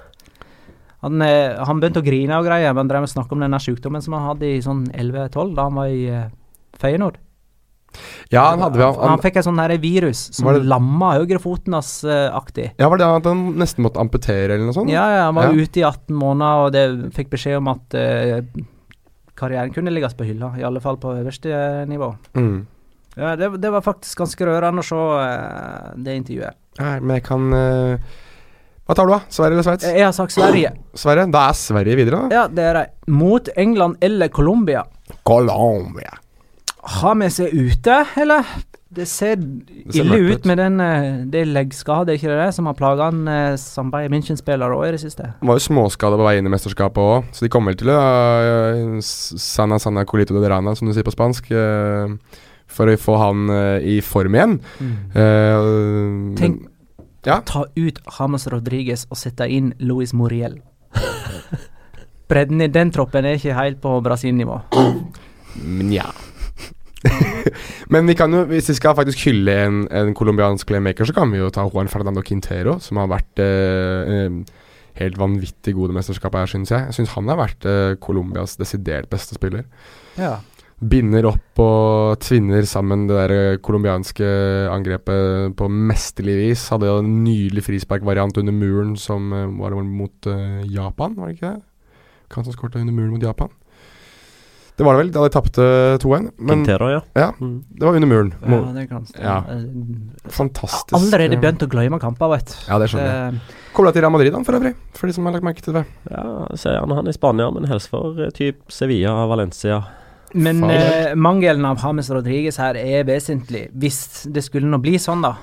Han, 1.03 1.21
uh, 1.23 1.65
han 1.69 1.81
begynte 1.81 2.01
å 2.01 2.05
grine 2.07 2.39
og 2.41 2.47
greier, 2.49 2.73
men 2.75 2.89
drev 2.89 3.03
og 3.05 3.09
snakke 3.13 3.33
om 3.37 3.41
denne 3.45 3.61
sykdommen 3.61 4.03
som 4.03 4.17
han 4.17 4.25
hadde 4.33 4.49
i 4.49 4.61
sånn 4.65 4.87
11-12, 4.93 5.55
da 5.55 5.69
han 5.69 5.77
var 5.77 5.87
i 5.93 6.09
uh, 6.11 6.25
Feyenoord. 6.81 7.19
Ja, 8.31 8.45
han 8.51 8.61
hadde 8.61 8.79
han, 8.83 8.95
Han, 9.01 9.09
han, 9.15 9.23
fikk 9.25 9.39
et 9.41 9.47
sånn 9.47 9.61
virus 9.81 10.21
som 10.37 10.51
det- 10.53 10.65
lamma 10.69 11.15
høyrefoten 11.19 11.73
hans 11.73 12.05
aktig. 12.05 12.71
Ja, 12.79 12.89
var 12.89 12.99
det 13.01 13.07
at 13.07 13.25
han 13.31 13.55
nesten 13.59 13.83
måtte 13.87 14.01
amputere 14.03 14.55
eller 14.55 14.67
noe 14.69 14.77
sånt? 14.77 14.91
Ja, 14.93 15.07
ja, 15.17 15.23
han 15.31 15.35
var 15.35 15.49
Ja. 15.53 15.53
ute 15.65 15.81
i 15.81 15.85
18 15.85 16.15
måneder, 16.15 16.65
og 16.67 16.73
det 16.73 17.15
fikk 17.17 17.31
beskjed 17.31 17.57
om 17.59 17.69
at 17.73 17.95
eh, 17.95 18.43
karrieren 19.39 19.73
kunne 19.75 19.91
ligges 19.95 20.15
på 20.19 20.27
hylla, 20.29 20.53
i 20.59 20.65
alle 20.67 20.81
fall 20.85 20.99
på 21.01 21.15
øverste 21.17 21.51
eh, 21.55 21.85
nivå. 21.89 22.13
Mm. 22.35 22.67
Ja, 23.19 23.35
det, 23.37 23.49
det 23.63 23.71
var 23.75 23.83
faktisk 23.83 24.19
ganske 24.21 24.47
rørende 24.47 24.85
å 24.85 24.87
se 24.87 24.99
eh, 25.25 25.93
det 26.05 26.17
intervjuet. 26.21 26.59
Nei, 26.79 26.95
men 27.01 27.17
jeg 27.19 27.25
kan 27.27 27.49
eh, 27.59 27.99
Hva 28.87 28.95
tar 28.95 29.09
du, 29.09 29.13
da? 29.17 29.21
Sverige 29.29 29.57
eller 29.59 29.67
Sveits? 29.67 29.89
Jeg 29.91 30.05
har 30.07 30.15
sagt 30.17 30.33
Sverige. 30.37 30.71
Sverige? 30.97 31.27
Da 31.35 31.49
er 31.51 31.59
Sverige 31.59 31.99
videre, 31.99 32.21
da. 32.29 32.37
Ja, 32.37 32.45
det 32.49 32.65
er 32.71 32.79
de. 32.79 33.13
Mot 33.13 33.51
England 33.59 33.99
eller 34.07 34.31
Colombia. 34.33 34.85
Colombia. 35.29 36.15
Har 36.89 37.17
med 37.19 37.33
seg 37.35 37.53
ute, 37.53 38.01
eller? 38.17 38.47
Det 38.89 39.05
ser 39.05 39.37
ser 39.37 40.01
ille 40.01 40.17
ut 40.33 40.47
med 40.49 40.57
den 40.57 40.81
eh, 40.81 41.19
det 41.29 41.43
leggskadet, 41.51 42.15
ikke 42.17 42.33
det, 42.33 42.47
som 42.57 42.71
har 42.71 42.77
plaga 42.79 43.11
en 43.13 43.21
som 43.61 43.91
Sambay 43.91 44.09
München-spiller 44.09 44.73
òg 44.73 44.87
i 44.87 44.95
det 44.95 45.03
siste. 45.03 45.27
Han 45.43 45.51
var 45.51 45.59
jo 45.59 45.67
småskada 45.67 46.17
på 46.17 46.25
vei 46.25 46.39
inn 46.39 46.49
i 46.49 46.53
mesterskapet 46.55 47.03
òg, 47.03 47.29
så 47.37 47.45
de 47.45 47.51
kommer 47.53 47.75
vel 47.75 47.83
til 47.83 47.93
å 47.93 47.99
uh, 47.99 48.97
Sana 49.05 49.77
sana 49.83 50.07
colito 50.09 50.33
de 50.39 50.49
rana, 50.49 50.73
som 50.75 50.89
du 50.89 50.95
sier 50.97 51.05
på 51.05 51.13
spansk, 51.13 51.51
eh, 51.53 52.17
for 52.69 52.89
å 52.89 52.97
få 53.01 53.19
han 53.21 53.53
eh, 53.53 53.89
i 53.97 53.99
form 54.05 54.39
igjen. 54.39 54.59
Mm. 54.81 56.35
Tenk 56.41 56.67
Ja. 57.27 57.43
ta 57.45 57.67
ut 57.77 57.99
Hamas 58.17 58.47
Rodriguez 58.49 59.05
og 59.11 59.19
sette 59.21 59.45
inn 59.53 59.75
Luis 59.79 60.15
Muriel. 60.17 60.61
Bredden 62.31 62.63
i 62.65 62.69
den 62.73 62.93
troppen 62.95 63.27
er 63.27 63.37
ikke 63.37 63.57
helt 63.57 63.81
på 63.85 63.99
Brasil-nivå. 64.05 64.61
Men 65.61 65.93
ja. 65.93 66.09
Men 67.93 68.11
vi 68.11 68.17
kan 68.19 68.35
jo, 68.35 68.45
hvis 68.51 68.71
vi 68.73 68.79
skal 68.79 68.97
faktisk 68.99 69.23
hylle 69.29 69.55
en, 69.65 69.83
en 69.95 70.15
colombiansk 70.19 70.69
playmaker, 70.69 71.09
så 71.09 71.15
kan 71.17 71.31
vi 71.33 71.41
jo 71.41 71.51
ta 71.55 71.67
Juan 71.69 71.91
Fernando 71.91 72.25
Quintero, 72.27 72.79
som 72.83 73.01
har 73.03 73.11
vært 73.13 73.43
eh, 73.45 74.13
eh, 74.27 74.69
helt 74.99 75.19
vanvittig 75.21 75.77
gode 75.79 75.95
mesterskapet 75.97 76.43
her, 76.43 76.53
syns 76.53 76.75
jeg. 76.75 76.89
Jeg 76.89 76.99
syns 76.99 77.15
han 77.15 77.31
har 77.31 77.41
vært 77.41 77.67
eh, 77.69 77.97
Colombias 78.03 78.59
desidert 78.61 79.11
beste 79.13 79.39
spiller. 79.39 79.67
Ja. 80.19 80.39
Binder 80.79 81.27
opp 81.27 81.59
og 81.59 82.21
tvinner 82.23 82.63
sammen 82.71 83.09
det 83.09 83.17
der 83.17 83.35
eh, 83.35 83.61
colombianske 83.63 84.27
angrepet 84.71 85.57
på 85.59 85.71
mesterlig 85.71 86.37
vis. 86.39 86.69
Hadde 86.71 86.91
jo 86.91 87.01
en 87.03 87.17
nydelig 87.25 87.65
frisparkvariant 87.67 88.39
under 88.39 88.55
muren 88.55 88.95
som 88.99 89.33
eh, 89.35 89.49
var 89.59 89.75
mot 89.83 90.31
eh, 90.31 90.61
Japan, 90.71 91.17
var 91.19 91.31
det 91.31 91.39
ikke 91.39 91.57
det? 91.57 91.65
Kan 92.31 92.47
som 92.47 92.55
skåret 92.55 92.79
under 92.79 92.95
muren 92.95 93.17
mot 93.17 93.27
Japan. 93.27 93.51
Det 94.79 94.87
var 94.87 94.95
det 94.95 95.01
vel, 95.03 95.09
da 95.15 95.25
de 95.27 95.31
tapte 95.35 95.65
2-1. 96.05 96.29
Men 96.39 96.61
Quintero, 96.63 96.89
ja. 96.93 97.01
ja, 97.19 97.33
Mm. 97.41 97.65
det 97.69 97.83
var 97.85 97.97
under 97.99 98.09
muren. 98.09 98.33
ja, 98.47 98.61
det 98.77 98.85
kan. 98.89 99.07
Ja. 99.19 99.39
Eh, 99.51 99.65
Fantastisk. 100.31 100.95
Allerede 100.95 101.35
eh, 101.35 101.41
begynt 101.43 101.65
å 101.67 101.69
glemme 101.71 101.99
kamper, 102.01 102.31
vet 102.37 102.47
du. 102.53 102.55
Ja, 102.69 102.79
det 102.79 102.89
skjønner 102.93 103.11
jeg. 103.11 103.33
Det- 103.35 103.57
Kobla 103.75 103.93
til 103.93 104.03
Real 104.03 104.11
Madrid, 104.15 104.33
han, 104.35 104.45
for 104.47 104.55
øvrig. 104.59 104.75
For 104.95 105.07
de 105.07 105.13
som 105.15 105.27
har 105.29 105.33
lagt 105.37 105.45
merke 105.47 105.63
til 105.63 105.75
det. 105.77 105.85
Ja, 106.11 106.47
ser 106.57 106.79
gjerne 106.79 106.95
han 106.99 107.09
i 107.11 107.13
Spania, 107.15 107.51
men 107.55 107.67
helst 107.71 107.91
for 107.93 108.17
eh, 108.23 108.31
typ 108.35 108.57
Sevilla, 108.73 109.27
Valencia. 109.31 109.83
Men 110.35 110.63
eh, 110.71 111.15
mangelen 111.17 111.65
av 111.65 111.79
James 111.83 112.11
Rodriguez 112.11 112.57
her 112.61 112.77
er 112.77 113.05
vesentlig, 113.09 113.69
hvis 113.75 114.27
det 114.33 114.43
skulle 114.45 114.67
nå 114.69 114.79
bli 114.83 114.97
sånn, 115.01 115.23
da. 115.25 115.35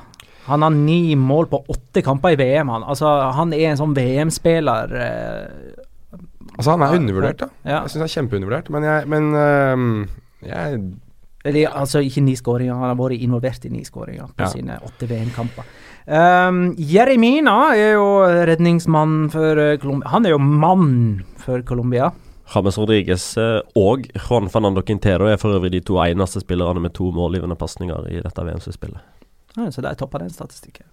Han 0.46 0.62
har 0.62 0.70
ni 0.76 1.16
mål 1.18 1.48
på 1.50 1.64
åtte 1.74 2.04
kamper 2.06 2.36
i 2.36 2.38
VM. 2.38 2.70
Han 2.70 2.84
Altså, 2.84 3.10
han 3.34 3.52
er 3.54 3.72
en 3.72 3.78
sånn 3.80 3.96
VM-spiller. 3.98 4.94
Eh, 4.94 5.85
Altså, 6.58 6.72
han 6.72 6.82
er 6.86 6.96
undervurdert, 7.00 7.40
da. 7.40 7.48
ja. 7.66 7.82
Jeg 7.84 7.90
syns 7.94 8.02
han 8.02 8.08
er 8.10 8.14
kjempeundervurdert, 8.16 8.70
men 8.72 8.84
jeg 8.84 9.08
Men 9.12 9.34
øhm, 9.36 10.08
jeg 10.46 10.80
Eller, 11.46 11.68
altså 11.78 12.00
ikke 12.02 12.22
ni 12.26 12.36
skåringer, 12.36 12.74
han 12.74 12.90
har 12.90 12.96
vært 12.98 13.20
involvert 13.22 13.66
i 13.66 13.70
ni 13.70 13.84
skåringer 13.86 14.28
på 14.34 14.42
Ja. 14.42 14.48
sine 14.50 14.80
åtte 14.82 15.06
VM-kamper. 15.10 15.64
Um, 16.08 16.76
Jeremina 16.78 17.74
er 17.76 17.94
jo 17.94 18.08
redningsmann 18.50 19.30
for 19.34 19.58
eh, 19.62 19.78
Colombia. 19.82 20.10
Han 20.10 20.26
er 20.26 20.30
jo 20.36 20.38
mann 20.40 21.24
for 21.38 21.62
Colombia. 21.62 22.12
James 22.56 22.78
Rodriguez 22.78 23.38
eh, 23.42 23.62
og 23.76 24.06
Juan 24.30 24.50
Fernando 24.50 24.82
Quintero 24.86 25.26
er 25.30 25.38
for 25.42 25.54
øvrig 25.58 25.72
de 25.74 25.80
to 25.86 25.98
eneste 26.02 26.42
spillerne 26.42 26.80
med 26.82 26.94
to 26.94 27.12
målgivende 27.12 27.56
pasninger 27.58 28.06
i 28.10 28.22
dette 28.22 28.42
VM-spillet. 28.46 29.02
Ja, 29.58 29.70
så 29.72 29.82
de 29.82 29.94
topper 29.98 30.20
den 30.26 30.30
statistikken. 30.30 30.86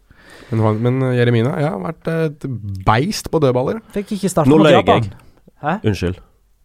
Men, 0.50 0.78
men 0.82 1.02
eh, 1.02 1.16
Jeremina 1.18 1.56
ja, 1.60 1.74
har 1.76 1.80
vært 1.92 2.08
et 2.12 2.46
beist 2.86 3.28
på 3.32 3.40
dødballer. 3.40 3.80
Fikk 3.92 4.12
ikke 4.18 4.28
starte 4.32 4.48
mot 4.52 4.64
Japan. 4.68 5.02
jeg. 5.08 5.12
Hæ? 5.62 5.78
Unnskyld. 5.86 6.20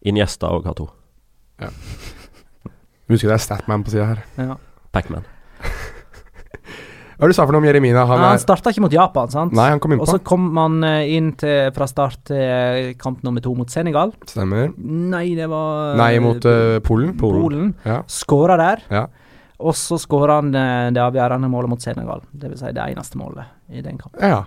Iniesta 0.06 0.50
og 0.54 0.66
har 0.66 0.76
to. 0.78 0.88
Husker 3.08 3.30
det 3.30 3.36
er 3.38 3.42
Statman 3.42 3.84
på 3.86 3.94
sida 3.94 4.06
her. 4.12 4.22
Ja. 4.36 4.56
Pacman. 4.92 5.24
Hva 7.18 7.24
var 7.26 7.32
det 7.32 7.34
du 7.34 7.36
sa 7.40 7.44
for 7.48 7.56
noe 7.56 7.64
om 7.64 7.66
Jeremina? 7.66 8.04
Han 8.06 8.20
Han, 8.22 8.36
er 8.36 8.38
starta 8.38 8.70
ikke 8.70 8.84
mot 8.84 8.92
Japan, 8.94 9.30
sant? 9.32 9.54
Nei, 9.58 9.64
han 9.72 9.80
kom 9.82 9.90
innpå. 9.96 10.04
Og 10.06 10.12
så 10.12 10.20
kom 10.22 10.44
man 10.54 10.76
eh, 10.86 11.16
inn 11.16 11.32
til, 11.40 11.72
fra 11.74 11.88
start 11.90 12.20
til 12.30 12.38
eh, 12.38 12.92
kamp 13.00 13.24
nummer 13.26 13.42
to 13.42 13.56
mot 13.58 13.70
Senegal. 13.74 14.12
Stemmer. 14.30 14.70
Nei, 14.78 15.24
det 15.34 15.48
var 15.50 15.98
Nei, 15.98 16.12
mot 16.22 16.46
uh, 16.46 16.76
Polen. 16.86 17.16
Polen. 17.18 17.72
Ja. 17.82 18.04
Skåra 18.06 18.54
der. 18.60 18.84
Ja. 18.94 19.02
Og 19.58 19.74
så 19.74 19.98
skåra 19.98 20.36
han 20.38 20.52
det 20.54 21.02
avgjørende 21.02 21.50
målet 21.50 21.72
mot 21.72 21.82
Senegal. 21.82 22.22
Det 22.30 22.52
vil 22.52 22.60
si 22.60 22.70
det 22.70 22.86
eneste 22.86 23.18
målet 23.18 23.50
i 23.74 23.82
den 23.82 23.98
kampen. 23.98 24.22
ja. 24.22 24.44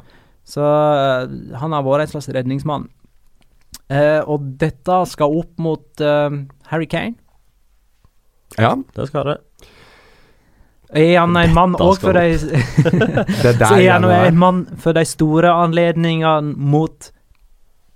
Så 0.47 0.63
han 0.63 1.75
har 1.75 1.83
vært 1.85 2.07
en 2.07 2.15
slags 2.15 2.31
redningsmann. 2.33 2.87
Eh, 3.91 4.21
og 4.23 4.53
dette 4.61 5.01
skal 5.11 5.37
opp 5.41 5.59
mot 5.59 6.03
uh, 6.05 6.31
Harry 6.71 6.87
Kane. 6.87 7.17
Ja. 8.59 8.75
Det 8.95 9.07
skal 9.09 9.33
det. 9.33 9.37
Er 10.91 11.21
han 11.21 11.37
en 11.39 11.53
mann 11.55 11.75
òg 11.79 12.01
for 12.03 12.17
de 12.17 12.33
Det 12.35 12.41
Så 13.39 13.53
der 13.55 13.77
er 13.77 13.93
han 13.93 14.07
en 14.11 14.39
mann 14.39 14.65
for 14.75 14.91
de 14.95 15.05
store 15.07 15.53
anledningene 15.63 16.51
mot 16.51 17.11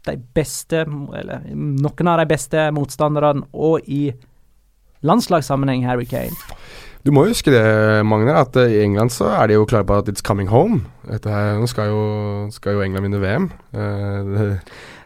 de 0.08 0.14
beste 0.38 0.86
Eller 0.86 1.44
noen 1.52 2.08
av 2.08 2.22
de 2.22 2.28
beste 2.30 2.70
motstanderne, 2.72 3.44
og 3.52 3.84
i 3.90 4.14
landslagssammenheng 5.06 5.84
Harry 5.86 6.08
Kane. 6.08 6.36
Du 7.06 7.12
må 7.14 7.28
huske 7.28 7.52
det, 7.54 7.62
Magne, 8.08 8.34
at 8.34 8.56
eh, 8.58 8.80
i 8.80 8.82
England 8.82 9.12
så 9.14 9.28
er 9.36 9.50
de 9.52 9.60
jo 9.60 9.68
klare 9.70 9.86
på 9.86 10.00
at 10.00 10.08
it's 10.10 10.26
coming 10.26 10.50
home. 10.50 10.88
Dette 11.06 11.30
her, 11.30 11.60
nå 11.62 11.68
skal 11.70 11.92
jo, 11.92 12.06
skal 12.54 12.80
jo 12.80 12.82
England 12.82 13.06
vinne 13.06 13.20
VM. 13.22 13.46
Uh, 13.76 14.32
det, 14.32 14.48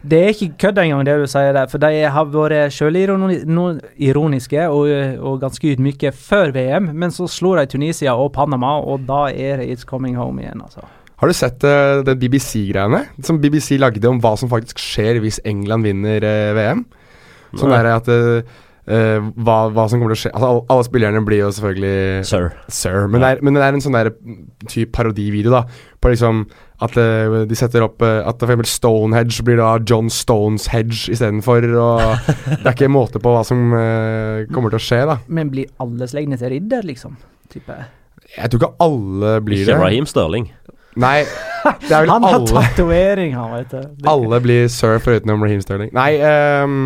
Det 0.01 0.19
er 0.19 0.29
ikke 0.31 0.53
kødd 0.63 0.77
engang, 0.79 1.03
det 1.03 1.17
du 1.19 1.27
sier 1.27 1.51
der, 1.55 1.67
for 1.67 1.81
de 1.83 1.89
har 2.07 2.29
vært 2.31 2.71
sjølironiske 2.71 4.67
og, 4.71 4.87
og 5.19 5.41
ganske 5.41 5.73
ydmyke 5.73 6.13
før 6.15 6.53
VM, 6.55 6.85
men 6.95 7.11
så 7.11 7.27
slo 7.27 7.51
de 7.59 7.65
Tunisia 7.67 8.13
og 8.15 8.31
Panama, 8.37 8.77
og 8.79 9.03
da 9.09 9.27
er 9.27 9.59
det 9.59 9.67
it's 9.73 9.83
coming 9.87 10.15
home 10.15 10.39
igjen, 10.41 10.61
altså. 10.63 10.87
har 11.19 11.27
du 11.27 11.35
sett 11.35 11.63
uh, 11.67 11.99
den 12.07 12.19
BBC-greiene 12.21 13.01
som 13.19 13.41
BBC 13.43 13.75
lagde 13.75 14.07
om 14.07 14.21
hva 14.23 14.37
som 14.39 14.49
faktisk 14.51 14.79
skjer 14.79 15.19
hvis 15.19 15.41
England 15.43 15.83
vinner 15.83 16.23
uh, 16.23 16.55
VM? 16.55 16.85
Sånn 17.57 17.71
Nei. 17.73 17.79
der 17.81 17.95
at 17.95 18.09
eh, 18.13 18.57
eh, 18.89 19.27
hva, 19.37 19.57
hva 19.73 19.85
som 19.89 20.01
kommer 20.01 20.15
til 20.15 20.17
å 20.17 20.21
skje 20.23 20.31
Altså, 20.33 20.47
alle, 20.49 20.63
alle 20.73 20.87
spillerne 20.87 21.21
blir 21.27 21.43
jo 21.43 21.51
selvfølgelig 21.55 22.25
Sir. 22.29 22.49
Sir. 22.67 23.05
Men, 23.07 23.21
det 23.23 23.29
er, 23.29 23.43
men 23.45 23.57
det 23.57 23.63
er 23.65 23.77
en 23.77 23.85
sånn 23.85 23.97
der 23.97 24.11
type 24.65 24.91
parodivideo, 24.95 25.53
da. 25.53 25.63
På 25.99 26.13
liksom 26.13 26.45
at 26.79 26.95
uh, 26.95 27.41
de 27.47 27.57
setter 27.59 27.83
opp 27.83 27.99
uh, 28.05 28.21
At 28.23 28.39
for 28.39 28.47
eksempel 28.47 28.69
Stonehedge 28.71 29.43
blir 29.43 29.59
da 29.59 29.73
John 29.83 30.07
Stones 30.13 30.69
Hedge 30.71 31.11
istedenfor. 31.11 31.67
Og 31.75 32.29
det 32.29 32.63
er 32.63 32.73
ikke 32.73 32.91
måte 32.91 33.21
på 33.21 33.33
hva 33.35 33.43
som 33.47 33.71
kommer 34.53 34.71
til 34.71 34.79
å 34.79 34.83
skje, 34.83 35.01
da. 35.09 35.19
Men 35.27 35.51
blir 35.51 35.67
alle 35.83 36.07
slegne 36.07 36.39
til 36.39 36.55
ridder, 36.55 36.87
liksom? 36.87 37.17
Type. 37.51 37.75
Jeg 38.37 38.51
tror 38.51 38.61
ikke 38.61 38.75
alle 38.85 39.35
blir 39.43 39.63
Ikke 39.63 39.73
det. 39.73 39.81
Raheem 39.81 40.07
Sterling. 40.09 40.49
Nei, 40.99 41.21
det 41.85 41.93
er 41.93 42.03
vel 42.03 42.11
Han 42.11 42.25
har 42.25 42.39
alle 42.39 42.63
tatovering, 42.65 43.35
han, 43.37 43.53
vet 43.53 43.73
du. 43.73 44.07
Alle 44.09 44.39
blir 44.43 44.67
sir 44.73 44.99
foruten 45.03 45.31
Raheem 45.35 45.61
Sterling. 45.63 45.91
Nei, 45.95 46.11
ehm, 46.17 46.81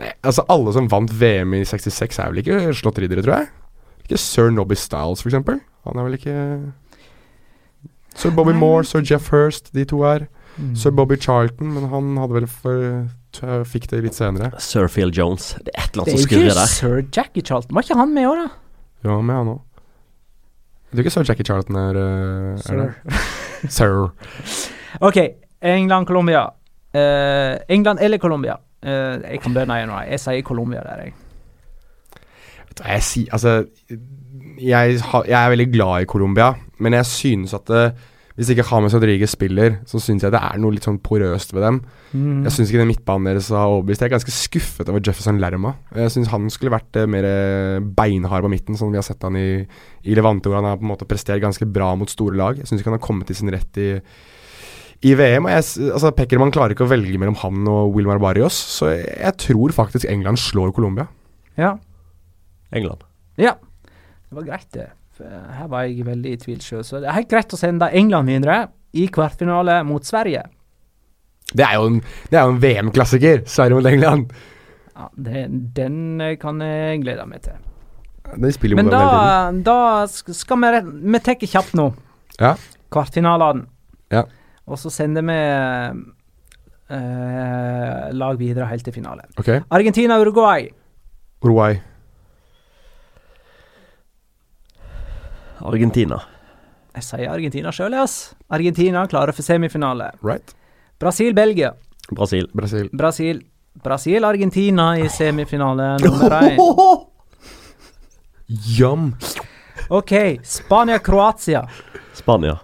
nei, 0.00 0.12
altså 0.24 0.44
alle 0.52 0.72
som 0.76 0.88
vant 0.92 1.10
VM 1.10 1.54
i 1.58 1.64
66 1.68 2.18
er 2.22 2.30
vel 2.32 2.42
ikke 2.42 2.60
slått 2.78 2.98
riddere, 3.02 3.22
tror 3.24 3.40
jeg? 3.42 3.48
Ikke 4.06 4.18
sir 4.18 4.50
Nobby 4.50 4.74
Styles, 4.78 5.24
eksempel. 5.26 5.60
Han 5.86 5.98
er 5.98 6.06
vel 6.08 6.18
ikke 6.18 6.36
Sir 8.14 8.30
Bobby 8.36 8.52
Nei. 8.52 8.60
Moore, 8.60 8.84
sir 8.84 9.00
Jeff 9.08 9.30
Hurst, 9.32 9.70
de 9.72 9.84
to 9.88 10.02
er. 10.04 10.26
Mm. 10.58 10.74
Sir 10.76 10.92
Bobby 10.92 11.16
Charlton, 11.16 11.70
men 11.72 11.86
han 11.88 12.10
hadde 12.20 12.34
vel 12.36 12.46
for 12.50 13.08
Fikk 13.64 13.86
det 13.88 14.02
litt 14.04 14.12
senere. 14.18 14.50
Sir 14.60 14.90
Phil 14.92 15.08
Jones. 15.16 15.54
Det 15.64 15.72
er 15.72 15.86
et 15.86 15.94
eller 15.94 16.04
Det 16.04 16.12
annet 16.12 16.12
er 16.12 16.18
som 16.18 16.18
jo 16.18 16.26
ikke 16.26 16.40
skurrer 16.42 16.58
der. 16.58 16.66
sir 16.68 16.98
Jackie 17.16 17.42
Charlton. 17.48 17.74
Var 17.78 17.86
ikke 17.86 17.96
han 17.96 18.12
med 18.12 18.26
òg, 18.28 18.42
da? 18.42 18.48
Ja, 19.08 19.14
med 19.24 19.38
han 19.38 19.52
òg. 19.54 19.60
Du 20.92 20.98
er 21.00 21.04
ikke 21.06 21.14
sir 21.14 21.24
Jackie 21.24 21.46
Charlton 21.48 21.78
er, 21.80 21.96
eh, 21.96 22.52
er 22.52 22.58
Sir. 22.60 22.82
det. 22.82 23.22
Sir. 23.78 24.10
OK, 25.00 25.16
England-Colombia. 25.62 26.42
Uh, 26.92 27.56
England 27.72 28.02
eller 28.04 28.20
Colombia? 28.20 28.58
Eh, 28.82 29.18
jeg 29.32 29.40
kan 29.44 29.54
bønne 29.54 29.68
nei, 29.70 29.84
nei. 29.86 30.04
Jeg 30.10 30.20
sier 30.24 30.42
Colombia 30.46 30.82
der, 30.86 31.04
jeg. 31.06 31.12
Vet 32.68 32.78
du 32.78 32.82
hva 32.86 32.94
jeg 32.96 33.04
sier 33.06 33.34
Altså, 33.36 33.52
jeg, 34.62 35.00
har- 35.12 35.26
jeg 35.28 35.36
er 35.38 35.52
veldig 35.56 35.68
glad 35.74 36.02
i 36.02 36.08
Colombia, 36.10 36.54
men 36.82 36.92
jeg 36.98 37.06
synes 37.06 37.54
at 37.54 37.66
det, 37.66 37.84
hvis 38.36 38.48
ikke 38.48 38.64
James 38.64 38.94
Rodriguez 38.96 39.30
spiller, 39.30 39.74
så 39.86 40.00
syns 40.00 40.22
jeg 40.24 40.32
det 40.32 40.40
er 40.40 40.56
noe 40.58 40.72
litt 40.72 40.86
sånn 40.86 40.98
porøst 41.04 41.52
ved 41.52 41.62
dem. 41.66 41.80
Mm. 42.16 42.42
Jeg 42.46 42.52
syns 42.56 42.70
ikke 42.72 42.80
den 42.80 42.88
midtbanen 42.88 43.28
deres 43.28 43.50
har 43.52 43.68
overbevist. 43.68 44.00
Jeg 44.00 44.08
er 44.08 44.14
ganske 44.16 44.32
skuffet 44.32 44.88
over 44.88 45.00
Jefferson 45.04 45.38
Lerma. 45.38 45.74
Jeg 45.94 46.10
syns 46.14 46.30
han 46.32 46.48
skulle 46.50 46.72
vært 46.72 46.96
eh, 46.96 47.06
mer 47.12 47.28
eh, 47.28 47.80
beinhard 47.84 48.42
på 48.46 48.50
midten, 48.54 48.74
sånn 48.80 48.90
vi 48.90 48.96
har 48.98 49.04
sett 49.06 49.22
han 49.22 49.36
i, 49.36 49.66
i 50.08 50.16
Levante, 50.16 50.48
hvor 50.48 50.62
han 50.62 50.70
har 50.70 50.80
på 50.80 50.86
en 50.88 50.94
måte 50.94 51.08
prestert 51.08 51.42
ganske 51.44 51.68
bra 51.68 51.92
mot 51.94 52.08
store 52.10 52.34
lag. 52.40 52.56
Jeg 52.62 52.66
syns 52.72 52.80
ikke 52.80 52.90
han 52.94 52.98
har 52.98 53.04
kommet 53.06 53.28
til 53.28 53.36
sin 53.36 53.52
rett 53.52 53.76
i, 53.84 53.90
i 55.02 55.14
VM. 55.18 55.48
Og 55.48 55.52
jeg, 55.52 55.90
altså 55.92 56.12
Peckerman 56.16 56.52
klarer 56.54 56.76
ikke 56.76 56.86
å 56.86 56.92
velge 56.92 57.18
mellom 57.20 57.36
han 57.42 57.68
og 57.70 57.96
Wilmar 57.96 58.22
Barrios, 58.22 58.56
så 58.78 58.92
jeg, 58.94 59.34
tror 59.42 59.74
faktisk 59.74 60.06
England 60.10 60.40
slår 60.40 60.74
Colombia. 60.76 61.08
Ja. 61.58 61.76
England. 62.72 63.04
ja. 63.36 63.56
Det 64.32 64.38
var 64.38 64.44
greit, 64.46 64.68
det. 64.72 64.88
Her 65.20 65.66
var 65.68 65.84
jeg 65.84 66.06
veldig 66.06 66.30
i 66.32 66.38
tvil 66.40 66.60
sjøl. 66.64 66.84
Så 66.88 67.02
det 67.02 67.10
er 67.10 67.18
helt 67.18 67.28
greit 67.28 67.52
å 67.52 67.58
sende 67.60 67.90
England 67.92 68.30
videre 68.32 68.62
i 68.96 69.04
kvartfinale 69.12 69.82
mot 69.84 70.06
Sverige. 70.08 70.46
Det 71.52 71.66
er 71.66 71.76
jo 71.76 71.90
en, 71.90 71.98
det 72.30 72.38
er 72.38 72.46
jo 72.46 72.54
en 72.54 72.62
VM-klassiker, 72.62 73.42
Sverige 73.44 73.76
mot 73.76 73.88
England. 73.90 74.32
Ja, 74.96 75.10
det, 75.12 75.44
Den 75.76 76.22
kan 76.40 76.64
jeg 76.64 77.02
glede 77.04 77.26
meg 77.28 77.44
til. 77.44 77.60
Den 78.32 78.56
spiller 78.56 78.80
Men 78.80 78.88
mot 78.88 78.96
da, 78.96 79.52
da 79.66 79.78
skal 80.08 80.62
vi 80.62 80.70
Vi 81.12 81.20
tar 81.26 81.36
kjapt 81.44 81.76
nå. 81.76 81.90
Ja. 82.40 82.54
Kvartfinalene. 82.92 83.66
Ja. 84.12 84.24
Og 84.66 84.78
så 84.78 84.90
sender 84.94 85.22
vi 85.26 85.38
eh, 86.94 88.12
lag 88.14 88.38
videre 88.38 88.66
helt 88.70 88.84
til 88.86 88.94
finale. 88.94 89.22
Okay. 89.38 89.60
Argentina-Uruguay. 89.70 90.68
Uruguay. 91.42 91.80
Argentina. 95.62 96.18
Jeg 96.92 97.06
sier 97.06 97.30
Argentina 97.32 97.70
sjøl, 97.72 97.94
ass. 97.96 98.34
Argentina 98.52 99.04
klarer 99.08 99.32
for 99.34 99.42
semifinale. 99.46 100.10
Right. 100.22 100.54
Brasil-Belgia. 101.00 101.72
Brasil. 102.12 102.48
Brasil. 102.54 102.88
Brasil. 102.92 103.40
Brasil-Argentina 103.82 104.90
i 105.00 105.06
semifinale 105.08 105.94
nummer 106.02 106.34
én. 106.42 106.58
Yum. 108.78 109.06
OK. 109.88 110.12
Spania-Kroatia. 110.44 111.62
Spania. 112.14 112.58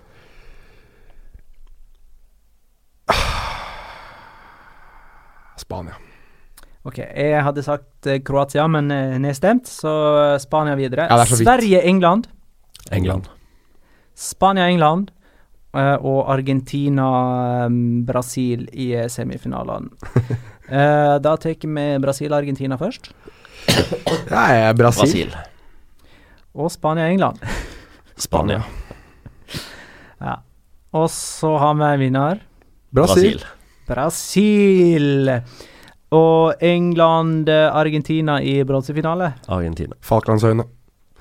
Spania. 5.59 5.95
OK, 6.89 6.99
jeg 7.03 7.43
hadde 7.45 7.63
sagt 7.67 8.07
eh, 8.09 8.21
Kroatia, 8.25 8.65
men 8.71 8.87
eh, 8.95 9.19
nedstemt, 9.21 9.67
så 9.69 9.91
eh, 10.23 10.39
Spania 10.41 10.77
videre. 10.79 11.05
Ja, 11.11 11.19
er 11.21 11.27
så. 11.29 11.37
Sverige-England. 11.43 12.29
England. 12.95 13.27
Spania-England. 14.17 15.11
eh, 15.77 15.97
og 16.01 16.31
Argentina-Brasil 16.33 18.69
i 18.73 18.93
eh, 18.97 19.09
semifinalene. 19.13 19.89
Eh, 20.69 21.17
da 21.25 21.31
tar 21.41 21.55
vi 21.65 21.97
Brasil-Argentina 21.97 22.77
først. 22.77 23.09
Ja, 24.29 24.43
jeg 24.53 24.69
er 24.69 24.75
Brasil. 24.77 25.33
Brasil. 25.33 25.49
Og 26.53 26.69
Spania-England. 26.75 27.41
Spania. 28.21 28.61
Ja. 30.21 30.35
Og 30.93 31.09
så 31.09 31.57
har 31.57 31.73
vi 31.79 31.89
en 31.89 32.01
vinner. 32.03 32.43
Brasil. 32.93 33.41
Brasil. 33.41 33.58
Og 36.15 36.55
England-Argentina 36.65 38.39
i 38.41 38.63
bronsefinale. 38.65 39.33
Argentina. 39.49 39.97
Falklandsøyene. 40.01 40.65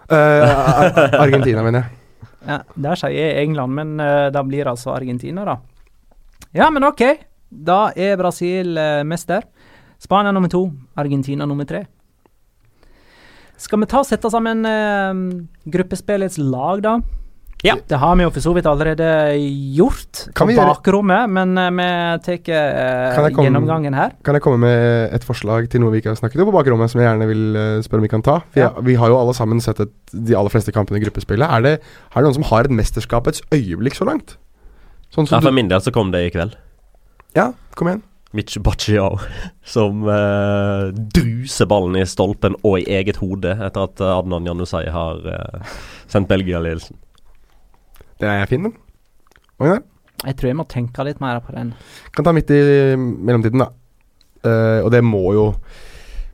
Eh, 0.07 0.43
Ar- 0.47 1.17
Argentina, 1.25 1.63
mener 1.65 1.81
jeg. 1.83 1.89
Ja, 2.47 2.61
der 2.79 2.95
sier 2.95 3.11
jeg 3.11 3.43
England, 3.43 3.73
men 3.75 3.97
uh, 3.99 4.29
da 4.31 4.43
blir 4.47 4.69
altså 4.71 4.93
Argentina, 4.95 5.43
da. 5.43 5.57
Ja, 6.55 6.69
men 6.71 6.85
OK. 6.87 7.01
Da 7.51 7.89
er 7.95 8.15
Brasil 8.19 8.77
uh, 8.79 9.03
mester. 9.03 9.43
Spania 9.99 10.31
nummer 10.31 10.47
to, 10.53 10.61
Argentina 10.95 11.45
nummer 11.49 11.67
tre. 11.67 11.83
Skal 13.57 13.81
vi 13.81 13.89
ta 13.89 13.99
og 13.99 14.07
sette 14.07 14.31
sammen 14.31 14.63
uh, 14.63 15.43
gruppespillets 15.73 16.37
lag, 16.39 16.83
da? 16.85 16.95
Ja. 17.65 17.73
Det 17.89 17.97
har 17.97 18.13
vi 18.19 18.21
jo 18.21 18.29
for 18.29 18.43
så 18.43 18.51
vidt 18.53 18.67
allerede 18.69 19.05
gjort 19.73 20.27
Kan 20.37 20.45
på 20.45 20.51
vi 20.51 20.57
bakrommet, 20.59 21.29
men 21.33 21.57
eh, 21.57 21.71
vi 21.73 21.87
tar 22.21 22.35
eh, 22.53 23.15
Kan 23.15 23.25
jeg 23.25 23.37
gjennomgangen 23.47 23.95
her. 23.97 24.11
Kan 24.23 24.37
jeg 24.37 24.43
komme 24.45 24.59
med 24.61 25.15
et 25.17 25.25
forslag 25.25 25.65
til 25.73 25.81
noe 25.81 25.89
vi 25.95 26.03
ikke 26.03 26.11
har 26.13 26.19
snakket 26.19 26.43
om 26.43 26.51
på 26.51 26.53
bakrommet, 26.53 26.91
som 26.93 27.01
jeg 27.01 27.09
gjerne 27.09 27.29
vil 27.31 27.57
eh, 27.57 27.79
spørre 27.85 28.03
om 28.03 28.05
vi 28.05 28.11
kan 28.13 28.25
ta? 28.25 28.35
Vi, 28.53 28.61
Ja. 28.61 28.69
vi 28.85 28.93
har 29.01 29.09
jo 29.09 29.17
alle 29.17 29.33
sammen 29.33 29.61
sett 29.63 29.81
et, 29.81 29.93
de 30.13 30.37
aller 30.37 30.53
fleste 30.53 30.71
kampene 30.75 31.01
i 31.01 31.05
gruppespillet. 31.07 31.49
Er 31.49 31.65
det, 31.65 31.73
er 31.81 32.19
det 32.19 32.27
noen 32.27 32.37
som 32.37 32.45
har 32.51 32.69
et 32.69 32.75
mesterskapets 32.77 33.41
øyeblikk 33.49 33.97
så 33.97 34.05
langt? 34.05 34.37
Sånn 35.15 35.25
Ja, 35.31 35.39
for 35.41 35.55
min 35.55 35.69
del 35.71 35.81
så 35.81 35.91
kom 35.95 36.11
det 36.13 36.27
i 36.27 36.29
kveld. 36.37 36.53
ja, 37.35 37.53
kom 37.75 37.87
igjen. 37.89 38.03
Mitch 38.35 38.57
Bacciao, 38.61 39.17
som 39.63 40.03
eh, 40.11 40.91
druser 40.93 41.65
ballen 41.65 41.95
i 41.97 42.05
stolpen 42.05 42.53
og 42.61 42.81
i 42.83 42.85
eget 42.99 43.17
hode 43.17 43.55
etter 43.55 43.87
at 43.87 44.01
Adnan 44.03 44.45
Janusai 44.45 44.85
har 44.93 45.25
eh, 45.25 45.75
sendt 46.11 46.27
Belgia-ledelsen. 46.29 46.97
Den 48.21 48.33
er 48.33 48.49
fin, 48.49 48.65
den. 48.65 48.75
Magnar? 49.61 49.83
Jeg 50.25 50.37
tror 50.37 50.49
jeg 50.49 50.57
må 50.57 50.65
tenke 50.69 51.05
litt 51.05 51.19
mer 51.21 51.41
på 51.45 51.53
den. 51.53 51.75
Kan 52.15 52.25
ta 52.25 52.33
midt 52.33 52.49
i 52.53 52.61
mellomtiden, 52.97 53.61
da. 53.61 53.69
Uh, 54.45 54.85
og 54.85 54.89
det 54.93 55.03
må 55.05 55.23
jo 55.35 55.45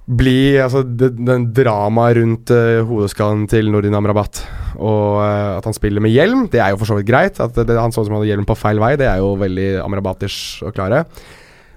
bli 0.03 0.59
altså, 0.59 0.81
det, 0.83 1.13
den 1.15 1.47
dramaet 1.55 2.17
rundt 2.19 2.51
uh, 2.51 2.83
hodeskallen 2.87 3.45
til 3.51 3.71
Nordin 3.71 3.95
Amrabat. 3.97 4.43
Og 4.77 5.19
uh, 5.19 5.57
at 5.57 5.67
han 5.67 5.75
spiller 5.75 6.03
med 6.03 6.13
hjelm, 6.15 6.45
det 6.51 6.61
er 6.63 6.71
jo 6.71 6.79
for 6.79 6.91
så 6.91 6.99
vidt 6.99 7.09
greit. 7.11 7.39
At 7.43 7.59
det, 7.59 7.75
han 7.75 7.95
så 7.95 8.03
ut 8.03 8.07
som 8.07 8.15
han 8.15 8.21
hadde 8.21 8.31
hjelm 8.31 8.47
på 8.47 8.59
feil 8.59 8.79
vei, 8.83 8.95
det 8.99 9.09
er 9.09 9.23
jo 9.23 9.33
veldig 9.39 9.69
amrabatish 9.83 10.63
å 10.63 10.71
klare. 10.75 11.03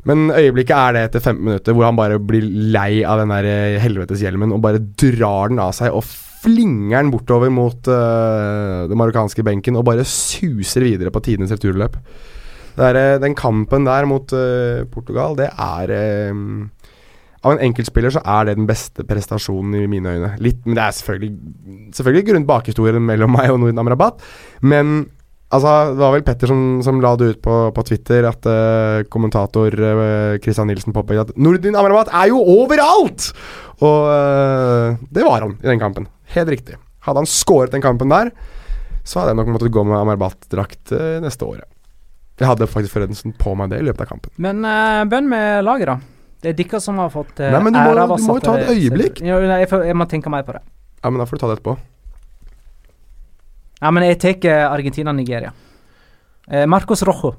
Men 0.06 0.28
øyeblikket 0.30 0.76
er 0.76 0.94
det 0.94 1.04
etter 1.08 1.24
15 1.24 1.42
minutter, 1.42 1.74
hvor 1.74 1.88
han 1.88 1.98
bare 1.98 2.20
blir 2.22 2.46
lei 2.70 3.02
av 3.02 3.18
den 3.18 3.34
der 3.34 3.80
helvetes 3.82 4.22
hjelmen 4.22 4.54
og 4.54 4.62
bare 4.62 4.78
drar 4.78 5.50
den 5.50 5.58
av 5.58 5.72
seg 5.74 5.90
og 5.90 6.06
flinger 6.46 7.02
den 7.02 7.12
bortover 7.12 7.50
mot 7.52 7.90
uh, 7.90 8.86
den 8.86 8.98
marokkanske 8.98 9.44
benken 9.46 9.78
og 9.78 9.86
bare 9.88 10.06
suser 10.06 10.86
videre 10.86 11.12
på 11.14 11.22
tidenes 11.26 11.54
returløp. 11.54 11.98
Det 12.76 12.84
er, 12.84 12.96
eh, 13.00 13.18
den 13.22 13.32
kampen 13.32 13.86
der 13.88 14.04
mot 14.04 14.32
uh, 14.36 14.84
Portugal, 14.92 15.32
det 15.38 15.48
er 15.48 15.92
um, 16.30 16.68
Av 17.46 17.54
en 17.54 17.62
enkeltspiller 17.62 18.10
så 18.12 18.20
er 18.20 18.48
det 18.48 18.56
den 18.58 18.66
beste 18.68 19.04
prestasjonen 19.06 19.78
i 19.78 19.86
mine 19.88 20.12
øyne. 20.12 20.32
Litt, 20.44 20.58
men 20.66 20.76
det 20.76 20.82
er 20.82 20.96
selvfølgelig 20.98 21.94
Selvfølgelig 21.96 22.26
grunnet 22.26 22.48
bakhistorien 22.48 23.06
mellom 23.06 23.32
meg 23.32 23.52
og 23.52 23.62
Nordin 23.62 23.80
Amrabat, 23.80 24.24
men 24.62 25.06
Altså, 25.46 25.94
Det 25.94 26.02
var 26.02 26.10
vel 26.10 26.24
Petter 26.26 26.50
som, 26.50 26.62
som 26.82 26.98
la 27.00 27.12
det 27.16 27.28
ut 27.30 27.40
på, 27.40 27.56
på 27.70 27.84
Twitter, 27.86 28.26
at 28.26 28.48
uh, 28.50 29.06
kommentator 29.08 29.70
uh, 29.78 30.36
Christian 30.42 30.66
Nilsen 30.66 30.92
påpekte 30.92 31.28
at 31.28 31.38
Nordin 31.38 31.78
Amrabat 31.78 32.10
er 32.10 32.32
jo 32.32 32.42
overalt! 32.42 33.30
Og 33.86 34.98
det 35.12 35.22
var 35.22 35.44
han 35.44 35.58
i 35.60 35.68
den 35.68 35.80
kampen. 35.80 36.06
Helt 36.34 36.50
riktig. 36.50 36.76
Hadde 37.06 37.22
han 37.22 37.30
skåret 37.30 37.70
den 37.74 37.84
kampen 37.84 38.10
der, 38.10 38.32
så 39.06 39.20
hadde 39.20 39.32
jeg 39.34 39.38
nok 39.38 39.52
måttet 39.54 39.72
gå 39.74 39.84
med 39.86 39.98
Amrabat-drakt 40.00 40.92
uh, 40.96 41.20
neste 41.22 41.46
året. 41.46 41.68
Jeg 42.40 42.48
hadde 42.50 42.66
faktisk 42.68 42.96
forresten 42.98 43.32
på 43.38 43.54
meg 43.56 43.70
det 43.72 43.78
i 43.80 43.86
løpet 43.86 44.02
av 44.04 44.10
kampen. 44.10 44.32
Men 44.42 44.64
uh, 44.66 45.04
bønn 45.08 45.28
med 45.30 45.62
laget, 45.64 45.86
da. 45.88 45.98
Det 46.42 46.50
er 46.52 46.56
dere 46.58 46.80
som 46.82 46.98
har 47.00 47.12
fått 47.14 47.38
uh, 47.40 47.48
Nei, 47.54 47.60
men 47.64 47.72
du 47.72 47.78
må- 47.80 47.94
du 47.94 48.26
må 48.26 48.36
jo 48.36 48.44
ta 48.44 48.56
et 48.58 48.72
øyeblikk. 48.74 49.22
Ja, 49.24 49.38
jeg, 49.40 49.68
får, 49.70 49.86
jeg 49.88 49.96
må 49.96 50.08
tenke 50.10 50.32
mer 50.32 50.42
på 50.44 50.52
det. 50.58 50.62
Ja, 51.02 51.10
men 51.10 51.22
da 51.22 51.26
får 51.30 51.38
du 51.38 51.44
ta 51.44 51.48
det 51.52 51.58
etterpå. 51.60 51.76
Ja, 53.80 53.90
men 53.92 54.06
jeg 54.08 54.18
tar 54.20 54.46
eh, 54.50 54.64
Argentina-Nigeria. 54.72 55.52
Uh, 56.50 56.64
Marcos 56.66 57.02
Rojo 57.06 57.34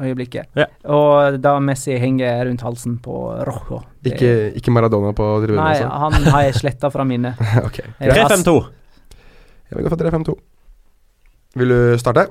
øyeblikket. 0.00 0.46
Ja. 0.56 0.64
Og 0.88 1.36
da 1.42 1.58
Messi 1.60 1.98
henger 2.00 2.46
rundt 2.48 2.62
halsen 2.64 2.98
på 3.04 3.16
Rojo. 3.46 3.82
Det- 4.02 4.14
Ikke, 4.14 4.32
ikke 4.56 4.70
Maradona 4.72 5.12
på 5.12 5.26
tribunen, 5.44 5.64
Nei, 5.64 5.74
også. 5.82 5.98
han 5.98 6.12
har 6.32 6.42
jeg 6.48 6.54
sletta 6.54 6.90
fra 6.90 7.04
minnet. 7.04 7.34
okay, 7.66 7.84
3-5-2. 8.00 8.54
Jeg 9.70 9.76
vil 9.78 9.84
gå 9.86 9.92
for 9.92 9.96
3-5-2. 10.04 10.34
Vil 11.60 11.68
du 11.68 11.98
starte? 12.00 12.26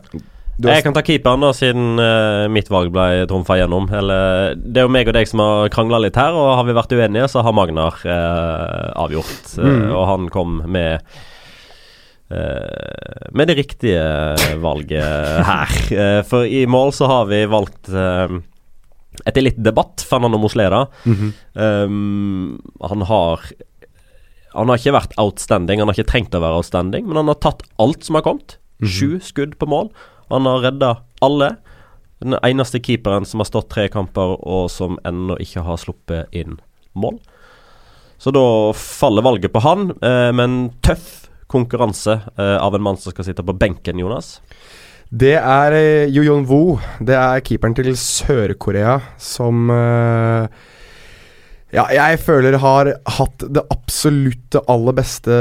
Du 0.62 0.68
Jeg 0.70 0.84
kan 0.84 0.94
ta 0.94 1.02
keeperen, 1.02 1.42
da, 1.42 1.52
siden 1.58 1.98
uh, 1.98 2.46
mitt 2.52 2.68
valg 2.70 2.92
ble 2.94 3.26
trumfa 3.30 3.56
gjennom. 3.58 3.88
Eller, 3.98 4.54
det 4.56 4.78
er 4.82 4.86
jo 4.86 4.92
meg 4.94 5.08
og 5.10 5.16
deg 5.16 5.26
som 5.30 5.40
har 5.42 5.70
krangla 5.74 5.98
litt 6.04 6.18
her, 6.20 6.36
og 6.38 6.52
har 6.60 6.66
vi 6.68 6.76
vært 6.78 6.92
uenige, 6.94 7.30
så 7.32 7.42
har 7.46 7.54
Magnar 7.56 7.98
uh, 8.06 8.92
avgjort. 9.06 9.56
Uh, 9.58 9.66
Mm. 9.72 9.92
og 9.96 10.04
han 10.10 10.30
kom 10.30 10.62
med 10.70 10.94
eh, 11.00 11.22
med 12.32 13.48
det 13.49 13.58
riktige 13.58 14.03
valget 14.62 15.03
her. 15.48 15.76
Eh, 15.91 16.22
for 16.28 16.48
i 16.48 16.66
mål 16.70 16.94
så 16.95 17.10
har 17.12 17.28
vi 17.32 17.41
valgt 17.49 17.90
eh, 17.90 18.38
etter 19.26 19.44
litt 19.44 19.60
debatt, 19.60 20.03
Fernando 20.08 20.40
Moslera. 20.41 20.86
Mhm. 21.03 21.34
Um, 21.53 22.62
han 22.82 23.02
har 23.02 23.52
Han 24.52 24.68
har 24.68 24.82
ikke 24.82 24.91
vært 24.91 25.14
outstanding, 25.16 25.80
han 25.80 25.88
har 25.88 25.95
ikke 25.95 26.12
trengt 26.12 26.34
å 26.36 26.41
være 26.44 26.58
outstanding, 26.60 27.06
men 27.08 27.16
han 27.16 27.30
har 27.32 27.38
tatt 27.40 27.62
alt 27.80 28.03
som 28.03 28.18
har 28.18 28.26
kommet. 28.26 28.58
Sju 28.84 29.22
skudd 29.24 29.53
på 29.56 29.70
mål. 29.70 29.88
Han 30.28 30.44
har 30.44 30.60
redda 30.66 30.90
alle. 31.24 31.53
Den 32.20 32.36
eneste 32.44 32.82
keeperen 32.84 33.24
som 33.24 33.40
har 33.40 33.48
stått 33.48 33.70
tre 33.72 33.88
kamper, 33.88 34.36
og 34.44 34.68
som 34.70 34.99
ennå 35.08 35.38
ikke 35.40 35.64
har 35.64 35.80
sluppet 35.80 36.36
inn 36.36 36.60
mål. 36.91 37.22
Så 38.20 38.34
da 38.36 38.44
faller 38.76 39.24
valget 39.24 39.53
på 39.53 39.64
han, 39.64 39.94
eh, 40.03 40.32
men 40.36 40.74
tøff 40.84 41.31
konkurranse 41.52 42.18
eh, 42.38 42.57
av 42.57 42.76
en 42.76 42.86
mann 42.86 42.99
som 42.99 43.14
skal 43.14 43.28
sitte 43.28 43.45
på 43.45 43.56
benken, 43.57 43.99
Jonas. 44.02 44.40
Det 45.11 45.36
er 45.36 45.76
eh, 45.76 46.11
Yoo 46.11 46.23
Yon 46.23 46.45
Woo. 46.48 46.78
Det 47.03 47.18
er 47.18 47.44
keeperen 47.44 47.76
til 47.76 47.91
Sør-Korea 47.99 48.99
som 49.19 49.68
eh, 49.76 50.48
Ja, 51.76 51.86
jeg 51.95 52.19
føler 52.23 52.57
har 52.64 52.94
hatt 53.18 53.45
det 53.48 53.64
absolutte 53.72 54.64
aller 54.72 54.95
beste 54.95 55.36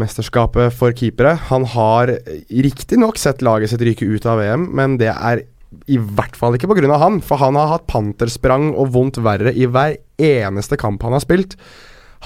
mesterskapet 0.00 0.76
for 0.76 0.96
keepere. 0.96 1.34
Han 1.50 1.66
har 1.72 2.14
riktignok 2.48 3.20
sett 3.20 3.44
laget 3.44 3.72
sitt 3.72 3.84
ryke 3.84 4.08
ut 4.08 4.28
av 4.28 4.40
VM, 4.40 4.70
men 4.76 4.96
det 5.00 5.12
er 5.12 5.44
i 5.92 5.98
hvert 5.98 6.36
fall 6.38 6.56
ikke 6.56 6.70
pga. 6.70 6.96
han, 7.00 7.20
for 7.20 7.40
han 7.40 7.56
har 7.58 7.74
hatt 7.74 7.88
pantersprang 7.90 8.70
og 8.74 8.92
vondt 8.94 9.20
verre 9.24 9.52
i 9.52 9.66
hver 9.66 9.98
eneste 10.16 10.78
kamp 10.80 11.02
han 11.04 11.16
har 11.16 11.24
spilt. 11.24 11.56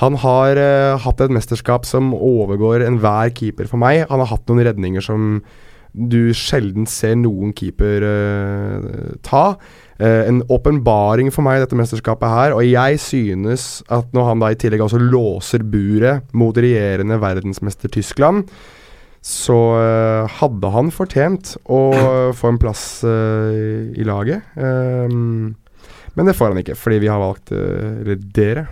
Han 0.01 0.17
har 0.23 0.57
uh, 0.57 1.01
hatt 1.03 1.21
et 1.21 1.33
mesterskap 1.35 1.85
som 1.89 2.15
overgår 2.17 2.87
enhver 2.87 3.33
keeper 3.37 3.69
for 3.69 3.81
meg. 3.81 4.07
Han 4.09 4.23
har 4.23 4.33
hatt 4.33 4.49
noen 4.49 4.65
redninger 4.65 5.05
som 5.05 5.43
du 5.91 6.31
sjelden 6.37 6.87
ser 6.87 7.17
noen 7.19 7.53
keeper 7.57 8.07
uh, 8.07 9.15
ta. 9.27 9.45
Uh, 10.01 10.23
en 10.25 10.41
åpenbaring 10.49 11.29
for 11.35 11.45
meg, 11.45 11.61
dette 11.61 11.77
mesterskapet 11.77 12.33
her. 12.33 12.57
Og 12.57 12.65
jeg 12.65 13.01
synes 13.03 13.69
at 13.93 14.15
når 14.17 14.31
han 14.31 14.45
da 14.45 14.53
i 14.55 14.61
tillegg 14.61 14.87
også 14.87 15.03
låser 15.03 15.67
buret 15.69 16.33
mot 16.33 16.57
regjerende 16.57 17.21
verdensmester 17.21 17.93
Tyskland, 17.93 18.47
så 19.21 19.61
uh, 19.77 20.39
hadde 20.41 20.73
han 20.73 20.95
fortjent 20.95 21.59
å 21.69 21.85
få 22.41 22.55
en 22.55 22.63
plass 22.63 22.85
i 23.05 24.07
laget. 24.07 24.49
Ehm, 24.57 25.51
men 26.17 26.29
det 26.29 26.39
får 26.39 26.55
han 26.55 26.63
ikke, 26.63 26.79
fordi 26.79 27.03
vi 27.05 27.09
har 27.11 27.21
valgt 27.21 27.53
Eller 27.53 28.17
dere 28.35 28.65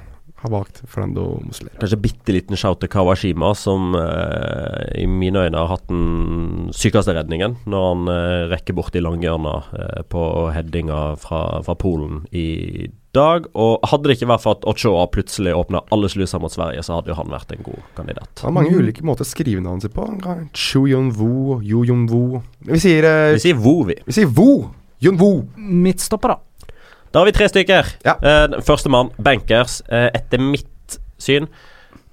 har 0.42 0.52
valgt 0.52 0.82
Fernando 0.86 1.40
Muslera. 1.42 1.74
Kanskje 1.80 1.98
bitte 2.02 2.34
liten 2.34 2.58
shout 2.58 2.78
til 2.82 2.90
Kawashima, 2.92 3.50
som 3.58 3.94
eh, 3.98 5.02
i 5.02 5.06
mine 5.10 5.46
øyne 5.46 5.58
har 5.58 5.72
hatt 5.72 5.88
den 5.90 6.70
sykeste 6.74 7.14
redningen 7.16 7.58
når 7.66 7.88
han 7.88 8.12
eh, 8.12 8.44
rekker 8.54 8.76
bort 8.78 8.94
langhjørna 8.94 9.56
eh, 9.74 10.00
på 10.08 10.22
headinga 10.54 11.02
fra, 11.20 11.42
fra 11.66 11.76
Polen 11.78 12.22
i 12.30 12.88
dag. 13.16 13.48
Og 13.58 13.84
hadde 13.90 14.08
det 14.08 14.18
ikke 14.18 14.30
vært 14.30 14.44
for 14.44 14.58
at 14.58 14.66
Ochoa 14.70 15.06
plutselig 15.10 15.54
åpna 15.58 15.82
alle 15.94 16.10
sluser 16.12 16.42
mot 16.42 16.54
Sverige, 16.54 16.84
så 16.86 16.98
hadde 16.98 17.12
jo 17.12 17.18
han 17.18 17.34
vært 17.34 17.54
en 17.54 17.64
god 17.66 17.86
kandidat. 17.98 18.32
Han 18.44 18.52
har 18.52 18.58
mange 18.60 18.78
ulike 18.78 19.06
måter 19.06 19.26
å 19.26 19.30
skrive 19.30 19.64
navnet 19.64 19.88
sitt 19.88 19.96
på. 19.96 20.06
Chu 20.54 20.86
Yon-woo, 20.90 21.58
Yu 21.64 21.82
Yon-woo 21.88 22.42
Vi 22.68 22.82
sier 22.82 23.06
eh, 23.08 23.32
Vi 23.36 23.46
sier 23.48 23.58
Wu 23.58 23.80
vi. 23.88 23.98
Vi 24.06 24.20
sier 24.20 24.30
Woo! 24.38 24.68
Yon-woo. 25.02 25.44
Midtstopper, 25.56 26.34
da. 26.34 26.42
Da 27.12 27.22
har 27.22 27.28
vi 27.28 27.34
tre 27.36 27.48
stykker. 27.50 27.90
Ja. 28.06 28.18
Uh, 28.20 28.60
Førstemann, 28.64 29.12
bankers. 29.22 29.80
Uh, 29.88 30.08
etter 30.12 30.42
mitt 30.42 30.98
syn 31.18 31.48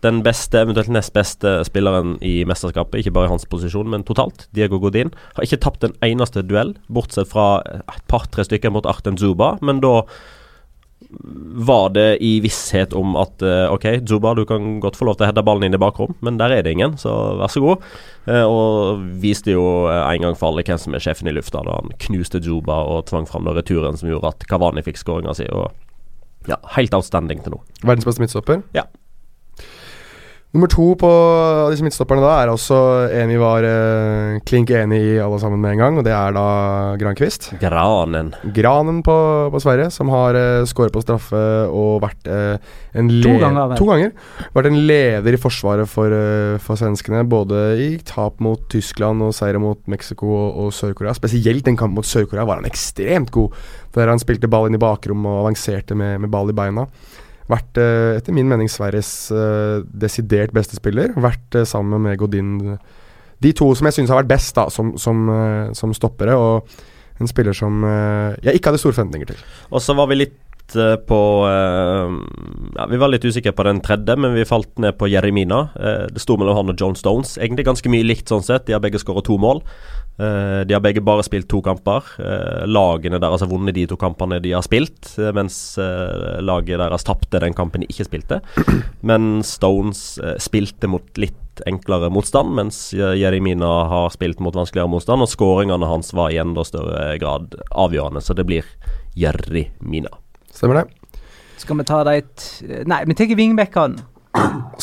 den 0.05 0.21
beste, 0.25 0.59
eventuelt 0.61 0.91
nest 0.93 1.13
beste 1.15 1.57
spilleren 1.65 2.15
i 2.25 2.43
mesterskapet, 2.45 2.99
ikke 3.01 3.13
bare 3.15 3.29
i 3.29 3.31
hans 3.31 3.47
posisjon, 3.49 3.89
men 3.89 4.05
totalt. 4.05 4.45
Diego 4.55 4.77
Godin. 4.81 5.11
Har 5.33 5.47
ikke 5.47 5.61
tapt 5.65 5.85
en 5.87 5.95
eneste 6.05 6.43
duell, 6.45 6.75
bortsett 6.93 7.31
fra 7.31 7.63
et 7.65 8.03
par-tre 8.11 8.45
stykker 8.45 8.73
mot 8.73 8.85
Arten 8.89 9.17
Zuba, 9.17 9.55
men 9.65 9.81
da 9.81 10.03
var 11.67 11.89
det 11.95 12.17
i 12.23 12.39
visshet 12.43 12.93
om 12.93 13.15
at 13.19 13.43
eh, 13.45 13.71
OK, 13.73 13.85
Zuba, 14.09 14.33
du 14.35 14.43
kan 14.45 14.79
godt 14.83 14.97
få 14.99 15.07
lov 15.07 15.17
til 15.17 15.25
å 15.25 15.29
heade 15.29 15.43
ballen 15.45 15.67
inn 15.67 15.77
i 15.77 15.81
bakrom, 15.81 16.15
men 16.25 16.39
der 16.41 16.53
er 16.53 16.65
det 16.65 16.75
ingen, 16.75 16.97
så 17.01 17.13
vær 17.39 17.51
så 17.51 17.63
god. 17.63 17.85
Eh, 18.27 18.43
og 18.43 19.05
viste 19.21 19.55
jo 19.55 19.85
eh, 19.91 20.01
en 20.01 20.27
gang 20.27 20.37
for 20.39 20.51
alle 20.51 20.65
hvem 20.67 20.81
som 20.81 20.97
er 20.97 21.03
sjefen 21.03 21.31
i 21.31 21.35
lufta, 21.35 21.63
da 21.65 21.79
han 21.79 21.95
knuste 22.07 22.43
Zuba 22.43 22.81
og 22.89 23.07
tvang 23.11 23.29
fram 23.29 23.47
den 23.47 23.57
returen 23.57 23.99
som 23.99 24.11
gjorde 24.11 24.33
at 24.35 24.47
Kavani 24.49 24.83
fikk 24.85 24.99
skåringa 25.01 25.35
si. 25.37 25.47
Og 25.53 25.71
ja, 26.51 26.59
helt 26.75 26.93
outstanding 26.93 27.41
til 27.45 27.55
nå. 27.55 27.63
Verdens 27.83 28.07
beste 28.07 28.23
midtstopper. 28.23 28.61
Ja. 28.77 28.85
Nummer 30.55 30.69
to 30.71 30.85
på 30.95 31.07
disse 31.67 31.83
midtstopperne 31.83 32.23
da 32.23 32.35
er 32.39 32.47
også 32.47 32.75
en 33.11 33.27
vi 33.27 33.35
var 33.41 33.65
eh, 33.67 34.37
klink 34.47 34.69
enig 34.71 35.01
i 35.03 35.17
alle 35.19 35.35
sammen 35.41 35.59
med 35.59 35.73
en 35.73 35.81
gang, 35.81 35.97
og 35.99 36.05
det 36.07 36.13
er 36.15 36.31
da 36.31 36.45
Grankvist. 37.01 37.49
Granen. 37.59 38.29
Granen 38.55 39.01
på, 39.03 39.15
på 39.51 39.59
Sverige, 39.59 39.89
som 39.91 40.13
har 40.13 40.37
eh, 40.39 40.63
skåret 40.63 40.95
på 40.95 41.01
straffe 41.03 41.41
og 41.67 41.99
vært 42.05 42.29
eh, 42.31 42.71
en 42.95 43.11
To 43.25 43.33
ganger. 43.41 43.75
To 43.75 43.89
ganger. 43.89 44.13
Vært 44.55 44.69
en 44.71 44.79
leder 44.87 45.35
i 45.35 45.41
forsvaret 45.43 45.91
for, 45.91 46.15
eh, 46.15 46.55
for 46.63 46.79
svenskene, 46.79 47.25
både 47.27 47.65
i 47.83 47.89
tap 48.07 48.39
mot 48.39 48.63
Tyskland 48.71 49.27
og 49.27 49.35
seire 49.35 49.59
mot 49.59 49.83
Mexico 49.91 50.31
og, 50.37 50.47
og 50.55 50.71
Sør-Korea. 50.79 51.17
Spesielt 51.19 51.67
den 51.67 51.75
kampen 51.75 51.99
mot 51.99 52.07
Sør-Korea 52.07 52.47
var 52.47 52.63
han 52.63 52.71
ekstremt 52.71 53.35
god, 53.35 53.59
der 53.99 54.13
han 54.13 54.23
spilte 54.23 54.47
ball 54.47 54.71
inn 54.71 54.79
i 54.79 54.83
bakrom 54.87 55.27
og 55.27 55.41
avanserte 55.43 55.99
med, 55.99 56.21
med 56.23 56.31
ball 56.31 56.55
i 56.55 56.55
beina. 56.55 56.87
Vært, 57.51 57.77
eh, 57.77 58.15
etter 58.17 58.33
min 58.33 58.47
mening, 58.49 58.69
Sveriges 58.71 59.29
eh, 59.29 59.83
desidert 59.85 60.53
beste 60.55 60.79
spiller. 60.79 61.13
Vært 61.13 61.59
eh, 61.59 61.67
sammen 61.69 62.01
med 62.01 62.17
Godin 62.17 62.77
De 63.43 63.51
to 63.53 63.67
som 63.77 63.85
jeg 63.85 63.99
syns 63.99 64.09
har 64.09 64.23
vært 64.23 64.31
best 64.31 64.55
da, 64.57 64.65
som, 64.73 64.95
som, 64.97 65.27
som 65.75 65.91
stoppere, 65.93 66.33
og 66.39 67.19
en 67.19 67.29
spiller 67.29 67.53
som 67.53 67.83
jeg 68.41 68.57
ikke 68.57 68.71
hadde 68.71 68.79
store 68.79 68.95
forventninger 68.95 69.27
til. 69.29 69.41
Og 69.69 69.83
så 69.83 69.93
var 69.95 70.07
vi 70.09 70.17
litt 70.17 70.37
eh, 70.73 70.95
på 70.95 71.19
eh, 71.45 72.13
ja, 72.75 72.85
Vi 72.89 72.97
var 72.97 73.11
litt 73.11 73.25
usikre 73.25 73.53
på 73.53 73.65
den 73.67 73.81
tredje, 73.85 74.15
men 74.17 74.33
vi 74.33 74.47
falt 74.49 74.71
ned 74.81 74.97
på 74.97 75.09
Jeremina. 75.11 75.67
Eh, 75.77 76.05
det 76.15 76.23
sto 76.23 76.39
mellom 76.41 76.57
han 76.57 76.73
og 76.73 76.81
John 76.81 76.97
Stones. 76.97 77.35
Egentlig 77.37 77.67
ganske 77.67 77.91
mye 77.93 78.07
likt 78.07 78.31
sånn 78.31 78.45
sett. 78.45 78.65
De 78.65 78.73
har 78.73 78.81
begge 78.83 79.01
skåret 79.01 79.27
to 79.29 79.37
mål. 79.41 79.61
De 80.15 80.71
har 80.71 80.79
begge 80.79 81.01
bare 81.03 81.25
spilt 81.27 81.49
to 81.51 81.59
kamper. 81.59 82.05
Lagene 82.71 83.17
deres 83.19 83.41
har 83.43 83.49
vunnet 83.51 83.75
de 83.75 83.83
to 83.91 83.97
kampene 83.99 84.37
de 84.39 84.53
har 84.55 84.63
spilt, 84.63 85.09
mens 85.35 85.57
laget 86.39 86.79
deres 86.79 87.03
tapte 87.03 87.41
den 87.43 87.51
kampen 87.57 87.83
de 87.83 87.89
ikke 87.91 88.07
spilte. 88.07 88.39
Men 89.09 89.43
Stones 89.43 90.13
spilte 90.39 90.87
mot 90.87 91.19
litt 91.19 91.65
enklere 91.67 92.07
motstand, 92.15 92.55
mens 92.55 92.85
Jeremina 92.95 93.73
har 93.91 94.15
spilt 94.15 94.39
mot 94.39 94.55
vanskeligere 94.55 94.95
motstand, 94.95 95.27
og 95.27 95.33
skåringene 95.35 95.91
hans 95.91 96.15
var 96.15 96.31
i 96.31 96.39
enda 96.39 96.63
større 96.63 97.17
grad 97.19 97.59
avgjørende, 97.75 98.23
så 98.23 98.39
det 98.39 98.47
blir 98.47 98.71
Jeremina. 99.19 100.15
Stemmer 100.55 100.81
det. 100.81 101.21
Skal 101.61 101.79
vi 101.79 101.87
ta 101.87 102.01
de 102.07 102.19
et... 102.19 102.45
Nei, 102.87 103.03
vi 103.07 103.17
tar 103.17 103.33
vingbekkene. 103.39 104.11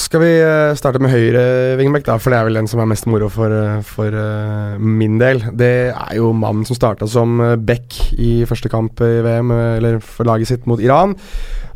Skal 0.01 0.23
vi 0.23 0.31
eh, 0.40 0.73
starte 0.78 1.01
med 1.03 1.12
høyre 1.12 1.43
vingbekk, 1.77 2.07
da, 2.07 2.15
for 2.20 2.32
det 2.32 2.39
er 2.39 2.47
vel 2.49 2.57
den 2.57 2.69
som 2.70 2.81
er 2.81 2.89
mest 2.89 3.05
moro 3.11 3.28
for, 3.32 3.53
eh, 3.53 3.82
for 3.85 4.15
uh, 4.16 4.78
min 4.81 5.19
del. 5.20 5.43
Det 5.59 5.73
er 5.93 6.15
jo 6.16 6.31
mannen 6.32 6.65
som 6.69 6.78
starta 6.78 7.09
som 7.11 7.36
uh, 7.43 7.57
back 7.61 7.99
i 8.16 8.47
første 8.49 8.73
kamp 8.73 9.03
i 9.05 9.11
VM, 9.24 9.53
eller 9.53 9.99
for 10.01 10.28
laget 10.28 10.49
sitt 10.49 10.65
mot 10.70 10.81
Iran. 10.81 11.12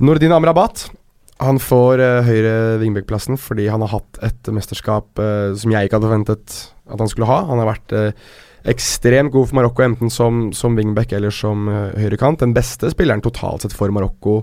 Nordin 0.01 0.33
Amrabat. 0.33 0.87
Han 1.45 1.61
får 1.61 2.01
uh, 2.01 2.25
høyre 2.25 2.55
wingback-plassen 2.81 3.37
fordi 3.41 3.69
han 3.69 3.85
har 3.85 3.93
hatt 3.99 4.23
et 4.25 4.49
mesterskap 4.57 5.21
uh, 5.21 5.53
som 5.53 5.75
jeg 5.75 5.85
ikke 5.85 5.99
hadde 5.99 6.09
forventet 6.09 6.57
at 6.87 7.03
han 7.03 7.11
skulle 7.11 7.29
ha. 7.29 7.43
Han 7.49 7.61
har 7.63 7.71
vært 7.71 7.95
eh, 7.97 8.27
ekstremt 8.71 9.33
god 9.35 9.51
for 9.51 9.59
Marokko, 9.61 9.85
enten 9.87 10.13
som, 10.13 10.49
som 10.57 10.77
wingback 10.79 11.15
eller 11.17 11.35
som 11.35 11.69
uh, 11.71 11.95
høyrekant. 11.97 12.43
Den 12.43 12.55
beste 12.57 12.91
spilleren 12.93 13.25
totalt 13.25 13.65
sett 13.65 13.77
for 13.77 13.93
Marokko 13.95 14.43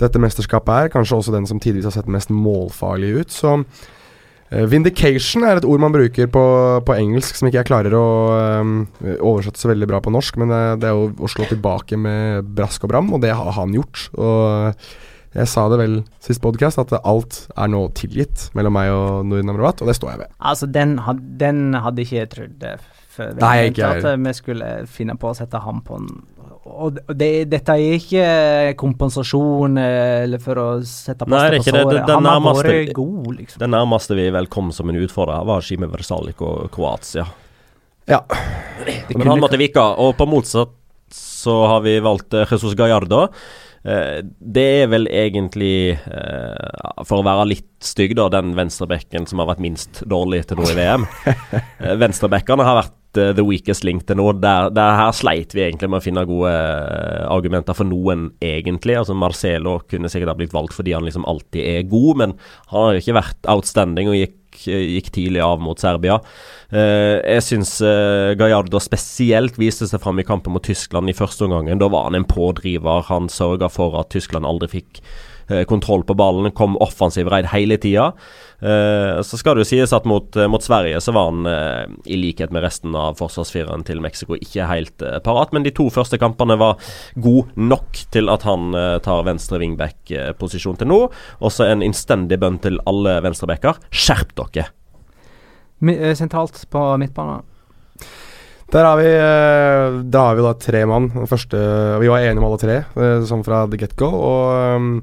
dette 0.00 0.20
mesterskapet 0.22 0.74
er. 0.74 0.92
Kanskje 0.92 1.18
også 1.18 1.34
den 1.34 1.48
som 1.48 1.60
tidvis 1.62 1.88
har 1.88 1.94
sett 1.94 2.10
mest 2.10 2.32
målfarlig 2.32 3.12
ut. 3.20 3.34
Så 3.34 3.56
uh, 3.60 4.64
Vindication 4.70 5.46
er 5.46 5.60
et 5.60 5.68
ord 5.68 5.82
man 5.82 5.94
bruker 5.94 6.30
på, 6.32 6.44
på 6.86 6.96
engelsk 6.96 7.38
som 7.38 7.50
ikke 7.50 7.62
jeg 7.62 7.70
klarer 7.70 7.94
å 7.94 8.06
eh, 8.38 9.14
oversette 9.18 9.60
så 9.60 9.70
veldig 9.70 9.90
bra 9.90 10.00
på 10.02 10.12
norsk, 10.14 10.40
men 10.40 10.50
det, 10.50 10.64
det 10.82 10.90
er 10.90 10.96
jo 10.98 11.12
å 11.14 11.30
slå 11.30 11.46
tilbake 11.50 12.00
med 12.00 12.50
brask 12.56 12.86
og 12.86 12.94
bram, 12.94 13.14
og 13.14 13.22
det 13.22 13.36
har 13.36 13.54
han 13.58 13.76
gjort. 13.76 14.08
Og 14.18 14.80
jeg 15.30 15.46
sa 15.46 15.68
det 15.70 15.78
vel 15.78 16.00
sist 16.18 16.42
podcast, 16.42 16.80
at 16.82 16.96
alt 17.06 17.44
er 17.54 17.70
nå 17.70 17.84
tilgitt 17.94 18.48
mellom 18.58 18.74
meg 18.74 18.90
og 18.90 19.28
Nordin 19.30 19.52
Amrabat, 19.52 19.84
og 19.84 19.90
det 19.92 19.94
står 20.00 20.16
jeg 20.16 20.24
ved. 20.24 20.32
Altså, 20.42 20.66
den, 20.66 20.96
had, 21.06 21.20
den 21.38 21.68
hadde 21.78 22.02
ikke 22.02 22.18
jeg 22.18 22.32
trodd 22.34 22.66
før 23.10 23.32
vi 23.34 23.42
Nei, 23.42 23.56
ikke 23.70 23.88
at 23.96 24.06
vi 24.24 24.32
skulle 24.38 24.68
finne 24.90 25.16
på 25.20 25.30
å 25.32 25.36
sette 25.38 25.58
ham 25.64 25.80
på 25.86 25.98
en 25.98 26.08
Og 26.70 26.98
det, 27.16 27.28
dette 27.50 27.74
er 27.74 27.94
ikke 27.96 28.24
kompensasjon 28.78 29.78
eh, 29.80 30.24
eller 30.26 30.42
for 30.44 30.60
å 30.60 30.66
sette 30.86 31.26
Nei, 31.26 31.40
er 31.48 31.54
plaster 31.56 31.72
på 31.72 31.78
såret. 31.80 31.94
Det- 31.96 32.06
det 32.06 32.14
Han 32.18 32.28
har 32.28 32.40
vært 32.60 32.92
god, 32.94 33.30
liksom. 33.38 33.58
Det 33.64 33.70
nærmeste 33.72 34.14
vi 34.18 34.26
vel 34.30 34.46
kom 34.52 34.68
som 34.72 34.88
en 34.92 35.00
utfordrer, 35.00 35.44
var 35.48 35.64
Shime 35.66 35.88
Versalik 35.90 36.40
og 36.46 36.68
Kroatia. 36.74 37.24
Ja. 38.06 38.20
Men 39.16 39.26
han 39.26 39.40
måtte 39.40 39.58
vike, 39.58 39.80
og 39.80 40.16
på 40.18 40.26
motsatt 40.28 40.76
så 41.10 41.56
har 41.72 41.80
vi 41.82 41.96
valgt 42.04 42.34
eh, 42.34 42.46
Jesus 42.46 42.76
Gallardo. 42.78 43.24
Eh, 43.82 44.20
det 44.38 44.66
er 44.84 44.86
vel 44.92 45.08
egentlig, 45.08 45.98
for 47.08 47.22
å 47.22 47.24
være 47.26 47.48
litt 47.48 47.70
stygg, 47.80 48.14
da, 48.18 48.28
den 48.28 48.52
venstrebekken 48.54 49.26
som 49.26 49.40
har 49.40 49.48
vært 49.54 49.64
minst 49.64 50.02
dårlig 50.06 50.44
til 50.46 50.60
nå 50.60 50.68
i 50.70 50.76
VM. 50.76 51.06
venstrebekkene 52.04 52.66
har 52.68 52.82
vært 52.82 52.96
eh, 53.18 53.32
the 53.36 53.44
weakest 53.46 53.84
link 53.86 54.04
til 54.06 54.20
nå. 54.20 54.26
Der, 54.42 54.70
der 54.74 54.96
her 54.98 55.14
sleit 55.16 55.54
vi 55.56 55.64
egentlig 55.64 55.90
med 55.90 56.00
å 56.00 56.04
finne 56.04 56.26
gode 56.28 56.50
uh, 56.52 57.26
argumenter 57.32 57.76
for 57.76 57.88
noen, 57.88 58.28
egentlig. 58.44 58.98
Altså 59.00 59.16
Marcelo 59.18 59.78
kunne 59.90 60.10
sikkert 60.12 60.34
ha 60.34 60.36
blitt 60.38 60.54
valgt 60.54 60.76
fordi 60.76 60.94
han 60.96 61.06
liksom 61.06 61.26
alltid 61.30 61.64
er 61.64 61.88
god, 61.90 62.20
men 62.22 62.36
han 62.70 62.84
har 62.86 62.94
jo 62.94 63.04
ikke 63.04 63.18
vært 63.20 63.50
outstanding 63.50 64.12
og 64.12 64.18
gikk, 64.18 64.36
gikk 64.66 65.10
tidlig 65.14 65.42
av 65.44 65.62
mot 65.62 65.80
Serbia. 65.80 66.20
Eh, 66.70 67.18
jeg 67.36 67.46
syns 67.46 67.76
uh, 67.82 68.36
Gallardo 68.38 68.78
spesielt 68.82 69.58
viste 69.58 69.88
seg 69.90 70.02
fram 70.02 70.20
i 70.22 70.26
kampen 70.26 70.54
mot 70.54 70.64
Tyskland 70.64 71.10
i 71.10 71.16
første 71.16 71.48
omgangen. 71.48 71.80
Da 71.82 71.90
var 71.90 72.08
han 72.08 72.18
en 72.18 72.28
pådriver. 72.28 73.08
Han 73.10 73.30
sørga 73.32 73.70
for 73.72 73.98
at 74.00 74.12
Tyskland 74.14 74.46
aldri 74.46 74.70
fikk 74.78 75.02
eh, 75.02 75.29
kontroll 75.68 76.04
på 76.06 76.14
ballen. 76.18 76.50
Kom 76.56 76.76
offensiv 76.82 77.30
reid 77.32 77.48
hele 77.52 77.78
tida. 77.80 78.12
Eh, 78.60 79.22
så 79.24 79.38
skal 79.40 79.56
det 79.56 79.64
jo 79.64 79.70
sies 79.70 79.92
at 79.96 80.04
mot, 80.08 80.36
eh, 80.36 80.48
mot 80.50 80.62
Sverige 80.62 81.00
så 81.00 81.14
var 81.16 81.30
han, 81.30 81.46
eh, 81.46 81.86
i 82.12 82.18
likhet 82.20 82.52
med 82.52 82.62
resten 82.62 82.94
av 82.94 83.16
forsvarsfireren 83.16 83.84
til 83.88 84.02
Mexico, 84.04 84.36
ikke 84.36 84.68
helt 84.68 85.02
eh, 85.02 85.18
parat. 85.24 85.52
Men 85.56 85.64
de 85.64 85.72
to 85.72 85.88
første 85.90 86.18
kampene 86.20 86.58
var 86.60 86.76
god 87.16 87.54
nok 87.56 88.04
til 88.12 88.28
at 88.28 88.44
han 88.48 88.74
eh, 88.76 88.98
tar 89.00 89.24
venstre 89.24 89.62
wingback-posisjon 89.62 90.76
til 90.80 90.92
nå. 90.92 91.00
Også 91.40 91.70
en 91.70 91.84
innstendig 91.86 92.40
bønn 92.40 92.60
til 92.60 92.80
alle 92.90 93.20
venstrebacker. 93.24 93.80
Skjerp 93.90 94.36
dere! 94.36 94.68
Eh, 95.80 96.14
sentralt 96.14 96.60
på 96.70 96.84
midtbanen. 97.00 97.46
Der 98.70 98.84
har 98.84 99.00
vi, 99.00 99.08
eh, 99.08 100.02
da 100.04 100.26
har 100.28 100.36
vi 100.36 100.42
da 100.44 100.52
tre 100.54 100.84
mann. 100.86 101.08
Første, 101.26 101.58
vi 101.98 102.12
var 102.12 102.20
enige 102.20 102.38
om 102.38 102.44
alle 102.44 102.60
tre, 102.60 102.76
eh, 102.94 103.24
sånn 103.26 103.42
fra 103.42 103.66
the 103.66 103.80
get-go. 103.80 104.06
Og 104.06 104.76
um, 104.76 105.02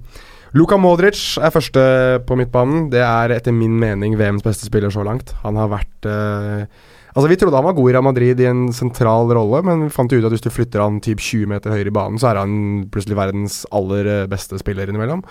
Luka 0.56 0.78
Modric 0.80 1.20
er 1.44 1.52
første 1.52 1.82
på 2.28 2.38
midtbanen. 2.40 2.88
Det 2.94 3.02
er 3.04 3.34
etter 3.36 3.56
min 3.56 3.76
mening 3.80 4.16
VMs 4.20 4.46
beste 4.46 4.70
spiller 4.70 4.94
så 4.94 5.04
langt. 5.04 5.34
Han 5.44 5.60
har 5.60 5.74
vært 5.74 6.08
eh, 6.08 6.86
Altså 7.18 7.32
Vi 7.32 7.38
trodde 7.42 7.58
han 7.58 7.66
var 7.66 7.74
god 7.74 7.90
i 7.90 7.94
Real 7.96 8.06
Madrid 8.06 8.42
i 8.44 8.46
en 8.46 8.68
sentral 8.78 9.32
rolle, 9.34 9.64
men 9.66 9.88
vi 9.88 9.94
fant 9.94 10.12
ut 10.14 10.22
at 10.22 10.30
hvis 10.30 10.44
du 10.46 10.52
flytter 10.54 10.84
han 10.84 11.00
typ 11.02 11.18
20 11.18 11.50
meter 11.50 11.74
høyere 11.74 11.90
i 11.90 11.96
banen, 11.96 12.20
så 12.22 12.30
er 12.30 12.44
han 12.44 12.84
plutselig 12.94 13.18
verdens 13.18 13.64
aller 13.74 14.10
eh, 14.12 14.28
beste 14.30 14.60
spiller 14.62 14.86
innimellom. 14.86 15.24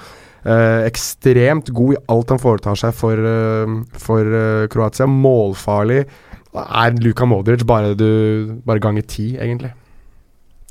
Eh, 0.43 0.83
ekstremt 0.89 1.71
god 1.71 1.95
i 1.95 2.01
alt 2.11 2.35
han 2.35 2.43
foretar 2.43 2.81
seg 2.81 2.91
for, 2.95 3.23
eh, 3.31 3.77
for 4.03 4.35
uh, 4.35 4.67
Kroatia. 4.73 5.07
Målfarlig. 5.07 6.03
Er 6.57 6.99
Luka 6.99 7.29
Modric 7.31 7.63
bare, 7.69 7.95
du, 7.95 8.59
bare 8.67 8.83
ganger 8.83 9.07
ti, 9.07 9.37
egentlig? 9.39 9.71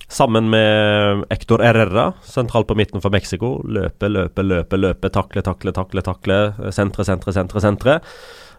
Sammen 0.08 0.50
med 0.54 1.26
Hector 1.32 1.64
Herrera, 1.66 2.12
sentralt 2.24 2.68
på 2.70 2.78
midten 2.78 3.02
for 3.02 3.14
Mexico. 3.14 3.58
Løpe, 3.66 4.10
løpe, 4.12 4.46
løpe, 4.46 4.78
løpe, 4.78 5.10
takle, 5.10 5.42
takle, 5.42 5.74
takle. 5.76 6.04
takle 6.06 6.72
Sentre, 6.76 7.06
sentre, 7.08 7.34
sentre. 7.34 7.64
sentre 7.64 8.02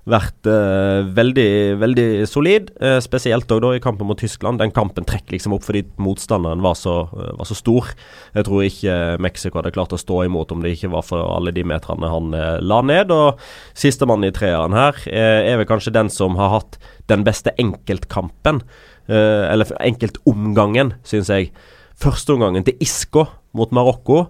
Vært 0.06 0.46
eh, 0.46 1.00
veldig, 1.16 1.50
veldig 1.82 2.10
solid, 2.30 2.68
eh, 2.78 3.00
spesielt 3.02 3.50
også 3.50 3.62
da 3.64 3.72
i 3.74 3.80
kampen 3.82 4.06
mot 4.06 4.18
Tyskland. 4.18 4.60
Den 4.62 4.70
kampen 4.70 5.02
trekker 5.02 5.34
liksom 5.34 5.56
opp 5.56 5.64
fordi 5.66 5.82
motstanderen 5.98 6.62
var 6.62 6.76
så, 6.78 6.94
eh, 7.10 7.32
var 7.34 7.48
så 7.48 7.56
stor. 7.58 7.90
Jeg 8.36 8.46
tror 8.46 8.62
ikke 8.62 8.94
Mexico 9.18 9.58
hadde 9.58 9.74
klart 9.74 9.96
å 9.96 9.98
stå 9.98 10.20
imot 10.28 10.54
om 10.54 10.62
det 10.62 10.76
ikke 10.76 10.92
var 10.94 11.02
for 11.02 11.26
alle 11.26 11.50
de 11.50 11.66
meterne 11.66 12.06
han 12.12 12.30
eh, 12.38 12.60
la 12.62 12.78
ned. 12.86 13.10
Og 13.10 13.42
sistemann 13.74 14.22
i 14.22 14.30
treeren 14.30 14.78
her 14.78 14.94
eh, 15.10 15.50
er 15.50 15.58
vel 15.58 15.66
kanskje 15.66 15.96
den 15.98 16.12
som 16.14 16.38
har 16.38 16.54
hatt 16.54 16.78
den 17.10 17.26
beste 17.26 17.50
enkeltkampen. 17.58 18.62
Eh, 19.06 19.44
eller 19.52 19.70
enkeltomgangen, 19.78 20.94
syns 21.06 21.30
jeg. 21.30 21.52
Førsteomgangen 22.02 22.66
til 22.66 22.76
Isco 22.82 23.26
mot 23.56 23.72
Marokko. 23.74 24.26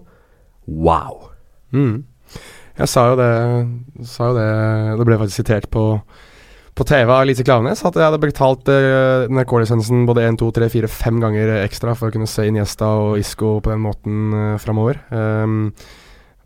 Wow! 0.67 1.31
Mm. 1.73 2.05
Jeg 2.77 2.89
sa 2.91 3.07
jo 3.09 3.15
det, 3.17 3.31
sa 4.05 4.29
jo 4.29 4.35
det 4.37 4.49
Det 4.99 5.05
ble 5.07 5.17
faktisk 5.17 5.41
sitert 5.41 5.65
på, 5.73 5.83
på 6.77 6.85
TV 6.87 7.09
av 7.09 7.23
Lise 7.25 7.43
Klaveness 7.47 7.81
at 7.87 7.97
jeg 7.97 8.05
hadde 8.05 8.21
betalt 8.21 8.69
uh, 8.69 9.25
NRK-lisensen 9.33 10.05
både 10.07 10.27
1, 10.27 10.37
2, 10.43 10.51
3, 10.59 10.69
4, 10.75 10.91
5 10.93 11.21
ganger 11.23 11.53
ekstra 11.63 11.95
for 11.97 12.09
å 12.09 12.13
kunne 12.13 12.29
se 12.29 12.45
Iniesta 12.47 12.91
og 13.01 13.17
Isco 13.21 13.55
på 13.63 13.73
den 13.73 13.81
måten 13.83 14.35
uh, 14.35 14.59
framover. 14.61 15.01
Um, 15.09 15.71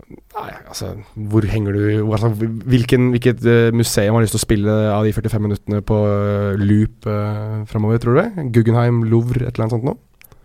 nei, 0.09 0.51
altså 0.67 0.93
Hvor 1.15 1.45
henger 1.47 1.75
du 1.75 2.11
altså, 2.11 2.29
hvilken, 2.35 3.09
Hvilket 3.15 3.43
uh, 3.45 3.71
museum 3.75 4.17
har 4.17 4.25
lyst 4.25 4.35
til 4.35 4.41
å 4.41 4.45
spille 4.45 4.77
av 4.91 5.07
de 5.07 5.13
45 5.15 5.45
minuttene 5.47 5.81
på 5.85 5.97
uh, 6.05 6.59
loop 6.59 7.09
uh, 7.09 7.61
framover, 7.69 8.01
tror 8.01 8.17
du 8.17 8.21
det? 8.23 8.47
Guggenheim, 8.55 9.03
Louvre, 9.11 9.45
et 9.45 9.53
eller 9.53 9.67
annet 9.67 9.77
sånt 9.77 9.89
noe? 9.91 9.99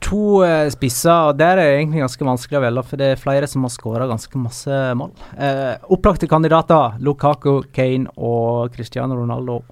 to 0.07 0.43
uh, 0.45 0.67
spisser, 0.73 1.31
og 1.31 1.39
der 1.39 1.57
er 1.57 1.71
det 1.71 1.79
egentlig 1.79 2.03
ganske 2.05 2.29
vanskelig 2.29 2.59
å 2.59 2.65
velge, 2.67 2.85
for 2.91 3.01
det 3.01 3.09
er 3.13 3.21
flere 3.21 3.49
som 3.51 3.65
har 3.67 3.73
skåra 3.75 4.09
ganske 4.11 4.41
masse 4.41 4.81
mål. 4.99 5.13
Uh, 5.39 5.75
opplagte 5.97 6.29
kandidater 6.31 6.99
Lukaku, 7.03 7.63
Kane 7.75 8.13
og 8.17 8.75
Cristiano 8.77 9.19
Ronaldo. 9.19 9.63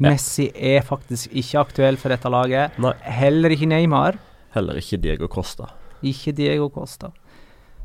Messi 0.00 0.48
er 0.56 0.80
faktisk 0.86 1.32
ikke 1.36 1.60
aktuell 1.60 1.98
for 2.00 2.12
dette 2.12 2.30
laget. 2.32 2.76
Nei. 2.80 2.94
Heller 3.20 3.52
ikke 3.52 3.68
Neymar. 3.68 4.16
Heller 4.54 4.80
ikke 4.80 4.98
Diego 5.00 5.28
Costa. 5.30 5.68
Ikke 6.02 6.32
Diego 6.32 6.70
Costa. 6.72 7.12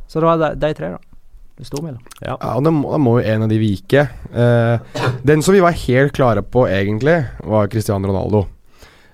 Så 0.08 0.22
det 0.22 0.30
var 0.30 0.40
de, 0.40 0.54
de 0.62 0.72
tre, 0.78 0.94
da. 0.96 1.15
Det 1.56 1.66
sto 1.70 1.80
mellom. 1.82 2.02
Ja. 2.20 2.34
Ja, 2.36 2.56
og 2.58 2.66
da 2.66 2.72
må, 2.76 2.90
da 2.92 2.98
må 3.00 3.14
jo 3.20 3.26
en 3.32 3.46
av 3.46 3.52
de 3.52 3.58
vike. 3.62 4.02
Eh, 4.36 5.04
den 5.24 5.42
som 5.46 5.56
vi 5.56 5.62
var 5.64 5.72
helt 5.86 6.12
klare 6.18 6.44
på, 6.44 6.66
egentlig, 6.68 7.22
var 7.48 7.70
Cristiano 7.72 8.10
Ronaldo. 8.12 8.42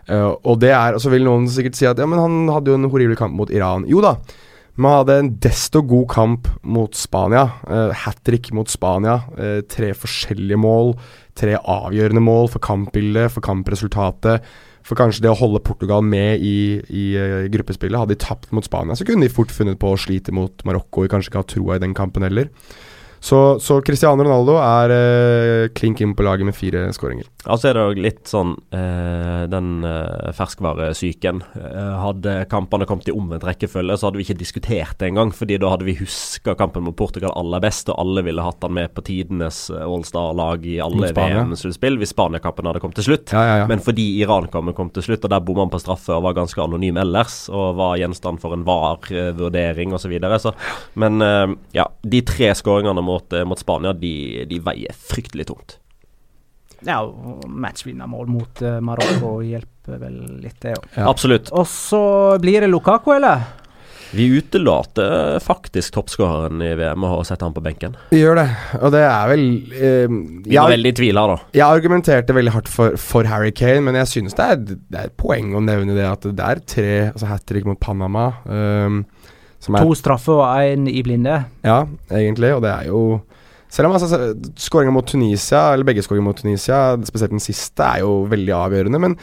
Eh, 0.09 0.29
og 0.41 0.57
det 0.59 0.71
er 0.73 0.95
Og 0.97 1.01
så 1.03 1.11
vil 1.13 1.23
noen 1.27 1.45
sikkert 1.53 1.77
si 1.77 1.85
at 1.85 2.01
ja, 2.01 2.07
men 2.09 2.17
han 2.19 2.49
hadde 2.49 2.73
jo 2.73 2.79
en 2.79 2.89
horribel 2.89 3.15
kamp 3.19 3.37
mot 3.37 3.51
Iran. 3.53 3.85
Jo 3.87 4.01
da, 4.01 4.15
men 4.75 4.89
han 4.89 4.97
hadde 5.03 5.19
en 5.21 5.29
desto 5.43 5.83
god 5.85 6.07
kamp 6.09 6.49
mot 6.63 6.97
Spania. 6.97 7.43
Eh, 7.69 7.93
Hat 8.07 8.23
trick 8.25 8.49
mot 8.57 8.67
Spania. 8.73 9.19
eh, 9.37 9.61
tre 9.69 9.91
forskjellige 9.93 10.57
mål. 10.57 10.95
Tre 11.37 11.59
avgjørende 11.61 12.25
mål 12.25 12.49
for 12.49 12.59
kampbildet, 12.59 13.29
for 13.31 13.45
kampresultatet. 13.45 14.41
For 14.87 14.97
kanskje 14.99 15.25
det 15.25 15.31
å 15.31 15.37
holde 15.37 15.61
Portugal 15.65 16.03
med 16.05 16.41
i, 16.45 16.81
i 16.89 17.03
eh, 17.19 17.49
gruppespillet. 17.53 17.99
Hadde 18.01 18.15
de 18.15 18.23
tapt 18.23 18.51
mot 18.55 18.65
Spania, 18.65 18.97
så 18.97 19.07
kunne 19.07 19.27
de 19.27 19.33
fort 19.33 19.53
funnet 19.53 19.79
på 19.81 19.93
å 19.93 19.99
slite 19.99 20.33
mot 20.35 20.65
Marokko 20.67 21.05
og 21.05 21.11
kanskje 21.13 21.31
ikke 21.31 21.43
ha 21.43 21.49
troa 21.53 21.77
i 21.77 21.83
den 21.83 21.95
kampen 21.97 22.25
heller. 22.25 22.49
Så, 23.21 23.59
så 23.61 23.77
Cristiano 23.85 24.25
Ronaldo 24.25 24.55
er 24.57 24.91
eh, 24.95 25.67
klink 25.77 26.01
inn 26.01 26.15
på 26.17 26.25
laget 26.25 26.47
med 26.47 26.57
fire 26.57 26.87
skåringer. 26.95 27.27
Altså 27.45 27.69
er 27.69 27.77
det 27.77 27.83
jo 27.83 28.03
litt 28.05 28.29
sånn 28.29 28.51
eh, 28.73 29.43
Den 29.49 29.85
eh, 29.85 30.31
ferskvaresyken. 30.37 31.43
Eh, 31.57 31.93
hadde 32.01 32.33
kampene 32.49 32.87
kommet 32.89 33.09
i 33.09 33.13
omvendt 33.15 33.45
rekkefølge, 33.45 33.97
så 33.97 34.09
hadde 34.09 34.19
vi 34.19 34.25
ikke 34.25 34.39
diskutert 34.39 34.97
det 34.99 35.11
engang. 35.11 35.31
fordi 35.33 35.59
da 35.61 35.71
hadde 35.73 35.85
vi 35.85 35.95
huska 35.99 36.55
kampen 36.57 36.85
mot 36.85 36.97
Portugal 36.97 37.33
aller 37.37 37.61
best, 37.63 37.89
og 37.89 37.99
alle 38.01 38.23
ville 38.25 38.45
hatt 38.45 38.65
han 38.65 38.73
med 38.77 38.93
på 38.97 39.05
tidenes 39.05 39.63
eh, 39.69 39.85
Allstar-lag 39.85 40.65
i 40.65 40.79
alle 40.81 41.13
VM-sluttspill 41.13 42.01
hvis 42.01 42.13
Spania-kampen 42.15 42.69
hadde 42.69 42.81
kommet 42.83 42.97
til 42.99 43.11
slutt. 43.11 43.33
Ja, 43.33 43.45
ja, 43.45 43.55
ja. 43.61 43.69
Men 43.69 43.81
fordi 43.85 44.07
Iran-kampen 44.21 44.77
kom 44.77 44.89
til 44.93 45.05
slutt, 45.05 45.25
og 45.25 45.33
der 45.33 45.45
bomma 45.45 45.67
han 45.67 45.73
på 45.73 45.81
straffe 45.81 46.17
og 46.17 46.25
var 46.25 46.37
ganske 46.37 46.61
anonym 46.61 46.97
ellers, 47.01 47.43
og 47.53 47.77
var 47.77 47.97
gjenstand 48.01 48.41
for 48.41 48.57
en 48.57 48.65
VAR-vurdering 48.67 49.93
osv. 49.93 50.01
Så 50.01 50.09
videre, 50.09 50.39
så 50.41 50.51
Men 50.97 51.21
eh, 51.21 51.51
ja, 51.77 51.85
de 52.01 52.23
tre 52.25 52.49
skåringene 52.57 53.03
mot, 53.05 53.10
eh, 53.35 53.45
mot 53.47 53.59
Spania, 53.59 53.93
de, 53.97 54.45
de 54.49 54.59
veier 54.63 54.95
fryktelig 54.95 55.49
tungt. 55.51 55.77
Ja, 56.81 57.01
og 57.05 57.45
matchvinnermål 57.45 58.29
mot 58.31 58.61
uh, 58.65 58.79
Marokko 58.81 59.35
hjelper 59.45 59.99
vel 60.01 60.15
litt, 60.41 60.57
det 60.63 60.73
òg. 60.79 60.87
Ja. 60.95 61.09
Absolutt. 61.11 61.51
Og 61.53 61.67
så 61.69 62.01
blir 62.41 62.63
det 62.63 62.71
Lukaku, 62.71 63.13
eller? 63.13 63.43
Vi 64.11 64.25
utelater 64.25 65.39
faktisk 65.39 65.93
toppskåreren 65.95 66.59
i 66.65 66.73
VM 66.75 67.05
og 67.07 67.21
setter 67.27 67.47
han 67.47 67.55
på 67.55 67.63
benken. 67.63 67.93
Vi 68.11 68.19
gjør 68.19 68.41
det, 68.41 68.47
og 68.81 68.91
det 68.91 69.03
er 69.07 69.29
vel 69.31 69.45
eh, 69.71 70.15
Vi 70.49 70.57
var 70.57 70.73
veldig 70.73 70.91
i 70.91 70.97
tvil 70.99 71.19
her, 71.21 71.31
da. 71.31 71.51
jeg 71.55 71.77
argumenterte 71.77 72.35
veldig 72.35 72.55
hardt 72.57 72.71
for, 72.71 72.97
for 72.99 73.29
Harry 73.31 73.53
Kane, 73.55 73.85
men 73.87 73.95
jeg 74.01 74.11
synes 74.11 74.35
det 74.35 74.49
er, 74.49 74.59
det 74.67 74.99
er 74.99 75.07
et 75.07 75.15
poeng 75.21 75.55
å 75.55 75.63
nevne 75.63 75.95
det 75.95 76.09
at 76.09 76.27
det 76.27 76.43
er 76.43 76.63
tre 76.73 76.89
altså 77.13 77.31
hat 77.31 77.47
trick 77.47 77.69
mot 77.69 77.79
Panama. 77.79 78.27
Um, 78.43 79.05
To 79.61 79.93
straffer 79.97 80.39
og 80.41 80.63
én 80.65 80.87
i 80.89 81.03
blinde. 81.05 81.43
Ja, 81.65 81.83
egentlig, 82.09 82.55
og 82.55 82.63
det 82.65 82.71
er 82.71 82.89
jo 82.89 83.21
Selv 83.71 83.87
om 83.87 83.93
altså, 83.95 84.33
skåringa 84.59 84.91
mot 84.91 85.07
Tunisia, 85.07 85.69
eller 85.71 85.87
begge 85.87 86.03
skåringer 86.03 86.25
mot 86.25 86.35
Tunisia, 86.35 86.97
spesielt 87.07 87.31
den 87.31 87.39
siste, 87.39 87.85
er 87.85 88.01
jo 88.03 88.25
veldig 88.27 88.51
avgjørende, 88.51 88.99
men 88.99 89.15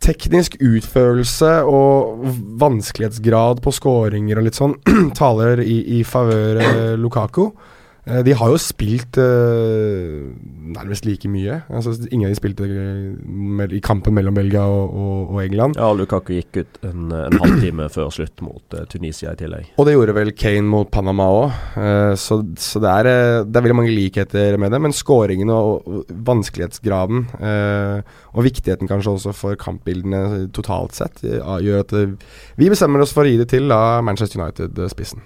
teknisk 0.00 0.54
utførelse 0.62 1.48
og 1.66 2.22
vanskelighetsgrad 2.62 3.58
på 3.64 3.72
skåringer 3.74 4.38
og 4.38 4.46
litt 4.46 4.60
sånn 4.60 4.76
taler 5.18 5.64
i, 5.64 5.80
i 5.98 6.04
favør 6.06 6.62
Lukako. 7.02 7.48
Eh, 7.50 7.79
de 8.04 8.32
har 8.34 8.48
jo 8.50 8.58
spilt 8.60 9.18
eh, 9.20 10.30
nærmest 10.72 11.04
like 11.04 11.28
mye. 11.30 11.60
Altså, 11.68 11.92
ingen 12.08 12.28
av 12.28 12.32
de 12.32 12.38
spilte 12.38 12.66
eh, 12.66 13.74
i 13.76 13.82
kampen 13.84 14.16
mellom 14.16 14.34
Belgia 14.34 14.62
og, 14.64 14.94
og, 14.96 15.34
og 15.34 15.42
England. 15.44 15.76
Ja, 15.78 15.90
Lukaku 15.94 16.32
gikk 16.38 16.62
ut 16.62 16.80
en, 16.88 17.10
en 17.12 17.38
halvtime 17.42 17.90
før 17.92 18.10
slutt 18.14 18.40
mot 18.44 18.76
eh, 18.76 18.86
Tunisia 18.90 19.34
i 19.34 19.40
tillegg. 19.40 19.72
Og 19.76 19.86
det 19.88 19.94
gjorde 19.96 20.16
vel 20.16 20.32
Kane 20.32 20.66
mot 20.70 20.90
Panama 20.90 21.28
òg, 21.34 21.58
så, 22.20 22.40
så 22.58 22.80
det, 22.82 22.90
er, 22.90 23.10
eh, 23.10 23.42
det 23.46 23.60
er 23.60 23.66
veldig 23.66 23.78
mange 23.82 23.94
likheter 23.94 24.56
med 24.60 24.72
det. 24.74 24.80
Men 24.82 24.96
skåringene 24.96 25.56
og, 25.56 25.84
og 25.86 26.14
vanskelighetsgraden, 26.30 27.26
eh, 27.40 28.14
og 28.34 28.46
viktigheten 28.46 28.90
kanskje 28.90 29.16
også 29.16 29.34
for 29.36 29.60
kampbildene 29.60 30.46
totalt 30.56 30.96
sett, 30.96 31.22
eh, 31.26 31.42
gjør 31.66 31.84
at 31.84 31.94
eh, 31.98 32.16
vi 32.60 32.70
bestemmer 32.72 33.04
oss 33.04 33.14
for 33.16 33.26
å 33.26 33.30
gi 33.30 33.40
det 33.40 33.50
til 33.52 33.68
da 33.70 34.00
Manchester 34.04 34.40
United-spissen. 34.40 35.22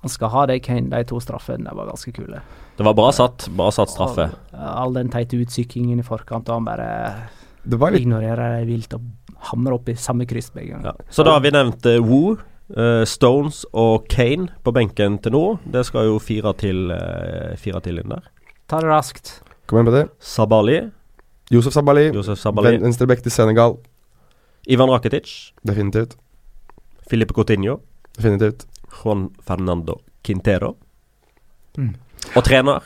Han 0.00 0.08
skal 0.12 0.30
ha 0.32 0.46
det, 0.48 0.60
Kane. 0.64 0.88
De 0.88 1.04
to 1.04 1.18
straffene 1.20 1.72
var 1.76 1.90
ganske 1.90 2.12
kule. 2.16 2.40
Det 2.76 2.84
var 2.86 2.94
bra 2.96 3.10
satt, 3.12 3.48
bra 3.52 3.68
satt 3.74 3.90
straffe. 3.92 4.30
Eh, 4.54 4.70
all 4.80 4.94
den 4.96 5.10
teite 5.12 5.36
utsykkingen 5.36 6.00
i 6.00 6.06
forkant, 6.06 6.48
og 6.48 6.54
han 6.60 6.64
bare 6.64 6.86
Det 7.68 7.76
var 7.78 7.92
litt 7.92 8.06
ignorerer 8.06 8.60
det 8.60 8.68
vilt 8.70 8.94
og 8.96 9.02
hamrer 9.50 9.76
opp 9.76 9.88
i 9.92 9.94
samme 10.00 10.24
kryss 10.28 10.48
begge 10.54 10.72
ganger. 10.72 10.94
Ja. 10.96 11.10
Så 11.12 11.24
da 11.24 11.34
har 11.36 11.40
vi 11.44 11.50
nevnt 11.56 11.86
uh, 11.86 11.98
Woo, 12.00 12.38
Uh, 12.70 13.02
Stones 13.02 13.64
og 13.74 14.04
Kane 14.06 14.44
på 14.62 14.70
benken 14.70 15.16
til 15.18 15.32
nå. 15.34 15.40
Det 15.66 15.80
skal 15.88 16.04
jo 16.06 16.20
fire 16.22 16.52
til, 16.54 16.84
uh, 16.94 17.56
fire 17.58 17.80
til 17.82 17.98
inn 17.98 18.12
der. 18.12 18.28
Ta 18.70 18.78
det 18.78 18.86
raskt. 18.86 19.40
Kom 19.66 19.80
igjen, 19.80 19.88
Petter. 19.90 20.10
Sabali, 20.22 20.76
Josef 21.50 21.74
Sabali, 21.74 22.04
Josef 22.14 22.38
Sabali, 22.38 22.76
ven- 22.76 22.84
venstreback 22.86 23.24
til 23.24 23.34
Senegal. 23.34 23.74
Ivan 24.70 24.88
Rakitic, 24.88 25.50
Definitivt. 25.66 26.14
Filipe 27.10 27.34
Coutinho, 27.34 27.80
Definitivt. 28.16 28.66
Juan 28.90 29.28
Fernando 29.46 30.00
Quintero. 30.26 30.74
Mm. 31.78 31.94
Og 32.34 32.44
trener 32.44 32.84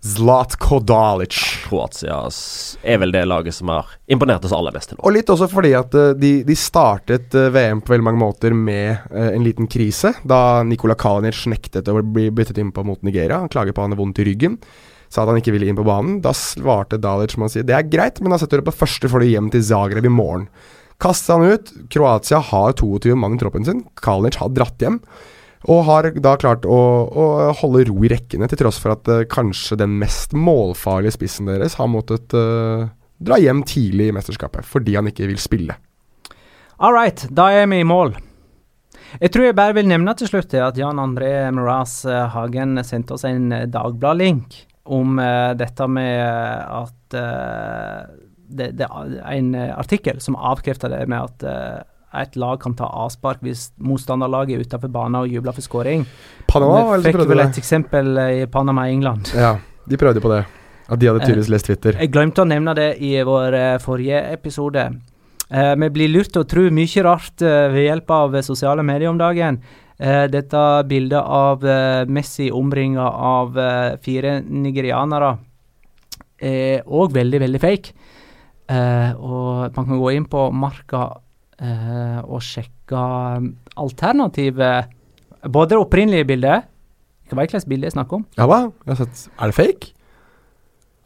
Zlatko 0.00 0.78
Dalic. 0.80 1.36
Kroatia 1.66 2.22
er 2.82 3.00
vel 3.02 3.12
det 3.12 3.26
laget 3.28 3.54
som 3.54 3.68
har 3.68 3.90
imponert 4.08 4.46
oss 4.48 4.54
aller 4.56 4.72
mest 4.72 4.90
til 4.90 4.98
nå. 4.98 5.04
Og 5.04 5.12
litt 5.12 5.32
også 5.32 5.48
fordi 5.52 5.74
at 5.76 5.94
eh, 5.96 6.14
de, 6.16 6.32
de 6.46 6.56
startet 6.56 7.36
eh, 7.36 7.50
VM 7.52 7.82
på 7.84 7.92
veldig 7.92 8.06
mange 8.08 8.22
måter 8.22 8.56
med 8.56 9.10
eh, 9.12 9.34
en 9.34 9.44
liten 9.44 9.68
krise. 9.70 10.14
Da 10.24 10.62
Nikola 10.64 10.96
Kalinic 10.98 11.42
nektet 11.52 11.90
å 11.92 11.98
bli 12.00 12.30
byttet 12.32 12.62
inn 12.62 12.72
på 12.72 12.84
mot 12.88 13.04
Nigeria. 13.04 13.42
Han 13.42 13.52
klager 13.52 13.76
på 13.76 13.84
at 13.84 13.90
han 13.90 13.96
har 13.96 14.00
vondt 14.00 14.22
i 14.24 14.28
ryggen. 14.30 14.56
Sa 15.12 15.24
at 15.24 15.32
han 15.32 15.40
ikke 15.42 15.52
ville 15.52 15.68
inn 15.68 15.78
på 15.78 15.84
banen. 15.84 16.22
Da 16.24 16.32
svarte 16.36 17.00
Dalic 17.00 17.36
med 17.36 17.50
å 17.50 17.52
si 17.52 17.66
det 17.66 17.76
er 17.76 17.88
greit, 17.92 18.22
men 18.24 18.32
da 18.32 18.40
setter 18.40 18.58
du 18.58 18.64
deg 18.64 18.70
på 18.70 18.80
første 18.80 19.10
får 19.10 19.20
du 19.20 19.32
hjem 19.34 19.52
til 19.52 19.66
Zagreb 19.68 20.08
i 20.08 20.14
morgen. 20.14 20.48
Kastet 21.00 21.32
han 21.32 21.44
ut. 21.48 21.72
Kroatia 21.92 22.38
har 22.50 22.72
22 22.76 23.14
mann 23.16 23.34
i 23.34 23.40
troppen 23.40 23.64
sin. 23.64 23.84
Kalinic 24.04 24.36
har 24.40 24.52
dratt 24.52 24.82
hjem. 24.82 25.00
Og 25.68 25.82
har 25.88 26.08
da 26.24 26.36
klart 26.40 26.64
å, 26.64 26.78
å 27.08 27.24
holde 27.60 27.84
ro 27.90 27.98
i 28.04 28.10
rekkene, 28.12 28.48
til 28.48 28.62
tross 28.62 28.78
for 28.80 28.94
at 28.94 29.08
uh, 29.12 29.26
kanskje 29.28 29.76
den 29.80 29.98
mest 30.00 30.32
målfarlige 30.32 31.18
spissen 31.18 31.50
deres 31.50 31.76
har 31.80 31.90
måttet 31.92 32.32
uh, 32.32 32.88
dra 33.20 33.36
hjem 33.40 33.60
tidlig 33.68 34.08
i 34.08 34.14
mesterskapet 34.16 34.64
fordi 34.64 34.96
han 34.96 35.10
ikke 35.10 35.28
vil 35.28 35.40
spille. 35.40 35.76
All 36.80 36.96
right, 36.96 37.26
da 37.28 37.50
er 37.52 37.68
vi 37.68 37.82
i 37.82 37.88
mål. 37.88 38.14
Jeg 39.20 39.34
tror 39.34 39.50
jeg 39.50 39.58
bare 39.58 39.76
vil 39.76 39.90
nevne 39.90 40.14
til 40.16 40.30
slutt 40.30 40.54
at 40.56 40.78
Jan 40.80 41.00
André 41.02 41.50
Moraz 41.52 42.04
eh, 42.06 42.28
Hagen 42.30 42.78
sendte 42.86 43.16
oss 43.16 43.24
en 43.26 43.50
Dagblad-link 43.68 44.54
om 44.88 45.18
uh, 45.20 45.50
dette 45.58 45.88
med 45.90 46.24
at 46.80 47.18
det, 48.50 48.72
det 48.78 48.86
er 48.86 49.16
En 49.32 49.54
eh, 49.54 49.72
artikkel 49.78 50.20
som 50.22 50.36
avkrefter 50.36 50.92
det 50.92 51.04
med 51.10 51.30
at 51.30 51.44
uh, 51.46 52.20
et 52.20 52.36
lag 52.40 52.58
kan 52.62 52.74
ta 52.74 52.88
avspark 53.04 53.42
hvis 53.46 53.68
motstanderlaget 53.78 54.56
er 54.56 54.64
utenfor 54.66 54.90
banen 54.90 55.20
og 55.22 55.30
jubler 55.30 55.54
for 55.54 55.62
skåring. 55.66 56.06
Panama 56.50 56.96
Vi 56.98 57.12
fikk 57.12 57.28
vel 57.30 57.44
et 57.44 57.60
eksempel 57.60 58.16
eh, 58.18 58.32
i 58.42 58.48
Panama 58.50 58.88
i 58.88 58.96
England. 58.96 59.30
Ja, 59.36 59.54
de 59.86 60.00
prøvde 60.00 60.22
på 60.22 60.32
det. 60.32 60.42
At 60.90 60.98
de 60.98 61.06
hadde 61.06 61.22
tydeligvis 61.22 61.52
lest 61.52 61.68
Twitter. 61.70 62.00
Jeg 62.02 62.10
glemte 62.10 62.42
å 62.42 62.48
nevne 62.50 62.74
det 62.74 62.88
i 62.98 63.12
vår 63.22 63.54
forrige 63.78 64.24
episode. 64.32 64.88
Vi 65.50 65.88
blir 65.94 66.10
lurt 66.10 66.32
til 66.34 66.42
å 66.42 66.48
tro 66.50 66.64
mye 66.74 67.04
rart 67.06 67.44
ved 67.44 67.84
hjelp 67.84 68.10
av 68.10 68.34
sosiale 68.42 68.82
medier 68.82 69.06
om 69.12 69.20
dagen. 69.20 69.60
Dette 70.34 70.64
bildet 70.90 71.22
av 71.22 71.62
Messi 72.10 72.48
omringa 72.50 73.06
av 73.06 73.54
fire 74.02 74.40
nigerianere 74.42 75.30
er 76.40 76.86
òg 76.88 77.14
veldig, 77.14 77.40
veldig 77.44 77.60
fake. 77.62 77.94
Eh, 78.70 79.12
og 79.18 79.74
man 79.74 79.86
kan 79.88 79.98
gå 79.98 80.10
inn 80.14 80.26
på 80.30 80.46
Marka 80.54 81.06
eh, 81.58 82.20
og 82.22 82.42
sjekke 82.44 83.04
alternativet. 83.80 84.86
alternative 84.86 85.48
Både 85.48 85.74
det 85.74 85.80
opprinnelige 85.80 86.26
bildet 86.28 86.68
Hva 87.30 87.38
vet 87.38 87.54
hvilket 87.54 87.70
bilde 87.70 87.88
jeg 87.88 87.96
snakker 87.96 88.20
om? 88.20 88.26
Ja 88.38 88.46
hva? 88.50 88.60
Jeg 88.84 88.92
har 88.92 89.00
sett. 89.04 89.26
Er 89.38 89.50
det 89.50 89.56
fake? 89.56 89.92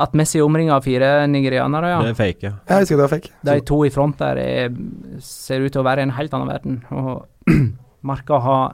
At 0.04 0.14
Messi 0.18 0.40
er 0.40 0.46
omringa 0.46 0.74
av 0.74 0.82
fire 0.82 1.08
nigerianere, 1.30 1.90
ja. 1.92 1.98
Det 2.02 2.14
er 2.14 2.16
fake, 2.18 2.48
ja. 2.48 2.54
Jeg 2.66 2.82
visste 2.82 2.96
det 2.96 3.04
var 3.04 3.12
fake. 3.12 3.34
De 3.46 3.54
to 3.68 3.76
i 3.86 3.90
front 3.94 4.16
der 4.18 4.40
er, 4.42 4.78
ser 5.22 5.62
ut 5.62 5.70
til 5.70 5.84
å 5.84 5.86
være 5.86 6.02
i 6.02 6.08
en 6.08 6.14
helt 6.16 6.34
annen 6.34 6.50
verden. 6.50 6.80
Og 6.90 7.52
Marka 8.10 8.40
har 8.42 8.64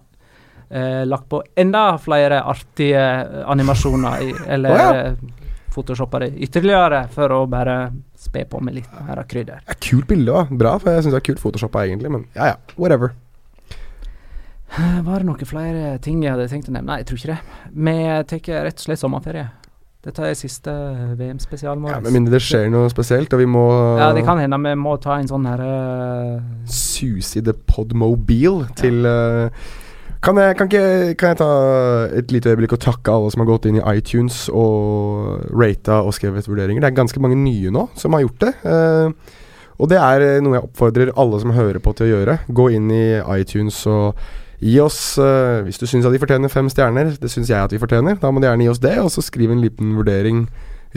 eh, 0.71 1.03
lagt 1.05 1.29
på 1.29 1.43
enda 1.61 1.83
flere 2.01 2.41
artige 2.49 3.03
animasjoner, 3.53 4.25
i, 4.25 4.33
eller 4.57 4.73
oh, 4.73 4.81
ja. 4.81 5.05
Photoshoppa 5.75 6.21
det 6.25 6.31
ytterligere 6.47 7.05
for 7.15 7.33
å 7.35 7.41
bare 7.51 7.79
spe 8.19 8.45
på 8.51 8.61
med 8.65 8.81
litt 8.81 9.01
mer 9.07 9.23
krydder. 9.31 9.63
Ja, 9.67 9.77
kult 9.81 10.09
bilde 10.11 10.35
òg. 10.37 10.55
Bra, 10.61 10.77
for 10.83 10.93
jeg 10.93 11.07
syns 11.07 11.17
det 11.17 11.23
er 11.23 11.29
kult 11.31 11.43
photoshoppa 11.43 11.87
egentlig, 11.87 12.13
men 12.13 12.27
ja 12.37 12.53
ja, 12.53 12.59
whatever. 12.77 13.15
Var 14.71 15.19
det 15.19 15.27
noen 15.27 15.49
flere 15.49 15.97
ting 16.03 16.21
jeg 16.23 16.31
hadde 16.35 16.51
tenkt 16.51 16.69
å 16.71 16.75
nevne? 16.75 16.93
Nei, 16.93 17.01
jeg 17.03 17.09
tror 17.11 17.19
ikke 17.19 17.33
det. 17.33 17.41
Vi 17.75 17.97
tar 18.31 18.69
rett 18.69 18.79
og 18.79 18.87
slett 18.87 19.03
sommerferie. 19.03 19.49
Dette 20.01 20.25
er 20.25 20.37
siste 20.39 20.73
VM-spesialen 21.19 21.83
vår. 21.85 21.91
Ja, 21.93 22.01
Med 22.01 22.15
mindre 22.15 22.39
det 22.39 22.41
skjer 22.47 22.71
noe 22.73 22.89
spesielt, 22.89 23.35
og 23.37 23.43
vi 23.43 23.49
må 23.51 23.65
Ja, 24.01 24.15
det 24.17 24.23
kan 24.25 24.39
hende 24.41 24.57
vi 24.65 24.73
må 24.81 24.95
ta 25.03 25.19
en 25.21 25.29
sånn 25.29 25.45
herre 25.45 26.41
suse 26.65 27.43
i 27.43 27.45
The 27.45 27.53
Podmobile 27.53 28.71
til 28.81 29.05
eh, 29.05 29.67
kan, 30.21 30.37
jeg, 30.37 30.57
kan, 30.59 30.69
ikke, 30.69 31.15
kan 31.21 31.33
jeg 31.33 31.39
ta 31.41 31.51
et 32.21 32.33
lite 32.35 32.53
øyeblikk 32.53 32.75
og 32.77 32.83
takke 32.85 33.13
alle 33.13 33.31
som 33.33 33.43
har 33.45 33.49
gått 33.49 33.69
inn 33.71 33.79
i 33.81 33.85
iTunes 33.97 34.49
og 34.53 35.47
rata 35.57 36.03
og 36.05 36.13
skrevet 36.17 36.49
vurderinger? 36.49 36.83
Det 36.85 36.91
er 36.91 36.99
ganske 36.99 37.23
mange 37.23 37.39
nye 37.41 37.73
nå 37.73 37.87
som 37.99 38.17
har 38.17 38.27
gjort 38.27 38.45
det. 38.45 38.53
eh, 38.69 39.39
og 39.81 39.89
det 39.89 39.97
er 39.97 40.27
eh, 40.27 40.43
noe 40.45 40.59
jeg 40.59 40.67
oppfordrer 40.69 41.15
alle 41.19 41.41
som 41.41 41.55
hører 41.57 41.81
på 41.83 41.95
til 41.97 42.09
å 42.09 42.13
gjøre. 42.13 42.37
Gå 42.53 42.69
inn 42.77 42.91
i 42.93 43.05
iTunes 43.41 43.81
og 43.89 44.19
gi 44.61 44.77
oss 44.85 45.17
eh, 45.17 45.63
Hvis 45.65 45.81
du 45.81 45.87
syns 45.89 46.05
at 46.05 46.13
de 46.13 46.21
fortjener 46.21 46.53
fem 46.53 46.69
stjerner, 46.69 47.15
det 47.17 47.33
syns 47.33 47.49
jeg 47.49 47.65
at 47.65 47.73
vi 47.73 47.81
fortjener, 47.81 48.19
da 48.21 48.29
må 48.29 48.43
du 48.43 48.49
gjerne 48.49 48.67
gi 48.67 48.73
oss 48.75 48.83
det, 48.83 48.99
og 49.01 49.09
så 49.15 49.25
skriv 49.25 49.55
en 49.55 49.65
liten 49.65 49.97
vurdering. 49.97 50.45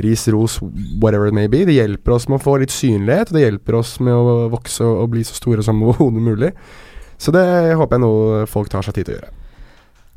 Ris, 0.04 0.26
ros, 0.34 0.58
whatever 1.00 1.30
it 1.30 1.38
may 1.38 1.48
be. 1.48 1.64
Det 1.70 1.78
hjelper 1.78 2.16
oss 2.16 2.26
med 2.28 2.40
å 2.40 2.44
få 2.44 2.58
litt 2.60 2.74
synlighet, 2.74 3.30
og 3.30 3.38
det 3.38 3.46
hjelper 3.46 3.78
oss 3.78 4.00
med 4.04 4.16
å 4.18 4.50
vokse 4.52 4.84
og 4.84 5.12
bli 5.14 5.24
så 5.24 5.38
store 5.38 5.64
som 5.64 5.80
overhodet 5.86 6.26
mulig. 6.26 6.52
Så 7.24 7.32
det 7.32 7.46
håper 7.80 7.98
jeg 7.98 8.04
noe 8.04 8.44
folk 8.52 8.72
tar 8.72 8.84
seg 8.86 8.98
tid 8.98 9.08
til 9.08 9.16
å 9.16 9.18
gjøre. 9.20 9.34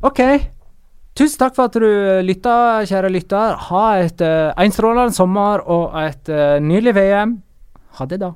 Ok. 0.07 0.21
Tusen 1.17 1.39
takk 1.41 1.55
for 1.57 1.71
at 1.71 1.77
du 1.79 1.87
lytta, 2.27 2.57
kjære 2.85 3.09
lytter. 3.13 3.55
Ha 3.69 3.85
et 4.03 4.21
en 4.21 4.75
strålende 4.75 5.15
sommer 5.15 5.63
og 5.65 5.95
et 6.03 6.29
uh, 6.29 6.59
nydelig 6.61 6.93
VM. 6.99 7.37
Ha 7.97 8.05
det, 8.11 8.19
da. 8.21 8.35